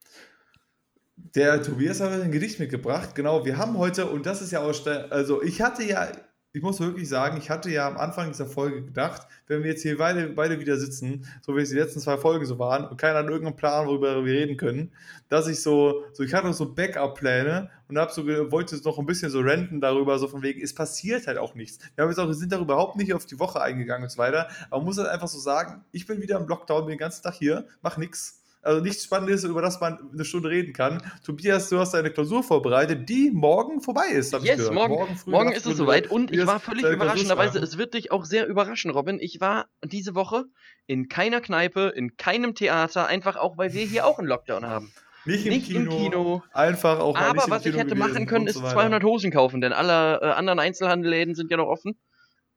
Der 1.16 1.62
Tobias 1.62 2.00
hat 2.00 2.12
ein 2.12 2.32
Gedicht 2.32 2.60
mitgebracht. 2.60 3.14
Genau, 3.14 3.44
wir 3.44 3.56
haben 3.56 3.78
heute, 3.78 4.06
und 4.06 4.26
das 4.26 4.42
ist 4.42 4.50
ja 4.52 4.60
auch, 4.60 4.74
also 5.10 5.42
ich 5.42 5.62
hatte 5.62 5.82
ja, 5.84 6.08
ich 6.54 6.62
muss 6.62 6.80
wirklich 6.80 7.08
sagen, 7.08 7.38
ich 7.38 7.48
hatte 7.48 7.70
ja 7.70 7.88
am 7.88 7.96
Anfang 7.96 8.28
dieser 8.28 8.46
Folge 8.46 8.84
gedacht, 8.84 9.26
wenn 9.46 9.62
wir 9.62 9.70
jetzt 9.70 9.82
hier 9.82 9.96
beide, 9.96 10.28
beide 10.28 10.60
wieder 10.60 10.76
sitzen, 10.76 11.26
so 11.40 11.56
wie 11.56 11.62
es 11.62 11.70
die 11.70 11.76
letzten 11.76 12.00
zwei 12.00 12.18
Folgen 12.18 12.44
so 12.44 12.58
waren, 12.58 12.84
und 12.84 12.98
keiner 13.00 13.20
hat 13.20 13.26
irgendeinen 13.26 13.56
Plan, 13.56 13.86
worüber 13.86 14.22
wir 14.22 14.32
reden 14.32 14.58
können, 14.58 14.92
dass 15.30 15.48
ich 15.48 15.62
so, 15.62 16.04
so 16.12 16.22
ich 16.22 16.34
hatte 16.34 16.52
so 16.52 16.74
Backup-Pläne 16.74 17.70
und 17.88 17.98
hab 17.98 18.10
so, 18.10 18.26
wollte 18.26 18.76
noch 18.84 18.98
ein 18.98 19.06
bisschen 19.06 19.30
so 19.30 19.40
renten 19.40 19.80
darüber, 19.80 20.18
so 20.18 20.28
von 20.28 20.42
wegen, 20.42 20.60
es 20.60 20.74
passiert 20.74 21.26
halt 21.26 21.38
auch 21.38 21.54
nichts. 21.54 21.78
Wir 21.94 22.02
haben 22.02 22.10
jetzt 22.10 22.18
auch, 22.18 22.26
wir 22.26 22.34
sind 22.34 22.52
darüber 22.52 22.74
überhaupt 22.74 22.96
nicht 22.96 23.14
auf 23.14 23.24
die 23.24 23.38
Woche 23.38 23.62
eingegangen 23.62 24.04
und 24.04 24.10
so 24.10 24.18
weiter, 24.18 24.48
aber 24.68 24.78
man 24.78 24.84
muss 24.84 24.98
halt 24.98 25.08
einfach 25.08 25.28
so 25.28 25.38
sagen, 25.38 25.84
ich 25.90 26.06
bin 26.06 26.20
wieder 26.20 26.38
im 26.38 26.46
Lockdown, 26.46 26.84
bin 26.84 26.94
den 26.94 26.98
ganzen 26.98 27.22
Tag 27.22 27.34
hier, 27.34 27.66
mach 27.80 27.96
nichts. 27.96 28.41
Also 28.64 28.80
nichts 28.80 29.02
Spannendes, 29.02 29.42
über 29.42 29.60
das 29.60 29.80
man 29.80 29.98
eine 30.12 30.24
Stunde 30.24 30.48
reden 30.48 30.72
kann. 30.72 31.02
Tobias, 31.26 31.68
du 31.68 31.78
hast 31.78 31.94
deine 31.94 32.10
Klausur 32.10 32.44
vorbereitet, 32.44 33.08
die 33.08 33.32
morgen 33.32 33.80
vorbei 33.80 34.06
ist. 34.12 34.32
ich 34.34 34.44
Yes, 34.44 34.70
morgen, 34.70 34.94
morgen 35.26 35.50
nachts 35.50 35.66
ist 35.66 35.72
es 35.72 35.76
soweit 35.76 36.08
und 36.08 36.30
ich 36.30 36.46
war 36.46 36.60
völlig 36.60 36.84
überraschenderweise, 36.84 37.58
es 37.58 37.76
wird 37.76 37.94
dich 37.94 38.12
auch 38.12 38.24
sehr 38.24 38.46
überraschen, 38.46 38.92
Robin. 38.92 39.18
Ich 39.20 39.40
war 39.40 39.66
diese 39.84 40.14
Woche 40.14 40.44
in 40.86 41.08
keiner 41.08 41.40
Kneipe, 41.40 41.92
in 41.94 42.16
keinem 42.16 42.54
Theater, 42.54 43.08
einfach 43.08 43.34
auch, 43.34 43.58
weil 43.58 43.72
wir 43.72 43.84
hier 43.84 44.06
auch 44.06 44.20
einen 44.20 44.28
Lockdown 44.28 44.64
haben. 44.64 44.92
Nicht 45.24 45.46
im 45.46 45.52
Nicht 45.52 45.66
Kino. 45.66 45.80
im 45.80 45.98
Kino. 45.98 46.42
Einfach 46.52 47.00
auch 47.00 47.14
mal 47.14 47.32
nicht 47.32 47.42
Aber 47.42 47.44
im 47.44 47.50
was 47.50 47.66
ich 47.66 47.72
Kino 47.72 47.78
hätte 47.78 47.94
gewesen 47.94 48.12
machen 48.12 48.26
können, 48.26 48.46
ist 48.46 48.54
so 48.54 48.62
weiter. 48.62 48.74
200 48.74 49.02
Hosen 49.02 49.30
kaufen, 49.32 49.60
denn 49.60 49.72
alle 49.72 50.20
äh, 50.20 50.32
anderen 50.32 50.60
Einzelhandelläden 50.60 51.34
sind 51.34 51.50
ja 51.50 51.56
noch 51.56 51.68
offen. 51.68 51.96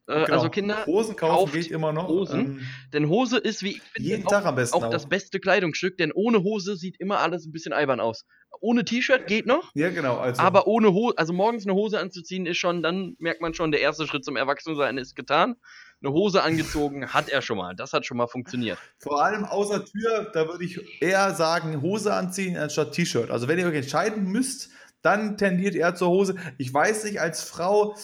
Äh, 0.08 0.26
Genau. 0.26 0.38
Also 0.38 0.50
Kinder, 0.50 0.86
Hosen 0.86 1.16
kaufen 1.16 1.52
geht 1.52 1.72
immer 1.72 1.92
noch. 1.92 2.08
Hosen. 2.08 2.40
Ähm, 2.40 2.68
denn 2.94 3.10
Hose 3.10 3.38
ist, 3.38 3.64
wie 3.64 3.72
ich 3.72 3.82
finde, 3.82 4.10
jeden 4.10 4.26
auch, 4.28 4.32
Tag 4.32 4.46
am 4.46 4.56
besten 4.56 4.76
auch 4.76 4.90
das 4.90 5.08
beste 5.08 5.40
Kleidungsstück, 5.40 5.98
denn 5.98 6.12
ohne 6.12 6.44
Hose 6.44 6.76
sieht 6.76 7.00
immer 7.00 7.20
alles 7.20 7.46
ein 7.46 7.52
bisschen 7.52 7.74
albern 7.74 8.00
aus. 8.00 8.26
Ohne 8.62 8.86
T-Shirt 8.86 9.28
geht 9.28 9.46
noch, 9.48 9.72
Ja, 9.74 9.90
genau. 9.90 10.18
Also, 10.18 10.42
aber 10.42 10.68
ohne 10.68 10.94
Hose, 10.94 11.18
also 11.18 11.34
morgens 11.34 11.66
eine 11.66 11.74
Hose 11.74 12.00
anzuziehen 12.00 12.46
ist 12.46 12.58
schon, 12.58 12.84
dann 12.84 13.16
merkt 13.20 13.42
man 13.42 13.54
schon, 13.54 13.72
der 13.72 13.82
erste 13.82 14.08
Schritt 14.08 14.24
zum 14.24 14.36
Erwachsensein 14.36 14.98
ist 14.98 15.16
getan. 15.16 15.56
Eine 16.04 16.14
Hose 16.14 16.44
angezogen 16.44 17.08
hat 17.14 17.30
er 17.30 17.42
schon 17.42 17.58
mal, 17.58 17.76
das 17.76 17.94
hat 17.94 18.06
schon 18.06 18.18
mal 18.18 18.28
funktioniert. 18.28 18.78
vor 19.00 19.24
allem 19.24 19.44
außer 19.44 19.86
Tür, 19.86 20.30
da 20.34 20.48
würde 20.48 20.64
ich 20.66 20.80
eher 21.02 21.34
sagen, 21.34 21.82
Hose 21.82 22.14
anziehen 22.14 22.58
anstatt 22.58 22.92
T-Shirt. 22.92 23.32
Also 23.32 23.48
wenn 23.48 23.58
ihr 23.58 23.66
euch 23.66 23.76
entscheiden 23.76 24.26
müsst, 24.26 24.70
dann 25.02 25.38
tendiert 25.38 25.76
er 25.76 25.96
zur 25.96 26.10
Hose. 26.10 26.36
Ich 26.58 26.72
weiß 26.74 27.06
nicht, 27.06 27.22
als 27.22 27.44
Frau, 27.44 27.96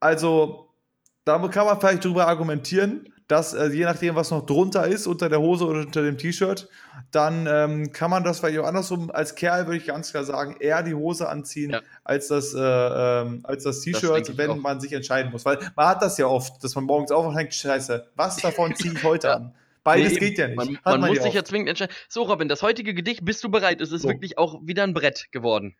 also 0.00 0.69
da 1.24 1.38
kann 1.48 1.66
man 1.66 1.80
vielleicht 1.80 2.04
drüber 2.04 2.26
argumentieren, 2.26 3.12
dass 3.30 3.54
äh, 3.54 3.68
je 3.68 3.84
nachdem, 3.84 4.16
was 4.16 4.30
noch 4.32 4.44
drunter 4.44 4.86
ist, 4.86 5.06
unter 5.06 5.28
der 5.28 5.40
Hose 5.40 5.64
oder 5.64 5.80
unter 5.80 6.02
dem 6.02 6.18
T-Shirt, 6.18 6.68
dann 7.12 7.46
ähm, 7.48 7.92
kann 7.92 8.10
man 8.10 8.24
das 8.24 8.40
vielleicht 8.40 8.58
auch 8.58 8.66
andersrum. 8.66 9.10
Als 9.12 9.36
Kerl 9.36 9.66
würde 9.66 9.76
ich 9.76 9.86
ganz 9.86 10.10
klar 10.10 10.24
sagen, 10.24 10.56
eher 10.58 10.82
die 10.82 10.94
Hose 10.94 11.28
anziehen 11.28 11.70
ja. 11.70 11.80
als 12.02 12.28
das, 12.28 12.54
äh, 12.54 12.58
ähm, 12.60 13.44
das 13.44 13.82
T-Shirt, 13.82 14.36
wenn 14.36 14.50
auch. 14.50 14.56
man 14.56 14.80
sich 14.80 14.92
entscheiden 14.92 15.30
muss. 15.30 15.44
Weil 15.44 15.58
man 15.76 15.86
hat 15.86 16.02
das 16.02 16.18
ja 16.18 16.26
oft, 16.26 16.62
dass 16.64 16.74
man 16.74 16.84
morgens 16.84 17.12
aufwacht 17.12 17.30
und 17.30 17.36
denkt, 17.36 17.54
scheiße, 17.54 18.08
was 18.16 18.38
davon 18.38 18.74
ziehe 18.74 18.94
ich 18.94 19.04
heute 19.04 19.26
ja. 19.28 19.34
an? 19.34 19.54
Beides 19.84 20.14
nee, 20.14 20.18
geht 20.18 20.38
ja 20.38 20.48
nicht. 20.48 20.56
Man, 20.56 20.78
man, 20.84 21.00
man 21.00 21.10
muss 21.10 21.22
sich 21.22 21.32
ja 21.32 21.44
zwingend 21.44 21.68
entscheiden. 21.68 21.94
So, 22.08 22.24
Robin, 22.24 22.48
das 22.48 22.62
heutige 22.62 22.94
Gedicht, 22.94 23.24
bist 23.24 23.44
du 23.44 23.48
bereit? 23.48 23.80
Es 23.80 23.92
ist 23.92 24.02
so. 24.02 24.08
wirklich 24.08 24.38
auch 24.38 24.60
wieder 24.62 24.82
ein 24.82 24.92
Brett 24.92 25.28
geworden. 25.30 25.76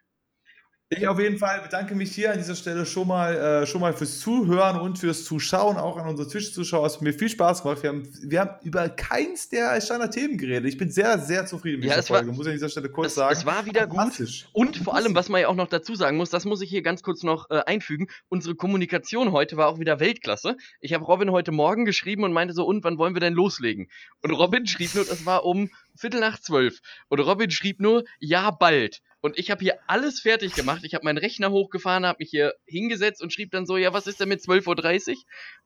Ich 0.93 1.07
auf 1.07 1.21
jeden 1.21 1.39
Fall 1.39 1.61
bedanke 1.61 1.95
mich 1.95 2.13
hier 2.13 2.33
an 2.33 2.39
dieser 2.39 2.57
Stelle 2.57 2.85
schon 2.85 3.07
mal, 3.07 3.37
äh, 3.37 3.65
schon 3.65 3.81
mal 3.81 3.93
fürs 3.93 4.19
Zuhören 4.19 4.81
und 4.81 4.99
fürs 4.99 5.23
Zuschauen, 5.23 5.77
auch 5.77 5.97
an 5.97 6.09
unsere 6.09 6.29
Twitch-Zuschauer. 6.29 6.85
Es 6.85 6.95
hat 6.95 7.03
mir 7.03 7.13
viel 7.13 7.29
Spaß 7.29 7.63
gemacht. 7.63 7.85
Wir 7.85 7.91
haben, 7.91 8.09
wir 8.25 8.41
haben 8.41 8.51
über 8.65 8.89
keins 8.89 9.49
der 9.49 9.81
Standard-Themen 9.81 10.37
geredet. 10.37 10.65
Ich 10.65 10.79
bin 10.79 10.91
sehr, 10.91 11.21
sehr 11.21 11.47
zufrieden 11.47 11.79
mit 11.79 11.91
ja, 11.91 11.95
dieser 11.95 12.09
Folge, 12.09 12.27
war, 12.27 12.35
muss 12.35 12.47
ich 12.47 12.51
an 12.51 12.57
dieser 12.57 12.71
Stelle 12.71 12.89
kurz 12.89 13.07
es, 13.07 13.15
sagen. 13.15 13.33
Es 13.33 13.47
war 13.47 13.67
wieder 13.67 13.87
gut. 13.87 14.49
Und 14.53 14.79
vor 14.79 14.97
allem, 14.97 15.15
was 15.15 15.29
man 15.29 15.41
ja 15.41 15.47
auch 15.47 15.55
noch 15.55 15.69
dazu 15.69 15.95
sagen 15.95 16.17
muss, 16.17 16.31
das 16.31 16.45
muss 16.45 16.61
ich 16.61 16.71
hier 16.71 16.83
ganz 16.83 17.05
kurz 17.05 17.23
noch 17.23 17.49
äh, 17.51 17.61
einfügen. 17.67 18.09
Unsere 18.29 18.57
Kommunikation 18.57 19.31
heute 19.31 19.57
war 19.57 19.69
auch 19.69 19.79
wieder 19.79 20.01
Weltklasse. 20.01 20.57
Ich 20.81 20.93
habe 20.93 21.05
Robin 21.05 21.31
heute 21.31 21.53
Morgen 21.53 21.85
geschrieben 21.85 22.25
und 22.25 22.33
meinte 22.33 22.53
so, 22.53 22.67
und 22.67 22.83
wann 22.83 22.99
wollen 22.99 23.15
wir 23.15 23.21
denn 23.21 23.35
loslegen? 23.35 23.89
Und 24.23 24.33
Robin 24.33 24.67
schrieb 24.67 24.93
nur, 24.97 25.05
es 25.05 25.25
war 25.25 25.45
um 25.45 25.71
Viertel 25.95 26.19
nach 26.19 26.41
zwölf. 26.41 26.81
Und 27.07 27.21
Robin 27.21 27.53
schrieb 27.53 27.79
nur, 27.79 28.03
ja, 28.19 28.51
bald. 28.51 29.03
Und 29.21 29.39
ich 29.39 29.51
habe 29.51 29.63
hier 29.63 29.79
alles 29.87 30.21
fertig 30.21 30.55
gemacht. 30.55 30.81
Ich 30.85 30.95
habe 30.95 31.05
meinen 31.05 31.19
Rechner 31.19 31.51
hochgefahren, 31.51 32.07
habe 32.07 32.19
mich 32.21 32.31
hier 32.31 32.55
hingesetzt 32.67 33.23
und 33.23 33.33
schrieb 33.33 33.51
dann 33.51 33.67
so, 33.67 33.77
ja, 33.77 33.93
was 33.93 34.07
ist 34.07 34.21
denn 34.21 34.29
mit 34.29 34.41
12.30 34.41 35.11
Uhr 35.11 35.17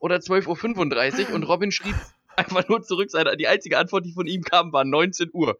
oder 0.00 0.16
12.35 0.16 1.28
Uhr? 1.28 1.34
Und 1.34 1.44
Robin 1.44 1.70
schrieb 1.70 1.94
einfach 2.36 2.68
nur 2.68 2.82
zurück, 2.82 3.10
die 3.38 3.46
einzige 3.46 3.78
Antwort, 3.78 4.04
die 4.04 4.12
von 4.12 4.26
ihm 4.26 4.42
kam, 4.42 4.72
war 4.72 4.84
19 4.84 5.30
Uhr. 5.32 5.58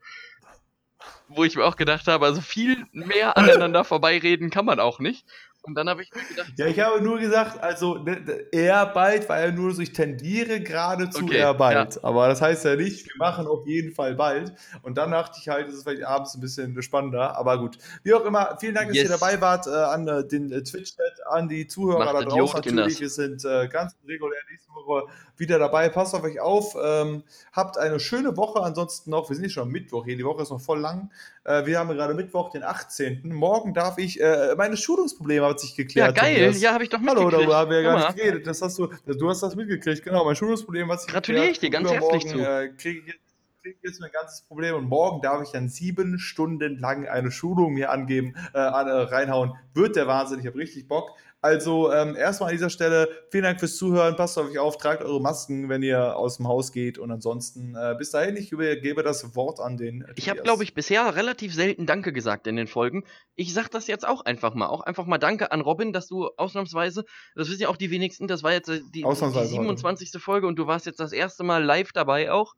Wo 1.29 1.45
ich 1.45 1.55
mir 1.55 1.65
auch 1.65 1.77
gedacht 1.77 2.09
habe, 2.09 2.27
also 2.27 2.41
viel 2.41 2.85
mehr 2.93 3.37
aneinander 3.37 3.85
vorbeireden 3.85 4.51
kann 4.51 4.65
man 4.65 4.81
auch 4.81 4.99
nicht. 4.99 5.25
Und 5.67 5.75
dann 5.77 5.89
habe 5.89 6.03
ich 6.03 6.15
mir 6.15 6.23
gedacht. 6.23 6.53
Ja, 6.57 6.67
ich 6.67 6.79
habe 6.79 7.01
nur 7.01 7.19
gesagt, 7.19 7.63
also 7.63 7.97
ne, 7.97 8.47
eher 8.53 8.85
bald, 8.87 9.29
weil 9.31 9.45
er 9.47 9.53
nur 9.53 9.73
so, 9.73 9.81
ich 9.81 9.93
tendiere 9.93 10.61
gerade 10.61 11.09
zu 11.09 11.25
okay, 11.25 11.39
eher 11.39 11.55
bald. 11.55 11.95
Ja. 11.95 12.01
Aber 12.05 12.29
das 12.29 12.43
heißt 12.43 12.67
ja 12.67 12.77
nicht, 12.77 13.07
wir 13.07 13.17
machen 13.17 13.47
auf 13.47 13.67
jeden 13.67 13.95
Fall 13.95 14.15
bald. 14.15 14.53
Und 14.83 14.99
dann 14.99 15.11
dachte 15.11 15.39
ich 15.41 15.49
halt, 15.49 15.69
ist 15.69 15.77
es 15.77 15.83
vielleicht 15.85 16.05
abends 16.05 16.35
ein 16.35 16.41
bisschen 16.43 16.81
spannender. 16.83 17.39
Aber 17.39 17.59
gut. 17.59 17.79
Wie 18.03 18.13
auch 18.13 18.27
immer, 18.27 18.59
vielen 18.61 18.75
Dank, 18.75 18.89
dass 18.89 18.97
yes. 18.97 19.05
ihr 19.05 19.11
dabei 19.19 19.41
wart, 19.41 19.67
äh, 19.67 19.71
an 19.71 20.07
äh, 20.07 20.27
den 20.27 20.53
äh, 20.53 20.63
Twitch-Chat, 20.63 21.24
an 21.29 21.49
die 21.49 21.67
Zuhörer 21.67 22.05
Macht 22.05 22.15
da 22.15 22.23
draußen. 22.23 22.75
Natürlich, 22.75 23.01
wir 23.01 23.09
sind 23.09 23.45
äh, 23.45 23.69
ganz 23.69 23.97
regulär 24.07 24.41
nächste 24.51 24.71
Woche 24.73 25.07
wieder 25.37 25.59
dabei. 25.59 25.89
Passt 25.89 26.15
auf 26.15 26.23
euch 26.23 26.41
auf. 26.41 26.77
Ähm, 26.83 27.23
habt 27.53 27.79
eine 27.79 28.01
schöne 28.01 28.37
Woche. 28.37 28.61
Ansonsten 28.61 29.11
noch, 29.11 29.29
wir 29.29 29.37
sind 29.37 29.45
nicht 29.45 29.53
schon 29.53 29.65
am 29.65 29.71
Mittwoch 29.71 30.05
hier, 30.05 30.17
die 30.17 30.25
Woche 30.25 30.43
ist 30.43 30.51
noch 30.51 30.61
voll 30.61 30.81
lang. 30.81 31.11
Äh, 31.45 31.67
wir 31.67 31.79
haben 31.79 31.89
gerade 31.91 32.15
Mittwoch, 32.15 32.51
den 32.51 32.63
18. 32.63 33.33
Morgen 33.33 33.75
darf 33.75 33.99
ich, 33.99 34.21
äh, 34.21 34.55
meine 34.57 34.77
Schulungsprobleme 34.77 35.47
hat 35.47 35.61
sich 35.61 35.75
geklärt. 35.75 36.17
Ja, 36.17 36.23
geil. 36.23 36.35
Tobias. 36.35 36.61
Ja, 36.61 36.73
habe 36.73 36.85
ich 36.85 36.91
doch 36.91 36.99
mitgekriegt. 36.99 37.33
Hallo, 37.33 37.39
darüber 37.39 37.57
haben 37.57 37.71
wir 37.71 37.81
ja 37.81 37.93
gar 37.93 38.07
nicht 38.07 38.17
geredet. 38.17 38.47
Das 38.47 38.63
hast 38.63 38.79
du, 38.79 38.89
du 39.07 39.29
hast 39.29 39.43
das 39.43 39.55
mitgekriegt. 39.55 40.03
Genau, 40.03 40.25
mein 40.25 40.37
Schulungsproblem 40.37 40.91
hat 40.91 41.01
sich 41.01 41.11
Gratuliere 41.11 41.47
ich 41.47 41.59
dir 41.59 41.71
ganz 41.71 41.91
herzlich 41.91 42.27
zu. 42.27 42.39
Äh, 42.39 42.69
kriege 42.77 43.01
ich 43.01 43.07
jetzt 43.07 43.34
kriege 43.65 43.79
jetzt 43.83 43.99
mein 43.99 44.13
ganzes 44.13 44.43
Problem 44.43 44.75
und 44.75 44.85
morgen 44.85 45.23
darf 45.23 45.43
ich 45.43 45.51
dann 45.51 45.71
sieben 45.71 46.19
Stunden 46.19 46.79
lang 46.79 47.09
eine 47.09 47.31
Schulung 47.31 47.73
mir 47.73 47.91
angeben, 47.91 48.35
äh, 48.53 48.59
reinhauen. 48.59 49.55
Wird 49.73 49.97
der 49.97 50.07
Wahnsinn, 50.07 50.41
ich 50.41 50.47
habe 50.47 50.59
richtig 50.59 50.87
Bock. 50.87 51.17
Also 51.41 51.93
ähm, 51.93 52.17
erstmal 52.17 52.51
an 52.51 52.57
dieser 52.57 52.71
Stelle 52.71 53.09
vielen 53.31 53.45
Dank 53.45 53.61
fürs 53.61 53.77
Zuhören. 53.77 54.17
Passt 54.17 54.39
auf 54.39 54.49
euch 54.49 54.59
auf, 54.59 54.79
tragt 54.79 55.03
eure 55.03 55.21
Masken, 55.21 55.69
wenn 55.69 55.83
ihr 55.83 56.17
aus 56.17 56.39
dem 56.39 56.49
Haus 56.49 56.73
geht. 56.73 56.99
Und 56.99 57.11
ansonsten 57.11 57.75
äh, 57.75 57.95
bis 57.99 58.11
dahin, 58.11 58.37
ich 58.37 58.51
übergebe 58.51 59.03
das 59.03 59.35
Wort 59.37 59.61
an 59.61 59.77
den. 59.77 60.07
Ich 60.17 60.31
habe, 60.31 60.41
glaube 60.41 60.63
ich, 60.63 60.73
bisher 60.73 61.15
relativ 61.17 61.55
selten 61.55 61.85
Danke 61.85 62.15
gesagt 62.15 62.47
in 62.47 62.57
den 62.57 62.67
Folgen. 62.67 63.05
Ich 63.35 63.53
sage 63.53 63.69
das 63.71 63.87
jetzt 63.89 64.09
auch 64.09 64.25
einfach 64.25 64.55
mal. 64.55 64.69
Auch 64.69 64.81
einfach 64.81 65.05
mal 65.05 65.19
Danke 65.19 65.53
an 65.53 65.61
Robin, 65.61 65.93
dass 65.93 66.07
du 66.07 66.29
ausnahmsweise, 66.37 67.05
das 67.35 67.51
wissen 67.51 67.61
ja 67.61 67.69
auch 67.69 67.77
die 67.77 67.91
wenigsten, 67.91 68.27
das 68.27 68.43
war 68.43 68.53
jetzt 68.53 68.69
die, 68.69 68.83
die 68.91 69.01
27. 69.03 70.09
Heute. 70.09 70.21
Folge 70.21 70.47
und 70.47 70.59
du 70.59 70.67
warst 70.67 70.87
jetzt 70.87 71.01
das 71.01 71.13
erste 71.13 71.45
Mal 71.45 71.63
live 71.63 71.93
dabei 71.93 72.33
auch. 72.33 72.55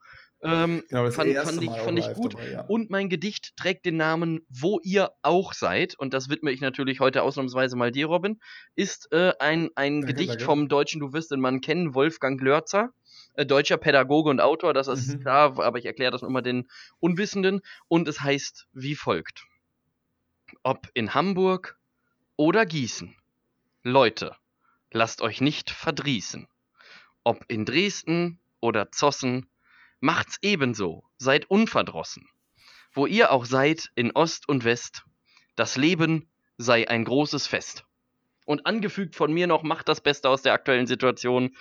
Ähm, 0.47 0.83
genau, 0.89 1.11
fand, 1.11 1.37
fand, 1.37 1.63
ich, 1.63 1.71
fand 1.71 1.99
ich 1.99 2.13
gut. 2.15 2.35
Dabei, 2.35 2.51
ja. 2.53 2.61
Und 2.63 2.91
mein 2.91 3.09
Gedicht 3.09 3.57
trägt 3.57 3.85
den 3.85 3.97
Namen 3.97 4.47
Wo 4.49 4.81
ihr 4.83 5.13
auch 5.23 5.53
seid. 5.53 5.95
Und 5.99 6.15
das 6.15 6.29
widme 6.29 6.51
ich 6.53 6.61
natürlich 6.61 7.01
heute 7.01 7.23
ausnahmsweise 7.23 7.77
mal 7.77 7.91
dir, 7.91 8.07
Robin. 8.07 8.41
Ist 8.75 9.13
äh, 9.13 9.33
ein, 9.39 9.71
ein 9.75 10.01
danke, 10.01 10.15
Gedicht 10.15 10.31
danke. 10.31 10.45
vom 10.45 10.69
deutschen, 10.69 11.01
du 11.01 11.13
wirst 11.13 11.31
den 11.31 11.41
Mann 11.41 11.61
kennen, 11.61 11.95
Wolfgang 11.95 12.41
Lörzer. 12.41 12.93
Äh, 13.35 13.47
deutscher 13.47 13.77
Pädagoge 13.77 14.31
und 14.31 14.41
Autor, 14.41 14.73
das 14.73 14.89
ist 14.89 15.15
mhm. 15.15 15.21
klar, 15.21 15.59
aber 15.59 15.79
ich 15.79 15.87
erkläre 15.87 16.11
das 16.11 16.23
immer 16.23 16.43
den 16.43 16.69
Unwissenden. 17.01 17.61
Und 17.89 18.09
es 18.09 18.21
heißt 18.21 18.67
wie 18.73 18.95
folgt: 18.95 19.47
Ob 20.63 20.89
in 20.95 21.15
Hamburg 21.15 21.79
oder 22.37 22.67
Gießen. 22.67 23.15
Leute, 23.83 24.35
lasst 24.91 25.23
euch 25.23 25.41
nicht 25.41 25.71
verdrießen. 25.71 26.49
Ob 27.25 27.45
in 27.49 27.65
Dresden 27.65 28.39
oder 28.61 28.91
Zossen 28.93 29.47
Macht's 30.01 30.39
ebenso, 30.43 31.05
seid 31.17 31.51
unverdrossen. 31.51 32.29
Wo 32.93 33.07
ihr 33.07 33.31
auch 33.33 33.45
seid, 33.45 33.91
in 33.95 34.13
Ost 34.13 34.49
und 34.49 34.65
West, 34.65 35.05
das 35.55 35.77
Leben 35.77 36.31
sei 36.59 36.89
ein 36.89 37.05
großes 37.05 37.47
Fest. 37.47 37.85
Und 38.45 38.67
angefügt 38.67 39.17
von 39.17 39.33
mir 39.33 39.47
noch, 39.47 39.63
macht 39.63 39.89
das 39.89 40.01
Beste 40.01 40.29
aus 40.29 40.43
der 40.43 40.53
aktuellen 40.53 40.87
Situation 40.87 41.57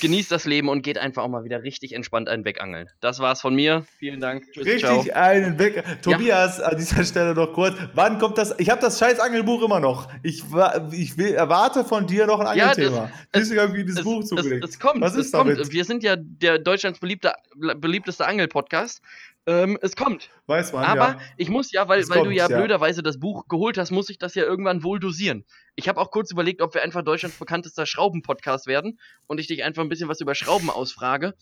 genießt 0.00 0.30
das 0.30 0.44
Leben 0.44 0.68
und 0.68 0.82
geht 0.82 0.98
einfach 0.98 1.22
auch 1.22 1.28
mal 1.28 1.44
wieder 1.44 1.62
richtig 1.62 1.92
entspannt 1.92 2.28
einen 2.28 2.44
wegangeln. 2.44 2.88
Das 3.00 3.18
war's 3.18 3.40
von 3.40 3.54
mir. 3.54 3.84
Vielen 3.98 4.20
Dank. 4.20 4.44
Tschüss, 4.52 4.66
richtig 4.66 4.80
ciao. 4.80 5.04
einen 5.14 5.58
weg. 5.58 5.84
Tobias, 6.02 6.58
ja. 6.58 6.64
an 6.64 6.76
dieser 6.78 7.04
Stelle 7.04 7.34
noch 7.34 7.52
kurz. 7.52 7.76
Wann 7.94 8.18
kommt 8.18 8.38
das? 8.38 8.54
Ich 8.58 8.70
habe 8.70 8.80
das 8.80 8.98
scheiß 8.98 9.20
Angelbuch 9.20 9.62
immer 9.62 9.80
noch. 9.80 10.08
Ich, 10.22 10.44
ich 10.92 11.18
will, 11.18 11.34
erwarte 11.34 11.84
von 11.84 12.06
dir 12.06 12.26
noch 12.26 12.40
ein 12.40 12.46
Angelthema. 12.46 12.96
Ja, 12.96 13.10
das, 13.32 13.48
das, 13.48 13.50
irgendwie 13.50 13.84
das 13.84 14.02
Buch 14.02 14.24
zugelegt. 14.24 14.64
Es, 14.64 14.70
es 14.70 14.78
kommt. 14.80 15.00
Was 15.00 15.14
ist 15.14 15.26
es 15.26 15.30
damit? 15.32 15.58
kommt. 15.58 15.72
Wir 15.72 15.84
sind 15.84 16.02
ja 16.02 16.16
der 16.16 16.58
Deutschlands 16.58 16.98
beliebte, 16.98 17.32
beliebteste 17.54 18.26
Angel-Podcast. 18.26 19.02
Ähm, 19.48 19.78
es 19.80 19.94
kommt. 19.94 20.30
Weiß 20.46 20.72
man. 20.72 20.84
Aber 20.84 21.06
ja. 21.06 21.20
ich 21.36 21.48
muss 21.48 21.70
ja, 21.70 21.86
weil, 21.86 22.08
weil 22.08 22.24
du 22.24 22.30
ja, 22.30 22.48
ja, 22.48 22.58
blöderweise 22.58 23.02
das 23.04 23.20
Buch 23.20 23.46
geholt 23.48 23.78
hast, 23.78 23.92
muss 23.92 24.10
ich 24.10 24.18
das 24.18 24.34
ja 24.34 24.42
irgendwann 24.42 24.82
wohl 24.82 24.98
dosieren. 24.98 25.44
Ich 25.76 25.88
habe 25.88 26.00
auch 26.00 26.10
kurz 26.10 26.32
überlegt, 26.32 26.62
ob 26.62 26.74
wir 26.74 26.82
einfach 26.82 27.02
Deutschlands 27.02 27.38
bekanntester 27.38 27.86
Schrauben-Podcast 27.86 28.66
werden 28.66 28.98
und 29.28 29.38
ich 29.38 29.46
dich 29.46 29.62
einfach 29.62 29.82
ein 29.82 29.88
bisschen 29.88 30.08
was 30.08 30.20
über 30.20 30.34
Schrauben 30.34 30.68
ausfrage 30.68 31.34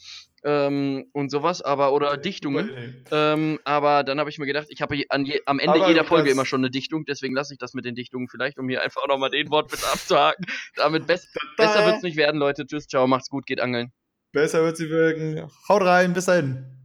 ähm, 0.45 1.07
und 1.13 1.31
sowas, 1.31 1.63
aber 1.63 1.95
oder 1.95 2.11
okay. 2.13 2.21
Dichtungen. 2.21 3.05
Ähm, 3.11 3.59
aber 3.65 4.05
dann 4.05 4.21
habe 4.21 4.29
ich 4.29 4.39
mir 4.39 4.47
gedacht, 4.47 4.67
ich 4.69 4.83
habe 4.83 5.03
am 5.09 5.59
Ende 5.59 5.75
aber 5.75 5.89
jeder 5.89 6.05
Folge 6.05 6.31
immer 6.31 6.45
schon 6.45 6.61
eine 6.61 6.71
Dichtung, 6.71 7.07
deswegen 7.07 7.35
lasse 7.35 7.55
ich 7.55 7.59
das 7.59 7.73
mit 7.73 7.87
den 7.87 7.95
Dichtungen 7.95 8.29
vielleicht, 8.29 8.59
um 8.59 8.69
hier 8.69 8.83
einfach 8.83 9.03
auch 9.03 9.09
nochmal 9.09 9.31
den 9.31 9.51
Wort 9.51 9.71
mit 9.71 9.83
abzuhaken. 9.93 10.45
Damit 10.77 11.07
be 11.07 11.19
besser 11.57 11.87
wird's 11.87 12.03
nicht 12.03 12.19
werden, 12.19 12.39
Leute. 12.39 12.67
Tschüss, 12.67 12.87
ciao, 12.87 13.07
macht's 13.07 13.31
gut, 13.31 13.47
geht 13.47 13.61
angeln. 13.61 13.93
Besser 14.33 14.63
wird's 14.63 14.81
nicht 14.81 14.91
wirken. 14.91 15.49
Haut 15.69 15.83
rein, 15.83 16.13
bis 16.13 16.27
dahin. 16.27 16.84